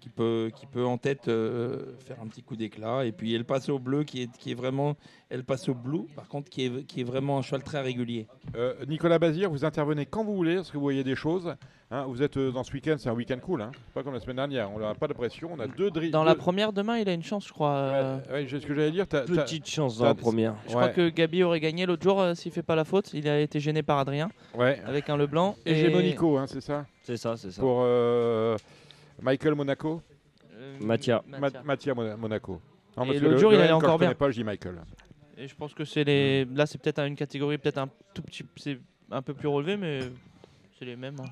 qui 0.00 0.08
peut, 0.08 0.50
qui 0.54 0.66
peut 0.66 0.84
en 0.84 0.96
tête 0.96 1.28
euh, 1.28 1.96
faire 2.06 2.18
un 2.22 2.26
petit 2.28 2.42
coup 2.42 2.54
d'éclat. 2.56 3.04
Et 3.04 3.12
puis 3.12 3.34
El 3.34 3.44
Paso 3.44 3.78
Bleu, 3.78 4.04
qui 4.04 4.22
est, 4.22 4.36
qui 4.38 4.52
est 4.52 4.54
vraiment. 4.54 4.96
El 5.30 5.44
Paso 5.44 5.74
Blue, 5.74 6.06
par 6.16 6.28
contre, 6.28 6.48
qui 6.48 6.64
est, 6.66 6.84
qui 6.86 7.00
est 7.00 7.04
vraiment 7.04 7.38
un 7.38 7.42
cheval 7.42 7.62
très 7.62 7.80
régulier. 7.80 8.26
Euh, 8.56 8.74
Nicolas 8.86 9.18
Bazir, 9.18 9.50
vous 9.50 9.64
intervenez 9.64 10.06
quand 10.06 10.24
vous 10.24 10.34
voulez, 10.34 10.56
parce 10.56 10.70
que 10.70 10.76
vous 10.76 10.82
voyez 10.82 11.04
des 11.04 11.16
choses. 11.16 11.54
Hein, 11.90 12.04
vous 12.06 12.22
êtes 12.22 12.36
euh, 12.36 12.52
dans 12.52 12.64
ce 12.64 12.72
week-end, 12.72 12.96
c'est 12.98 13.08
un 13.08 13.14
week-end 13.14 13.38
cool. 13.42 13.62
Hein. 13.62 13.70
Pas 13.94 14.02
comme 14.02 14.12
la 14.14 14.20
semaine 14.20 14.36
dernière. 14.36 14.70
On 14.70 14.78
n'a 14.78 14.94
pas 14.94 15.08
de 15.08 15.14
pression. 15.14 15.50
On 15.52 15.58
a 15.58 15.66
deux 15.66 15.90
drills. 15.90 16.10
Dans 16.10 16.22
la 16.24 16.34
première, 16.34 16.72
demain, 16.72 16.98
il 16.98 17.08
a 17.08 17.12
une 17.14 17.22
chance, 17.22 17.46
je 17.48 17.52
crois. 17.52 17.70
euh, 17.70 18.18
Ouais, 18.30 18.46
c'est 18.48 18.60
ce 18.60 18.66
que 18.66 18.74
j'allais 18.74 18.90
dire. 18.90 19.06
t'as- 19.08 19.22
t'as- 19.22 19.42
Petite 19.42 19.66
chance 19.68 19.98
dans 19.98 20.04
la 20.04 20.14
première. 20.14 20.54
Je 20.66 20.70
crois 20.70 20.90
que 20.90 21.08
Gabi 21.08 21.42
aurait 21.42 21.60
gagné 21.60 21.86
l'autre 21.86 22.02
jour 22.02 22.20
euh, 22.20 22.34
s'il 22.34 22.52
fait 22.52 22.62
pas 22.62 22.76
la 22.76 22.84
faute. 22.84 23.10
Il 23.14 23.26
a 23.28 23.40
été 23.40 23.58
gêné 23.58 23.82
par 23.82 23.98
Adrien. 23.98 24.30
Ouais. 24.54 24.80
Avec 24.86 25.08
un 25.10 25.16
Leblanc. 25.16 25.56
Et 25.66 25.74
j'ai 25.76 25.90
Monico, 25.90 26.36
hein, 26.36 26.46
c'est 26.46 26.60
ça 26.60 26.84
C'est 27.02 27.16
ça, 27.16 27.36
c'est 27.38 27.50
ça. 27.50 27.60
Pour 27.62 27.80
euh, 27.82 28.56
Michael 29.22 29.54
Monaco 29.54 30.02
Mathia. 30.80 31.22
Ma- 31.26 31.50
Mathia 31.64 31.94
Mona- 31.94 32.16
Monaco. 32.16 32.60
Non, 32.96 33.04
Et 33.04 33.18
l'autre 33.20 33.28
le- 33.34 33.38
jour, 33.38 33.50
le 33.52 33.56
il 33.58 33.60
allait 33.62 33.72
encore 33.72 33.90
je 33.92 33.96
connais 33.98 34.08
bien. 34.08 34.14
pas, 34.14 34.30
je 34.30 34.34
dis 34.36 34.44
Michael. 34.44 34.80
Et 35.36 35.46
je 35.46 35.54
pense 35.54 35.72
que 35.72 35.84
c'est 35.84 36.02
les. 36.04 36.44
Là, 36.46 36.66
c'est 36.66 36.78
peut-être 36.78 36.98
une 37.06 37.14
catégorie 37.14 37.58
peut-être 37.58 37.78
un 37.78 37.88
tout 38.12 38.22
petit. 38.22 38.44
C'est 38.56 38.78
un 39.10 39.22
peu 39.22 39.34
plus 39.34 39.46
relevé, 39.48 39.76
mais 39.76 40.00
c'est 40.78 40.84
les 40.84 40.96
mêmes. 40.96 41.16
hein. 41.20 41.28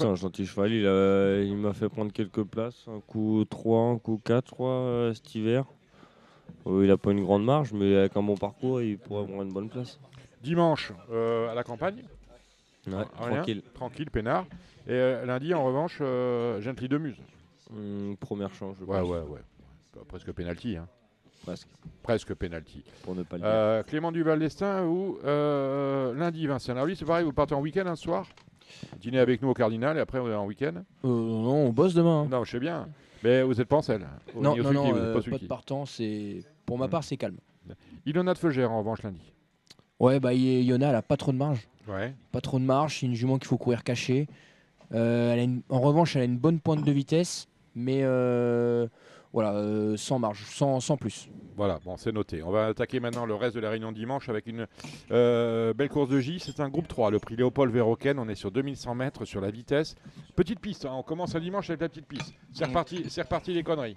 Un 0.00 0.14
gentil 0.14 0.46
cheval, 0.46 0.72
il, 0.72 0.86
a- 0.86 1.42
il 1.42 1.56
m'a 1.56 1.72
fait 1.74 1.88
prendre 1.90 2.10
quelques 2.12 2.42
places, 2.44 2.86
un 2.88 3.00
coup 3.00 3.44
3, 3.48 3.80
un 3.80 3.98
coup 3.98 4.18
4 4.24 4.46
je 4.48 4.52
crois 4.52 4.70
euh, 4.70 5.12
cet 5.14 5.34
hiver. 5.34 5.64
Euh, 6.66 6.84
il 6.84 6.90
a 6.90 6.96
pas 6.96 7.10
une 7.12 7.22
grande 7.22 7.44
marge 7.44 7.72
mais 7.74 7.94
avec 7.96 8.16
un 8.16 8.22
bon 8.22 8.36
parcours 8.36 8.80
il 8.80 8.96
pourrait 8.98 9.24
avoir 9.24 9.42
une 9.42 9.52
bonne 9.52 9.68
place. 9.68 9.98
Dimanche, 10.42 10.92
euh, 11.10 11.50
à 11.50 11.54
la 11.54 11.62
campagne. 11.64 11.96
Ouais, 12.86 12.92
Rien, 12.94 13.04
tranquille. 13.04 13.62
Tranquille, 13.74 14.10
peinard. 14.10 14.46
Et 14.86 14.92
euh, 14.92 15.24
lundi, 15.26 15.54
en 15.54 15.64
revanche, 15.64 15.98
euh, 16.00 16.60
Gently 16.60 16.88
de 16.88 16.98
Muse. 16.98 17.16
Hum, 17.70 18.16
première 18.20 18.52
chance 18.54 18.76
je 18.78 18.84
Ouais, 18.84 19.00
pense. 19.00 19.08
ouais, 19.08 19.18
ouais. 19.20 19.40
Bah, 19.94 20.02
Presque 20.06 20.32
penalty. 20.32 20.76
Hein. 20.76 20.86
Presque. 21.44 21.68
Presque 22.02 22.34
penalty. 22.34 22.84
Pour 23.02 23.14
ne 23.14 23.22
pas 23.22 23.36
le 23.38 23.42
Euh, 23.44 23.82
Clément 23.82 24.12
Duval 24.12 24.38
d'Estaing 24.38 24.84
ou 24.86 25.18
euh, 25.24 26.14
lundi, 26.14 26.46
Vincent. 26.46 26.72
Alors 26.72 26.86
lui, 26.86 26.96
c'est 26.96 27.04
pareil, 27.04 27.24
vous 27.24 27.32
partez 27.32 27.54
en 27.54 27.60
week-end 27.60 27.86
un 27.86 27.96
soir 27.96 28.26
Dîner 29.00 29.18
avec 29.18 29.40
nous 29.42 29.48
au 29.50 29.54
Cardinal 29.54 29.96
et 29.96 30.00
après 30.00 30.18
on 30.18 30.28
est 30.28 30.34
en 30.34 30.46
week-end 30.46 30.72
Euh, 31.04 31.08
non, 31.08 31.66
on 31.66 31.70
bosse 31.70 31.94
demain. 31.94 32.22
hein. 32.22 32.28
Non, 32.30 32.44
je 32.44 32.50
sais 32.52 32.58
bien. 32.60 32.88
Mais 33.22 33.42
vous 33.42 33.60
êtes 33.60 33.68
pas 33.68 33.76
en 33.76 33.82
selle. 33.82 34.06
Non, 34.34 34.56
non, 34.56 34.72
non, 34.72 34.90
vous 34.92 34.98
êtes 35.18 35.30
pas 35.30 35.38
de 35.38 35.46
partant. 35.46 35.86
C'est 35.86 36.42
pour 36.66 36.76
Hmm. 36.76 36.80
ma 36.80 36.88
part, 36.88 37.04
c'est 37.04 37.16
calme. 37.16 37.36
Ilona 38.06 38.32
de 38.34 38.38
Feugère 38.38 38.70
en 38.72 38.78
revanche 38.78 39.02
lundi. 39.02 39.32
Ouais, 40.00 40.18
bah 40.20 40.34
y- 40.34 40.62
Yona, 40.64 40.90
elle 40.90 40.94
a 40.96 41.02
pas 41.02 41.16
trop 41.16 41.32
de 41.32 41.36
marge. 41.38 41.66
Ouais. 41.88 42.14
Pas 42.32 42.40
trop 42.40 42.58
de 42.58 42.64
marge. 42.64 42.98
C'est 43.00 43.06
une 43.06 43.14
jument 43.14 43.38
qu'il 43.38 43.46
faut 43.48 43.58
courir 43.58 43.84
caché. 43.84 44.28
Euh, 44.94 45.32
elle 45.32 45.38
a 45.40 45.42
une- 45.42 45.62
En 45.68 45.80
revanche, 45.80 46.16
elle 46.16 46.22
a 46.22 46.26
une 46.26 46.38
bonne 46.38 46.60
pointe 46.60 46.84
de 46.84 46.92
vitesse, 46.92 47.48
mais 47.74 48.00
euh, 48.02 48.86
voilà, 49.32 49.54
euh, 49.54 49.96
sans 49.96 50.18
marge, 50.18 50.44
sans, 50.48 50.78
sans 50.80 50.96
plus. 50.96 51.28
Voilà, 51.56 51.78
bon, 51.84 51.96
c'est 51.96 52.10
noté. 52.12 52.42
On 52.42 52.50
va 52.50 52.66
attaquer 52.66 52.98
maintenant 53.00 53.26
le 53.26 53.34
reste 53.34 53.54
de 53.54 53.60
la 53.60 53.70
réunion 53.70 53.92
de 53.92 53.96
dimanche 53.96 54.28
avec 54.28 54.46
une 54.46 54.66
euh, 55.12 55.72
belle 55.74 55.88
course 55.88 56.08
de 56.08 56.18
J. 56.18 56.38
C'est 56.40 56.60
un 56.60 56.68
groupe 56.68 56.88
3, 56.88 57.10
le 57.10 57.18
prix 57.20 57.36
Léopold 57.36 57.72
Véroquen. 57.72 58.18
On 58.18 58.28
est 58.28 58.34
sur 58.34 58.50
2100 58.50 58.94
mètres 58.94 59.24
sur 59.24 59.40
la 59.40 59.50
vitesse. 59.50 59.94
Petite 60.36 60.58
piste, 60.60 60.84
hein, 60.84 60.92
on 60.94 61.02
commence 61.02 61.34
un 61.36 61.40
dimanche 61.40 61.70
avec 61.70 61.80
la 61.82 61.88
petite 61.88 62.06
piste. 62.06 62.34
C'est 62.52 62.64
reparti, 62.64 63.04
c'est 63.08 63.22
reparti 63.22 63.52
les 63.54 63.62
conneries. 63.62 63.96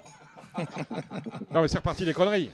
non, 1.54 1.62
mais 1.62 1.68
c'est 1.68 1.78
reparti 1.80 2.06
les 2.06 2.14
conneries. 2.14 2.52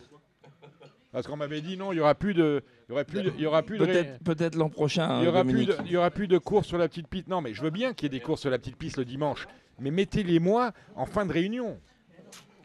Parce 1.14 1.28
qu'on 1.28 1.38
m'avait 1.38 1.62
dit 1.62 1.78
non, 1.78 1.94
il 1.94 1.98
y 1.98 2.00
aura 2.02 2.16
plus 2.16 2.34
de, 2.34 2.64
il 2.90 2.92
y 2.92 2.94
aura 2.94 3.04
plus, 3.06 3.22
de- 3.22 3.32
il 3.38 3.42
y 3.42 3.46
aura 3.46 3.62
plus 3.64 3.78
de, 3.78 3.86
Peut-être 3.86 4.20
peut-être 4.24 4.56
l'an 4.56 4.70
prochain. 4.70 5.20
il 5.20 5.24
y 5.24 5.28
hein, 5.28 5.30
aura 5.30 5.44
plus 5.46 5.66
de, 5.68 5.76
il 5.86 5.92
y 5.92 5.96
aura 5.98 6.10
plus 6.10 6.28
de 6.28 6.38
courses 6.40 6.68
sur 6.68 6.78
la 6.80 6.88
petite 6.90 7.08
piste. 7.08 7.28
Non, 7.28 7.40
mais 7.40 7.54
je 7.54 7.62
veux 7.62 7.70
bien 7.70 7.94
qu'il 7.94 8.12
y 8.12 8.16
ait 8.16 8.20
des 8.20 8.24
courses 8.24 8.42
sur 8.42 8.50
la 8.50 8.58
petite 8.58 8.76
piste 8.78 8.98
le 8.98 9.06
dimanche, 9.06 9.48
mais 9.80 9.92
mettez-les 9.92 10.40
moi 10.40 10.72
en 10.96 11.06
fin 11.06 11.26
de 11.26 11.32
réunion. 11.32 11.80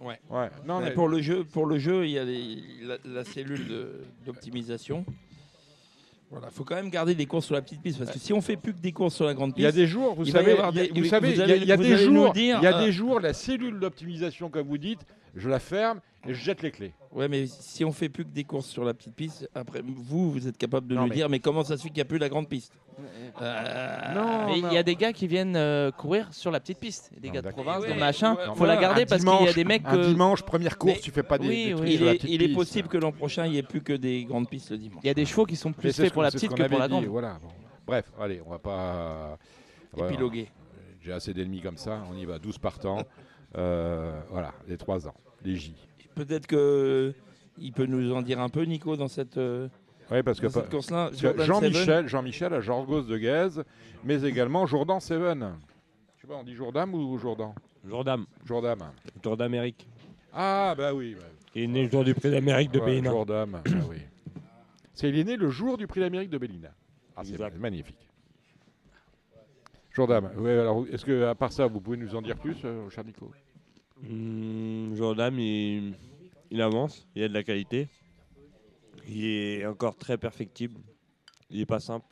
Ouais. 0.00 0.18
Ouais. 0.30 0.48
Non, 0.66 0.78
Mais 0.80 0.86
mais- 0.86 0.92
pour 0.94 1.08
le 1.08 1.20
jeu, 1.20 1.44
pour 1.44 1.66
le 1.66 1.78
jeu, 1.78 2.06
il 2.06 2.12
y 2.12 2.18
a 2.18 2.24
les- 2.24 2.62
la, 2.84 2.96
la 3.04 3.24
cellule 3.24 3.68
de- 3.68 4.00
d'optimisation. 4.24 5.04
Voilà, 6.30 6.50
faut 6.50 6.64
quand 6.64 6.74
même 6.74 6.90
garder 6.90 7.14
des 7.14 7.24
courses 7.26 7.46
sur 7.46 7.54
la 7.54 7.62
petite 7.62 7.80
piste 7.82 7.98
parce 7.98 8.10
que 8.12 8.18
si 8.18 8.32
on 8.34 8.40
fait 8.42 8.56
plus 8.56 8.74
que 8.74 8.80
des 8.80 8.92
courses 8.92 9.14
sur 9.14 9.24
la 9.24 9.32
grande 9.34 9.50
piste, 9.54 9.60
Il 9.60 9.64
y 9.64 9.66
a 9.66 9.72
des 9.72 9.86
jours, 9.86 10.14
vous 10.14 10.26
savez, 10.26 10.52
avoir 10.52 10.70
il 10.72 10.76
y 10.76 10.80
a- 10.80 10.82
des- 10.84 11.96
jours, 11.96 12.32
il 12.36 12.44
y 12.46 12.66
a 12.66 12.76
euh, 12.78 12.84
des 12.84 12.92
jours, 12.92 13.18
la 13.20 13.32
cellule 13.32 13.78
d'optimisation, 13.80 14.50
comme 14.50 14.66
vous 14.68 14.76
dites, 14.78 15.00
je 15.38 15.48
la 15.48 15.58
ferme 15.60 16.00
et 16.26 16.34
je 16.34 16.40
jette 16.44 16.62
les 16.62 16.70
clés. 16.70 16.92
Ouais, 17.12 17.28
mais 17.28 17.46
si 17.46 17.84
on 17.84 17.92
fait 17.92 18.08
plus 18.08 18.24
que 18.24 18.30
des 18.30 18.44
courses 18.44 18.66
sur 18.66 18.84
la 18.84 18.92
petite 18.92 19.14
piste, 19.14 19.48
après 19.54 19.80
vous, 19.82 20.30
vous 20.30 20.46
êtes 20.46 20.58
capable 20.58 20.86
de 20.88 20.94
Non, 20.94 21.02
nous 21.02 21.08
mais- 21.08 21.14
dire, 21.14 21.28
mais 21.28 21.38
comment 21.40 21.64
ça 21.64 21.76
se 21.76 21.82
fait 21.82 21.88
qu'il 21.88 21.96
n'y 21.96 22.02
a 22.02 22.04
plus 22.04 22.18
la 22.18 22.28
grande 22.28 22.48
piste? 22.48 22.72
Euh, 23.40 24.14
Non, 24.14 24.46
mais 24.46 24.58
il 24.58 24.72
y 24.72 24.76
a 24.76 24.82
des 24.82 24.96
gars 24.96 25.12
qui 25.12 25.26
viennent 25.26 25.56
euh, 25.56 25.90
courir 25.92 26.28
sur 26.34 26.50
la 26.50 26.58
petite 26.60 26.78
piste. 26.78 27.10
Des 27.18 27.30
gars 27.30 27.42
de 27.42 27.48
province, 27.50 27.82
Ouais, 27.82 27.94
de 27.94 27.98
machin. 27.98 28.34
ouais, 28.34 28.42
faut 28.56 28.66
la 28.66 28.76
garder 28.76 29.06
parce 29.06 29.22
qu'il 29.22 29.30
y 29.30 29.32
a 29.34 29.38
dimanche- 29.38 29.54
des 29.54 29.64
mecs. 29.64 29.82
un 29.86 29.96
que- 29.96 30.06
dimanche, 30.06 30.42
première 30.42 30.76
course, 30.78 30.94
Mais- 30.96 31.00
tu 31.00 31.10
fais 31.12 31.22
pas 31.22 31.38
des- 31.38 31.46
oui, 31.48 31.64
des 31.66 31.74
oui. 31.74 31.76
trucs 31.78 31.90
il 31.90 31.96
sur 31.96 32.04
la 32.06 32.12
est, 32.12 32.14
petite 32.16 32.30
il 32.30 32.42
est 32.42 32.46
piste. 32.46 32.58
possible 32.58 32.88
que 32.88 32.98
l'an 32.98 33.12
prochain, 33.12 33.46
il 33.46 33.52
n'y 33.52 33.58
ait 33.58 33.62
plus 33.62 33.80
que 33.82 33.92
des 33.92 34.24
grandes 34.24 34.48
pistes 34.48 34.70
le 34.70 34.78
dimanche. 34.78 35.00
Il 35.04 35.06
y 35.06 35.10
a 35.10 35.14
des 35.14 35.24
chevaux 35.24 35.46
qui 35.46 35.56
sont 35.56 35.72
plus 35.72 35.92
faits 35.92 36.12
pour 36.12 36.22
la 36.22 36.30
petite 36.30 36.52
que 36.54 36.62
pour 36.68 36.78
la 36.78 36.88
grande. 36.88 37.04
Voilà. 37.06 37.38
bon. 37.40 37.48
Bref, 37.86 38.10
allez, 38.20 38.42
on 38.44 38.50
va 38.50 38.58
pas 38.58 39.38
voilà. 39.92 40.12
Épiloguer. 40.12 40.48
J'ai 41.00 41.12
assez 41.12 41.32
d'ennemis 41.32 41.60
comme 41.62 41.78
ça. 41.78 42.02
On 42.12 42.16
y 42.16 42.24
va, 42.26 42.38
12 42.38 42.58
partants. 42.58 43.02
Euh, 43.56 44.20
voilà, 44.30 44.52
les 44.66 44.76
3 44.76 45.08
ans, 45.08 45.14
Peut-être 46.14 46.46
que 46.46 47.14
il 47.58 47.72
peut 47.72 47.86
nous 47.86 48.12
en 48.12 48.22
dire 48.22 48.40
un 48.40 48.48
peu, 48.48 48.62
Nico, 48.62 48.96
dans 48.96 49.08
cette. 49.08 49.36
euh, 49.36 49.68
Oui, 50.10 50.22
parce 50.22 50.40
que 50.40 50.46
dans 50.46 51.44
Jean-Michel. 51.44 52.08
Jean-Michel 52.08 52.54
a 52.54 52.60
Jorgos 52.60 53.02
de 53.02 53.18
Guèze, 53.18 53.64
mais 54.04 54.22
également 54.22 54.66
Jourdan 54.66 55.00
Seven. 55.00 55.54
Je 56.16 56.22
sais 56.22 56.26
pas, 56.28 56.34
on 56.36 56.44
dit 56.44 56.54
Jourdam 56.54 56.94
ou 56.94 57.18
Jourdan? 57.18 57.54
Jourdam. 57.86 58.26
Jourdam. 58.44 58.78
Tour 59.22 59.36
d'Amérique. 59.36 59.88
Ah 60.32 60.74
bah 60.76 60.92
oui. 60.92 61.14
bah. 61.14 61.24
Il 61.54 61.62
est 61.62 61.66
né 61.66 61.84
le 61.84 61.90
jour 61.90 62.04
du 62.04 62.14
prix 62.14 62.30
d'Amérique 62.30 62.70
de 62.70 62.78
Ouais, 62.80 62.86
Bénin. 62.86 63.10
Jourdam, 63.10 63.60
ah 63.64 63.70
oui. 63.88 63.98
C'est 64.94 65.08
il 65.08 65.18
est 65.18 65.24
né 65.24 65.36
le 65.36 65.48
jour 65.48 65.78
du 65.78 65.86
prix 65.86 66.00
d'Amérique 66.00 66.30
de 66.30 66.38
Bellina. 66.38 66.70
Ah, 67.16 67.22
c'est 67.24 67.38
magnifique. 67.58 68.08
Jourdam, 69.92 70.30
ouais, 70.36 70.52
alors 70.58 70.84
est-ce 70.92 71.04
que 71.04 71.24
à 71.24 71.34
part 71.34 71.52
ça, 71.52 71.66
vous 71.66 71.80
pouvez 71.80 71.96
nous 71.96 72.14
en 72.14 72.22
dire 72.22 72.36
plus, 72.36 72.56
euh, 72.64 72.88
cher 72.90 73.04
Nico? 73.04 73.30
Hum, 74.04 74.94
Jourdam, 74.94 75.38
il, 75.38 75.94
il 76.50 76.62
avance, 76.62 77.06
il 77.14 77.22
a 77.24 77.28
de 77.28 77.34
la 77.34 77.42
qualité. 77.42 77.88
Il 79.08 79.24
est 79.24 79.66
encore 79.66 79.96
très 79.96 80.18
perfectible. 80.18 80.78
Il 81.50 81.60
est 81.60 81.66
pas 81.66 81.80
simple. 81.80 82.06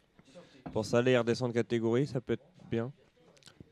Pour 0.72 0.84
ça, 0.84 1.00
les 1.02 1.16
redescendre 1.16 1.52
de 1.52 1.58
catégorie, 1.58 2.06
ça 2.06 2.20
peut 2.20 2.34
être 2.34 2.46
bien. 2.70 2.92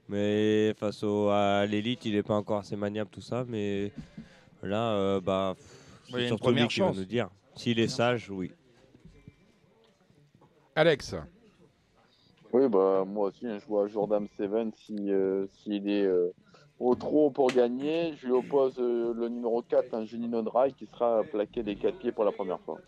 Mais 0.09 0.75
face 0.75 1.03
au, 1.03 1.29
à 1.31 1.65
l'élite, 1.67 2.05
il 2.05 2.13
n'est 2.15 2.23
pas 2.23 2.35
encore 2.37 2.59
assez 2.59 2.77
maniable, 2.77 3.11
tout 3.11 3.23
ça. 3.23 3.45
Mais 3.49 3.91
là, 4.63 4.93
euh, 4.93 5.21
bah, 5.21 5.57
Ouais, 6.13 6.21
c'est 6.21 6.27
surtout 6.29 6.45
première 6.45 6.65
lui 6.65 6.69
qui 6.69 6.81
va 6.81 6.89
chance. 6.89 6.97
nous 6.99 7.05
dire. 7.05 7.31
S'il 7.57 7.79
est 7.79 7.89
sage, 7.89 8.31
oui. 8.31 8.53
Alex 10.77 11.15
Oui, 12.53 12.69
bah, 12.69 13.05
moi 13.07 13.29
aussi, 13.29 13.47
hein, 13.47 13.59
je 13.59 13.67
vois 13.67 13.87
Jordan 13.89 14.27
Seven 14.37 14.71
si, 14.77 15.11
euh, 15.11 15.47
s'il 15.49 15.89
est 15.89 16.05
euh, 16.05 16.31
au 16.81 16.95
trop 16.95 17.31
pour 17.31 17.49
gagner. 17.53 18.15
Je 18.21 18.27
lui 18.27 18.33
oppose 18.33 18.75
euh, 18.79 19.13
le 19.15 19.29
numéro 19.29 19.63
4, 19.63 19.95
un 19.95 20.05
Junino 20.05 20.43
Dry, 20.43 20.73
qui 20.75 20.87
sera 20.87 21.23
plaqué 21.25 21.63
des 21.63 21.77
4 21.77 21.99
pieds 21.99 22.13
pour 22.13 22.25
la 22.25 22.33
première 22.33 22.61
fois. 22.61 22.79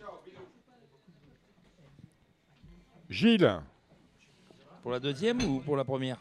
Gilles 3.08 3.60
Pour 4.82 4.90
la 4.90 5.00
deuxième 5.00 5.42
ou 5.42 5.60
pour 5.60 5.76
la 5.76 5.84
première? 5.84 6.18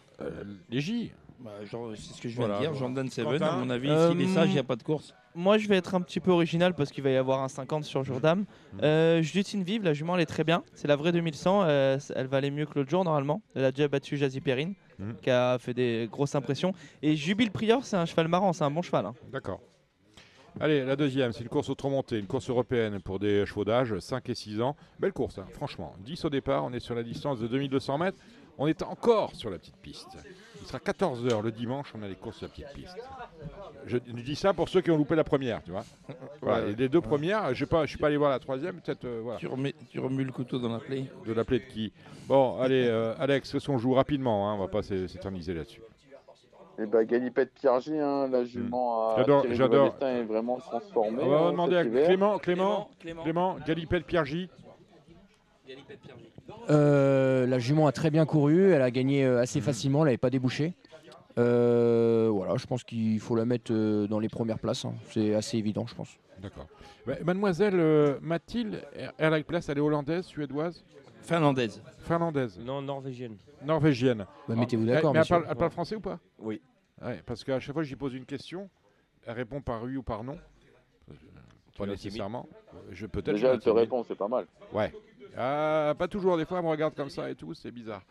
Les 0.70 0.82
J. 0.82 1.12
Bah, 1.40 1.52
c'est 1.62 2.14
ce 2.14 2.22
que 2.22 2.30
je 2.30 2.38
viens 2.38 2.48
Voilà, 2.48 2.56
de 2.62 2.66
dire. 2.72 2.74
Jordan 2.76 3.10
Seven, 3.10 3.34
Quentin 3.40 3.46
à 3.48 3.58
mon 3.58 3.70
avis, 3.70 3.90
Euh, 3.90 4.12
s'il 4.12 4.22
est 4.22 4.28
sage, 4.34 4.50
il 4.50 4.54
n'y 4.54 4.60
a 4.60 4.64
pas 4.64 4.78
de 4.78 4.84
course. 4.84 5.14
Moi, 5.36 5.58
je 5.58 5.68
vais 5.68 5.76
être 5.76 5.94
un 5.94 6.02
petit 6.02 6.22
peu 6.22 6.32
original 6.32 6.74
parce 6.74 6.92
qu'il 6.92 7.04
va 7.04 7.10
y 7.10 7.18
avoir 7.18 7.42
un 7.42 7.50
50 7.50 7.84
sur 7.84 8.04
Jourdam. 8.06 8.46
Euh, 8.82 9.22
Justine 9.22 9.62
Vive, 9.64 9.84
la 9.84 9.94
jument, 9.94 10.16
elle 10.16 10.22
est 10.22 10.26
très 10.28 10.46
bien. 10.46 10.64
C'est 10.74 10.88
la 10.88 10.96
vraie 10.96 11.12
2100. 11.12 11.64
euh, 11.66 11.98
elle 12.16 12.28
va 12.28 12.38
aller 12.38 12.52
mieux 12.52 12.66
que 12.66 12.80
l'autre 12.80 12.90
jour, 12.90 13.04
normalement. 13.04 13.42
Elle 13.54 13.66
a 13.66 13.72
déjà 13.72 13.90
battu 13.90 14.16
Jazzy 14.16 14.40
Perrine, 14.40 14.76
Mhm. 15.00 15.16
qui 15.22 15.30
a 15.30 15.58
fait 15.60 15.74
des 15.74 16.08
grosses 16.12 16.36
impressions. 16.36 16.74
Et 17.02 17.16
Jubile 17.16 17.52
Prior, 17.52 17.84
c'est 17.86 17.98
un 17.98 18.06
cheval 18.06 18.28
marrant, 18.28 18.54
c'est 18.54 18.64
un 18.64 18.72
bon 18.72 18.82
cheval. 18.82 19.06
hein. 19.06 19.14
D'accord. 19.32 19.60
Allez, 20.60 20.86
la 20.86 20.96
deuxième, 20.96 21.34
c'est 21.34 21.44
une 21.44 21.50
course 21.50 21.70
auto-montée, 21.70 22.18
une 22.18 22.28
course 22.28 22.50
européenne 22.50 23.02
pour 23.02 23.20
des 23.20 23.46
chevaux 23.46 23.66
d'âge, 23.66 23.98
5 24.00 24.30
et 24.30 24.36
6 24.36 24.62
ans. 24.62 24.78
Belle 25.00 25.12
course, 25.12 25.38
hein, 25.38 25.46
franchement. 25.52 25.94
10 26.00 26.24
au 26.24 26.30
départ, 26.30 26.64
on 26.64 26.72
est 26.72 26.80
sur 26.80 26.96
la 26.96 27.04
distance 27.04 27.40
de 27.40 27.48
2200 27.48 27.98
mètres. 27.98 28.18
On 28.58 28.66
est 28.68 28.82
encore 28.82 29.36
sur 29.36 29.50
la 29.50 29.58
petite 29.58 29.76
piste. 29.76 30.18
Il 30.66 30.68
sera 30.68 30.80
14h 30.80 31.44
le 31.44 31.52
dimanche, 31.52 31.94
on 31.96 32.02
a 32.02 32.08
les 32.08 32.16
courses 32.16 32.38
sur 32.38 32.48
la 32.48 32.50
petite 32.52 32.74
piste. 32.74 32.98
Je 33.86 33.98
dis 34.00 34.36
ça 34.36 34.52
pour 34.52 34.68
ceux 34.68 34.82
qui 34.82 34.90
ont 34.90 34.98
loupé 34.98 35.16
la 35.16 35.24
première, 35.24 35.62
tu 35.64 35.70
vois. 35.70 35.84
Voilà, 36.42 36.68
et 36.70 36.76
les 36.76 36.90
deux 36.90 37.02
premières, 37.02 37.54
je 37.54 37.66
ne 37.66 37.86
suis 37.86 37.98
pas 37.98 38.08
allé 38.08 38.18
voir 38.18 38.32
la 38.32 38.40
troisième, 38.40 38.82
peut-être. 38.82 39.06
euh, 39.06 39.20
voilà. 39.24 39.38
Tu, 39.38 39.46
remets, 39.46 39.76
tu 39.92 40.00
remues 40.00 40.24
le 40.24 40.32
couteau 40.32 40.58
dans 40.58 40.70
la 40.74 40.80
plaie. 40.80 41.06
De 41.26 41.34
la 41.34 41.44
plaie 41.44 41.60
de 41.60 41.66
qui? 41.66 41.94
Bon, 42.28 42.60
allez, 42.60 42.88
euh, 42.88 43.14
Alex, 43.20 43.52
qu'est-ce 43.52 43.68
qu'on 43.68 43.78
joue 43.78 43.94
rapidement 43.94 44.50
hein, 44.50 44.56
On 44.56 44.58
va 44.58 44.68
pas 44.68 44.82
s'é- 44.82 45.08
s'éterniser 45.08 45.54
là-dessus. 45.54 45.82
Et 46.80 46.88
bah, 46.88 47.06
Galipette 47.06 47.54
Pierre 47.54 47.80
J, 47.80 48.00
hein, 48.00 48.28
la 48.28 48.44
jument 48.44 49.12
à 49.12 49.18
J'adore, 49.20 49.42
Thierry 49.44 49.56
j'adore. 49.56 49.90
Destin 49.92 50.08
est 50.08 50.24
vraiment 50.24 50.58
transformée. 50.58 51.22
On 51.22 51.30
va 51.30 51.38
hein, 51.42 51.52
demander 51.52 51.78
à 51.78 51.84
cet 51.84 51.92
hiver. 51.92 52.06
Clément, 52.08 52.38
Clément, 52.40 52.90
Clément. 53.00 53.22
Clément, 53.24 53.58
Galipette 53.68 54.06
Pierre 54.06 54.26
J. 54.26 54.50
Euh, 56.70 57.46
la 57.48 57.60
jument 57.60 57.88
a 57.88 57.92
très 57.92 58.10
bien 58.12 58.26
couru, 58.26 58.72
elle 58.72 58.82
a 58.82 58.92
gagné 58.92 59.24
euh, 59.26 59.42
assez 59.42 59.62
facilement, 59.62 60.00
elle 60.02 60.06
n'avait 60.08 60.18
pas 60.18 60.30
débouché. 60.30 60.74
Euh, 61.38 62.30
voilà, 62.32 62.56
je 62.58 62.66
pense 62.66 62.84
qu'il 62.84 63.20
faut 63.20 63.36
la 63.36 63.46
mettre 63.46 63.74
dans 64.08 64.20
les 64.20 64.30
premières 64.30 64.60
places. 64.60 64.86
hein. 64.86 64.94
C'est 65.12 65.36
assez 65.36 65.58
évident, 65.58 65.86
je 65.86 65.94
pense. 65.96 66.18
D'accord. 66.42 66.68
Bah, 67.06 67.16
Mademoiselle 67.24 67.80
euh, 67.80 68.18
Mathilde, 68.22 68.82
elle 68.96 69.12
elle 69.18 69.34
a 69.34 69.38
une 69.38 69.44
place, 69.44 69.68
elle 69.70 69.78
est 69.78 69.82
hollandaise, 69.82 70.26
suédoise? 70.26 70.84
Finlandaise. 71.22 71.82
Finlandaise. 72.00 72.60
Non, 72.60 72.82
norvégienne. 72.82 73.38
Norvégienne. 73.64 74.26
Bah, 74.48 74.56
mettez-vous 74.56 74.84
Ah, 74.90 74.94
d'accord, 74.94 75.14
Mais 75.14 75.18
elle 75.20 75.22
monsieur. 75.22 75.36
parle, 75.36 75.48
elle 75.50 75.56
parle 75.58 75.72
français 75.72 75.96
ou 75.96 76.02
pas? 76.02 76.20
Oui. 76.40 76.62
Ouais, 77.04 77.22
parce 77.26 77.44
qu'à 77.44 77.60
chaque 77.60 77.74
fois 77.74 77.82
que 77.84 77.88
j'y 77.88 77.96
pose 77.96 78.14
une 78.14 78.26
question, 78.26 78.70
elle 79.26 79.34
répond 79.36 79.60
par 79.62 79.84
oui 79.84 79.98
ou 79.98 80.04
par 80.04 80.24
non. 80.24 80.38
Pas 81.78 81.86
nécessairement. 81.86 82.48
Je 82.92 83.06
peut-être. 83.06 83.34
Déjà, 83.34 83.54
elle 83.54 83.60
te 83.60 83.70
répond, 83.70 84.04
c'est 84.08 84.16
pas 84.16 84.30
mal. 84.30 84.46
Ouais. 84.72 84.94
Ah, 85.38 85.94
pas 85.98 86.08
toujours. 86.08 86.38
Des 86.38 86.46
fois, 86.46 86.60
elle 86.60 86.66
me 86.66 86.70
regarde 86.70 86.96
comme 86.96 87.10
ça 87.10 87.30
et 87.30 87.36
tout. 87.36 87.54
C'est 87.54 87.72
bizarre. 87.72 88.02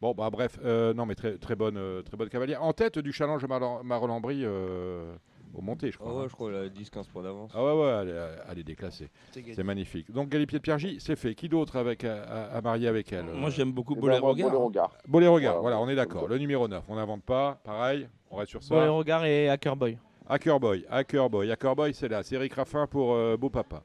Bon, 0.00 0.12
bah 0.14 0.30
bref. 0.30 0.58
euh, 0.64 0.92
non, 0.94 1.06
mais 1.06 1.14
très, 1.14 1.36
très 1.38 1.54
bonne, 1.54 1.76
euh, 1.76 2.02
très 2.02 2.16
bonne 2.16 2.28
cavalière. 2.28 2.62
En 2.62 2.72
tête 2.72 2.98
du 2.98 3.12
challenge 3.12 3.44
Mar- 3.46 3.84
Marolambry 3.84 4.40
euh, 4.44 5.14
au 5.54 5.60
monté, 5.60 5.92
je 5.92 5.96
Ah 6.00 6.04
crois. 6.04 6.14
ouais, 6.18 6.24
hein. 6.24 6.26
je 6.28 6.34
crois 6.34 6.50
qu'elle 6.50 6.60
a 6.60 6.68
10-15 6.68 7.06
points 7.08 7.22
d'avance. 7.22 7.52
Ah 7.54 7.64
ouais, 7.64 7.72
ouais, 7.80 7.88
elle 8.02 8.08
est, 8.08 8.28
elle 8.50 8.58
est 8.58 8.64
déclassée. 8.64 9.10
C'est 9.32 9.62
magnifique. 9.62 10.10
Donc 10.10 10.28
Galipier 10.28 10.58
de 10.58 10.62
Piergy, 10.62 10.96
c'est 10.98 11.14
fait. 11.14 11.36
Qui 11.36 11.48
d'autre 11.48 11.76
avec 11.76 12.02
à, 12.02 12.20
à- 12.24 12.56
à 12.56 12.60
marier 12.60 12.88
avec 12.88 13.12
elle 13.12 13.26
Moi, 13.26 13.50
j'aime 13.50 13.70
beaucoup 13.72 13.92
Eh 13.96 14.00
ben. 14.00 14.20
Boléro 14.20 14.70
Gare. 14.70 14.90
Boléro 15.06 15.38
Gare, 15.38 15.60
Voilà. 15.60 15.78
on 15.78 15.88
est 15.88 15.94
d'accord. 15.94 16.26
Le 16.26 16.36
numéro 16.38 16.66
9, 16.66 16.82
on 16.88 16.96
n'invente 16.96 17.22
pas. 17.22 17.60
Pareil, 17.62 18.08
on 18.32 18.36
reste 18.38 18.50
sur 18.50 18.62
ça. 18.64 18.74
Bon, 18.74 18.82
les 18.82 18.88
regards 18.88 19.24
et 19.24 19.48
Hacker 19.50 19.76
Boy. 19.76 19.98
Hacker 20.28 20.58
Boy, 20.58 20.84
Hacker 20.90 21.30
Boy, 21.30 21.52
Hacker 21.52 21.76
Boy, 21.76 21.94
c'est 21.94 22.08
là. 22.08 22.24
C'est 22.24 22.34
Eric 22.34 22.54
Raffin 22.54 22.88
pour 22.88 23.12
euh, 23.14 23.36
Beau 23.36 23.50
Papa. 23.50 23.84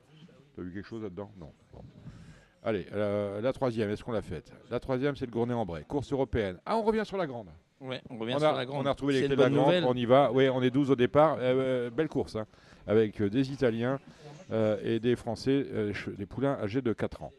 T'as 0.56 0.64
vu 0.64 0.74
quelque 0.74 0.88
chose 0.88 1.04
là-dedans? 1.04 1.30
Non. 1.39 1.52
Bon. 1.74 1.82
Allez, 2.68 2.86
euh, 2.91 3.39
la 3.39 3.53
troisième, 3.53 3.89
est-ce 3.91 4.03
qu'on 4.03 4.11
l'a 4.11 4.22
faite? 4.22 4.51
La 4.70 4.82
troisième, 4.82 5.15
c'est 5.15 5.26
le 5.26 5.32
Gournay-en-Bray, 5.32 5.86
course 5.86 6.11
européenne. 6.11 6.57
Ah, 6.65 6.76
on 6.76 6.82
revient 6.84 7.03
sur 7.05 7.15
la 7.15 7.26
grande. 7.26 7.47
Ouais, 7.80 8.01
on 8.09 8.18
revient 8.18 8.34
on, 8.36 8.39
sur 8.39 8.51
la 8.51 8.65
grande. 8.65 8.86
on 8.86 8.86
a 8.86 8.91
retrouvé 8.91 9.13
les 9.13 9.20
clés 9.20 9.38
de 9.38 9.41
la 9.41 9.49
grande, 9.49 9.68
nouvelle. 9.68 9.86
on 9.86 9.93
y 9.93 10.03
va. 10.03 10.34
Oui, 10.34 10.49
on 10.49 10.61
est 10.61 10.70
12 10.70 10.91
au 10.91 10.97
départ. 10.97 11.38
Euh, 11.39 11.88
euh, 11.88 11.89
belle 11.89 12.09
course, 12.09 12.36
hein, 12.36 12.45
avec 12.86 13.24
des 13.24 13.53
Italiens 13.53 14.01
euh, 14.51 14.78
et 14.84 14.99
des 14.99 15.15
Français, 15.15 15.65
des 16.18 16.26
poulains 16.26 16.57
âgés 16.61 16.82
de 16.82 16.91
4 16.91 17.24
ans. 17.24 17.32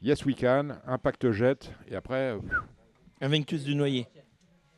Yes 0.00 0.24
We 0.24 0.34
Can, 0.40 0.70
Impact 0.86 1.32
Jet, 1.32 1.70
et 1.86 1.94
après, 1.94 2.38
Invictus 3.20 3.64
du 3.64 3.74
Noyer. 3.74 4.06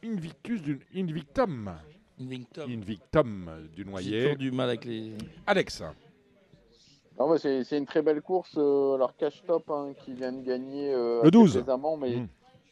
Invictus 0.04 0.60
du 0.60 0.80
Invictum. 0.92 1.72
Invictum. 2.20 2.68
Invictum 2.68 3.50
du 3.72 3.84
J'ai 3.84 3.90
Noyer. 3.90 4.22
toujours 4.22 4.38
du 4.38 4.50
mal 4.50 4.70
avec 4.70 4.86
les. 4.86 5.12
Alex. 5.46 5.84
Non, 7.18 7.28
mais 7.30 7.38
c'est 7.38 7.78
une 7.78 7.86
très 7.86 8.02
belle 8.02 8.22
course. 8.22 8.54
euh, 8.58 8.94
alors, 8.94 9.16
Cash 9.16 9.42
Top 9.46 9.70
hein, 9.70 9.92
qui 10.04 10.14
vient 10.14 10.32
de 10.32 10.42
gagner 10.42 10.92
euh, 10.92 11.22
Le 11.22 11.30
12. 11.30 11.52
plaisamment, 11.54 11.96
mais 11.96 12.16
Mm. 12.16 12.28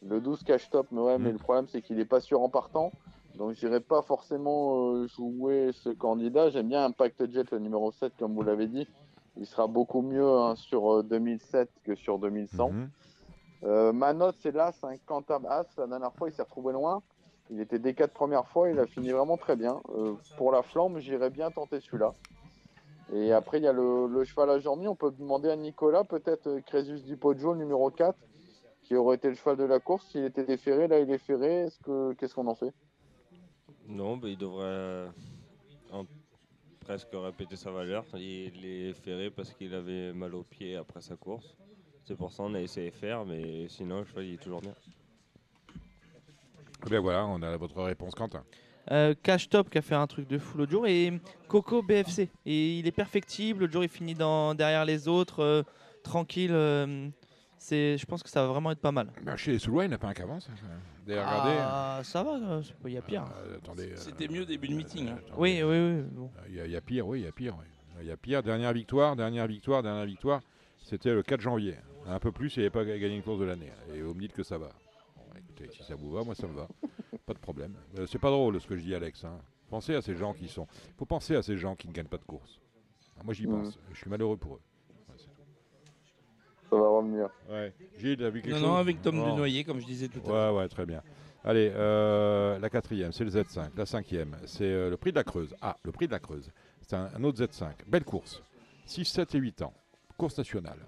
le 0.09 0.21
12 0.21 0.43
Cash 0.43 0.69
Top. 0.71 0.87
Mais, 0.91 1.01
ouais, 1.01 1.19
mais 1.19 1.31
le 1.33 1.39
problème, 1.39 1.67
c'est 1.69 1.81
qu'il 1.83 1.97
n'est 1.97 2.05
pas 2.05 2.21
sûr 2.21 2.41
en 2.43 2.49
partant. 2.49 2.91
Donc, 3.37 3.55
je 3.55 3.67
n'irai 3.67 3.81
pas 3.81 4.03
forcément 4.03 4.89
euh, 4.95 5.07
jouer 5.07 5.71
ce 5.73 5.91
candidat. 5.91 6.51
J'aime 6.51 6.69
bien 6.69 6.85
Impact 6.85 7.31
Jet, 7.31 7.51
le 7.53 7.61
numéro 7.61 7.93
7, 7.93 8.13
comme 8.19 8.35
vous 8.35 8.43
l'avez 8.43 8.67
dit. 8.67 8.87
Il 9.39 9.47
sera 9.47 9.67
beaucoup 9.67 10.03
mieux 10.03 10.29
hein, 10.29 10.55
sur 10.57 10.93
euh, 10.99 11.03
2007 11.03 11.71
que 11.85 11.95
sur 11.95 12.19
2100. 12.19 12.71
Mhm. 12.71 12.91
Euh, 13.65 13.93
ma 13.93 14.13
note, 14.13 14.35
c'est 14.41 14.53
l'As, 14.53 14.77
un 14.83 14.97
Cantab 15.07 15.47
As. 15.47 15.67
La 15.79 15.87
dernière 15.87 16.13
fois, 16.15 16.29
il 16.29 16.33
s'est 16.33 16.43
retrouvé 16.43 16.73
loin. 16.73 17.01
Il 17.49 17.61
était 17.61 17.79
des 17.79 17.95
quatre 17.95 18.13
premières 18.13 18.47
fois, 18.49 18.71
il 18.71 18.79
a 18.81 18.87
fini 18.87 19.11
vraiment 19.13 19.37
très 19.37 19.57
bien. 19.57 19.81
Pour 20.37 20.51
la 20.53 20.63
flamme, 20.63 20.99
j'irais 20.99 21.31
bien 21.31 21.51
tenter 21.51 21.81
celui-là. 21.81 22.13
Et 23.15 23.33
après, 23.33 23.59
il 23.59 23.65
y 23.65 23.67
a 23.67 23.73
le, 23.73 24.07
le 24.09 24.25
cheval 24.25 24.51
à 24.51 24.59
Jorny. 24.59 24.89
On 24.89 24.97
peut 24.97 25.11
demander 25.11 25.51
à 25.51 25.57
Nicolas, 25.57 26.05
peut-être 26.05 26.47
euh, 26.47 26.61
Crésus 26.63 27.01
di 27.03 27.17
Poggio, 27.17 27.55
numéro 27.55 27.91
4, 27.91 28.19
qui 28.85 28.97
aurait 28.97 29.17
été 29.17 29.29
le 29.29 29.35
cheval 29.35 29.57
de 29.57 29.65
la 29.65 29.81
course. 29.81 30.07
S'il 30.11 30.25
était 30.25 30.45
déféré, 30.45 30.89
là, 30.89 30.99
il 30.99 31.11
est 31.11 31.19
ferré. 31.19 31.63
Est-ce 31.65 31.79
que, 31.81 32.15
qu'est-ce 32.15 32.35
qu'on 32.35 32.47
en 32.47 32.55
fait? 32.55 32.73
Non, 33.87 34.17
mais 34.17 34.33
il 34.33 34.39
devrait 34.39 34.65
euh, 34.65 35.09
en- 35.93 36.07
presque 36.81 37.09
répéter 37.13 37.57
sa 37.57 37.71
valeur. 37.71 38.05
Il 38.15 38.65
est 38.65 38.95
ferré 38.95 39.31
parce 39.31 39.53
qu'il 39.53 39.75
avait 39.75 40.13
mal 40.15 40.35
au 40.35 40.43
pied 40.43 40.77
après 40.77 41.03
sa 41.03 41.17
course. 41.17 41.55
C'est 42.05 42.17
pour 42.17 42.33
ça 42.33 42.43
qu'on 42.45 42.55
a 42.55 42.61
essayé 42.61 42.91
de 42.91 42.97
faire, 42.97 43.25
mais 43.27 43.69
sinon, 43.69 43.99
le 44.01 44.05
cheval 44.05 44.25
il 44.25 44.35
est 44.35 44.43
toujours 44.43 44.61
bien. 44.61 44.75
Eh 46.87 46.91
bien 46.91 47.01
voilà, 47.01 47.27
on 47.27 47.41
a 47.43 47.57
votre 47.57 47.81
réponse, 47.83 48.15
Quentin. 48.15 48.43
Euh, 48.91 49.15
Cash 49.23 49.49
Top 49.49 49.71
qui 49.71 49.79
a 49.79 49.83
fait 49.83 49.95
un 49.95 50.07
truc 50.07 50.27
de 50.29 50.39
fou 50.39 50.59
l'autre 50.59 50.73
jour 50.73 50.87
et 50.87 51.13
Coco 51.49 51.83
BFC. 51.83 52.29
Et 52.47 52.79
il 52.79 52.87
est 52.87 52.93
perfectible. 52.93 53.61
L'autre 53.61 53.73
jour, 53.73 53.85
il 53.85 53.89
finit 53.89 54.15
dans, 54.15 54.55
derrière 54.55 54.85
les 54.85 55.07
autres, 55.09 55.41
euh, 55.41 55.63
tranquille. 56.03 56.51
euh, 56.53 57.09
c'est, 57.59 57.97
je 57.97 58.05
pense 58.07 58.25
que 58.25 58.29
ça 58.29 58.43
va 58.43 58.49
vraiment 58.49 58.73
être 58.73 58.81
pas 58.81 58.91
mal. 58.91 59.07
Bah, 59.23 59.37
chez 59.37 59.53
les 59.53 59.61
Soulois, 59.61 59.85
il 59.85 59.89
n'y 59.89 59.95
en 59.95 59.97
a 59.97 59.99
pas 60.01 60.09
un 60.09 60.15
qui 60.15 60.23
avance. 60.23 60.49
hein. 60.53 61.15
Ah, 61.19 62.01
ça 62.03 62.23
va, 62.25 62.33
euh, 62.35 62.63
c'est 62.63 62.75
pas- 62.75 62.89
il 62.89 62.95
y 62.95 62.99
a 62.99 63.03
pire. 63.03 63.25
Euh, 63.47 63.57
attendez. 63.59 63.93
C'était 63.97 64.27
mieux 64.29 64.45
début 64.45 64.67
de 64.69 64.75
meeting. 64.75 65.09
hein. 65.11 65.17
attendez. 65.19 65.33
Oui, 65.39 65.63
oui, 65.63 65.77
oui. 65.79 66.03
bon. 66.11 66.31
Il 66.49 66.55
y, 66.57 66.61
a- 66.61 66.67
il 66.67 66.73
y 66.73 66.77
a 66.77 66.81
pire, 66.81 67.07
oui, 67.07 67.21
il 67.21 67.25
y 67.25 67.29
a 67.29 67.33
pire. 67.33 67.55
oui. 67.59 67.67
Il 68.01 68.07
y 68.09 68.11
a 68.11 68.17
pire. 68.17 68.43
Dernière 68.43 68.73
victoire, 68.73 69.15
dernière 69.15 69.47
victoire, 69.47 69.83
dernière 69.83 70.07
victoire. 70.07 70.41
C'était 70.83 71.13
le 71.15 71.23
4 71.23 71.41
janvier. 71.41 71.77
Un 72.09 72.19
peu 72.19 72.33
plus, 72.33 72.57
il 72.57 72.61
n'avait 72.61 72.71
pas 72.71 72.85
gagné 72.85 73.15
une 73.15 73.23
course 73.23 73.39
de 73.39 73.45
l'année. 73.45 73.71
Et 73.95 74.01
vous 74.03 74.13
me 74.15 74.21
dites 74.21 74.33
que 74.33 74.43
ça 74.43 74.59
va. 74.59 74.71
Écoutez, 75.65 75.77
si 75.79 75.85
ça 75.85 75.95
vous 75.95 76.11
va, 76.11 76.23
moi 76.25 76.35
ça 76.35 76.47
me 76.47 76.55
va. 76.55 76.69
pas 77.27 77.35
de 77.35 77.39
problème. 77.39 77.75
Euh, 77.99 78.07
c'est 78.07 78.19
pas 78.19 78.31
drôle 78.31 78.61
ce 78.61 78.67
que 78.67 78.77
je 78.77 78.83
dis, 78.83 78.95
Alex. 78.95 79.25
hein. 79.25 79.39
Pensez 79.71 79.95
à 79.95 80.03
ces 80.03 80.15
gens 80.15 80.35
qui 80.35 80.49
sont. 80.49 80.67
Il 80.89 80.95
faut 80.99 81.07
penser 81.07 81.35
à 81.37 81.43
ces 81.43 81.57
gens 81.57 81.75
qui 81.77 81.89
ne 81.89 81.93
gagnent 81.93 82.07
pas 82.09 82.19
de 82.19 82.25
course. 82.25 82.61
Ah, 83.19 83.23
moi 83.25 83.33
j'y 83.35 83.47
pense. 83.47 83.79
Je 83.93 83.97
suis 83.99 84.11
malheureux 84.11 84.37
pour 84.37 84.57
eux. 84.57 84.61
Ouais. 85.09 85.15
Ça 86.71 86.77
va 86.77 86.89
revenir. 86.89 87.29
Ouais. 87.51 87.73
Gilles, 87.97 88.17
quelque 88.19 88.49
Non, 88.51 88.55
chose 88.57 88.63
non, 88.63 88.75
avec 88.77 89.01
Tom 89.03 89.17
Non. 89.17 89.31
du 89.31 89.37
Noyer, 89.37 89.65
comme 89.65 89.81
je 89.81 89.87
disais 89.87 90.09
tout 90.09 90.21
à 90.27 90.29
l'heure. 90.29 90.55
Ouais, 90.55 90.61
ouais, 90.61 90.69
très 90.69 90.85
bien. 90.87 91.03
Allez, 91.45 91.73
euh, 91.75 92.59
la 92.59 92.71
quatrième, 92.71 93.13
c'est 93.13 93.25
le 93.25 93.31
Z5. 93.31 93.71
La 93.77 93.85
cinquième, 93.87 94.37
c'est 94.47 94.65
euh, 94.65 94.91
le 94.91 94.97
prix 94.97 95.11
de 95.11 95.17
la 95.17 95.25
Creuse. 95.25 95.55
Ah, 95.61 95.77
le 95.83 95.91
prix 95.93 96.07
de 96.07 96.13
la 96.13 96.19
Creuse. 96.21 96.51
C'est 96.83 96.95
un, 96.97 97.11
un 97.17 97.25
autre 97.25 97.43
Z5. 97.43 97.73
Belle 97.87 98.05
course. 98.05 98.43
6, 98.87 99.05
7 99.07 99.35
et 99.35 99.39
8 99.39 99.63
ans. 99.63 99.75
Course 100.17 100.37
nationale. 100.39 100.79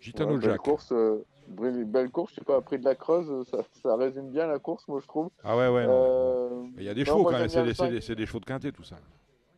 Gitano 0.00 0.36
Ouais, 0.36 0.42
Jack. 0.42 0.58
course, 0.58 0.92
euh, 0.92 1.24
belle 1.50 1.84
belle 1.84 2.10
course. 2.10 2.32
Je 2.32 2.36
sais 2.40 2.44
pas, 2.44 2.60
prix 2.60 2.78
de 2.78 2.84
la 2.84 2.94
Creuse, 2.94 3.46
ça, 3.48 3.58
ça 3.82 3.96
résume 3.96 4.30
bien 4.30 4.46
la 4.46 4.58
course, 4.58 4.86
moi, 4.88 5.00
je 5.02 5.06
trouve. 5.06 5.30
Ah 5.44 5.56
ouais, 5.56 5.68
ouais. 5.68 5.86
non. 5.86 5.92
Euh, 5.92 6.62
Il 6.78 6.84
y 6.84 6.88
a 6.88 6.94
des 6.94 7.00
non, 7.00 7.06
chevaux 7.06 7.22
moi, 7.22 7.32
quand 7.32 7.38
même. 7.38 7.48
C'est 7.48 8.14
des, 8.14 8.26
chevaux 8.26 8.40
de 8.40 8.44
quintet, 8.44 8.72
tout 8.72 8.82
ça. 8.84 8.96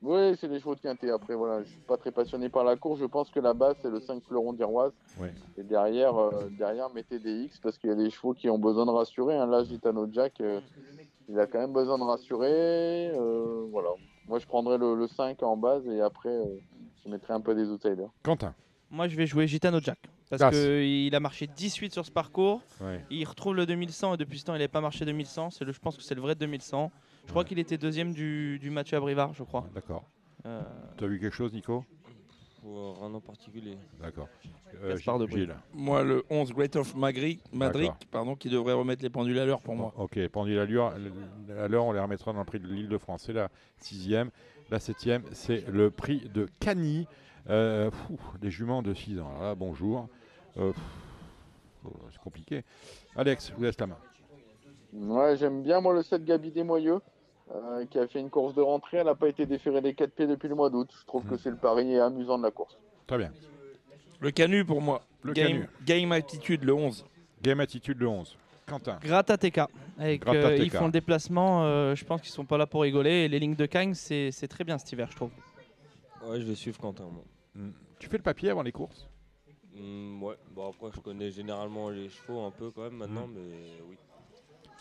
Oui, 0.05 0.35
c'est 0.41 0.49
des 0.49 0.59
chevaux 0.59 0.75
de 0.75 0.81
quintet. 0.81 1.11
Après, 1.11 1.35
voilà, 1.35 1.63
je 1.63 1.69
suis 1.69 1.81
pas 1.81 1.97
très 1.97 2.11
passionné 2.11 2.49
par 2.49 2.65
la 2.65 2.75
course. 2.77 2.99
Je 2.99 3.05
pense 3.05 3.31
que 3.31 3.39
la 3.39 3.55
base, 3.55 3.77
c'est 3.83 3.91
le 3.91 4.01
5 4.01 4.23
fleuron 4.25 4.53
d'Iroise. 4.53 4.93
Et 5.57 5.63
derrière, 5.63 6.17
euh, 6.19 6.49
derrière, 6.59 6.91
mettez 6.91 7.21
des 7.21 7.43
X 7.45 7.61
parce 7.61 7.79
qu'il 7.79 7.89
y 7.89 7.93
a 7.93 7.97
des 7.97 8.11
chevaux 8.11 8.35
qui 8.35 8.51
ont 8.51 8.59
besoin 8.59 8.85
de 8.85 8.91
rassurer. 8.91 9.37
hein. 9.37 9.47
Là, 9.47 9.63
Gitano 9.63 10.09
Jack, 10.11 10.41
euh, 10.41 10.61
il 11.29 11.39
a 11.39 11.47
quand 11.47 11.61
même 11.61 11.73
besoin 11.73 11.99
de 11.99 12.05
rassurer. 12.05 13.13
voilà. 13.71 13.91
Moi, 14.27 14.39
je 14.41 14.47
prendrais 14.47 14.79
le, 14.79 14.95
le 14.97 15.07
5 15.07 15.41
en 15.43 15.57
base 15.57 15.87
et 15.87 16.01
après, 16.01 16.37
je 17.05 17.11
mettrais 17.11 17.35
un 17.35 17.41
peu 17.41 17.55
des 17.55 17.69
outsiders. 17.71 18.09
Quentin. 18.23 18.55
Moi, 18.93 19.09
je 19.09 19.17
vais 19.17 19.27
jouer 19.27 19.47
Gitano 19.49 19.81
Jack. 19.81 19.99
Parce 20.31 20.55
qu'il 20.55 21.15
a 21.15 21.21
marché 21.21 21.47
18 21.47 21.93
sur 21.93 22.07
ce 22.07 22.11
parcours. 22.11 22.63
Ouais. 22.81 23.05
Il 23.11 23.25
retrouve 23.25 23.55
le 23.57 23.67
2100 23.67 24.15
et 24.15 24.17
depuis 24.19 24.39
ce 24.39 24.45
temps, 24.45 24.55
il 24.55 24.59
n'avait 24.59 24.69
pas 24.69 24.81
marché 24.81 25.05
2100. 25.05 25.51
C'est 25.51 25.65
le, 25.65 25.73
je 25.73 25.81
pense 25.81 25.97
que 25.97 26.03
c'est 26.03 26.15
le 26.15 26.21
vrai 26.21 26.35
2100. 26.35 26.93
Je 27.25 27.31
crois 27.31 27.45
qu'il 27.45 27.59
était 27.59 27.79
deuxième 27.79 28.13
du, 28.13 28.59
du 28.59 28.71
match 28.71 28.93
à 28.93 29.01
Brivard, 29.01 29.33
je 29.35 29.43
crois. 29.45 29.67
D'accord. 29.75 30.05
Euh, 30.47 30.61
Tu 30.99 31.05
as 31.05 31.07
vu 31.07 31.19
quelque 31.19 31.35
chose, 31.35 31.53
Nico? 31.53 31.85
Pour 32.61 32.99
rien 33.01 33.13
en 33.15 33.21
particulier. 33.21 33.77
D'accord. 34.01 34.29
Euh. 34.83 34.97
Moi, 35.75 36.03
le 36.03 36.25
11 36.31 36.53
Great 36.53 36.77
of 36.77 36.95
Madrid, 36.95 37.41
pardon, 38.11 38.37
qui 38.37 38.49
devrait 38.49 38.73
remettre 38.73 39.03
les 39.03 39.11
pendules 39.11 39.39
à 39.39 39.47
l'heure 39.47 39.61
pour 39.61 39.75
moi. 39.75 39.93
Ok, 39.97 40.19
pendule 40.29 40.59
à 40.59 40.65
l'heure, 40.67 40.95
à 41.59 41.69
l'heure, 41.69 41.85
on 41.85 41.93
les 41.93 42.01
remettra 42.01 42.33
dans 42.33 42.39
le 42.41 42.45
prix 42.45 42.61
de 42.61 42.69
l'île 42.69 42.89
de 42.89 42.99
France. 42.99 43.25
C'est 43.27 43.33
la 43.33 43.49
sixième. 43.79 44.31
La 44.71 44.79
septième, 44.79 45.23
c'est 45.33 45.67
le 45.69 45.91
prix 45.91 46.29
de 46.33 46.47
Cagny. 46.61 47.07
Euh, 47.51 47.91
des 48.41 48.51
juments 48.51 48.83
de 48.83 48.95
6 48.95 49.21
ans. 49.21 49.29
Alors 49.29 49.43
là, 49.43 49.55
bonjour. 49.55 50.09
Euh, 50.59 50.73
oh, 51.85 51.91
c'est 52.11 52.21
compliqué. 52.21 52.65
Alex, 53.17 53.51
je 53.51 53.55
vous 53.55 53.63
laisse 53.65 53.79
la 53.81 53.87
main. 53.87 53.99
Ouais, 54.93 55.37
j'aime 55.37 55.63
bien 55.63 55.81
moi 55.81 55.95
le 55.95 56.03
7 56.03 56.25
Gabi 56.25 56.51
Desmoyeux, 56.51 57.01
euh, 57.55 57.87
qui 57.87 57.99
a 57.99 58.07
fait 58.07 58.21
une 58.21 58.31
course 58.31 58.55
de 58.55 58.61
rentrée. 58.61 58.99
Elle 58.99 59.07
n'a 59.07 59.15
pas 59.15 59.29
été 59.29 59.47
déférée 59.47 59.81
des 59.81 59.95
4 59.95 60.13
pieds 60.15 60.27
depuis 60.27 60.49
le 60.49 60.55
mois 60.55 60.71
d'août. 60.71 60.91
Je 61.01 61.07
trouve 61.07 61.25
que 61.25 61.37
c'est 61.37 61.51
le 61.51 61.57
pari 61.57 61.99
amusant 61.99 62.39
de 62.39 62.45
la 62.45 62.51
course. 62.51 62.79
Très 63.07 63.19
bien. 63.19 63.33
Le 64.21 64.31
Canu 64.31 64.65
pour 64.65 64.81
moi. 64.81 65.03
Le 65.23 65.33
game, 65.33 65.49
Canu. 65.49 65.69
game 65.85 66.13
Attitude, 66.13 66.63
le 66.65 66.75
11. 66.75 67.05
Game 67.43 67.59
Attitude, 67.61 67.99
le 67.99 68.07
11. 68.07 68.37
Quentin. 68.67 68.99
Grata 69.03 69.37
TK. 69.37 69.63
Avec, 69.99 70.21
Grata 70.23 70.39
euh, 70.39 70.57
ils 70.57 70.71
font 70.71 70.87
le 70.87 70.93
déplacement. 70.93 71.65
euh, 71.65 71.95
je 71.95 72.05
pense 72.05 72.21
qu'ils 72.21 72.31
sont 72.31 72.45
pas 72.45 72.57
là 72.57 72.67
pour 72.67 72.83
rigoler. 72.83 73.25
Et 73.25 73.29
les 73.29 73.39
lignes 73.39 73.57
de 73.57 73.67
Cagnes, 73.67 73.95
c'est 73.95 74.31
c'est 74.31 74.49
très 74.49 74.65
bien 74.65 74.79
cet 74.79 74.93
hiver, 74.93 75.09
je 75.11 75.17
trouve. 75.17 75.31
Ouais, 76.25 76.41
je 76.41 76.47
vais 76.47 76.55
suivre 76.55 76.79
Quentin, 76.79 77.05
moi. 77.05 77.25
Tu 77.99 78.09
fais 78.09 78.17
le 78.17 78.23
papier 78.23 78.51
avant 78.51 78.63
les 78.63 78.73
courses? 78.73 79.09
Hmm, 79.75 80.23
ouais, 80.23 80.35
bon 80.55 80.69
après 80.69 80.89
je 80.95 81.01
connais 81.01 81.31
généralement 81.31 81.89
les 81.89 82.09
chevaux 82.11 82.45
un 82.45 82.51
peu 82.51 82.71
quand 82.71 82.83
même 82.83 82.97
maintenant, 82.97 83.27
Hmm. 83.27 83.35
mais 83.35 83.81
oui. 83.89 83.97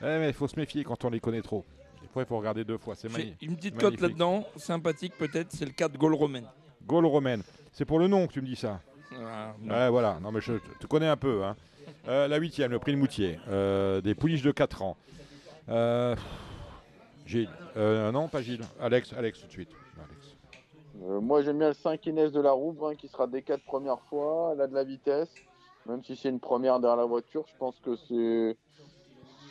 Eh, 0.01 0.05
mais 0.05 0.27
il 0.29 0.33
faut 0.33 0.47
se 0.47 0.59
méfier 0.59 0.83
quand 0.83 1.03
on 1.05 1.09
les 1.09 1.19
connaît 1.19 1.41
trop. 1.41 1.63
Des 2.01 2.07
fois, 2.07 2.23
il 2.23 2.25
faut 2.25 2.37
regarder 2.37 2.63
deux 2.65 2.79
fois. 2.79 2.95
C'est 2.95 3.07
magnifique. 3.11 3.41
Une 3.43 3.55
petite 3.55 3.77
cote 3.77 4.01
là-dedans, 4.01 4.45
sympathique 4.57 5.13
peut-être, 5.19 5.51
c'est 5.51 5.65
le 5.65 5.71
4 5.71 5.97
Gaulle 5.97 6.15
romaine. 6.15 6.47
Gaulle 6.87 7.05
romaine. 7.05 7.43
C'est 7.71 7.85
pour 7.85 7.99
le 7.99 8.07
nom 8.07 8.25
que 8.27 8.33
tu 8.33 8.41
me 8.41 8.47
dis 8.47 8.55
ça 8.55 8.81
Ah, 9.13 9.53
non. 9.61 9.73
Ouais, 9.75 9.89
voilà. 9.89 10.19
Non, 10.19 10.31
mais 10.31 10.41
je 10.41 10.53
te 10.79 10.87
connais 10.87 11.07
un 11.07 11.15
peu. 11.17 11.43
hein. 11.43 11.55
Euh, 12.07 12.27
la 12.27 12.37
huitième, 12.37 12.71
le 12.71 12.79
prix 12.79 12.91
de 12.93 12.97
Moutier. 12.97 13.37
Euh, 13.47 14.01
des 14.01 14.15
pouliches 14.15 14.41
de 14.41 14.51
4 14.51 14.81
ans. 14.81 14.97
Euh, 15.69 16.15
Gilles. 17.27 17.49
Euh, 17.77 18.11
non, 18.11 18.27
pas 18.27 18.41
Gilles. 18.41 18.63
Alex, 18.79 19.13
Alex 19.13 19.39
tout 19.41 19.47
de 19.47 19.51
suite. 19.51 19.69
Euh, 21.03 21.19
moi, 21.19 21.41
j'aime 21.41 21.57
bien 21.59 21.69
le 21.69 21.73
5 21.73 22.05
Inès 22.05 22.31
de 22.31 22.39
la 22.41 22.51
Roubre, 22.51 22.89
hein, 22.89 22.95
qui 22.95 23.07
sera 23.07 23.27
des 23.27 23.41
4 23.41 23.63
premières 23.63 24.01
fois. 24.01 24.51
Elle 24.53 24.61
a 24.61 24.67
de 24.67 24.73
la 24.75 24.83
vitesse. 24.83 25.33
Même 25.87 26.03
si 26.03 26.15
c'est 26.15 26.29
une 26.29 26.39
première 26.39 26.79
derrière 26.79 26.97
la 26.97 27.05
voiture, 27.05 27.43
je 27.47 27.55
pense 27.57 27.79
que 27.79 27.95
c'est 28.07 28.55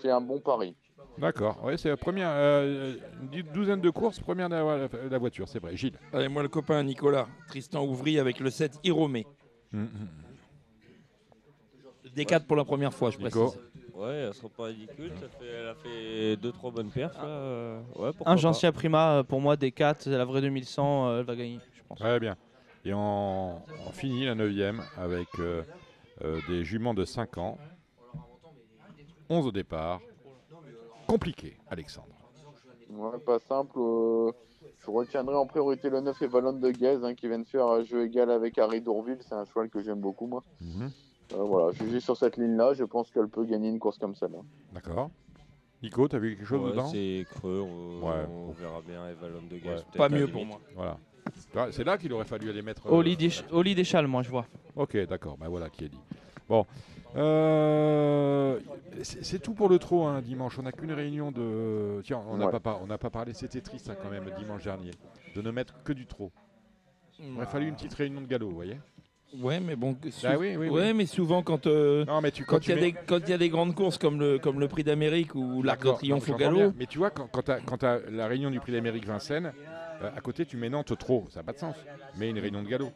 c'est 0.01 0.11
un 0.11 0.21
bon 0.21 0.39
pari. 0.39 0.77
D'accord. 1.19 1.59
Oui, 1.65 1.77
c'est 1.77 1.89
la 1.89 1.97
première. 1.97 2.31
euh, 2.33 2.95
une 3.21 3.29
dou- 3.29 3.53
douzaine 3.53 3.81
de 3.81 3.91
courses, 3.91 4.21
première 4.21 4.49
de 4.49 4.55
la, 4.55 4.89
la 5.11 5.19
voiture, 5.19 5.49
c'est 5.49 5.59
vrai. 5.59 5.77
Gilles. 5.77 5.99
Allez, 6.13 6.29
moi 6.29 6.43
le 6.43 6.49
copain 6.49 6.83
Nicolas, 6.85 7.27
Tristan 7.49 7.85
Ouvry 7.85 8.19
avec 8.21 8.39
le 8.39 8.49
7 8.51 8.79
Iromé. 8.85 9.27
Hum, 9.75 9.89
Des 12.15 12.25
4 12.25 12.47
pour 12.47 12.57
la 12.57 12.65
première 12.65 12.95
fois, 12.95 13.11
je 13.11 13.19
Nico. 13.19 13.47
précise. 13.47 13.61
Ouais, 14.01 14.15
elle 14.29 14.35
sera 14.35 14.49
pas 14.49 14.65
ridicule. 14.65 15.13
Ça 15.21 15.29
fait, 15.29 15.47
elle 15.47 15.69
a 15.69 15.75
fait 15.75 16.37
2-3 16.37 16.71
bonnes 16.71 16.91
perfs 16.91 17.17
là. 17.19 17.29
euh, 17.29 17.81
Ouais, 17.97 18.11
pourquoi 18.17 18.33
Un 18.33 18.37
pas. 18.37 18.73
Prima, 18.73 19.19
euh, 19.19 19.23
pour 19.23 19.41
moi, 19.41 19.57
des 19.57 19.73
4, 19.73 20.03
c'est 20.03 20.11
la 20.11 20.25
vraie 20.25 20.41
2100, 20.41 21.09
euh, 21.09 21.21
elle 21.21 21.27
va 21.27 21.37
gagner, 21.37 21.59
je 21.77 21.83
pense. 21.89 21.99
Très 21.99 22.19
bien. 22.19 22.37
Et 22.85 22.95
on, 22.95 23.57
on 23.57 23.91
finit 23.93 24.25
la 24.25 24.35
neuvième 24.35 24.83
avec 24.97 25.29
euh, 25.39 25.63
euh, 26.25 26.41
des 26.49 26.65
juments 26.65 26.95
de 26.95 27.05
5 27.05 27.37
ans. 27.37 27.59
11 29.29 29.47
au 29.47 29.53
départ. 29.53 30.01
Compliqué, 31.07 31.57
Alexandre. 31.69 32.09
Ouais, 32.89 33.19
pas 33.19 33.39
simple. 33.39 33.79
euh, 33.79 34.33
je 34.83 34.91
retiendrai 34.91 35.37
en 35.37 35.47
priorité 35.47 35.91
le 35.91 36.01
9 36.01 36.21
et 36.23 36.27
Valon 36.27 36.55
de 36.55 36.71
Guez, 36.71 36.99
hein, 37.03 37.15
qui 37.15 37.29
vient 37.29 37.39
de 37.39 37.47
faire 37.47 37.67
un 37.67 37.83
jeu 37.83 38.07
égal 38.07 38.31
avec 38.31 38.57
Harry 38.59 38.81
Dourville. 38.81 39.19
C'est 39.21 39.35
un 39.35 39.45
cheval 39.45 39.69
que 39.69 39.83
j'aime 39.83 40.01
beaucoup, 40.01 40.27
moi. 40.27 40.43
Mhm. 40.61 40.91
Euh, 41.33 41.43
voilà, 41.45 41.73
jugé 41.73 42.01
sur 42.01 42.17
cette 42.17 42.37
ligne-là, 42.37 42.73
je 42.75 42.85
pense 42.85 43.11
qu'elle 43.11 43.29
peut 43.29 43.45
gagner 43.45 43.69
une 43.69 43.79
course 43.79 43.99
comme 43.99 44.15
celle-là. 44.15 44.39
D'accord. 44.73 45.11
Nico, 45.83 46.09
t'as 46.09 46.19
vu 46.19 46.37
quelque 46.37 46.47
chose 46.47 46.63
Ouais, 46.63 46.71
dedans? 46.73 46.87
C'est 46.89 47.27
creux, 47.31 47.61
on, 47.61 48.07
Ouais. 48.07 48.27
on 48.29 48.51
verra 48.53 48.81
bien. 48.87 49.09
Et 49.09 49.15
Valon 49.15 49.41
de 49.49 49.55
Ouais. 49.55 49.61
Gaz, 49.61 49.83
peut-être 49.85 49.97
Pas 49.97 50.09
mieux 50.09 50.27
pour 50.29 50.45
moi. 50.45 50.61
Voilà. 50.75 50.99
Là, 51.55 51.69
C'est 51.71 51.85
là 51.85 51.97
qu'il 51.97 52.13
aurait 52.13 52.25
fallu 52.25 52.51
aller 52.51 52.63
mettre. 52.63 52.87
euh, 52.87 52.91
Oli 52.97 53.17
Desch- 53.17 53.45
Oli 53.53 53.75
Deschal, 53.75 54.07
moi, 54.07 54.23
je 54.23 54.31
vois. 54.31 54.47
Ok, 54.77 54.97
d'accord. 55.07 55.37
Ben 55.39 55.49
voilà 55.49 55.71
qui 55.71 55.85
est 55.85 55.89
dit. 55.89 56.01
Bon. 56.49 56.67
Euh, 57.17 58.59
c'est 59.03 59.39
tout 59.41 59.55
pour 59.55 59.69
le 59.69 59.79
trot 59.79 60.07
hein, 60.07 60.21
dimanche. 60.21 60.59
On 60.59 60.63
n'a 60.63 60.73
qu'une 60.73 60.93
réunion 60.93 61.31
de. 61.33 62.01
Tiens, 62.05 62.21
on 62.29 62.37
n'a 62.37 62.47
Ouais. 62.47 62.61
pas, 62.61 62.81
on 62.83 62.87
parlé. 63.11 63.33
C'était 63.35 63.61
triste 63.61 63.89
hein, 63.91 63.97
quand 64.03 64.11
même 64.11 64.31
dimanche 64.39 64.65
dernier 64.65 64.91
de 65.35 65.43
ne 65.43 65.51
mettre 65.51 65.83
que 65.83 65.93
du 65.93 66.07
trot. 66.07 66.31
Il 67.19 67.37
aurait 67.37 67.47
fallu 67.47 67.69
une 67.69 67.75
petite 67.75 67.95
réunion 67.95 68.21
de 68.21 68.27
galop, 68.27 68.49
vous 68.49 68.55
voyez? 68.55 68.79
Ouais, 69.39 69.61
mais 69.61 69.77
bon. 69.77 69.97
Ah 70.25 70.37
oui, 70.39 70.57
oui, 70.57 70.57
oui. 70.57 70.69
ouais, 70.69 70.93
mais 70.93 71.07
souvent 71.07 71.43
quand 71.43 71.67
euh, 71.67 72.05
Non, 72.05 72.21
mais 72.21 72.31
tu 72.33 72.45
quand 72.45 72.57
quand 72.57 72.67
il 72.67 72.71
y 72.71 72.73
a 72.73 72.77
mets- 72.77 72.81
des 72.81 72.93
quand 73.07 73.19
il 73.19 73.29
y 73.29 73.33
a 73.33 73.39
des 73.39 73.49
grandes 73.49 73.75
courses 73.75 73.97
comme 73.97 74.19
le 74.19 74.39
comme 74.39 74.59
le 74.59 74.67
Prix 74.67 74.83
d'Amérique 74.83 75.35
ou 75.35 75.63
l'Arc 75.63 75.85
de 75.85 75.91
Triomphe 75.93 76.29
au 76.29 76.35
galop. 76.35 76.73
Mais 76.77 76.87
tu 76.87 76.99
vois, 76.99 77.11
quand, 77.11 77.29
quand 77.31 77.43
tu 77.79 77.87
as, 77.87 78.01
la 78.11 78.27
réunion 78.27 78.51
du 78.51 78.59
prix 78.59 78.73
d'Amérique 78.73 79.07
Vincennes, 79.07 79.53
euh, 80.03 80.11
à 80.17 80.21
côté, 80.21 80.47
tu 80.47 80.57
mets 80.57 80.69
Nantes 80.69 80.97
trop. 80.99 81.27
Ça 81.31 81.41
n'a 81.41 81.45
pas 81.45 81.53
de 81.53 81.59
sens. 81.59 81.77
Mais 82.17 82.31
une 82.31 82.39
réunion 82.39 82.63
de 82.63 82.69
galop. 82.69 82.91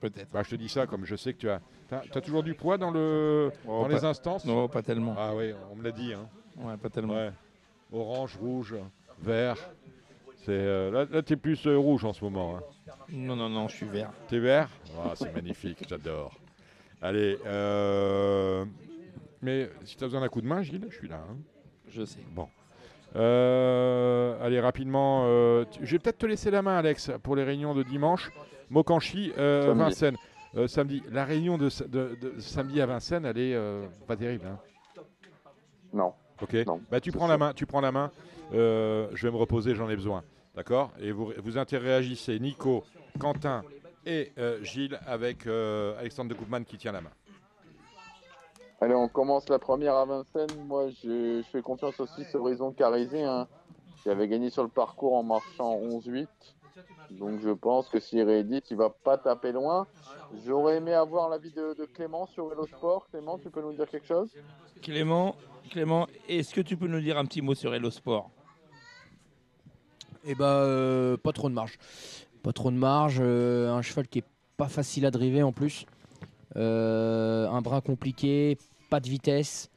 Peut-être. 0.00 0.30
Bah, 0.32 0.42
je 0.44 0.50
te 0.50 0.54
dis 0.56 0.68
ça 0.68 0.86
comme 0.86 1.04
je 1.04 1.16
sais 1.16 1.32
que 1.32 1.38
tu 1.38 1.50
as. 1.50 1.60
Tu 1.88 2.18
as, 2.18 2.20
toujours 2.20 2.42
du 2.42 2.54
poids 2.54 2.76
dans, 2.76 2.90
le, 2.90 3.50
Oh, 3.66 3.82
dans 3.82 3.88
pas- 3.88 3.94
les 3.94 4.04
instances? 4.04 4.44
Non, 4.44 4.68
pas 4.68 4.82
tellement. 4.82 5.14
Ah 5.16 5.34
oui, 5.34 5.54
on 5.72 5.76
me 5.76 5.82
l'a 5.82 5.90
dit. 5.90 6.12
Hein. 6.12 6.28
Ouais, 6.58 6.76
pas 6.76 6.90
tellement. 6.90 7.14
Ouais. 7.14 7.30
Orange, 7.92 8.36
rouge, 8.36 8.74
vert. 9.22 9.56
C'est 10.48 10.54
euh, 10.54 10.90
là, 10.90 11.04
là 11.10 11.22
tu 11.22 11.34
es 11.34 11.36
plus 11.36 11.66
euh, 11.66 11.76
rouge 11.76 12.06
en 12.06 12.14
ce 12.14 12.24
moment. 12.24 12.56
Hein. 12.56 12.62
Non, 13.10 13.36
non, 13.36 13.50
non, 13.50 13.68
je 13.68 13.76
suis 13.76 13.86
vert. 13.86 14.10
T'es 14.28 14.38
vert? 14.38 14.70
Ah, 14.98 15.12
C'est 15.14 15.30
magnifique, 15.34 15.84
j'adore. 15.88 16.32
Allez, 17.02 17.36
euh, 17.44 18.64
mais 19.42 19.68
si 19.84 19.94
tu 19.98 20.04
as 20.04 20.06
besoin 20.06 20.22
d'un 20.22 20.28
coup 20.28 20.40
de 20.40 20.46
main, 20.46 20.62
Gilles, 20.62 20.86
je 20.88 20.96
suis 20.96 21.06
là. 21.08 21.16
hein. 21.30 21.36
Je 21.90 22.02
sais. 22.02 22.20
Bon. 22.30 22.48
Euh, 23.14 24.42
allez, 24.42 24.58
rapidement. 24.58 25.24
euh, 25.26 25.64
tu- 25.70 25.84
je 25.84 25.92
vais 25.92 25.98
peut-être 25.98 26.16
te 26.18 26.24
laisser 26.26 26.50
la 26.50 26.62
main, 26.62 26.78
Alex, 26.78 27.10
pour 27.22 27.36
les 27.36 27.44
réunions 27.44 27.74
de 27.74 27.82
dimanche. 27.82 28.30
Mokanchi, 28.70 29.32
euh, 29.36 29.66
Samedi. 29.66 29.80
Vincennes. 29.84 30.16
Euh, 30.56 30.66
samedi. 30.66 31.02
La 31.10 31.26
réunion 31.26 31.58
de, 31.58 31.68
sa- 31.68 31.84
de- 31.86 32.16
de 32.22 32.40
samedi 32.40 32.80
à 32.80 32.86
Vincennes, 32.86 33.26
elle 33.26 33.36
est 33.38 33.54
euh, 33.54 33.86
pas 34.06 34.16
terrible. 34.16 34.46
hein. 34.46 34.58
Non. 35.92 36.14
Ok. 36.40 36.54
Non, 36.66 36.80
bah 36.90 37.00
tu 37.00 37.12
prends 37.12 37.26
la 37.26 37.36
main, 37.36 37.52
tu 37.52 37.66
prends 37.66 37.82
la 37.82 37.92
main. 37.92 38.10
Euh, 38.54 39.08
je 39.12 39.26
vais 39.26 39.30
me 39.32 39.36
reposer, 39.36 39.74
j'en 39.74 39.90
ai 39.90 39.94
besoin. 39.96 40.22
D'accord? 40.58 40.90
Et 41.00 41.12
vous 41.12 41.32
vous 41.44 41.56
interréagissez, 41.56 42.40
Nico, 42.40 42.82
Quentin 43.20 43.62
et 44.04 44.32
euh, 44.38 44.60
Gilles 44.64 44.98
avec 45.06 45.46
euh, 45.46 45.96
Alexandre 46.00 46.30
de 46.30 46.34
Koopman 46.34 46.64
qui 46.64 46.76
tient 46.76 46.90
la 46.90 47.00
main. 47.00 47.12
Allez, 48.80 48.96
on 48.96 49.06
commence 49.06 49.48
la 49.48 49.60
première 49.60 49.94
à 49.94 50.04
Vincennes. 50.04 50.66
Moi, 50.66 50.88
je, 50.88 51.42
je 51.42 51.48
fais 51.52 51.62
confiance 51.62 52.00
aussi 52.00 52.24
sur 52.24 52.40
Horizon 52.40 52.72
Carizé, 52.72 53.22
hein, 53.22 53.46
qui 54.02 54.10
avait 54.10 54.26
gagné 54.26 54.50
sur 54.50 54.64
le 54.64 54.68
parcours 54.68 55.14
en 55.14 55.22
marchant 55.22 55.78
11-8. 55.78 56.26
Donc, 57.12 57.38
je 57.40 57.50
pense 57.50 57.88
que 57.88 58.00
s'il 58.00 58.22
réédite, 58.22 58.68
il 58.72 58.78
va 58.78 58.90
pas 58.90 59.16
taper 59.16 59.52
loin. 59.52 59.86
J'aurais 60.44 60.78
aimé 60.78 60.92
avoir 60.92 61.28
l'avis 61.28 61.52
de, 61.52 61.74
de 61.78 61.84
Clément 61.84 62.26
sur 62.26 62.48
Vélo 62.48 62.66
Sport. 62.66 63.06
Clément, 63.10 63.38
tu 63.38 63.48
peux 63.48 63.62
nous 63.62 63.74
dire 63.74 63.88
quelque 63.88 64.08
chose? 64.08 64.34
Clément, 64.82 65.36
Clément, 65.70 66.08
est-ce 66.28 66.52
que 66.52 66.62
tu 66.62 66.76
peux 66.76 66.88
nous 66.88 67.00
dire 67.00 67.16
un 67.16 67.26
petit 67.26 67.42
mot 67.42 67.54
sur 67.54 67.72
Hello 67.72 67.92
Sport? 67.92 68.32
Eh 70.24 70.34
bah, 70.34 70.62
euh, 70.62 71.16
pas 71.16 71.32
trop 71.32 71.48
de 71.48 71.54
marge. 71.54 71.78
Pas 72.42 72.52
trop 72.52 72.70
de 72.70 72.76
marge. 72.76 73.18
euh, 73.20 73.70
un 73.70 73.82
cheval 73.82 74.06
qui 74.08 74.20
est 74.20 74.24
pas 74.56 74.68
facile 74.68 75.06
à 75.06 75.10
driver 75.10 75.42
en 75.42 75.52
plus. 75.52 75.86
Euh, 76.56 77.48
un 77.48 77.60
brin 77.62 77.80
compliqué, 77.80 78.56
pas 78.90 79.00
de 79.00 79.08
vitesse. 79.08 79.70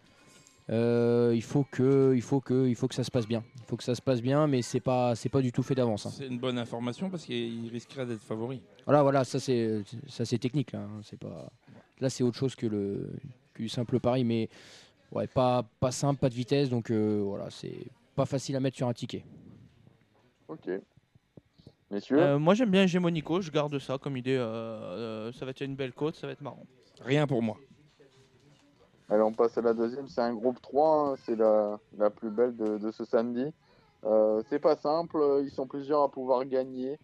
Euh, 0.70 1.34
il 1.36 1.42
faut 1.44 1.66
que, 1.70 2.14
il 2.16 2.22
faut 2.22 2.40
que, 2.40 2.68
il 2.68 2.76
faut 2.76 2.88
que 2.88 2.96
ça 2.96 3.04
se 3.04 3.12
passe 3.12 3.28
bien. 3.28 3.44
Il 3.58 3.64
faut 3.68 3.78
que 3.78 3.84
ça 3.84 3.96
se 3.96 4.02
passe 4.02 4.22
bien, 4.22 4.48
mais 4.48 4.62
c'est 4.62 4.80
pas, 4.80 5.16
c'est 5.16 5.30
pas 5.30 5.42
du 5.42 5.52
tout 5.52 5.64
fait 5.64 5.76
d'avance. 5.76 6.06
hein. 6.06 6.12
C'est 6.14 6.28
une 6.28 6.40
bonne 6.40 6.58
information 6.58 7.10
parce 7.10 7.26
qu'il 7.26 7.70
risquerait 7.72 8.06
d'être 8.06 8.22
favori. 8.22 8.62
Voilà, 8.86 9.02
voilà, 9.04 9.24
ça 9.24 9.40
c'est, 9.40 9.82
ça 10.08 10.24
c'est 10.26 10.38
technique 10.38 10.72
là. 10.72 10.80
hein, 10.80 11.02
C'est 11.04 11.20
pas, 11.20 11.52
là 12.00 12.10
c'est 12.10 12.24
autre 12.24 12.38
chose 12.38 12.56
que 12.56 12.68
le, 12.68 13.10
que 13.54 13.68
simple 13.68 14.00
pari, 14.00 14.24
mais 14.24 14.50
ouais, 15.12 15.28
pas, 15.28 15.64
pas 15.80 15.92
simple, 15.92 16.20
pas 16.20 16.30
de 16.30 16.36
vitesse, 16.36 16.70
donc 16.70 16.90
euh, 16.90 17.22
voilà, 17.24 17.50
c'est 17.50 17.88
pas 18.16 18.26
facile 18.26 18.56
à 18.56 18.60
mettre 18.60 18.78
sur 18.78 18.88
un 18.88 18.94
ticket. 18.94 19.24
Ok. 20.52 20.70
Messieurs 21.90 22.20
Euh, 22.20 22.40
moi, 22.40 22.54
j'aime 22.54 22.70
bien 22.72 22.84
Hégémonico, 22.84 23.40
je 23.42 23.52
garde 23.52 23.78
ça 23.80 23.98
comme 23.98 24.18
idée. 24.18 24.36
euh, 24.36 24.44
euh, 24.44 25.32
ça 25.32 25.46
va 25.46 25.52
être 25.52 25.62
une 25.62 25.76
belle 25.76 25.94
côte, 25.94 26.16
ça 26.16 26.28
va 26.28 26.34
être 26.34 26.42
marrant. 26.42 26.66
Rien 27.02 27.26
pour 27.26 27.42
moi. 27.42 27.56
Allez, 29.10 29.22
on 29.24 29.32
passe 29.32 29.58
à 29.58 29.62
la 29.62 29.74
deuxième. 29.74 30.08
C'est 30.10 30.22
un 30.22 30.34
groupe 30.34 30.62
3. 30.62 31.10
hein, 31.12 31.16
C'est 31.26 31.36
la, 31.36 31.80
la 31.98 32.10
plus 32.10 32.30
belle 32.30 32.56
de, 32.56 32.78
de 32.78 32.92
ce 32.92 33.06
samedi. 33.06 33.46
Euh, 34.04 34.42
c'est 34.50 34.60
pas 34.60 34.76
simple. 34.76 35.18
Ils 35.44 35.52
sont 35.52 35.68
plusieurs 35.68 36.02
à 36.04 36.10
pouvoir 36.10 36.46
gagner. 36.46 36.98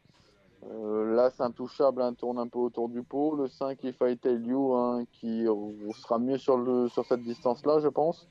Euh, 0.70 1.16
L'As 1.16 1.40
intouchable 1.40 2.02
hein, 2.02 2.14
tourne 2.14 2.40
un 2.40 2.48
peu 2.48 2.60
autour 2.60 2.90
du 2.90 3.02
pot. 3.04 3.36
Le 3.36 3.48
5 3.48 3.82
If 3.84 3.96
I 4.02 4.18
Tell 4.18 4.46
You 4.46 4.74
hein, 4.74 5.06
qui 5.14 5.46
sera 6.02 6.18
mieux 6.20 6.38
sur, 6.38 6.58
le, 6.58 6.88
sur 6.90 7.06
cette 7.06 7.22
distance-là, 7.24 7.80
je 7.80 7.88
pense. 7.88 8.28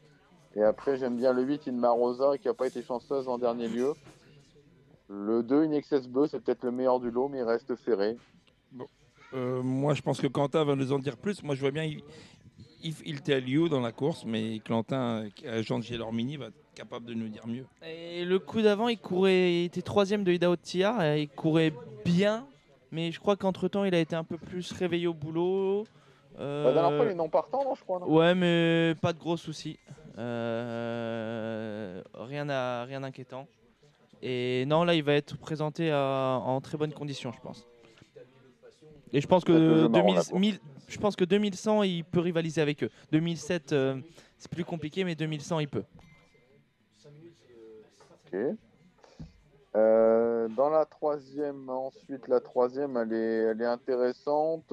Et 0.54 0.62
après, 0.62 0.96
j'aime 0.96 1.16
bien 1.16 1.32
le 1.32 1.42
8 1.42 1.66
Inmarosa 1.66 2.38
qui 2.38 2.48
n'a 2.48 2.54
pas 2.54 2.66
été 2.66 2.82
chanceuse 2.82 3.28
en 3.28 3.38
dernier 3.38 3.68
lieu. 3.68 3.92
Le 5.08 5.42
2 5.42 5.64
Inexcess 5.64 6.08
Bleu, 6.08 6.26
c'est 6.26 6.40
peut-être 6.40 6.64
le 6.64 6.70
meilleur 6.72 6.98
du 7.00 7.10
lot, 7.10 7.28
mais 7.28 7.38
il 7.38 7.44
reste 7.44 7.74
ferré. 7.76 8.16
Euh, 9.34 9.62
moi, 9.62 9.94
je 9.94 10.02
pense 10.02 10.20
que 10.20 10.26
Quentin 10.26 10.64
va 10.64 10.74
nous 10.74 10.92
en 10.92 10.98
dire 10.98 11.16
plus. 11.16 11.42
Moi, 11.42 11.54
je 11.54 11.60
vois 11.60 11.70
bien 11.70 11.84
il, 11.84 12.02
If 12.82 13.02
Il 13.04 13.22
Tell 13.22 13.48
You 13.48 13.68
dans 13.68 13.80
la 13.80 13.92
course, 13.92 14.24
mais 14.24 14.60
Quentin, 14.66 15.24
agent 15.46 15.78
de 15.78 15.84
Gelormini, 15.84 16.36
va 16.36 16.46
être 16.46 16.54
capable 16.74 17.06
de 17.06 17.14
nous 17.14 17.28
dire 17.28 17.46
mieux. 17.46 17.66
Et 17.86 18.24
le 18.24 18.38
coup 18.38 18.62
d'avant, 18.62 18.88
il 18.88 18.98
courait, 18.98 19.52
il 19.62 19.64
était 19.66 19.82
troisième 19.82 20.24
de 20.24 20.32
Hidao 20.32 20.56
Tiar, 20.56 21.02
et 21.02 21.22
il 21.22 21.28
courait 21.28 21.72
bien, 22.04 22.46
mais 22.90 23.10
je 23.12 23.18
crois 23.20 23.36
qu'entre 23.36 23.68
temps, 23.68 23.84
il 23.84 23.94
a 23.94 23.98
été 24.00 24.14
un 24.16 24.24
peu 24.24 24.38
plus 24.38 24.72
réveillé 24.72 25.06
au 25.06 25.14
boulot. 25.14 25.84
Euh, 26.38 26.64
La 26.64 26.72
dernière 26.72 26.96
fois, 26.96 27.06
il 27.06 27.12
est 27.12 27.14
non 27.14 27.28
partant, 27.28 27.64
non, 27.64 27.74
je 27.74 27.82
crois. 27.82 27.98
non? 28.00 28.12
Ouais, 28.12 28.34
mais 28.34 28.94
pas 29.00 29.12
de 29.12 29.18
gros 29.18 29.36
soucis. 29.36 29.78
Euh, 30.18 32.02
rien, 32.14 32.48
à, 32.48 32.84
rien 32.84 33.00
d'inquiétant. 33.00 33.46
Et 34.22 34.64
non, 34.66 34.84
là, 34.84 34.94
il 34.94 35.02
va 35.02 35.14
être 35.14 35.36
présenté 35.36 35.90
à- 35.90 36.40
en 36.44 36.60
très 36.60 36.78
bonnes 36.78 36.92
conditions, 36.92 37.32
je 37.32 37.40
pense. 37.40 37.66
Et 39.12 39.20
je 39.20 39.26
pense 39.26 39.44
que, 39.44 39.52
Peut-être 39.52 39.62
le 39.62 39.76
jeu 39.78 39.88
marrant, 39.88 40.04
2000 40.06 40.14
la 40.16 40.20
course. 40.24 40.32
1000 40.40 40.58
je 40.88 40.98
pense 40.98 41.16
que 41.16 41.24
2100, 41.24 41.82
il 41.82 42.04
peut 42.04 42.20
rivaliser 42.20 42.60
avec 42.60 42.84
eux. 42.84 42.90
2007, 43.10 43.72
euh, 43.72 43.96
c'est 44.38 44.50
plus 44.50 44.64
compliqué, 44.64 45.02
mais 45.02 45.16
2100, 45.16 45.58
il 45.58 45.68
peut. 45.68 45.82
Ok. 48.32 48.38
Euh, 49.74 50.48
dans 50.48 50.70
la 50.70 50.84
troisième, 50.86 51.68
ensuite, 51.68 52.28
la 52.28 52.40
troisième, 52.40 52.96
elle 52.96 53.12
est, 53.12 53.42
elle 53.50 53.60
est 53.60 53.66
intéressante. 53.66 54.72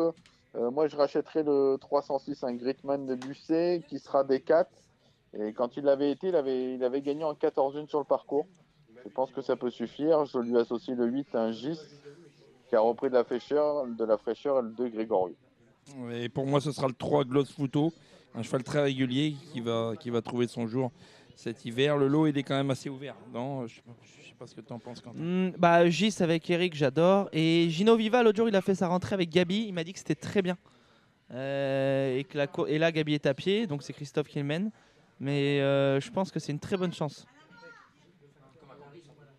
Euh, 0.55 0.69
moi, 0.71 0.87
je 0.87 0.95
rachèterai 0.95 1.43
le 1.43 1.77
306, 1.79 2.43
un 2.43 2.53
Gritman 2.53 3.05
de 3.05 3.15
Busset, 3.15 3.83
qui 3.87 3.99
sera 3.99 4.23
des 4.23 4.39
4. 4.39 4.69
Et 5.37 5.51
quand 5.51 5.75
il 5.77 5.83
l'avait 5.83 6.11
été, 6.11 6.27
il 6.27 6.35
avait, 6.35 6.75
il 6.75 6.83
avait 6.83 7.01
gagné 7.01 7.23
en 7.23 7.33
14 7.33 7.75
1 7.75 7.87
sur 7.87 7.99
le 7.99 8.05
parcours. 8.05 8.45
Je 9.03 9.09
pense 9.09 9.31
que 9.31 9.41
ça 9.41 9.55
peut 9.55 9.69
suffire. 9.69 10.25
Je 10.25 10.37
lui 10.39 10.57
associe 10.57 10.95
le 10.97 11.05
8, 11.05 11.35
un 11.35 11.51
Gis, 11.51 11.79
qui 12.69 12.75
a 12.75 12.79
repris 12.79 13.09
de 13.09 13.13
la 13.15 13.23
fraîcheur, 13.23 13.85
de 13.87 14.03
la 14.05 14.17
fraîcheur 14.17 14.59
et 14.59 14.61
le 14.63 14.69
2 14.69 14.89
Grégorio. 14.89 15.35
Et 16.13 16.29
pour 16.29 16.45
moi, 16.45 16.61
ce 16.61 16.71
sera 16.71 16.87
le 16.87 16.93
3 16.93 17.25
Gloss 17.25 17.51
Futo, 17.51 17.91
un 18.35 18.41
cheval 18.43 18.63
très 18.63 18.81
régulier 18.81 19.35
qui 19.51 19.59
va, 19.59 19.93
qui 19.99 20.09
va 20.09 20.21
trouver 20.21 20.47
son 20.47 20.67
jour 20.67 20.91
cet 21.35 21.65
hiver. 21.65 21.97
Le 21.97 22.07
lot, 22.07 22.27
il 22.27 22.37
est 22.37 22.43
quand 22.43 22.55
même 22.55 22.71
assez 22.71 22.89
ouvert. 22.89 23.15
Non, 23.33 23.67
je 23.67 23.73
ne 23.73 23.77
sais, 23.77 23.81
pas- 23.85 23.93
je 24.03 24.27
sais 24.29 24.35
pas 24.39 24.47
ce 24.47 24.55
que 24.55 24.61
tu 24.61 24.71
en 24.71 24.79
penses, 24.79 25.01
Quentin. 25.01 25.19
Hmm, 25.19 25.51
bah, 25.57 25.89
Gis 25.89 26.15
avec 26.21 26.49
Eric, 26.49 26.73
j'adore. 26.75 27.27
Et 27.33 27.67
Gino 27.69 27.95
Viva, 27.97 28.23
l'autre 28.23 28.37
jour, 28.37 28.47
il 28.47 28.55
a 28.55 28.61
fait 28.61 28.75
sa 28.75 28.87
rentrée 28.87 29.15
avec 29.15 29.29
Gabi. 29.29 29.65
Il 29.67 29.73
m'a 29.73 29.83
dit 29.83 29.91
que 29.93 29.99
c'était 29.99 30.15
très 30.15 30.41
bien. 30.41 30.57
Euh, 31.31 32.17
et, 32.17 32.23
que 32.23 32.37
la 32.37 32.47
cour- 32.47 32.67
et 32.67 32.77
là, 32.77 32.91
Gabi 32.91 33.15
est 33.15 33.25
à 33.25 33.33
pied, 33.33 33.65
donc 33.67 33.81
c'est 33.83 33.93
Christophe 33.93 34.27
qui 34.27 34.37
le 34.39 34.45
mène. 34.45 34.71
Mais 35.19 35.59
euh, 35.61 35.99
je 35.99 36.11
pense 36.11 36.31
que 36.31 36.39
c'est 36.39 36.51
une 36.51 36.59
très 36.59 36.77
bonne 36.77 36.93
chance. 36.93 37.25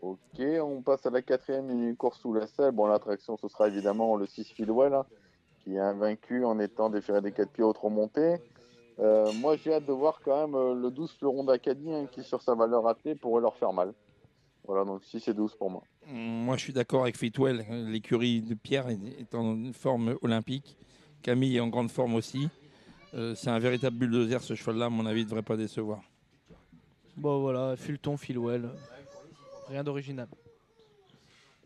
Ok, 0.05 0.39
on 0.61 0.83
passe 0.83 1.07
à 1.07 1.11
la 1.11 1.23
quatrième, 1.23 1.71
une 1.71 1.97
course 1.97 2.21
sous 2.21 2.35
la 2.35 2.47
selle. 2.47 2.73
Bon, 2.73 2.87
l'attraction, 2.87 3.39
ce 3.39 3.49
sera 3.49 3.69
évidemment 3.69 4.17
le 4.17 4.27
6 4.27 4.53
Philwell, 4.53 4.93
hein, 4.93 5.07
qui 5.61 5.77
est 5.77 5.81
invaincu 5.81 6.45
en 6.45 6.59
étant 6.59 6.91
déféré 6.91 7.23
des 7.23 7.33
4 7.33 7.51
pieds 7.51 7.65
autres 7.65 7.87
remontées. 7.87 8.37
Euh, 8.99 9.33
moi, 9.41 9.57
j'ai 9.57 9.73
hâte 9.73 9.87
de 9.87 9.93
voir 9.93 10.21
quand 10.23 10.47
même 10.47 10.55
euh, 10.55 10.75
le 10.75 10.91
12 10.91 11.11
Fleuron 11.19 11.45
d'Acadie, 11.45 11.91
hein, 11.91 12.07
qui, 12.13 12.23
sur 12.23 12.43
sa 12.43 12.55
valeur 12.55 12.83
ratée, 12.83 13.15
pourrait 13.15 13.41
leur 13.41 13.57
faire 13.57 13.73
mal. 13.73 13.95
Voilà, 14.67 14.85
donc 14.85 15.03
6 15.05 15.27
et 15.27 15.33
12 15.33 15.55
pour 15.55 15.71
moi. 15.71 15.83
Moi, 16.07 16.59
je 16.59 16.65
suis 16.65 16.75
d'accord 16.75 17.05
avec 17.05 17.17
Fitwell. 17.17 17.65
L'écurie 17.71 18.43
de 18.43 18.55
Pierre 18.55 18.91
est, 18.91 19.35
en 19.35 19.73
forme 19.73 20.19
olympique. 20.21 20.77
Camille 21.23 21.57
est 21.57 21.61
en 21.61 21.69
grande 21.69 21.91
forme 21.91 22.15
aussi. 22.15 22.51
Euh, 23.15 23.35
c'est 23.35 23.49
un 23.49 23.59
véritable 23.59 23.97
bulldozer, 23.97 24.43
ce 24.43 24.55
cheval-là. 24.55 24.87
À 24.87 24.91
mon 24.91 25.07
avis, 25.07 25.21
il 25.21 25.25
ne 25.25 25.31
devrait 25.31 25.43
pas 25.43 25.57
décevoir. 25.57 26.03
Bon, 27.17 27.41
voilà, 27.41 27.75
Fulton, 27.77 28.19
Philwell. 28.19 28.69
Rien 29.69 29.83
d'original. 29.85 30.29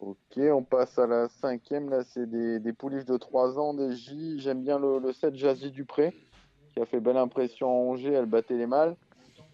Ok, 0.01 0.17
on 0.37 0.63
passe 0.63 0.99
à 0.99 1.07
la 1.07 1.29
cinquième. 1.29 1.91
Là, 1.91 2.05
c'est 2.05 2.29
des, 2.31 2.61
des 2.61 2.73
pouliches 2.73 3.05
de 3.05 3.17
3 3.17 3.59
ans, 3.59 3.75
des 3.75 3.95
J. 3.97 4.39
J'aime 4.39 4.63
bien 4.63 4.79
le, 4.79 5.01
le 5.01 5.13
7 5.13 5.35
Jazzy 5.35 5.71
Dupré, 5.73 6.15
qui 6.73 6.81
a 6.81 6.87
fait 6.87 7.01
belle 7.01 7.17
impression 7.17 7.67
à 7.69 7.73
Angers. 7.93 8.13
Elle 8.13 8.27
battait 8.27 8.57
les 8.57 8.67
mâles. 8.67 8.95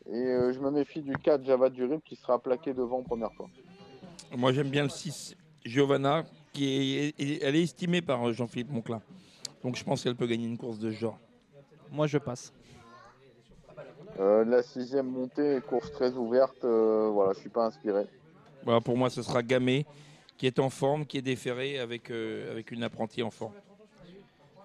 Et 0.06 0.14
euh, 0.16 0.52
je 0.52 0.60
me 0.60 0.70
méfie 0.70 1.00
du 1.00 1.12
4 1.16 1.44
Java 1.44 1.70
Durib, 1.70 2.00
qui 2.04 2.14
sera 2.16 2.38
plaqué 2.38 2.74
devant 2.74 3.02
première 3.02 3.32
fois. 3.32 3.48
Moi, 4.36 4.52
j'aime 4.52 4.68
bien 4.68 4.82
le 4.82 4.90
6 4.90 5.34
Giovanna, 5.64 6.24
qui 6.52 6.66
est, 6.66 7.14
est- 7.18 7.42
elle 7.42 7.56
est 7.56 7.62
estimée 7.62 8.02
par 8.02 8.28
euh, 8.28 8.32
Jean-Philippe 8.34 8.70
Monclin. 8.70 9.00
Donc, 9.62 9.76
je 9.76 9.84
pense 9.84 10.02
qu'elle 10.02 10.16
peut 10.16 10.26
gagner 10.26 10.46
une 10.46 10.58
course 10.58 10.78
de 10.78 10.90
ce 10.90 10.96
genre. 10.96 11.18
Moi, 11.90 12.06
je 12.06 12.18
passe. 12.18 12.52
Euh, 14.20 14.44
la 14.44 14.62
sixième 14.62 15.06
montée, 15.10 15.60
course 15.66 15.90
très 15.90 16.12
ouverte. 16.12 16.64
euh, 16.64 17.08
voilà, 17.10 17.32
je 17.32 17.38
suis 17.40 17.48
pas 17.48 17.64
inspiré. 17.64 18.04
Voilà, 18.64 18.80
pour 18.80 18.96
moi, 18.96 19.10
ce 19.10 19.22
sera 19.22 19.42
Gamay, 19.42 19.84
qui 20.36 20.46
est 20.46 20.58
en 20.58 20.70
forme, 20.70 21.04
qui 21.06 21.18
est 21.18 21.22
déféré 21.22 21.78
avec, 21.78 22.10
euh, 22.10 22.50
avec 22.50 22.70
une 22.70 22.82
apprentie 22.82 23.22
en 23.22 23.30
forme. 23.30 23.52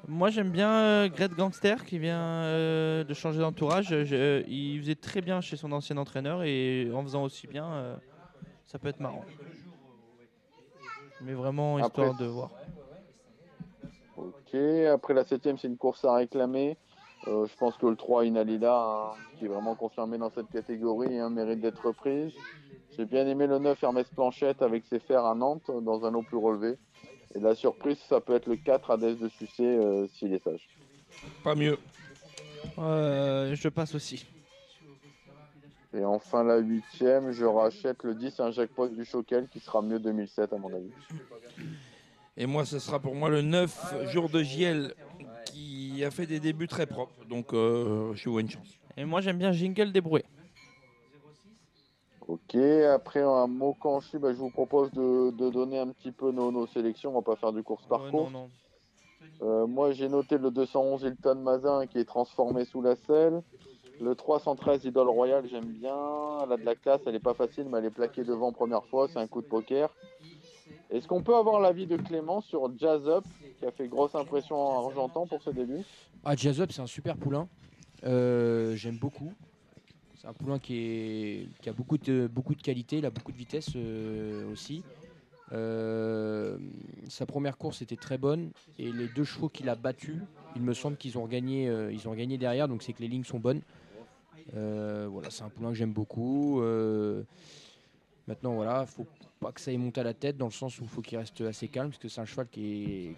Moi, 0.07 0.29
j'aime 0.29 0.49
bien 0.49 0.71
euh, 0.71 1.09
Gangster 1.37 1.85
qui 1.85 1.99
vient 1.99 2.17
euh, 2.17 3.03
de 3.03 3.13
changer 3.13 3.39
d'entourage. 3.39 3.91
Il 3.91 4.79
faisait 4.79 4.95
très 4.95 5.21
bien 5.21 5.41
chez 5.41 5.57
son 5.57 5.71
ancien 5.73 5.97
entraîneur 5.97 6.43
et 6.43 6.89
en 6.93 7.03
faisant 7.03 7.23
aussi 7.23 7.47
bien, 7.47 7.65
euh, 7.65 7.95
ça 8.65 8.79
peut 8.79 8.87
être 8.87 9.01
marrant. 9.01 9.25
Mais 11.21 11.33
vraiment, 11.33 11.77
histoire 11.77 12.11
Après- 12.11 12.23
de 12.23 12.29
voir. 12.29 12.49
Ok, 14.15 14.55
après 14.55 15.13
la 15.13 15.25
septième, 15.25 15.57
c'est 15.57 15.67
une 15.67 15.77
course 15.77 16.05
à 16.05 16.15
réclamer. 16.15 16.77
Euh, 17.27 17.45
je 17.47 17.55
pense 17.57 17.75
que 17.77 17.85
le 17.85 17.95
3 17.95 18.25
Inalida, 18.25 18.73
hein, 18.73 19.11
qui 19.37 19.45
est 19.45 19.47
vraiment 19.49 19.75
confirmé 19.75 20.17
dans 20.17 20.31
cette 20.31 20.49
catégorie, 20.49 21.19
hein, 21.19 21.29
mérite 21.29 21.59
d'être 21.59 21.85
reprise. 21.85 22.33
J'ai 22.95 23.05
bien 23.05 23.27
aimé 23.27 23.45
le 23.45 23.59
9 23.59 23.81
Hermès 23.83 24.07
Planchette 24.09 24.61
avec 24.61 24.85
ses 24.85 24.99
fers 24.99 25.25
à 25.25 25.35
Nantes 25.35 25.69
dans 25.81 26.05
un 26.05 26.11
lot 26.11 26.23
plus 26.23 26.37
relevé. 26.37 26.77
Et 27.35 27.39
la 27.39 27.55
surprise, 27.55 27.97
ça 28.07 28.21
peut 28.21 28.35
être 28.35 28.47
le 28.47 28.55
4 28.55 28.91
Hadès 28.91 29.15
de 29.15 29.29
Sucé 29.29 29.63
euh, 29.63 30.07
s'il 30.07 30.33
est 30.33 30.43
sage. 30.43 30.67
Pas 31.43 31.55
mieux. 31.55 31.77
Euh, 32.77 33.53
je 33.55 33.69
passe 33.69 33.95
aussi. 33.95 34.25
Et 35.93 36.05
enfin 36.05 36.43
la 36.43 36.57
huitième, 36.57 37.31
je 37.31 37.45
rachète 37.45 38.03
le 38.03 38.13
10 38.13 38.39
un 38.39 38.51
jackpot 38.51 38.87
du 38.89 39.05
Choquel 39.05 39.47
qui 39.47 39.59
sera 39.59 39.81
mieux 39.81 39.99
2007 39.99 40.53
à 40.53 40.57
mon 40.57 40.73
avis. 40.73 40.91
Et 42.37 42.45
moi, 42.45 42.63
ce 42.63 42.79
sera 42.79 42.99
pour 42.99 43.15
moi 43.15 43.29
le 43.29 43.41
9 43.41 44.09
jour 44.11 44.29
de 44.29 44.41
Giel, 44.43 44.93
qui 45.99 46.05
a 46.05 46.11
fait 46.11 46.25
des 46.25 46.39
débuts 46.39 46.69
très 46.69 46.85
propres. 46.85 47.25
Donc, 47.29 47.53
euh, 47.53 48.13
je 48.15 48.29
vois 48.29 48.39
une 48.39 48.49
chance. 48.49 48.79
Et 48.95 49.03
moi, 49.03 49.19
j'aime 49.19 49.37
bien 49.37 49.51
Jingle 49.51 49.91
Débroué. 49.91 50.23
Ok, 52.25 52.55
après 52.55 53.21
un 53.21 53.47
mot 53.47 53.73
canchi, 53.73 54.17
bah, 54.17 54.31
je 54.31 54.37
vous 54.37 54.49
propose 54.49 54.91
de, 54.91 55.31
de 55.31 55.49
donner 55.49 55.77
un 55.77 55.89
petit 55.89 56.13
peu 56.13 56.31
nos, 56.31 56.51
nos 56.53 56.67
sélections. 56.67 57.09
On 57.11 57.15
va 57.15 57.21
pas 57.21 57.35
faire 57.35 57.51
du 57.51 57.63
course 57.63 57.85
par 57.87 58.03
Ouais, 58.05 58.11
course. 58.11 58.31
non, 58.31 58.43
non. 58.43 58.49
Euh, 59.41 59.67
moi, 59.67 59.91
j'ai 59.91 60.07
noté 60.07 60.37
le 60.37 60.51
211 60.51 61.03
Hilton 61.03 61.35
Mazin 61.35 61.85
qui 61.87 61.97
est 61.97 62.05
transformé 62.05 62.63
sous 62.63 62.81
la 62.81 62.95
selle. 62.95 63.41
Le 63.99 64.15
313 64.15 64.85
Idol 64.85 65.09
Royal, 65.09 65.45
j'aime 65.49 65.65
bien. 65.65 65.97
Elle 66.45 66.53
a 66.53 66.57
de 66.57 66.63
la 66.63 66.75
classe, 66.75 67.01
elle 67.07 67.15
est 67.15 67.19
pas 67.19 67.33
facile, 67.33 67.65
mais 67.69 67.79
elle 67.79 67.85
est 67.85 67.89
plaquée 67.91 68.23
devant 68.23 68.53
première 68.53 68.85
fois. 68.85 69.09
C'est 69.09 69.19
un 69.19 69.27
coup 69.27 69.41
de 69.41 69.47
poker. 69.47 69.93
Est-ce 70.89 71.07
qu'on 71.07 71.21
peut 71.21 71.35
avoir 71.35 71.59
l'avis 71.59 71.85
de 71.85 71.97
Clément 71.97 72.41
sur 72.41 72.71
Jazz 72.77 73.07
Up, 73.07 73.23
qui 73.59 73.65
a 73.65 73.71
fait 73.71 73.87
grosse 73.87 74.15
impression 74.15 74.55
en 74.55 74.87
Argentan 74.87 75.27
pour 75.27 75.41
ce 75.41 75.51
début? 75.51 75.83
Ah, 76.25 76.35
Jazz 76.35 76.59
Up, 76.61 76.71
c'est 76.71 76.81
un 76.81 76.87
super 76.87 77.15
poulain. 77.15 77.47
Euh, 78.03 78.75
J'aime 78.75 78.97
beaucoup. 78.97 79.31
C'est 80.15 80.27
un 80.27 80.33
poulain 80.33 80.59
qui, 80.59 81.47
a 81.65 81.71
beaucoup 81.71 81.97
de, 81.97 82.29
qualité, 82.61 82.97
il 82.97 83.05
a 83.05 83.09
beaucoup 83.09 83.31
de 83.31 83.37
vitesse 83.37 83.69
euh, 83.75 84.51
aussi. 84.51 84.83
Euh, 85.51 86.57
sa 87.07 87.25
première 87.25 87.57
course 87.57 87.81
était 87.81 87.95
très 87.95 88.17
bonne 88.17 88.51
et 88.77 88.91
les 88.91 89.07
deux 89.07 89.23
chevaux 89.23 89.49
qu'il 89.49 89.69
a 89.69 89.75
battus, 89.75 90.17
il 90.55 90.61
me 90.61 90.73
semble 90.73 90.97
qu'ils 90.97 91.17
ont 91.17 91.25
gagné, 91.25 91.71
ont 92.05 92.13
gagné 92.13 92.37
derrière, 92.37 92.67
donc 92.67 92.83
c'est 92.83 92.93
que 92.93 93.01
les 93.01 93.07
lignes 93.07 93.23
sont 93.23 93.39
bonnes. 93.39 93.61
Voilà, 94.51 95.29
c'est 95.29 95.43
un 95.43 95.49
poulain 95.49 95.69
que 95.69 95.75
j'aime 95.75 95.93
beaucoup. 95.93 96.61
Maintenant, 98.29 98.53
voilà, 98.53 98.85
faut 98.85 99.07
pas 99.39 99.51
que 99.51 99.59
ça 99.59 99.71
ait 99.71 99.77
monté 99.77 100.01
à 100.01 100.03
la 100.03 100.13
tête 100.13 100.37
dans 100.37 100.45
le 100.45 100.51
sens 100.51 100.79
où 100.79 100.83
il 100.83 100.87
faut 100.87 101.01
qu'il 101.01 101.17
reste 101.17 101.41
assez 101.41 101.67
calme 101.67 101.89
parce 101.89 101.97
que 101.97 102.07
c'est 102.07 102.21
un 102.21 102.25
cheval 102.25 102.47
qui, 102.47 103.15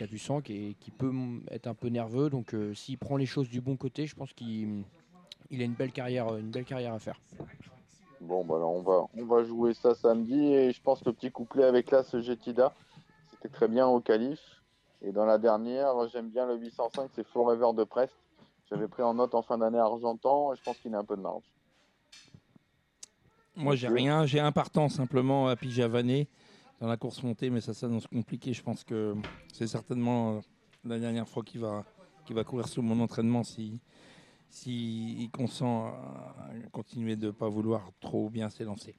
a 0.00 0.06
du 0.06 0.18
sang, 0.18 0.40
qui, 0.40 0.74
peut 0.96 1.12
être 1.50 1.66
un 1.66 1.74
peu 1.74 1.88
nerveux. 1.88 2.30
Donc, 2.30 2.54
euh, 2.54 2.72
s'il 2.72 2.96
prend 2.96 3.18
les 3.18 3.26
choses 3.26 3.50
du 3.50 3.60
bon 3.60 3.76
côté, 3.76 4.06
je 4.06 4.16
pense 4.16 4.32
qu'il 4.32 4.82
il 5.50 5.60
a 5.60 5.64
une 5.66 5.74
belle 5.74 5.92
carrière, 5.92 6.34
une 6.38 6.50
belle 6.50 6.64
carrière 6.64 6.94
à 6.94 6.98
faire. 6.98 7.20
Bon, 8.22 8.46
bah 8.46 8.54
on 8.54 8.80
va, 8.80 9.04
on 9.14 9.26
va 9.26 9.44
jouer 9.44 9.74
ça 9.74 9.94
samedi. 9.94 10.54
Et 10.54 10.72
je 10.72 10.80
pense 10.80 11.00
que 11.00 11.10
le 11.10 11.12
petit 11.12 11.30
couplet 11.30 11.64
avec 11.64 11.90
l'As 11.90 12.18
Jetida, 12.18 12.72
c'était 13.30 13.50
très 13.50 13.68
bien 13.68 13.86
au 13.86 14.00
calife. 14.00 14.62
Et 15.02 15.12
dans 15.12 15.26
la 15.26 15.36
dernière, 15.36 16.08
j'aime 16.08 16.30
bien 16.30 16.46
le 16.46 16.56
805, 16.56 17.10
c'est 17.14 17.26
Forever 17.26 17.76
de 17.76 17.84
Prest. 17.84 18.14
J'avais 18.70 18.88
pris 18.88 19.02
en 19.02 19.12
note 19.12 19.34
en 19.34 19.42
fin 19.42 19.58
d'année 19.58 19.78
Argentan 19.78 20.54
et 20.54 20.56
je 20.56 20.62
pense 20.62 20.78
qu'il 20.78 20.94
a 20.94 20.98
un 20.98 21.04
peu 21.04 21.14
de 21.14 21.20
marge. 21.20 21.44
Moi, 23.56 23.76
j'ai 23.76 23.88
rien. 23.88 24.26
J'ai 24.26 24.40
un 24.40 24.52
partant 24.52 24.88
simplement 24.88 25.48
à 25.48 25.56
Pijavané, 25.56 26.28
dans 26.80 26.88
la 26.88 26.96
course 26.96 27.22
montée, 27.22 27.50
mais 27.50 27.60
ça 27.60 27.74
s'annonce 27.74 28.06
compliqué. 28.06 28.52
Je 28.52 28.62
pense 28.62 28.84
que 28.84 29.14
c'est 29.52 29.66
certainement 29.66 30.36
euh, 30.36 30.40
la 30.84 30.98
dernière 30.98 31.28
fois 31.28 31.42
qu'il 31.42 31.60
va, 31.60 31.84
courir 32.44 32.68
sur 32.68 32.82
mon 32.82 33.00
entraînement 33.00 33.44
si, 33.44 33.78
si 34.50 35.22
il 35.22 35.30
consent 35.30 35.86
à 35.86 36.46
continuer 36.72 37.16
de 37.16 37.26
ne 37.26 37.30
pas 37.30 37.48
vouloir 37.48 37.90
trop 38.00 38.28
bien 38.28 38.50
s'élancer. 38.50 38.96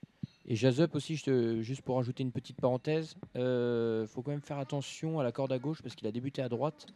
Et 0.47 0.55
Jazup 0.55 0.95
aussi, 0.95 1.17
juste 1.17 1.81
pour 1.81 1.99
ajouter 1.99 2.23
une 2.23 2.31
petite 2.31 2.61
parenthèse, 2.61 3.15
il 3.33 4.05
faut 4.07 4.21
quand 4.21 4.31
même 4.31 4.41
faire 4.41 4.59
attention 4.59 5.19
à 5.19 5.23
la 5.23 5.31
corde 5.31 5.51
à 5.51 5.59
gauche 5.59 5.81
parce 5.81 5.95
qu'il 5.95 6.07
a 6.07 6.11
débuté 6.11 6.41
à 6.41 6.49
droite. 6.49 6.87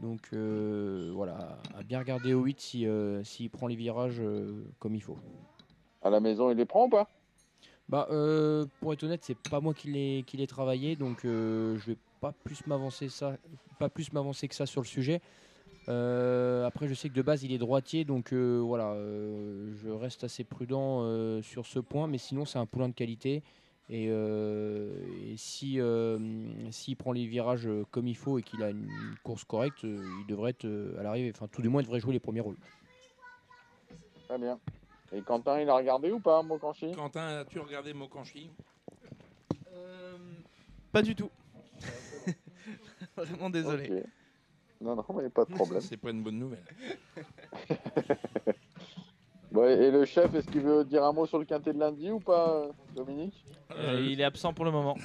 Donc 0.00 0.30
euh, 0.32 1.12
voilà, 1.14 1.58
à 1.76 1.82
bien 1.82 1.98
regarder 1.98 2.34
au 2.34 2.42
8 2.42 2.60
si, 2.60 2.86
euh, 2.86 3.22
s'il 3.24 3.50
prend 3.50 3.66
les 3.66 3.76
virages 3.76 4.20
euh, 4.20 4.64
comme 4.78 4.94
il 4.94 5.02
faut. 5.02 5.18
À 6.02 6.10
la 6.10 6.20
maison, 6.20 6.50
il 6.50 6.56
les 6.56 6.64
prend 6.64 6.86
ou 6.86 6.88
pas? 6.88 7.08
Bah, 7.88 8.08
euh, 8.10 8.64
pour 8.80 8.92
être 8.92 9.02
honnête, 9.04 9.22
c'est 9.22 9.36
pas 9.36 9.60
moi 9.60 9.74
qui 9.74 9.88
l'ai 9.88 10.24
qui 10.26 10.36
l'ai 10.36 10.46
travaillé, 10.46 10.96
donc 10.96 11.24
euh, 11.24 11.76
je 11.78 11.92
vais 11.92 11.98
pas 12.20 12.32
plus 12.44 12.66
m'avancer 12.66 13.08
ça, 13.08 13.36
pas 13.78 13.88
plus 13.88 14.12
m'avancer 14.12 14.48
que 14.48 14.54
ça 14.54 14.66
sur 14.66 14.80
le 14.80 14.86
sujet. 14.86 15.20
Euh, 15.88 16.64
après, 16.64 16.88
je 16.88 16.94
sais 16.94 17.08
que 17.08 17.14
de 17.14 17.22
base 17.22 17.42
il 17.42 17.52
est 17.52 17.58
droitier, 17.58 18.04
donc 18.04 18.32
euh, 18.32 18.60
voilà, 18.60 18.94
je 18.96 19.90
reste 19.90 20.24
assez 20.24 20.44
prudent 20.44 21.02
sur 21.42 21.66
ce 21.66 21.80
point. 21.80 22.06
Mais 22.06 22.18
sinon, 22.18 22.44
c'est 22.44 22.58
un 22.58 22.66
poulain 22.66 22.88
de 22.88 22.94
qualité. 22.94 23.42
Et, 23.90 24.06
et 24.06 25.36
si 25.36 25.78
s'il 26.70 26.96
prend 26.96 27.12
les 27.12 27.26
virages 27.26 27.68
comme 27.90 28.06
il 28.06 28.16
faut 28.16 28.38
et 28.38 28.42
qu'il 28.42 28.62
a 28.62 28.70
une 28.70 28.88
course 29.22 29.44
correcte, 29.44 29.82
il 29.82 30.26
devrait 30.28 30.50
être 30.50 30.66
à 30.98 31.02
l'arrivée. 31.02 31.32
Enfin, 31.34 31.48
tout 31.48 31.62
du 31.62 31.68
moins, 31.68 31.82
il 31.82 31.84
devrait 31.84 32.00
jouer 32.00 32.14
les 32.14 32.20
premiers 32.20 32.40
rôles. 32.40 32.56
Très 34.28 34.38
bien. 34.38 34.58
Et 35.14 35.20
Quentin, 35.20 35.60
il 35.60 35.68
a 35.68 35.76
regardé 35.76 36.10
ou 36.10 36.20
pas, 36.20 36.42
Mokanchi? 36.42 36.92
Quentin, 36.92 37.40
as-tu 37.40 37.58
regardé 37.58 37.92
Mokanchi? 37.92 38.50
Pas 40.90 41.02
du 41.02 41.14
tout. 41.14 41.30
Vraiment 43.16 43.50
désolé. 43.50 44.04
Non, 44.80 44.96
non, 44.96 45.04
mais 45.14 45.28
pas 45.30 45.44
de 45.44 45.54
problème. 45.54 45.80
C'est 45.88 45.96
pas 45.96 46.10
une 46.10 46.22
bonne 46.22 46.38
nouvelle. 46.38 46.64
Bon, 49.52 49.66
et 49.66 49.90
le 49.90 50.06
chef, 50.06 50.34
est-ce 50.34 50.50
qu'il 50.50 50.62
veut 50.62 50.82
dire 50.82 51.04
un 51.04 51.12
mot 51.12 51.26
sur 51.26 51.38
le 51.38 51.44
quintet 51.44 51.74
de 51.74 51.78
lundi 51.78 52.10
ou 52.10 52.18
pas, 52.18 52.68
Dominique? 52.96 53.44
Euh, 53.72 54.00
il 54.00 54.18
est 54.18 54.24
absent 54.24 54.54
pour 54.54 54.64
le 54.64 54.70
moment. 54.70 54.96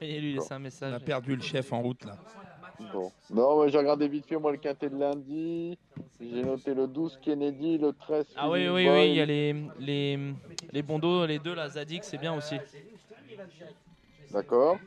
Veuillez 0.00 0.18
lui 0.18 0.34
laisser 0.34 0.54
un 0.54 0.58
message. 0.58 0.94
On 0.94 0.96
a 0.96 1.00
perdu 1.00 1.36
le 1.36 1.42
chef 1.42 1.74
en 1.74 1.82
route 1.82 2.06
là. 2.06 2.16
Bon. 2.94 3.12
Non, 3.28 3.68
j'ai 3.68 3.76
regardé 3.76 4.08
vite 4.08 4.24
fait, 4.24 4.38
moi, 4.38 4.50
le 4.50 4.56
quintet 4.56 4.88
de 4.88 4.96
lundi. 4.96 5.78
J'ai 6.30 6.42
noté 6.42 6.74
le 6.74 6.86
12 6.86 7.18
Kennedy, 7.22 7.78
le 7.78 7.92
13 7.92 8.26
Ah 8.36 8.50
oui, 8.50 8.68
oui, 8.68 8.88
oui, 8.88 9.08
il 9.10 9.14
y 9.16 9.20
a 9.20 9.26
les, 9.26 9.54
les, 9.78 10.18
les 10.72 10.82
bondos, 10.82 11.26
les 11.26 11.38
deux 11.38 11.54
là, 11.54 11.68
Zadig, 11.68 12.02
c'est 12.02 12.18
bien 12.18 12.34
aussi. 12.34 12.56
D'accord. 14.32 14.78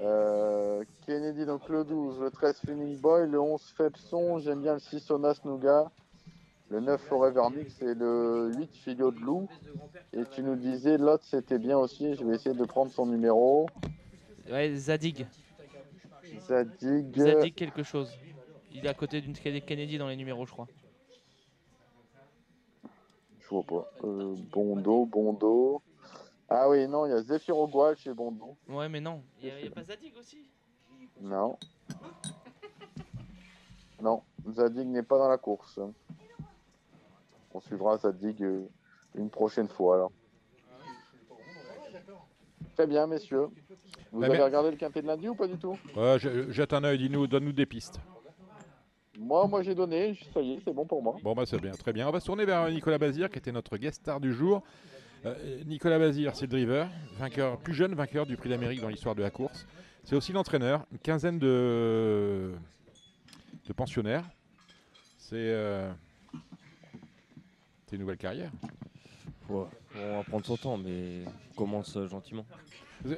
Euh, 0.00 0.82
Kennedy, 1.06 1.46
donc 1.46 1.68
le 1.68 1.84
12, 1.84 2.20
le 2.20 2.30
13 2.30 2.60
Feeling 2.66 2.98
Boy, 2.98 3.28
le 3.28 3.40
11 3.40 3.62
Fepson, 3.76 4.38
j'aime 4.40 4.62
bien 4.62 4.74
le 4.74 4.80
6 4.80 5.00
Sonas 5.00 5.40
Nougat, 5.44 5.90
le 6.70 6.80
9 6.80 7.00
Forever 7.00 7.42
Mix 7.54 7.80
et 7.82 7.94
le 7.94 8.52
8 8.56 8.70
Filio 8.74 9.10
de 9.12 9.20
Loup. 9.20 9.48
Et 10.12 10.24
tu 10.30 10.42
nous 10.42 10.56
disais, 10.56 10.98
l'autre 10.98 11.24
c'était 11.24 11.58
bien 11.58 11.78
aussi, 11.78 12.14
je 12.16 12.24
vais 12.24 12.34
essayer 12.34 12.54
de 12.56 12.64
prendre 12.64 12.90
son 12.90 13.06
numéro. 13.06 13.68
Ouais, 14.50 14.74
Zadig. 14.74 15.26
Zadig. 16.48 17.16
Zadig 17.16 17.54
quelque 17.54 17.82
chose. 17.82 18.10
Il 18.74 18.84
est 18.84 18.88
à 18.88 18.94
côté 18.94 19.20
d'une 19.20 19.34
Kennedy 19.34 19.98
dans 19.98 20.08
les 20.08 20.16
numéros, 20.16 20.46
je 20.46 20.52
crois. 20.52 20.66
Je 23.40 23.48
vois 23.48 23.62
pas. 23.64 23.90
Euh, 24.04 24.34
Bondo, 24.50 25.04
Bondo. 25.06 25.82
Ah 26.48 26.68
oui, 26.68 26.86
non, 26.86 27.06
il 27.06 27.10
y 27.10 27.12
a 27.12 27.22
Zephyro 27.22 27.66
Gual 27.68 27.96
chez 27.96 28.12
Bondo. 28.12 28.56
Ouais, 28.68 28.88
mais 28.88 29.00
non. 29.00 29.22
Il 29.42 29.54
n'y 29.54 29.68
a, 29.68 29.70
pas 29.70 29.84
Zadig 29.84 30.12
aussi? 30.18 30.38
Non. 31.20 31.58
Non, 34.00 34.22
Zadig 34.50 34.86
n'est 34.88 35.02
pas 35.02 35.18
dans 35.18 35.28
la 35.28 35.38
course. 35.38 35.78
On 37.54 37.60
suivra 37.60 37.98
Zadig 37.98 38.42
euh, 38.42 38.66
une 39.14 39.30
prochaine 39.30 39.68
fois 39.68 39.96
alors. 39.96 40.12
Très 42.74 42.86
bien, 42.86 43.06
messieurs. 43.06 43.48
Vous 44.10 44.20
Bah, 44.20 44.26
avez 44.26 44.38
mais- 44.38 44.44
regardé 44.44 44.70
le 44.70 44.76
quintet 44.76 45.02
de 45.02 45.06
lundi 45.06 45.28
ou 45.28 45.34
pas 45.34 45.46
du 45.46 45.58
tout? 45.58 45.78
Ouais, 45.94 46.18
je- 46.18 46.50
jette 46.50 46.72
un 46.72 46.82
œil, 46.84 46.98
dis-nous, 46.98 47.26
donne-nous 47.26 47.52
des 47.52 47.66
pistes. 47.66 48.00
Moi, 49.18 49.46
moi 49.46 49.62
j'ai 49.62 49.74
donné, 49.74 50.18
ça 50.32 50.40
y 50.40 50.52
est, 50.52 50.58
c'est 50.64 50.72
bon 50.72 50.86
pour 50.86 51.02
moi. 51.02 51.16
Bon, 51.22 51.34
bah 51.34 51.44
c'est 51.46 51.60
bien, 51.60 51.72
très 51.72 51.92
bien. 51.92 52.08
On 52.08 52.10
va 52.10 52.20
se 52.20 52.26
tourner 52.26 52.44
vers 52.44 52.68
Nicolas 52.70 52.98
Bazir, 52.98 53.30
qui 53.30 53.38
était 53.38 53.52
notre 53.52 53.76
guest 53.76 54.00
star 54.00 54.20
du 54.20 54.32
jour. 54.32 54.62
Euh, 55.26 55.62
Nicolas 55.66 55.98
Bazir, 55.98 56.34
c'est 56.34 56.46
le 56.46 56.50
driver, 56.50 56.88
vainqueur, 57.18 57.58
plus 57.58 57.74
jeune 57.74 57.94
vainqueur 57.94 58.26
du 58.26 58.36
Prix 58.36 58.48
d'Amérique 58.48 58.80
dans 58.80 58.88
l'histoire 58.88 59.14
de 59.14 59.22
la 59.22 59.30
course. 59.30 59.66
C'est 60.04 60.16
aussi 60.16 60.32
l'entraîneur, 60.32 60.84
une 60.90 60.98
quinzaine 60.98 61.38
de, 61.38 62.52
de 63.68 63.72
pensionnaires. 63.72 64.24
C'est 65.18 65.36
euh, 65.36 65.92
c'est 67.86 67.96
une 67.96 68.00
nouvelle 68.02 68.16
carrière. 68.16 68.50
Ouais, 69.48 69.64
on 69.96 70.16
va 70.16 70.24
prendre 70.24 70.46
son 70.46 70.56
temps, 70.56 70.78
mais 70.78 71.24
on 71.52 71.54
commence 71.54 71.96
euh, 71.96 72.06
gentiment. 72.08 72.46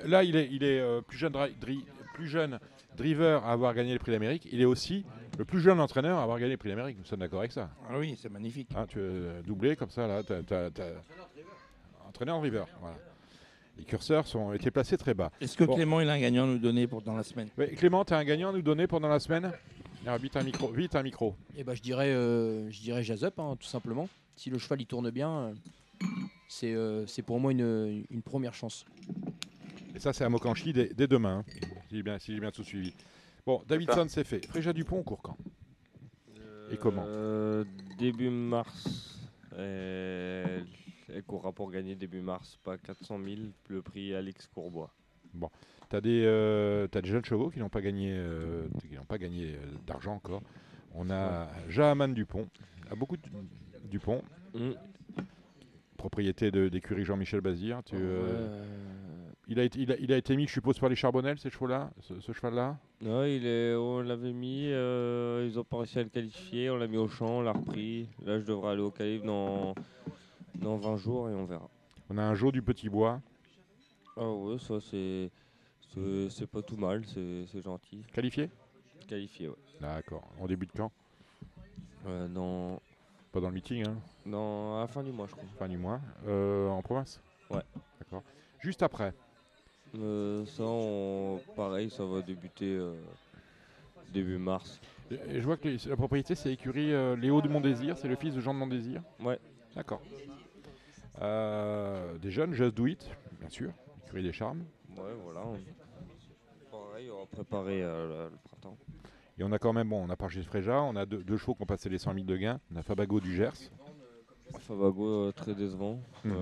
Là, 0.06 0.24
il 0.24 0.34
est, 0.36 0.48
il 0.50 0.64
est 0.64 0.80
euh, 0.80 1.00
plus, 1.02 1.16
jeune 1.18 1.32
dri- 1.32 1.54
dri- 1.60 1.84
plus 2.14 2.26
jeune 2.26 2.58
driver 2.96 3.44
à 3.44 3.52
avoir 3.52 3.72
gagné 3.74 3.92
le 3.92 3.98
Prix 3.98 4.12
d'Amérique. 4.12 4.48
Il 4.50 4.60
est 4.60 4.64
aussi 4.64 5.04
le 5.38 5.44
plus 5.44 5.60
jeune 5.60 5.80
entraîneur 5.80 6.18
à 6.18 6.22
avoir 6.22 6.38
gagné 6.38 6.52
le 6.52 6.56
Prix 6.58 6.68
d'Amérique. 6.70 6.98
Nous 6.98 7.04
sommes 7.04 7.20
d'accord 7.20 7.40
avec 7.40 7.52
ça. 7.52 7.70
Ah 7.88 7.98
oui, 7.98 8.16
c'est 8.20 8.30
magnifique. 8.30 8.68
Hein, 8.76 8.86
tu 8.88 9.00
es 9.00 9.42
doublé 9.46 9.76
comme 9.76 9.90
ça, 9.90 10.06
là. 10.06 10.22
t'as- 10.22 10.42
t'as- 10.42 10.70
t'as- 10.70 10.84
Entraîneur. 12.08 12.38
Voilà. 12.40 12.96
Les 13.76 13.84
curseurs 13.84 14.26
sont, 14.28 14.38
ont 14.38 14.52
été 14.52 14.70
placés 14.70 14.96
très 14.96 15.14
bas. 15.14 15.32
Est-ce 15.40 15.56
que 15.56 15.64
Bon. 15.64 15.74
Clément 15.74 16.00
il 16.00 16.08
a 16.08 16.12
un 16.12 16.20
gagnant 16.20 16.44
à 16.44 16.46
nous 16.46 16.58
donner 16.58 16.86
pour 16.86 17.02
dans 17.02 17.16
la 17.16 17.24
semaine? 17.24 17.48
Clément, 17.76 18.04
tu 18.04 18.14
as 18.14 18.18
un 18.18 18.24
gagnant 18.24 18.50
à 18.50 18.52
nous 18.52 18.62
donner 18.62 18.86
pendant 18.86 19.08
la 19.08 19.18
semaine? 19.18 19.50
Alors, 20.06 20.18
vite 20.18 20.36
un 20.36 20.44
micro. 20.44 20.70
Vite 20.70 20.94
un 20.94 21.02
micro. 21.02 21.34
Et 21.56 21.64
bah, 21.64 21.74
je 21.74 21.82
dirais, 21.82 22.10
euh, 22.10 22.70
je 22.70 22.80
dirais 22.80 23.02
Jazup, 23.02 23.36
hein, 23.40 23.56
tout 23.58 23.66
simplement. 23.66 24.08
Si 24.36 24.48
le 24.50 24.58
cheval 24.58 24.80
il 24.82 24.86
tourne 24.86 25.10
bien, 25.10 25.30
euh, 25.30 25.54
c'est 26.48 26.72
euh, 26.74 27.04
c'est 27.06 27.22
pour 27.22 27.40
moi 27.40 27.50
une, 27.50 28.04
une 28.10 28.22
première 28.22 28.54
chance. 28.54 28.84
Et 29.94 29.98
ça, 29.98 30.12
c'est 30.12 30.24
à 30.24 30.28
Mokanchi 30.28 30.72
dès, 30.72 30.90
dès 30.94 31.06
demain, 31.08 31.44
hein, 31.48 31.52
si 31.88 31.96
j'ai 31.96 32.02
bien, 32.02 32.18
si 32.18 32.32
j'ai 32.34 32.40
bien 32.40 32.50
tout 32.52 32.64
suivi. 32.64 32.92
Bon, 33.46 33.62
Davidson, 33.68 34.06
c'est 34.08 34.24
fait. 34.24 34.46
Fréja 34.46 34.72
Dupont, 34.72 34.98
on 34.98 35.02
court 35.02 35.22
quand? 35.22 35.36
Et 36.70 36.76
comment? 36.78 37.04
Euh, 37.06 37.64
Début 37.98 38.30
mars. 38.30 39.18
Elle, 39.56 40.66
elle 41.12 41.22
courra 41.22 41.52
pour 41.52 41.70
gagner 41.70 41.94
début 41.94 42.20
mars, 42.22 42.58
pas 42.64 42.76
400 42.78 43.18
000, 43.22 43.36
le 43.68 43.82
prix 43.82 44.14
Alex 44.14 44.46
Courbois. 44.48 44.90
Bon, 45.32 45.48
tu 45.90 45.96
as, 45.96 46.00
des 46.00 46.22
euh, 46.24 46.88
t'as 46.88 47.02
des 47.02 47.08
jeunes 47.08 47.24
chevaux 47.24 47.50
qui 47.50 47.60
n'ont 47.60 47.68
pas 47.68 47.82
gagné, 47.82 48.12
euh, 48.16 48.66
qui 48.88 48.94
n'ont 48.96 49.04
pas 49.04 49.18
gagné 49.18 49.52
euh, 49.54 49.58
d'argent 49.86 50.14
encore. 50.14 50.42
On 50.94 51.10
a 51.10 51.48
Jahaman 51.68 52.14
Dupont, 52.14 52.48
a 52.90 52.94
beaucoup 52.96 53.16
de 53.16 53.22
Dupont, 53.84 54.22
Mm. 54.54 54.70
propriété 55.96 56.50
de- 56.50 56.68
d'écurie 56.68 57.04
Jean-Michel 57.04 57.40
Bazir. 57.40 57.82
Tu, 57.84 57.96
euh. 57.98 58.64
Il, 59.48 59.58
a 59.60 59.64
été, 59.64 59.78
il, 59.80 59.92
a, 59.92 59.96
il 59.98 60.12
a 60.12 60.16
été 60.16 60.36
mis, 60.36 60.46
je 60.46 60.52
suppose, 60.52 60.78
par 60.78 60.88
les 60.88 60.96
Charbonnel, 60.96 61.38
ces 61.38 61.50
chevaux-là, 61.50 61.90
ce, 62.00 62.20
ce 62.20 62.32
cheval-là? 62.32 62.78
Non, 63.00 63.24
il 63.24 63.46
est, 63.46 63.74
on 63.74 64.00
l'avait 64.00 64.32
mis, 64.32 64.68
euh, 64.70 65.46
ils 65.48 65.58
ont 65.58 65.64
pas 65.64 65.78
réussi 65.78 65.98
à 65.98 66.02
le 66.02 66.08
qualifier, 66.08 66.70
on 66.70 66.76
l'a 66.76 66.86
mis 66.86 66.96
au 66.96 67.08
champ, 67.08 67.38
on 67.38 67.42
l'a 67.42 67.52
repris. 67.52 68.08
Là, 68.24 68.38
je 68.38 68.44
devrais 68.44 68.72
aller 68.72 68.82
au 68.82 68.90
calibre 68.90 69.26
dans, 69.26 69.74
dans 70.56 70.76
20 70.76 70.96
jours 70.96 71.28
et 71.28 71.34
on 71.34 71.44
verra. 71.44 71.68
On 72.10 72.18
a 72.18 72.22
un 72.22 72.34
jour 72.34 72.52
du 72.52 72.62
Petit 72.62 72.88
Bois. 72.88 73.20
Ah 74.16 74.28
ouais, 74.30 74.58
ça 74.58 74.78
c'est 74.80 75.30
c'est 76.28 76.46
pas 76.48 76.60
tout 76.62 76.76
mal, 76.76 77.02
c'est 77.06 77.46
c'est 77.46 77.62
gentil. 77.62 78.02
Qualifié? 78.12 78.50
Qualifié, 79.08 79.48
ouais. 79.48 79.54
D'accord. 79.80 80.28
On 80.40 80.46
débute 80.46 80.70
quand 80.76 80.90
Euh, 82.06 82.28
dans, 82.28 82.80
Pas 83.32 83.40
dans 83.40 83.48
le 83.48 83.54
meeting, 83.54 83.86
hein? 83.88 83.96
Dans, 84.26 84.76
à 84.78 84.80
la 84.82 84.86
fin 84.86 85.02
du 85.02 85.12
mois, 85.12 85.26
je 85.28 85.32
crois. 85.32 85.44
Fin 85.58 85.68
du 85.68 85.76
mois. 85.78 86.00
Euh, 86.26 86.68
en 86.68 86.82
province? 86.82 87.20
Ouais. 87.50 87.62
D'accord. 88.00 88.22
Juste 88.60 88.82
après. 88.82 89.12
Euh, 90.00 90.44
ça, 90.46 90.62
on- 90.64 91.40
pareil, 91.56 91.90
ça 91.90 92.04
va 92.04 92.20
débuter 92.22 92.74
euh, 92.74 92.94
début 94.12 94.38
mars. 94.38 94.80
Et- 95.10 95.14
et 95.36 95.40
je 95.40 95.44
vois 95.46 95.56
que 95.56 95.68
les- 95.68 95.78
la 95.88 95.96
propriété, 95.96 96.34
c'est 96.34 96.48
l'écurie 96.48 96.92
euh, 96.92 97.14
Léo 97.16 97.40
de 97.42 97.48
Montdésir, 97.48 97.96
c'est 97.96 98.08
le 98.08 98.16
fils 98.16 98.34
de 98.34 98.40
Jean 98.40 98.54
de 98.54 98.58
Montdésir. 98.58 99.02
Ouais. 99.20 99.38
D'accord. 99.76 100.00
Des 101.20 102.30
jeunes, 102.30 102.54
Just 102.54 102.74
Do 102.76 102.86
It, 102.86 103.08
bien 103.40 103.48
sûr, 103.48 103.70
écurie 104.06 104.22
des 104.22 104.32
charmes. 104.32 104.64
Ouais, 104.96 105.02
voilà. 105.22 105.40
on- 105.46 105.58
Pareil, 106.70 107.08
on 107.10 107.20
va 107.20 107.26
préparer 107.26 107.80
le, 107.82 108.30
le 108.30 108.36
printemps. 108.44 108.76
Et 109.38 109.44
on 109.44 109.52
a 109.52 109.58
quand 109.58 109.72
même, 109.72 109.88
bon, 109.88 110.04
on 110.06 110.10
a 110.10 110.16
Pargis 110.16 110.42
Fréja, 110.44 110.80
on 110.82 110.94
a 110.96 111.06
deux, 111.06 111.22
deux 111.24 111.36
chevaux 111.36 111.54
qui 111.54 111.62
ont 111.62 111.66
passé 111.66 111.88
les 111.88 111.98
100 111.98 112.14
000 112.14 112.24
de 112.24 112.36
gains. 112.36 112.60
On 112.72 112.76
a 112.76 112.82
Fabago 112.82 113.20
du 113.20 113.34
Gers. 113.34 113.52
Fabago, 114.60 115.32
très 115.32 115.54
décevant. 115.54 116.00
Mhm. 116.24 116.34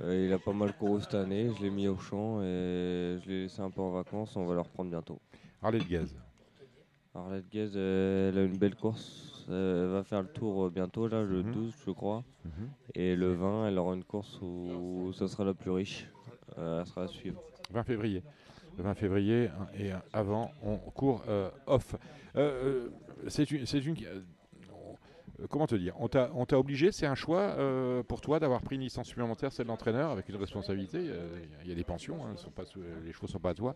Euh, 0.00 0.26
il 0.26 0.32
a 0.32 0.38
pas 0.38 0.52
mal 0.52 0.72
couru 0.76 1.00
cette 1.00 1.14
année, 1.14 1.50
je 1.56 1.62
l'ai 1.62 1.70
mis 1.70 1.88
au 1.88 1.96
champ 1.98 2.40
et 2.42 3.18
je 3.22 3.28
l'ai 3.28 3.42
laissé 3.42 3.60
un 3.60 3.70
peu 3.70 3.80
en 3.80 3.90
vacances, 3.90 4.36
on 4.36 4.46
va 4.46 4.54
le 4.54 4.60
reprendre 4.60 4.90
bientôt. 4.90 5.20
Harley 5.62 5.78
de 5.78 5.84
Gaz. 5.84 6.14
Arlette 7.14 7.48
Guez, 7.50 7.70
elle 7.76 8.38
a 8.38 8.44
une 8.44 8.56
belle 8.56 8.74
course. 8.74 9.44
Elle 9.48 9.88
va 9.88 10.02
faire 10.02 10.22
le 10.22 10.28
tour 10.28 10.66
euh, 10.66 10.70
bientôt, 10.70 11.08
là, 11.08 11.22
le 11.22 11.42
12, 11.42 11.74
je 11.86 11.90
crois. 11.90 12.24
Mhm. 12.44 12.70
Et 12.94 13.16
le 13.16 13.34
20, 13.34 13.68
elle 13.68 13.78
aura 13.78 13.94
une 13.94 14.04
course 14.04 14.40
où 14.40 15.12
ça 15.12 15.28
sera 15.28 15.44
la 15.44 15.52
plus 15.52 15.70
riche. 15.70 16.08
Euh, 16.58 16.80
elle 16.80 16.86
sera 16.86 17.02
à 17.02 17.08
suivre. 17.08 17.42
20 17.70 17.82
février. 17.82 18.22
Le 18.78 18.84
20 18.84 18.94
février 18.94 19.48
hein, 19.48 19.66
et 19.78 19.92
euh, 19.92 19.96
avant, 20.12 20.50
on 20.62 20.76
court 20.78 21.22
euh, 21.28 21.50
off. 21.66 21.96
Euh, 22.36 22.40
euh, 22.40 23.28
c'est 23.28 23.50
une, 23.50 23.62
euh, 23.62 24.20
comment 25.48 25.66
te 25.66 25.74
dire? 25.74 25.94
On 25.98 26.08
t'a, 26.08 26.30
obligé, 26.58 26.92
c'est 26.92 27.06
un 27.06 27.14
choix 27.14 27.40
euh, 27.40 28.02
pour 28.02 28.20
toi 28.20 28.38
d'avoir 28.40 28.62
pris 28.62 28.76
une 28.76 28.82
licence 28.82 29.08
supplémentaire, 29.08 29.52
celle 29.52 29.66
d'entraîneur, 29.66 30.10
avec 30.10 30.28
une 30.28 30.36
responsabilité. 30.36 30.98
euh, 31.00 31.38
Il 31.62 31.68
y 31.68 31.72
a 31.72 31.74
des 31.74 31.84
pensions, 31.84 32.24
hein, 32.26 32.36
sont 32.36 32.50
pas 32.50 32.64
les 33.04 33.12
chevaux 33.12 33.26
sont 33.26 33.38
pas 33.40 33.50
à 33.50 33.54
toi. 33.54 33.74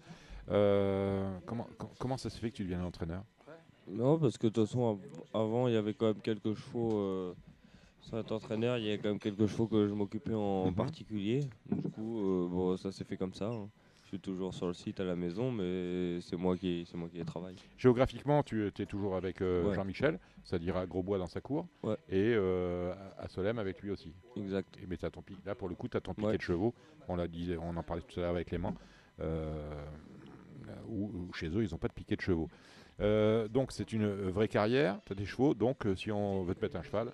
Euh, 0.51 1.39
comment, 1.47 1.67
com- 1.79 1.89
comment 1.99 2.17
ça 2.17 2.31
se 2.31 2.39
fait 2.39 2.51
que 2.51 2.57
tu 2.57 2.63
deviens 2.65 2.83
entraîneur? 2.85 3.23
Non, 3.89 4.19
parce 4.19 4.37
que 4.37 4.49
de 4.49 4.53
toute 4.53 4.67
façon, 4.67 4.91
av- 5.35 5.41
avant, 5.43 5.69
il 5.69 5.75
y 5.75 5.77
avait 5.77 5.95
quand 5.95 6.07
même 6.07 6.21
quelques 6.23 6.55
chevaux. 6.55 6.99
Euh, 6.99 7.35
sans 8.01 8.19
être 8.19 8.33
entraîneur, 8.33 8.79
il 8.79 8.85
y 8.85 8.89
avait 8.89 8.99
quand 8.99 9.09
même 9.09 9.19
quelques 9.19 9.47
chevaux 9.47 9.67
que 9.67 9.89
je 9.89 9.93
m'occupais 9.95 10.35
en 10.35 10.67
Mhm. 10.67 10.75
particulier. 10.75 11.41
Du 11.71 11.83
coup, 11.91 12.21
euh, 12.21 12.49
bon, 12.49 12.77
ça 12.77 12.93
s'est 12.93 13.05
fait 13.05 13.17
comme 13.17 13.35
ça. 13.35 13.47
hein. 13.49 13.69
Je 14.07 14.11
suis 14.11 14.21
toujours 14.21 14.55
sur 14.55 14.69
le 14.69 14.73
site 14.73 15.01
à 15.01 15.05
la 15.05 15.17
maison, 15.17 15.51
mais 15.51 16.21
c'est 16.21 16.37
moi 16.37 16.57
qui, 16.57 16.87
c'est 16.89 16.97
moi 16.97 17.09
qui 17.09 17.19
travaille. 17.25 17.57
Géographiquement, 17.77 18.45
tu 18.45 18.65
es 18.69 18.87
toujours 18.87 19.17
avec 19.17 19.43
euh, 19.43 19.65
Ouais. 19.65 19.75
Jean-Michel, 19.75 20.21
c'est-à-dire 20.45 20.77
à 20.77 20.87
Grosbois 20.87 21.19
dans 21.19 21.27
sa 21.27 21.41
cour, 21.41 21.67
Ouais. 21.83 21.97
et 22.09 22.33
euh, 22.37 22.95
à 23.19 23.27
Solem 23.27 23.59
avec 23.59 23.83
lui 23.83 23.91
aussi. 23.91 24.13
Exact. 24.37 24.79
Et 24.81 24.87
mais 24.87 24.97
t'as 24.97 25.11
ton 25.11 25.23
pic. 25.23 25.39
Là, 25.45 25.57
pour 25.57 25.69
le 25.69 25.75
coup, 25.75 25.89
tu 25.89 25.97
as 25.97 26.01
ton 26.01 26.15
piquet 26.15 26.29
Ouais. 26.29 26.37
de 26.37 26.43
chevaux. 26.43 26.73
On 27.09 27.17
l'a 27.17 27.27
dit, 27.27 27.53
on 27.61 27.77
en 27.77 27.83
parlait 27.83 28.03
tout 28.03 28.21
à 28.21 28.23
l'heure 28.23 28.31
avec 28.31 28.47
Clément. 28.47 28.75
Euh, 29.21 29.75
où, 30.89 31.11
où 31.13 31.33
chez 31.33 31.49
eux, 31.49 31.65
ils 31.65 31.71
n'ont 31.73 31.79
pas 31.79 31.89
de 31.89 31.93
piquet 31.93 32.15
de 32.15 32.21
chevaux. 32.21 32.49
Euh, 33.01 33.49
donc, 33.49 33.73
c'est 33.73 33.93
une 33.93 34.07
vraie 34.31 34.47
carrière. 34.49 35.01
Tu 35.05 35.15
as 35.15 35.17
des 35.17 35.27
chevaux. 35.27 35.53
Donc, 35.55 35.85
si 35.97 36.13
on 36.13 36.45
veut 36.45 36.55
te 36.55 36.61
mettre 36.63 36.77
un 36.77 36.83
cheval, 36.83 37.11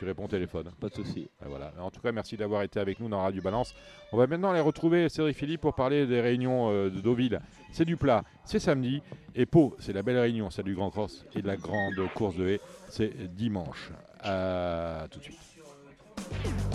tu 0.00 0.06
réponds 0.06 0.24
au 0.24 0.28
téléphone. 0.28 0.70
Pas 0.80 0.88
de 0.88 0.94
souci. 0.94 1.28
Et 1.44 1.46
Voilà. 1.46 1.74
En 1.78 1.90
tout 1.90 2.00
cas, 2.00 2.10
merci 2.10 2.34
d'avoir 2.34 2.62
été 2.62 2.80
avec 2.80 3.00
nous 3.00 3.08
dans 3.10 3.20
Radio 3.20 3.42
Balance. 3.42 3.74
On 4.12 4.16
va 4.16 4.26
maintenant 4.26 4.50
aller 4.50 4.60
retrouver 4.60 5.10
Cédric 5.10 5.36
Philippe 5.36 5.60
pour 5.60 5.74
parler 5.74 6.06
des 6.06 6.22
réunions 6.22 6.70
euh, 6.70 6.88
de 6.88 7.02
Deauville. 7.02 7.38
C'est 7.70 7.84
du 7.84 7.98
plat, 7.98 8.24
c'est 8.46 8.60
samedi. 8.60 9.02
Et 9.34 9.44
Pau, 9.44 9.76
c'est 9.78 9.92
la 9.92 10.02
belle 10.02 10.18
réunion, 10.18 10.48
celle 10.48 10.64
du 10.64 10.74
Grand 10.74 10.88
Cross 10.88 11.26
et 11.36 11.42
de 11.42 11.46
la 11.46 11.56
grande 11.56 11.96
course 12.14 12.34
de 12.34 12.48
haie. 12.48 12.60
C'est 12.88 13.12
dimanche. 13.34 13.90
À 14.22 15.06
tout 15.10 15.18
de 15.18 15.24
suite. 15.24 16.69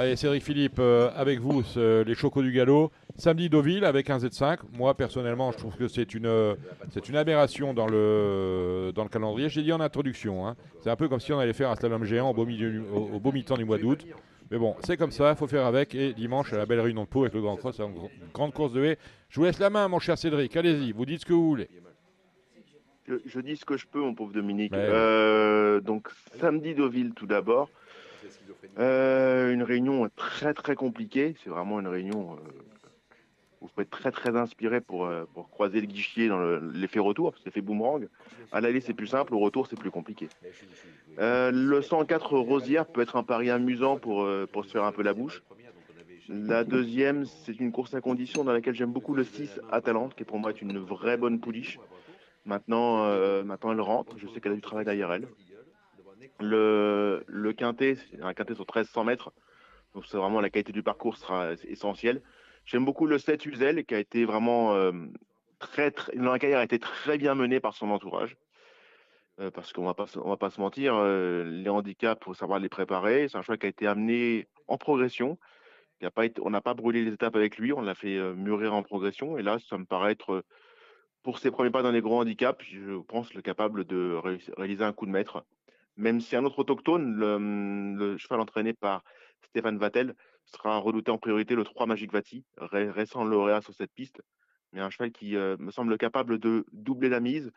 Allez, 0.00 0.16
Cédric 0.16 0.42
Philippe, 0.42 0.78
euh, 0.78 1.10
avec 1.14 1.40
vous, 1.40 1.62
ce- 1.62 2.02
les 2.04 2.14
chocos 2.14 2.40
du 2.42 2.52
galop. 2.52 2.90
Samedi 3.16 3.50
Deauville 3.50 3.84
avec 3.84 4.08
un 4.08 4.16
Z5. 4.16 4.60
Moi, 4.72 4.94
personnellement, 4.96 5.52
je 5.52 5.58
trouve 5.58 5.76
que 5.76 5.88
c'est 5.88 6.14
une, 6.14 6.24
euh, 6.24 6.54
c'est 6.90 7.10
une 7.10 7.16
aberration 7.16 7.74
dans 7.74 7.86
le, 7.86 8.92
dans 8.94 9.02
le 9.02 9.10
calendrier. 9.10 9.50
J'ai 9.50 9.62
dit 9.62 9.74
en 9.74 9.80
introduction. 9.80 10.46
hein. 10.48 10.56
C'est 10.80 10.88
un 10.88 10.96
peu 10.96 11.06
comme 11.08 11.20
si 11.20 11.34
on 11.34 11.38
allait 11.38 11.52
faire 11.52 11.68
un 11.68 11.76
slalom 11.76 12.04
géant 12.04 12.30
au 12.30 12.32
beau, 12.32 12.46
milieu 12.46 12.82
au, 12.94 13.16
au 13.16 13.20
beau 13.20 13.30
mi-temps 13.30 13.58
du 13.58 13.66
mois 13.66 13.76
d'août. 13.76 14.06
Mais 14.50 14.56
bon, 14.56 14.74
c'est 14.84 14.96
comme 14.96 15.10
ça, 15.10 15.32
il 15.32 15.36
faut 15.36 15.46
faire 15.46 15.66
avec. 15.66 15.94
Et 15.94 16.14
dimanche, 16.14 16.50
à 16.54 16.56
la 16.56 16.64
belle 16.64 16.80
réunion 16.80 17.02
de 17.04 17.08
Pau 17.08 17.20
avec 17.20 17.34
le 17.34 17.42
Grand 17.42 17.56
Cross, 17.56 17.78
une 17.80 17.92
gr- 17.92 18.10
grande 18.32 18.54
course 18.54 18.72
de 18.72 18.82
haie. 18.82 18.98
Je 19.28 19.38
vous 19.38 19.44
laisse 19.44 19.58
la 19.60 19.68
main, 19.68 19.86
mon 19.86 19.98
cher 19.98 20.16
Cédric. 20.16 20.56
Allez-y, 20.56 20.92
vous 20.92 21.04
dites 21.04 21.20
ce 21.20 21.26
que 21.26 21.34
vous 21.34 21.46
voulez. 21.46 21.68
Je, 23.06 23.16
je 23.26 23.40
dis 23.40 23.56
ce 23.56 23.66
que 23.66 23.76
je 23.76 23.86
peux, 23.86 24.00
mon 24.00 24.14
pauvre 24.14 24.32
Dominique. 24.32 24.72
Ouais. 24.72 24.78
Euh, 24.80 25.80
donc, 25.80 26.08
samedi 26.40 26.74
Deauville, 26.74 27.12
tout 27.14 27.26
d'abord. 27.26 27.68
Euh, 28.78 29.52
une 29.52 29.62
réunion 29.62 30.08
très 30.16 30.54
très 30.54 30.74
compliquée. 30.74 31.34
C'est 31.42 31.50
vraiment 31.50 31.80
une 31.80 31.88
réunion 31.88 32.34
euh, 32.34 32.38
où 33.60 33.66
il 33.66 33.68
faut 33.74 33.80
être 33.82 33.90
très 33.90 34.10
très 34.10 34.36
inspiré 34.36 34.80
pour, 34.80 35.06
euh, 35.06 35.24
pour 35.34 35.50
croiser 35.50 35.80
le 35.80 35.86
guichier 35.86 36.28
dans 36.28 36.38
le- 36.38 36.70
l'effet 36.74 36.98
retour, 37.00 37.32
parce 37.32 37.42
que 37.42 37.48
l'effet 37.48 37.60
boomerang. 37.60 38.08
À 38.52 38.60
l'aller, 38.60 38.80
c'est 38.80 38.94
plus 38.94 39.06
simple, 39.06 39.34
au 39.34 39.38
retour, 39.38 39.66
c'est 39.66 39.76
plus 39.78 39.90
compliqué. 39.90 40.28
Euh, 41.18 41.50
le 41.50 41.82
104 41.82 42.38
Rosière 42.38 42.86
peut 42.86 43.00
être 43.02 43.16
un 43.16 43.22
pari 43.22 43.50
amusant 43.50 43.96
pour, 43.98 44.26
pour 44.52 44.64
se 44.64 44.70
faire 44.70 44.84
un 44.84 44.92
peu 44.92 45.02
la 45.02 45.12
bouche. 45.14 45.42
La 46.28 46.64
deuxième, 46.64 47.24
c'est 47.26 47.58
une 47.58 47.72
course 47.72 47.92
à 47.94 48.00
condition 48.00 48.44
dans 48.44 48.52
laquelle 48.52 48.74
j'aime 48.74 48.92
beaucoup 48.92 49.14
le 49.14 49.24
6 49.24 49.60
Atalante, 49.72 50.14
qui 50.14 50.24
pour 50.24 50.38
moi 50.38 50.50
est 50.50 50.62
une 50.62 50.78
vraie 50.78 51.16
bonne 51.16 51.40
pouliche. 51.40 51.78
Maintenant, 52.46 53.04
euh, 53.04 53.42
maintenant 53.42 53.72
elle 53.72 53.80
rentre. 53.80 54.16
Je 54.16 54.26
sais 54.28 54.40
qu'elle 54.40 54.52
a 54.52 54.54
du 54.54 54.60
travail 54.60 54.84
derrière 54.84 55.12
elle. 55.12 55.26
Le, 56.38 57.24
le 57.26 57.52
quintet, 57.52 57.96
un 58.20 58.34
quintet 58.34 58.54
sur 58.54 58.64
1300 58.64 59.04
mètres. 59.04 59.32
Donc 59.94 60.06
c'est 60.06 60.16
vraiment 60.16 60.40
la 60.40 60.50
qualité 60.50 60.72
du 60.72 60.82
parcours 60.82 61.16
sera 61.16 61.52
essentielle. 61.68 62.22
J'aime 62.64 62.84
beaucoup 62.84 63.06
le 63.06 63.18
7 63.18 63.44
Uzel 63.46 63.84
qui 63.84 63.94
a 63.94 63.98
été 63.98 64.24
vraiment 64.24 64.74
euh, 64.74 64.92
très, 65.58 65.92
dans 66.14 66.32
la 66.32 66.38
carrière 66.38 66.58
a 66.58 66.64
été 66.64 66.78
très 66.78 67.18
bien 67.18 67.34
menée 67.34 67.60
par 67.60 67.74
son 67.74 67.90
entourage. 67.90 68.36
Euh, 69.40 69.50
parce 69.50 69.72
qu'on 69.72 69.84
va 69.84 69.94
pas, 69.94 70.06
on 70.22 70.28
va 70.28 70.36
pas 70.36 70.50
se 70.50 70.60
mentir, 70.60 70.94
euh, 70.94 71.44
les 71.44 71.70
handicaps, 71.70 72.22
faut 72.22 72.34
savoir 72.34 72.58
les 72.58 72.68
préparer. 72.68 73.28
C'est 73.28 73.38
un 73.38 73.42
choix 73.42 73.56
qui 73.56 73.66
a 73.66 73.68
été 73.70 73.86
amené 73.86 74.46
en 74.68 74.76
progression. 74.76 75.38
On 76.42 76.50
n'a 76.50 76.60
pas 76.62 76.74
brûlé 76.74 77.04
les 77.04 77.12
étapes 77.12 77.36
avec 77.36 77.58
lui, 77.58 77.74
on 77.74 77.82
l'a 77.82 77.94
fait 77.94 78.18
mûrir 78.34 78.72
en 78.72 78.82
progression. 78.82 79.36
Et 79.36 79.42
là, 79.42 79.58
ça 79.68 79.76
me 79.76 79.84
paraît 79.84 80.12
être, 80.12 80.44
pour 81.22 81.38
ses 81.38 81.50
premiers 81.50 81.70
pas 81.70 81.82
dans 81.82 81.90
les 81.90 82.00
gros 82.00 82.18
handicaps, 82.18 82.64
je 82.64 82.98
pense 83.02 83.34
le 83.34 83.42
capable 83.42 83.84
de 83.84 84.18
réaliser 84.56 84.82
un 84.82 84.94
coup 84.94 85.04
de 85.04 85.10
maître. 85.10 85.44
Même 86.00 86.20
si 86.20 86.34
un 86.34 86.44
autre 86.44 86.58
autochtone, 86.60 87.14
le, 87.14 87.38
le 87.94 88.16
cheval 88.16 88.40
entraîné 88.40 88.72
par 88.72 89.04
Stéphane 89.42 89.78
Vattel, 89.78 90.14
sera 90.46 90.78
redouté 90.78 91.10
en 91.10 91.18
priorité 91.18 91.54
le 91.54 91.62
3 91.64 91.86
Magic 91.86 92.10
Vati, 92.12 92.44
ré- 92.56 92.90
récent 92.90 93.22
lauréat 93.22 93.60
sur 93.60 93.74
cette 93.74 93.92
piste. 93.92 94.22
Mais 94.72 94.80
un 94.80 94.90
cheval 94.90 95.12
qui 95.12 95.36
euh, 95.36 95.56
me 95.58 95.70
semble 95.70 95.98
capable 95.98 96.38
de 96.38 96.64
doubler 96.72 97.08
la 97.08 97.20
mise, 97.20 97.50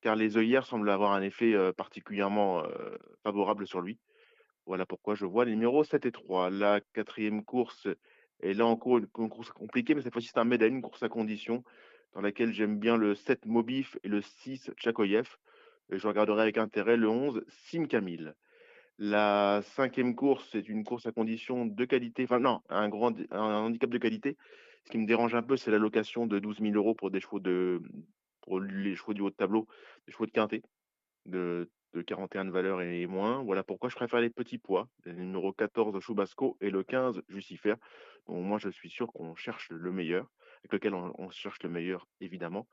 car 0.00 0.14
les 0.16 0.36
œillères 0.36 0.64
semblent 0.64 0.88
avoir 0.90 1.12
un 1.12 1.22
effet 1.22 1.54
euh, 1.54 1.72
particulièrement 1.72 2.64
euh, 2.64 2.96
favorable 3.24 3.66
sur 3.66 3.80
lui. 3.80 3.98
Voilà 4.64 4.86
pourquoi 4.86 5.14
je 5.16 5.24
vois 5.24 5.44
les 5.44 5.52
numéros 5.52 5.82
7 5.82 6.06
et 6.06 6.12
3. 6.12 6.50
La 6.50 6.80
quatrième 6.92 7.44
course 7.44 7.88
est 8.40 8.54
là 8.54 8.66
encore 8.66 8.98
une, 8.98 9.08
course 9.08 9.50
compliquée, 9.50 9.94
mais 9.94 10.02
cette 10.02 10.12
fois-ci 10.12 10.28
c'est 10.28 10.38
un 10.38 10.44
Médaine, 10.44 10.76
une 10.76 10.82
course 10.82 11.02
à 11.02 11.08
condition, 11.08 11.64
dans 12.14 12.20
laquelle 12.20 12.52
j'aime 12.52 12.78
bien 12.78 12.96
le 12.96 13.14
7 13.16 13.44
Mobif 13.46 13.96
et 14.04 14.08
le 14.08 14.20
6 14.20 14.70
Tchakoyev. 14.76 15.28
Je 15.90 16.06
regarderai 16.06 16.42
avec 16.42 16.58
intérêt 16.58 16.96
le 16.96 17.08
11 17.08 17.44
Sim 17.48 17.86
Camille. 17.86 18.32
La 18.98 19.62
cinquième 19.62 20.16
course, 20.16 20.48
c'est 20.50 20.68
une 20.68 20.84
course 20.84 21.06
à 21.06 21.12
condition 21.12 21.64
de 21.64 21.84
qualité, 21.84 22.24
enfin 22.24 22.40
non, 22.40 22.60
un, 22.68 22.88
grand, 22.88 23.14
un 23.30 23.54
handicap 23.54 23.88
de 23.88 23.98
qualité. 23.98 24.36
Ce 24.84 24.90
qui 24.90 24.98
me 24.98 25.06
dérange 25.06 25.34
un 25.34 25.42
peu, 25.42 25.56
c'est 25.56 25.70
l'allocation 25.70 26.26
de 26.26 26.38
12 26.38 26.58
000 26.60 26.74
euros 26.74 26.94
pour 26.94 27.10
des 27.10 27.20
chevaux 27.20 27.38
de, 27.38 27.80
pour 28.40 28.60
les 28.60 28.96
chevaux 28.96 29.14
du 29.14 29.20
haut 29.20 29.30
de 29.30 29.34
tableau, 29.36 29.66
des 30.06 30.12
chevaux 30.12 30.26
de 30.26 30.32
quintet 30.32 30.62
de, 31.26 31.70
de 31.94 32.02
41 32.02 32.46
de 32.46 32.50
valeur 32.50 32.82
et 32.82 33.06
moins. 33.06 33.42
Voilà 33.42 33.62
pourquoi 33.62 33.88
je 33.88 33.94
préfère 33.94 34.20
les 34.20 34.30
petits 34.30 34.58
poids, 34.58 34.88
le 35.04 35.12
numéro 35.12 35.52
14 35.52 35.98
Chubasco 36.00 36.56
et 36.60 36.70
le 36.70 36.82
15 36.82 37.22
Jucifer. 37.28 37.74
Moi, 38.26 38.58
je 38.58 38.68
suis 38.68 38.90
sûr 38.90 39.12
qu'on 39.12 39.34
cherche 39.36 39.70
le 39.70 39.92
meilleur, 39.92 40.28
avec 40.60 40.72
lequel 40.72 40.94
on 40.94 41.30
cherche 41.30 41.62
le 41.62 41.70
meilleur, 41.70 42.06
évidemment. 42.20 42.66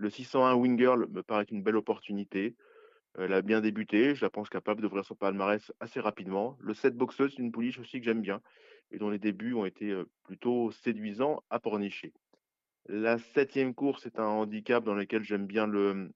Le 0.00 0.08
601 0.08 0.54
Wingirl 0.54 1.08
me 1.10 1.22
paraît 1.22 1.44
une 1.50 1.62
belle 1.62 1.76
opportunité. 1.76 2.56
Elle 3.18 3.34
a 3.34 3.42
bien 3.42 3.60
débuté, 3.60 4.14
je 4.14 4.24
la 4.24 4.30
pense 4.30 4.48
capable 4.48 4.80
d'ouvrir 4.80 5.04
son 5.04 5.14
palmarès 5.14 5.70
assez 5.78 6.00
rapidement. 6.00 6.56
Le 6.60 6.72
7 6.72 6.96
boxeuse, 6.96 7.34
c'est 7.36 7.42
une 7.42 7.52
pouliche 7.52 7.78
aussi 7.78 7.98
que 7.98 8.06
j'aime 8.06 8.22
bien 8.22 8.40
et 8.90 8.98
dont 8.98 9.10
les 9.10 9.18
débuts 9.18 9.52
ont 9.52 9.66
été 9.66 9.94
plutôt 10.22 10.70
séduisants 10.70 11.42
à 11.50 11.60
pornicher. 11.60 12.14
La 12.86 13.18
septième 13.18 13.74
course 13.74 14.06
est 14.06 14.18
un 14.18 14.24
handicap 14.24 14.82
dans 14.82 14.94
lequel 14.94 15.22
j'aime 15.22 15.46
bien 15.46 15.66
le, 15.66 16.10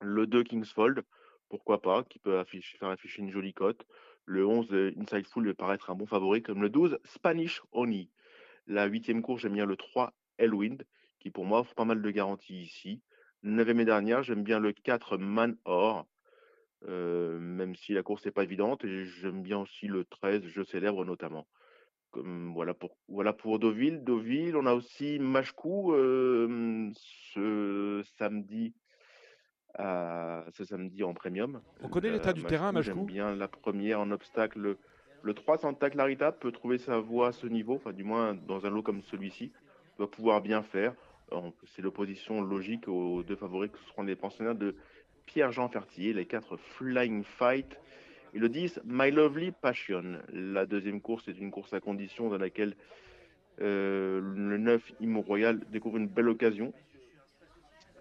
le 0.00 0.28
2 0.28 0.44
Kingsfold, 0.44 1.02
pourquoi 1.48 1.82
pas, 1.82 2.04
qui 2.04 2.20
peut 2.20 2.40
faire 2.44 2.88
afficher 2.88 3.20
une 3.20 3.32
jolie 3.32 3.52
cote. 3.52 3.84
Le 4.26 4.46
11 4.46 4.68
euh, 4.70 4.92
Insightful 4.96 5.42
me 5.42 5.54
paraît 5.54 5.74
être 5.74 5.90
un 5.90 5.96
bon 5.96 6.06
favori, 6.06 6.40
comme 6.40 6.62
le 6.62 6.70
12 6.70 7.00
Spanish 7.02 7.62
Oni. 7.72 8.12
La 8.68 8.86
huitième 8.86 9.22
course, 9.22 9.42
j'aime 9.42 9.54
bien 9.54 9.66
le 9.66 9.76
3 9.76 10.12
Elwind, 10.38 10.84
qui 11.18 11.30
pour 11.30 11.44
moi 11.44 11.60
offre 11.60 11.74
pas 11.74 11.84
mal 11.84 12.02
de 12.02 12.10
garanties 12.10 12.60
ici. 12.62 13.00
Neuvième 13.42 13.80
et 13.80 13.84
dernière, 13.84 14.22
j'aime 14.22 14.42
bien 14.42 14.58
le 14.58 14.72
4 14.72 15.18
Man 15.18 15.56
Or, 15.64 16.06
euh, 16.88 17.38
même 17.38 17.74
si 17.76 17.92
la 17.92 18.02
course 18.02 18.24
n'est 18.24 18.32
pas 18.32 18.42
évidente. 18.44 18.84
Et 18.84 19.04
j'aime 19.06 19.42
bien 19.42 19.58
aussi 19.58 19.86
le 19.86 20.04
13 20.04 20.42
Je 20.46 20.62
célèbre 20.62 21.04
notamment. 21.04 21.46
Comme, 22.10 22.52
voilà, 22.54 22.72
pour, 22.74 22.96
voilà 23.08 23.32
pour 23.32 23.58
Deauville. 23.58 24.02
Deauville, 24.04 24.56
on 24.56 24.66
a 24.66 24.72
aussi 24.74 25.18
Machkou 25.18 25.92
euh, 25.92 26.90
ce 26.94 28.02
samedi. 28.18 28.74
à- 29.78 30.46
ce 30.54 30.64
samedi 30.64 31.04
en 31.04 31.12
premium. 31.12 31.60
On 31.82 31.88
connaît 31.88 32.08
Euh, 32.08 32.12
l'état 32.12 32.32
du 32.32 32.42
terrain, 32.44 32.72
J'aime 32.80 32.96
Machkou? 32.96 33.04
bien 33.04 33.34
la 33.36 33.46
première 33.46 34.00
en 34.00 34.10
obstacle. 34.10 34.58
Le, 34.58 34.78
le 35.22 35.34
3 35.34 35.58
Santa 35.58 35.90
Clarita 35.90 36.32
peut 36.32 36.50
trouver 36.50 36.78
sa 36.78 36.98
voie 36.98 37.28
à 37.28 37.32
ce 37.32 37.46
niveau, 37.46 37.74
enfin 37.74 37.92
du 37.92 38.02
moins 38.02 38.32
dans 38.34 38.64
un 38.64 38.70
lot 38.70 38.82
comme 38.82 39.02
celui-ci, 39.02 39.52
doit 39.98 40.10
pouvoir 40.10 40.40
bien 40.40 40.62
faire. 40.62 40.94
C'est 41.64 41.82
l'opposition 41.82 42.40
logique 42.40 42.88
aux 42.88 43.22
deux 43.22 43.36
favoris 43.36 43.70
que 43.70 43.78
seront 43.88 44.02
les 44.02 44.16
pensionnaires 44.16 44.54
de 44.54 44.76
Pierre-Jean 45.26 45.68
Fertier, 45.68 46.12
les 46.12 46.24
4 46.24 46.56
Flying 46.56 47.24
Fight 47.24 47.78
et 48.32 48.38
le 48.38 48.48
10 48.48 48.80
My 48.84 49.10
Lovely 49.10 49.50
Passion. 49.50 50.20
La 50.32 50.66
deuxième 50.66 51.00
course 51.00 51.28
est 51.28 51.38
une 51.38 51.50
course 51.50 51.72
à 51.72 51.80
condition 51.80 52.28
dans 52.28 52.38
laquelle 52.38 52.76
euh, 53.60 54.20
le 54.20 54.58
9 54.58 54.92
Imo 55.00 55.20
Royal 55.22 55.60
découvre 55.70 55.96
une 55.96 56.08
belle 56.08 56.28
occasion. 56.28 56.72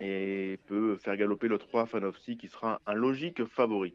et 0.02 0.60
peut 0.68 0.98
faire 0.98 1.16
galoper 1.16 1.48
le 1.48 1.58
3 1.58 1.86
Fanofsy 1.86 2.38
qui 2.38 2.48
sera 2.48 2.82
un 2.86 2.94
logique 2.94 3.46
favori. 3.46 3.94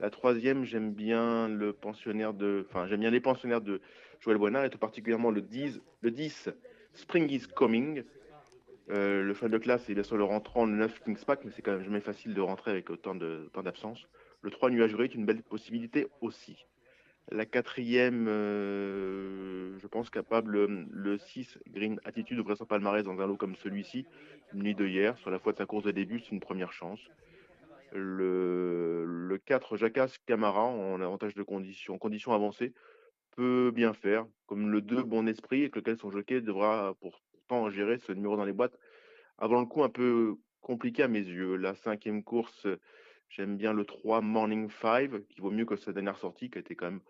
La 0.00 0.10
troisième, 0.10 0.64
j'aime 0.64 0.92
bien 0.92 1.48
le 1.48 1.72
pensionnaire 1.72 2.32
de, 2.32 2.66
enfin 2.68 2.86
j'aime 2.86 3.00
bien 3.00 3.10
les 3.10 3.20
pensionnaires 3.20 3.60
de 3.60 3.80
Joël 4.20 4.38
Boinard 4.38 4.64
et 4.64 4.70
tout 4.70 4.78
particulièrement 4.78 5.30
le 5.30 5.42
10, 5.42 5.80
le 6.00 6.10
10 6.10 6.50
Spring 6.94 7.30
is 7.30 7.46
Coming. 7.54 8.02
Euh, 8.90 9.22
le 9.22 9.34
cheval 9.34 9.50
de 9.50 9.58
classe 9.58 9.88
est 9.88 9.94
bien 9.94 10.02
sûr 10.02 10.16
le 10.16 10.24
rentrant, 10.24 10.66
le 10.66 10.72
9 10.72 11.02
Kings 11.04 11.24
Pack, 11.24 11.44
mais 11.44 11.52
c'est 11.54 11.62
quand 11.62 11.72
même 11.72 11.84
jamais 11.84 12.00
facile 12.00 12.34
de 12.34 12.40
rentrer 12.40 12.70
avec 12.70 12.90
autant 12.90 13.14
d'absence. 13.14 14.06
Le 14.40 14.50
3 14.50 14.70
Nuagerie 14.70 15.04
est 15.04 15.14
une 15.14 15.24
belle 15.24 15.42
possibilité 15.42 16.08
aussi. 16.20 16.66
La 17.30 17.46
quatrième, 17.46 18.26
euh, 18.28 19.78
je 19.78 19.86
pense 19.86 20.10
capable, 20.10 20.66
le 20.66 21.18
6 21.18 21.58
Green 21.68 22.00
Attitude 22.04 22.38
ouvrait 22.40 22.56
son 22.56 22.66
palmarès 22.66 23.04
dans 23.04 23.20
un 23.20 23.26
lot 23.26 23.36
comme 23.36 23.54
celui-ci, 23.54 24.04
une 24.52 24.64
nuit 24.64 24.74
de 24.74 24.86
hier, 24.86 25.16
sur 25.18 25.30
la 25.30 25.38
fois 25.38 25.52
de 25.52 25.58
sa 25.58 25.66
course 25.66 25.84
de 25.84 25.92
début, 25.92 26.18
c'est 26.18 26.32
une 26.32 26.40
première 26.40 26.72
chance. 26.72 27.00
Le, 27.92 29.04
le 29.06 29.38
4 29.38 29.76
Jacas 29.76 30.16
Camara 30.26 30.64
en 30.64 31.00
avantage 31.00 31.34
de 31.34 31.42
condition, 31.42 31.98
condition 31.98 32.32
avancée 32.32 32.72
peut 33.36 33.70
bien 33.72 33.92
faire, 33.92 34.26
comme 34.46 34.70
le 34.70 34.80
2 34.80 35.04
Bon 35.04 35.26
Esprit, 35.28 35.60
avec 35.60 35.76
lequel 35.76 35.96
son 35.96 36.10
jockey 36.10 36.40
devra 36.40 36.94
pourtant 37.46 37.70
gérer 37.70 37.98
ce 37.98 38.12
numéro 38.12 38.36
dans 38.36 38.44
les 38.44 38.52
boîtes. 38.52 38.78
Avant 39.38 39.60
le 39.60 39.66
coup, 39.66 39.82
un 39.82 39.88
peu 39.88 40.36
compliqué 40.60 41.02
à 41.02 41.08
mes 41.08 41.20
yeux. 41.20 41.56
La 41.56 41.74
cinquième 41.74 42.22
course, 42.22 42.66
j'aime 43.28 43.56
bien 43.56 43.72
le 43.72 43.84
3 43.84 44.20
Morning 44.20 44.70
5, 44.70 45.26
qui 45.28 45.40
vaut 45.40 45.50
mieux 45.50 45.64
que 45.64 45.76
sa 45.76 45.92
dernière 45.92 46.16
sortie, 46.18 46.50
qui 46.50 46.58
été 46.58 46.74
quand 46.74 46.86
même 46.86 47.00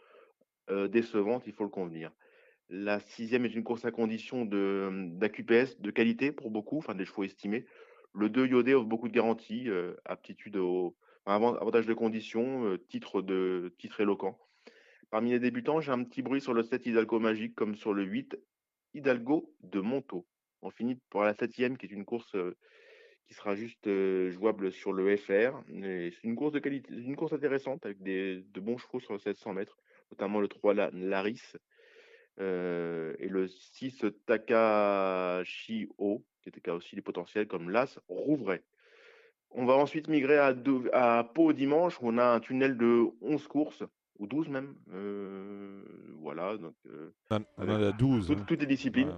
euh, 0.71 0.89
décevante, 0.89 1.45
il 1.47 1.53
faut 1.53 1.65
le 1.65 1.71
convenir. 1.71 2.11
La 2.69 3.01
sixième 3.01 3.45
est 3.45 3.55
une 3.55 3.65
course 3.65 3.85
à 3.85 3.91
condition 3.91 4.45
d'AQPS, 4.45 5.81
de, 5.81 5.91
qualité 5.91 6.33
pour 6.33 6.51
beaucoup, 6.51 6.79
enfin 6.79 6.95
des 6.95 7.05
chevaux 7.05 7.25
estimés. 7.25 7.67
Le 8.15 8.29
2 8.31 8.47
Yodé 8.47 8.75
offre 8.75 8.87
beaucoup 8.87 9.09
de 9.09 9.13
garanties, 9.13 9.69
euh, 9.69 9.95
aptitude 10.05 10.57
au 10.57 10.97
avantage 11.27 11.87
de 11.87 11.95
condition, 11.95 12.65
euh, 12.65 12.79
titre, 12.89 13.23
de, 13.23 13.75
titre 13.79 14.01
éloquent. 14.01 14.39
Parmi 15.11 15.31
les 15.31 15.39
débutants, 15.39 15.81
j'ai 15.81 15.93
un 15.93 16.03
petit 16.03 16.23
bruit 16.23 16.41
sur 16.41 16.55
le 16.55 16.63
7 16.63 16.87
Hidalgo 16.87 17.21
Magique 17.21 17.55
comme 17.55 17.77
sur 17.77 17.93
le 17.93 18.05
8 18.05 18.37
Hidalgo 18.95 19.53
de 19.63 19.81
Monto. 19.81 20.27
On 20.63 20.71
finit 20.71 20.99
pour 21.11 21.23
la 21.23 21.35
septième 21.35 21.77
qui 21.77 21.87
est 21.87 21.93
une 21.93 22.05
course 22.05 22.37
qui 23.27 23.35
sera 23.35 23.55
juste 23.55 23.89
jouable 24.31 24.73
sur 24.73 24.93
le 24.93 25.17
FR. 25.17 25.63
C'est 25.69 26.25
une 26.25 26.37
course 26.37 26.53
de 26.53 26.59
qualité, 26.59 26.93
une 26.95 27.17
course 27.17 27.33
intéressante 27.33 27.85
avec 27.85 28.03
des, 28.03 28.43
de 28.53 28.61
bons 28.61 28.79
chevaux 28.79 29.01
sur 29.01 29.13
le 29.13 29.19
700 29.19 29.55
mètres, 29.55 29.77
notamment 30.11 30.41
le 30.41 30.49
3 30.49 30.75
Laris 30.93 31.57
et 32.39 33.29
le 33.29 33.49
6 33.49 34.05
Takashio, 34.27 36.25
qui 36.43 36.49
était 36.49 36.71
aussi 36.71 36.95
des 36.95 37.03
potentiels 37.03 37.47
comme 37.47 37.71
l'As 37.71 37.99
Rouvray. 38.09 38.63
On 39.51 39.67
va 39.67 39.75
ensuite 39.75 40.09
migrer 40.09 40.39
à, 40.39 40.55
à 40.93 41.25
Pau 41.25 41.53
dimanche 41.53 42.01
où 42.01 42.09
on 42.09 42.19
a 42.19 42.25
un 42.25 42.41
tunnel 42.41 42.77
de 42.79 43.05
11 43.21 43.47
courses, 43.49 43.85
ou 44.19 44.27
12 44.27 44.49
même. 44.49 44.75
voilà. 46.21 46.57
Donc, 46.57 46.75
on, 47.31 47.37
en 47.59 47.69
a 47.69 47.93
12. 47.93 48.27
Toutes, 48.27 48.47
toutes 48.47 48.61
les 48.61 48.67
disciplines. 48.67 49.13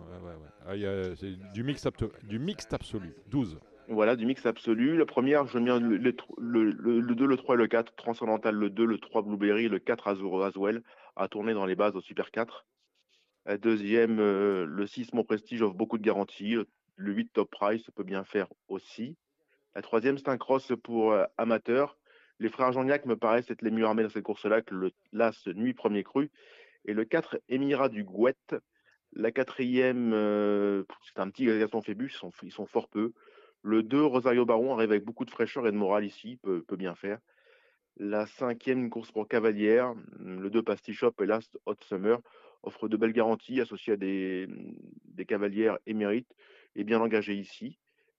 Ah, 0.66 0.72
c'est 1.16 1.52
du 1.52 1.62
mixte 1.62 1.88
du 2.24 2.38
mixte 2.38 2.72
absolu. 2.72 3.14
12. 3.28 3.58
Voilà, 3.88 4.16
du 4.16 4.24
mix 4.24 4.46
absolu. 4.46 4.96
La 4.96 5.04
première, 5.04 5.46
je 5.46 5.58
mets 5.58 5.78
le, 5.78 5.98
le, 5.98 6.70
le, 6.70 7.14
2, 7.14 7.26
le 7.26 7.36
3 7.36 7.54
et 7.54 7.58
le 7.58 7.66
4. 7.66 7.94
Transcendantal, 7.96 8.54
le 8.54 8.70
2, 8.70 8.84
le 8.84 8.98
3 8.98 9.22
Blueberry, 9.22 9.68
le 9.68 9.78
4 9.78 10.08
Azure 10.08 10.42
Aswell, 10.42 10.82
à 11.16 11.28
tourner 11.28 11.52
dans 11.52 11.66
les 11.66 11.74
bases 11.74 11.94
au 11.94 12.00
Super 12.00 12.30
4. 12.30 12.66
La 13.46 13.58
deuxième, 13.58 14.16
le 14.16 14.86
6 14.86 15.12
Mon 15.12 15.24
Prestige 15.24 15.60
offre 15.60 15.74
beaucoup 15.74 15.98
de 15.98 16.02
garanties. 16.02 16.56
Le 16.96 17.12
8 17.12 17.32
Top 17.34 17.50
Price 17.50 17.90
peut 17.94 18.04
bien 18.04 18.24
faire 18.24 18.46
aussi. 18.68 19.16
La 19.74 19.82
troisième, 19.82 20.16
c'est 20.16 20.28
un 20.28 20.38
cross 20.38 20.72
pour 20.82 21.14
amateurs. 21.36 21.98
Les 22.40 22.48
frères 22.48 22.72
Joniac 22.72 23.06
me 23.06 23.16
paraissent 23.16 23.50
être 23.50 23.62
les 23.62 23.70
mieux 23.70 23.84
armés 23.84 24.02
dans 24.02 24.08
cette 24.08 24.24
course-là 24.24 24.62
que 24.62 24.74
le 24.74 24.90
l'As 25.12 25.46
Nuit 25.46 25.74
Premier 25.74 26.02
Cru. 26.02 26.30
Et 26.84 26.92
le 26.92 27.04
4 27.04 27.40
Émirat 27.48 27.88
du 27.88 28.04
Gouette. 28.04 28.54
La 29.12 29.30
quatrième, 29.30 30.10
c'est 31.04 31.20
un 31.20 31.30
petit 31.30 31.46
Gaston 31.46 31.82
Phébus, 31.82 32.12
ils 32.42 32.50
sont, 32.50 32.66
fort 32.66 32.88
peu. 32.88 33.12
Le 33.62 33.84
2, 33.84 34.02
Rosario 34.02 34.44
Baron, 34.44 34.74
arrive 34.74 34.90
avec 34.90 35.04
beaucoup 35.04 35.24
de 35.24 35.30
fraîcheur 35.30 35.68
et 35.68 35.72
de 35.72 35.76
morale 35.76 36.04
ici, 36.04 36.36
peut, 36.42 36.64
bien 36.72 36.96
faire. 36.96 37.18
La 37.96 38.26
cinquième, 38.26 38.80
une 38.80 38.90
course 38.90 39.12
pour 39.12 39.28
Cavalière. 39.28 39.94
Le 40.18 40.50
2, 40.50 40.62
Pastichop 40.64 41.12
et 41.22 41.26
Last 41.26 41.56
Hot 41.64 41.76
Summer 41.82 42.18
offre 42.64 42.88
de 42.88 42.96
belles 42.96 43.12
garanties 43.12 43.60
associées 43.60 43.92
à 43.92 43.96
des, 43.96 44.48
des 45.04 45.26
cavalières 45.26 45.78
émérites 45.86 46.34
et 46.74 46.82
bien 46.82 47.00
engagées 47.00 47.36
ici. 47.36 47.78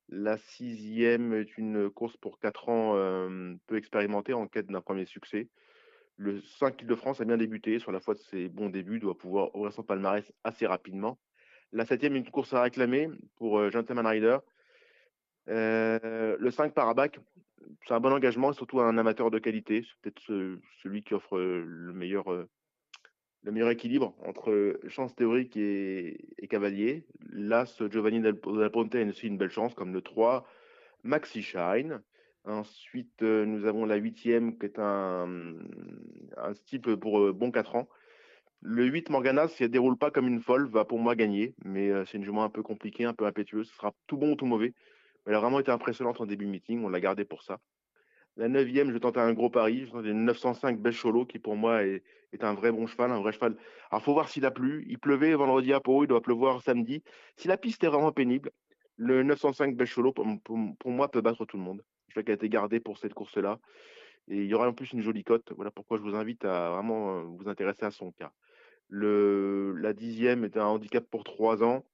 La 0.10 0.38
sixième 0.38 1.34
est 1.34 1.58
une 1.58 1.90
course 1.90 2.16
pour 2.18 2.40
4 2.40 2.70
ans 2.70 2.94
peu 3.68 3.78
expérimentée 3.78 4.34
en 4.34 4.48
quête 4.48 4.68
d'un 4.68 4.82
premier 4.82 5.06
succès. 5.06 5.50
Le 6.18 6.40
5 6.42 6.82
Île-de-France 6.82 7.22
a 7.22 7.26
bien 7.26 7.38
débuté. 7.38 7.80
Sur 7.80 7.92
la 7.92 8.00
foi 8.00 8.14
de 8.14 8.20
ses 8.20 8.48
bons 8.48 8.70
débuts, 8.70 9.00
doit 9.00 9.18
pouvoir 9.18 9.54
ouvrir 9.56 9.74
son 9.74 9.84
palmarès 9.84 10.32
assez 10.44 10.68
rapidement. 10.68 11.20
La 11.72 11.86
septième 11.86 12.16
est 12.16 12.20
une 12.20 12.30
course 12.30 12.54
à 12.54 12.62
réclamer 12.62 13.10
pour 13.36 13.70
Gentleman 13.72 14.06
Rider. 14.06 14.38
Le 15.48 16.50
5 16.50 16.74
Parabac, 16.74 17.20
c'est 17.88 17.94
un 17.94 18.00
bon 18.00 18.14
engagement, 18.14 18.54
surtout 18.54 18.80
un 18.80 18.98
amateur 18.98 19.32
de 19.32 19.40
qualité. 19.40 19.84
C'est 19.84 20.02
peut-être 20.02 20.60
celui 20.84 21.04
qui 21.04 21.16
offre 21.16 21.38
le 21.40 21.94
meilleur, 21.94 22.26
le 23.46 23.52
meilleur 23.52 23.70
équilibre 23.70 24.16
entre 24.26 24.80
chance 24.88 25.16
théorique 25.16 25.56
et, 25.56 26.18
cavalier. 26.50 27.06
Là, 27.32 27.66
ce 27.66 27.90
Giovanni 27.90 28.20
Del, 28.20 28.36
Ponte 28.36 28.96
a 28.96 29.04
aussi 29.04 29.28
une 29.28 29.38
belle 29.38 29.52
chance, 29.52 29.74
comme 29.74 29.94
le 29.94 30.02
3 30.02 30.46
Maxi 31.04 31.42
Shine. 31.42 32.02
Ensuite, 32.44 33.22
euh, 33.24 33.46
nous 33.46 33.66
avons 33.66 33.86
la 33.86 33.96
huitième 33.96 34.58
qui 34.58 34.66
est 34.66 34.78
un, 34.78 35.28
un 36.38 36.54
type 36.66 36.94
pour 36.96 37.34
bon 37.34 37.52
4 37.52 37.76
ans. 37.76 37.88
Le 38.62 38.86
8 38.86 39.10
Morgana, 39.10 39.48
si 39.48 39.64
elle 39.64 39.72
déroule 39.72 39.98
pas 39.98 40.12
comme 40.12 40.28
une 40.28 40.42
folle, 40.42 40.68
va 40.68 40.86
pour 40.86 41.00
moi 41.00 41.16
gagner, 41.16 41.54
mais 41.64 41.92
c'est 42.06 42.18
une 42.18 42.24
jument 42.24 42.44
un 42.44 42.50
peu 42.50 42.64
compliquée, 42.64 43.06
un 43.06 43.14
peu 43.14 43.26
impétueuse. 43.26 43.70
Ce 43.70 43.76
sera 43.76 43.94
tout 44.08 44.18
bon 44.18 44.32
ou 44.32 44.36
tout 44.36 44.46
mauvais. 44.48 44.74
Elle 45.26 45.36
a 45.36 45.40
vraiment 45.40 45.60
été 45.60 45.72
impressionnante 45.72 46.20
en 46.22 46.26
début 46.26 46.46
de 46.46 46.52
meeting. 46.52 46.84
On 46.84 46.90
l'a 46.90 47.00
gardée 47.00 47.26
pour 47.26 47.44
ça. 47.44 47.60
La 48.38 48.50
neuvième, 48.50 48.92
je 48.92 48.98
tentais 48.98 49.22
un 49.22 49.34
gros 49.34 49.50
pari. 49.50 49.86
Je 49.86 49.92
tentais 49.92 50.10
une 50.10 50.26
905 50.26 50.80
Cholo 50.92 51.26
qui 51.26 51.40
pour 51.40 51.56
moi 51.56 51.84
est, 51.84 52.04
un 52.42 52.54
vrai 52.54 52.72
bon 52.72 52.86
cheval, 52.86 53.12
un 53.12 53.22
vrai 53.22 53.32
cheval. 53.32 53.56
Alors 53.92 54.04
faut 54.04 54.14
voir 54.14 54.28
s'il 54.28 54.46
a 54.46 54.52
plu. 54.52 54.86
Il 54.90 55.00
pleuvait 55.00 55.34
vendredi 55.36 55.72
à 55.72 55.80
Pau, 55.80 56.04
il 56.04 56.08
doit 56.08 56.22
pleuvoir 56.22 56.62
samedi. 56.62 57.02
Si 57.38 57.48
la 57.48 57.58
piste 57.58 57.84
est 57.86 57.88
vraiment 57.88 58.12
pénible, 58.12 58.52
le 58.98 59.24
905 59.24 59.78
Cholo 59.86 60.12
pour, 60.12 60.26
moi 60.86 61.10
peut 61.10 61.22
battre 61.22 61.46
tout 61.46 61.58
le 61.58 61.64
monde. 61.64 61.82
Je 62.10 62.20
qu'il 62.20 62.32
a 62.32 62.36
été 62.36 62.50
gardé 62.50 62.80
pour 62.80 62.98
cette 62.98 63.14
course-là. 63.14 63.60
Et 64.28 64.38
il 64.38 64.48
y 64.48 64.54
aura 64.54 64.68
en 64.68 64.74
plus 64.74 64.92
une 64.92 65.02
jolie 65.02 65.24
cote. 65.24 65.54
Voilà 65.56 65.72
pourquoi 65.72 65.98
je 65.98 66.02
vous 66.02 66.16
invite 66.16 66.44
à 66.46 66.72
vraiment 66.72 67.20
euh, 67.20 67.22
vous 67.22 67.48
intéresser 67.48 67.86
à 67.86 67.92
son 67.92 68.12
cas. 68.12 68.32
Le, 68.90 69.74
la 69.78 69.94
dixième 69.94 70.44
est 70.44 70.58
un 70.58 70.66
handicap 70.66 71.06
pour 71.10 71.24
trois 71.24 71.64
ans 71.64 71.86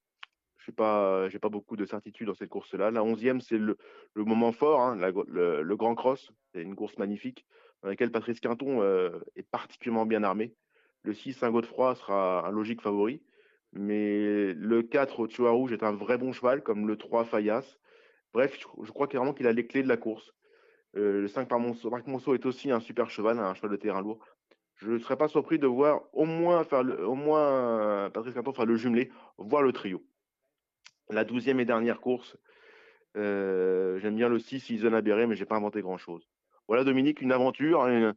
je 0.62 0.70
n'ai 0.70 0.76
pas, 0.76 1.28
j'ai 1.30 1.40
pas 1.40 1.50
beaucoup 1.50 1.76
de 1.76 1.86
certitude 1.86 2.28
dans 2.28 2.36
cette 2.36 2.50
course-là. 2.50 2.92
La 2.92 3.04
onzième, 3.04 3.42
c'est 3.42 3.58
le, 3.58 3.78
le, 4.14 4.24
moment 4.24 4.52
fort, 4.52 4.82
hein, 4.82 4.96
le, 4.96 5.64
le, 5.64 5.76
Grand 5.76 5.96
Cross. 5.96 6.32
C'est 6.54 6.62
une 6.62 6.76
course 6.76 6.98
magnifique 6.98 7.46
dans 7.82 7.90
laquelle 7.90 8.12
Patrice 8.12 8.40
Quinton 8.40 8.82
euh, 8.82 9.20
est 9.36 9.50
particulièrement 9.50 10.06
bien 10.06 10.24
armé. 10.24 10.54
Le 11.04 11.14
6, 11.14 11.34
Saint-Godefroy, 11.34 11.96
sera 11.96 12.48
un 12.48 12.52
logique 12.52 12.82
favori. 12.82 13.24
Mais 13.74 14.54
le 14.54 14.84
4, 14.84 15.22
Ochoa 15.22 15.50
Rouge, 15.50 15.72
est 15.72 15.84
un 15.84 15.94
vrai 15.94 16.20
bon 16.20 16.32
cheval, 16.32 16.62
comme 16.62 16.88
le 16.88 16.96
3, 16.96 17.26
Fayas. 17.26 17.78
Bref, 18.34 18.56
je, 18.60 18.92
crois 18.92 19.08
clairement 19.08 19.34
qu'il 19.34 19.48
a 19.48 19.54
les 19.54 19.66
clés 19.66 19.82
de 19.82 19.88
la 19.88 19.98
course. 19.98 20.32
Euh, 20.96 21.22
le 21.22 21.28
5, 21.28 21.50
Marc 21.90 22.06
Monceau 22.06 22.36
est 22.36 22.46
aussi 22.46 22.70
un 22.70 22.80
super 22.80 23.10
cheval, 23.10 23.40
un 23.40 23.56
cheval 23.56 23.72
de 23.72 23.78
terrain 23.78 24.02
lourd. 24.02 24.20
Je 24.76 24.92
ne 24.92 25.00
serais 25.00 25.18
pas 25.18 25.28
surpris 25.28 25.58
de 25.58 25.68
voir 25.68 26.04
au 26.14 26.26
moins, 26.26 26.64
faire 26.64 26.84
au 27.08 27.16
moins 27.16 28.10
Patrice 28.12 28.34
Quinton 28.34 28.54
faire 28.54 28.66
le 28.66 28.76
jumelé, 28.76 29.12
voire 29.38 29.64
le 29.64 29.72
trio 29.72 30.04
la 31.12 31.24
douzième 31.24 31.60
et 31.60 31.66
dernière 31.66 32.00
course. 32.00 32.38
Euh, 33.18 34.00
j'aime 34.00 34.16
bien 34.16 34.30
le 34.30 34.40
6, 34.40 34.60
Season 34.60 34.94
Aberré, 34.94 35.28
mais 35.28 35.36
j'ai 35.36 35.46
pas 35.46 35.58
inventé 35.58 35.82
grand-chose. 35.82 36.28
Voilà, 36.68 36.84
Dominique, 36.84 37.22
une 37.22 37.32
aventure, 37.32 37.86
une, 37.88 38.14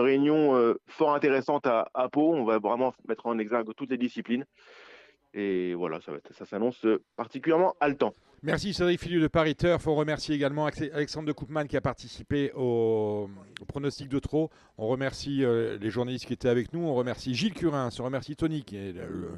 réunion 0.00 0.56
euh, 0.56 0.74
fort 0.86 1.14
intéressante 1.14 1.66
à, 1.66 2.08
Pau. 2.10 2.32
On 2.32 2.44
va 2.44 2.58
vraiment 2.58 2.94
mettre 3.08 3.26
en 3.26 3.38
exergue 3.38 3.68
toutes 3.76 3.90
les 3.90 3.98
disciplines. 3.98 4.44
Et 5.34 5.74
voilà, 5.74 6.00
ça, 6.00 6.44
s'annonce 6.44 6.86
particulièrement 7.16 7.74
haletant. 7.80 8.14
Merci 8.42 8.72
Cédric 8.72 9.00
Filiu 9.00 9.20
de 9.20 9.28
Paris 9.28 9.54
Turf. 9.54 9.86
On 9.86 9.94
remercie 9.94 10.32
également 10.32 10.66
Alexandre 10.66 11.28
de 11.28 11.32
Koopman 11.32 11.66
qui 11.66 11.76
a 11.76 11.82
participé 11.82 12.50
au, 12.54 13.28
pronostic 13.68 14.08
de 14.08 14.18
trop. 14.18 14.48
On 14.78 14.88
remercie 14.88 15.44
euh, 15.44 15.76
les 15.78 15.90
journalistes 15.90 16.24
qui 16.24 16.32
étaient 16.32 16.48
avec 16.48 16.72
nous. 16.72 16.80
On 16.80 16.94
remercie 16.94 17.34
Gilles 17.34 17.52
Curin. 17.52 17.90
On 17.98 18.04
remercie 18.04 18.36
Tony 18.36 18.64
qui 18.64 18.76
est 18.78 18.92
le 18.92 19.28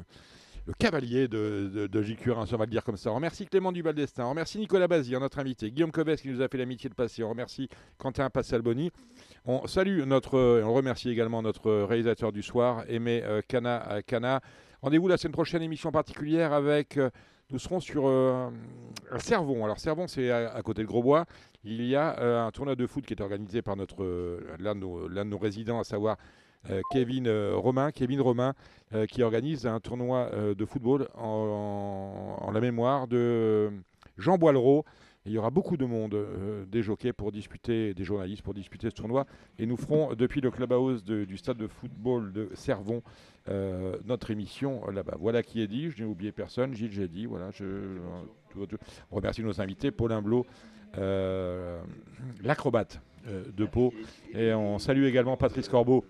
cavalier 0.79 1.27
de, 1.27 1.87
de, 1.91 2.01
Gilles 2.01 2.17
Curin, 2.17 2.45
on 2.51 2.57
va 2.57 2.65
le 2.65 2.71
dire 2.71 2.83
comme 2.83 2.97
ça. 2.97 3.11
On 3.11 3.15
remercie 3.15 3.45
Clément 3.45 3.71
Duval 3.71 3.95
d'Estaing, 3.95 4.25
on 4.25 4.29
remercie 4.29 4.57
Nicolas 4.57 4.87
Bazir, 4.87 5.19
notre 5.19 5.39
invité, 5.39 5.71
Guillaume 5.71 5.91
Cobès 5.91 6.21
qui 6.21 6.29
nous 6.29 6.41
a 6.41 6.47
fait 6.47 6.57
l'amitié 6.57 6.89
de 6.89 6.95
passer, 6.95 7.23
on 7.23 7.29
remercie 7.29 7.69
Quentin 7.97 8.29
Passalboni. 8.29 8.91
On 9.45 9.67
salue 9.67 10.03
notre, 10.03 10.61
on 10.63 10.73
remercie 10.73 11.09
également 11.09 11.41
notre 11.41 11.71
réalisateur 11.83 12.31
du 12.31 12.41
soir, 12.41 12.83
Aimé 12.87 13.21
euh, 13.23 13.41
Cana. 13.47 14.41
Rendez-vous 14.81 15.07
la 15.07 15.17
semaine 15.17 15.33
prochaine, 15.33 15.61
émission 15.61 15.91
particulière 15.91 16.53
avec. 16.53 16.97
euh, 16.97 17.09
nous 17.51 17.59
serons 17.59 17.79
sur 17.79 18.07
euh. 18.07 18.49
Alors 19.11 19.79
Servon, 19.79 20.07
c'est 20.07 20.31
à, 20.31 20.61
côté 20.63 20.81
de 20.81 20.87
Grosbois. 20.87 21.25
Il 21.63 21.85
y 21.85 21.95
a 21.95 22.19
euh, 22.19 22.45
un 22.45 22.51
tournoi 22.51 22.75
de 22.75 22.87
foot 22.87 23.05
qui 23.05 23.13
est 23.13 23.21
organisé 23.21 23.61
par 23.61 23.75
euh, 23.99 24.39
l'un 24.59 24.75
de, 24.75 25.23
nos- 25.23 25.37
résidents, 25.37 25.79
à 25.79 25.83
savoir 25.83 26.17
euh, 26.17 26.42
Kevin 26.91 27.27
euh, 27.27 27.53
Romain. 27.55 27.91
Kevin 27.91 28.21
Romain 28.21 28.53
euh, 28.93 29.05
qui 29.05 29.23
organise 29.23 29.65
un 29.65 29.79
tournoi 29.79 30.29
euh, 30.33 30.55
de 30.55 30.65
football 30.65 31.07
en, 31.15 32.49
la 32.53 32.61
mémoire 32.61 33.07
de 33.07 33.17
euh, 33.17 33.69
Jean 34.17 34.37
Boileau. 34.37 34.85
Il 35.25 35.31
y 35.31 35.37
aura 35.37 35.51
beaucoup 35.51 35.77
de 35.77 35.85
monde, 35.85 36.15
euh, 36.15 36.65
des 36.65 36.83
jockeys 36.83 37.13
pour 37.13 37.31
disputer, 37.31 37.93
des 37.93 38.03
journalistes 38.03 38.41
pour 38.41 38.53
disputer 38.53 38.89
ce 38.89 38.95
tournoi. 38.95 39.25
Et 39.57 39.65
nous 39.65 39.77
ferons, 39.77 40.13
depuis 40.15 40.41
le 40.41 40.51
clubhouse 40.51 41.03
du 41.05 41.37
stade 41.37 41.57
de 41.57 41.67
football 41.67 42.33
de 42.33 42.49
Servon, 42.55 43.01
euh, 43.47 43.95
notre 44.05 44.31
émission 44.31 44.85
là-bas. 44.89 45.15
Voilà 45.19 45.41
qui 45.41 45.61
est 45.61 45.67
dit. 45.67 45.91
Je 45.91 46.03
n'ai 46.03 46.09
oublié 46.09 46.33
personne. 46.33 46.73
Gilles, 46.73 46.91
j'ai. 46.91 47.07
Voilà, 47.25 47.51
je, 47.51 47.65
on 49.11 49.15
remercie 49.15 49.43
nos 49.43 49.61
invités. 49.61 49.91
Paul 49.91 50.11
Imblot, 50.11 50.45
euh, 50.97 51.81
l'acrobate 52.43 52.99
euh, 53.27 53.45
de 53.55 53.65
Pau. 53.65 53.93
Et 54.33 54.53
on 54.53 54.77
salue 54.77 55.05
également 55.05 55.37
Patrice 55.37 55.69
Corbeau, 55.69 56.03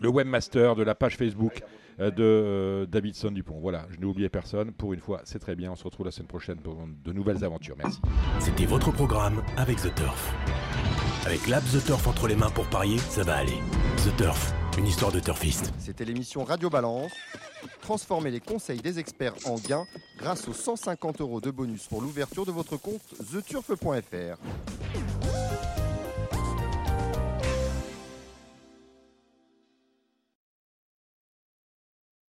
le 0.00 0.08
webmaster 0.08 0.74
de 0.74 0.82
la 0.82 0.94
page 0.94 1.16
Facebook 1.16 1.62
euh, 2.00 2.10
de 2.10 2.22
euh, 2.22 2.86
Davidson 2.86 3.30
Dupont. 3.30 3.58
Voilà, 3.60 3.86
je 3.90 3.98
n'ai 3.98 4.04
oublié 4.04 4.28
personne. 4.28 4.72
Pour 4.72 4.92
une 4.92 5.00
fois, 5.00 5.20
c'est 5.24 5.38
très 5.38 5.56
bien. 5.56 5.72
On 5.72 5.76
se 5.76 5.84
retrouve 5.84 6.06
la 6.06 6.12
semaine 6.12 6.28
prochaine 6.28 6.58
pour 6.58 6.76
de 7.04 7.12
nouvelles 7.12 7.44
aventures. 7.44 7.76
Merci. 7.78 8.00
C'était 8.38 8.66
votre 8.66 8.92
programme 8.92 9.42
avec 9.56 9.78
The 9.78 9.94
Turf. 9.94 10.34
Avec 11.24 11.46
l'app 11.48 11.64
The 11.64 11.84
Turf 11.84 12.06
entre 12.06 12.28
les 12.28 12.36
mains 12.36 12.50
pour 12.50 12.66
parier, 12.66 12.98
ça 12.98 13.22
va 13.22 13.36
aller. 13.36 13.58
The 14.04 14.16
Turf, 14.16 14.52
une 14.78 14.86
histoire 14.86 15.10
de 15.10 15.20
turfiste. 15.20 15.72
C'était 15.78 16.04
l'émission 16.04 16.44
Radio 16.44 16.70
Balance. 16.70 17.12
Transformez 17.80 18.30
les 18.30 18.40
conseils 18.40 18.80
des 18.80 18.98
experts 18.98 19.34
en 19.46 19.56
gains 19.56 19.86
grâce 20.18 20.46
aux 20.48 20.52
150 20.52 21.20
euros 21.20 21.40
de 21.40 21.50
bonus 21.50 21.86
pour 21.86 22.02
l'ouverture 22.02 22.44
de 22.44 22.52
votre 22.52 22.76
compte 22.76 23.02
theturf.fr. 23.32 24.36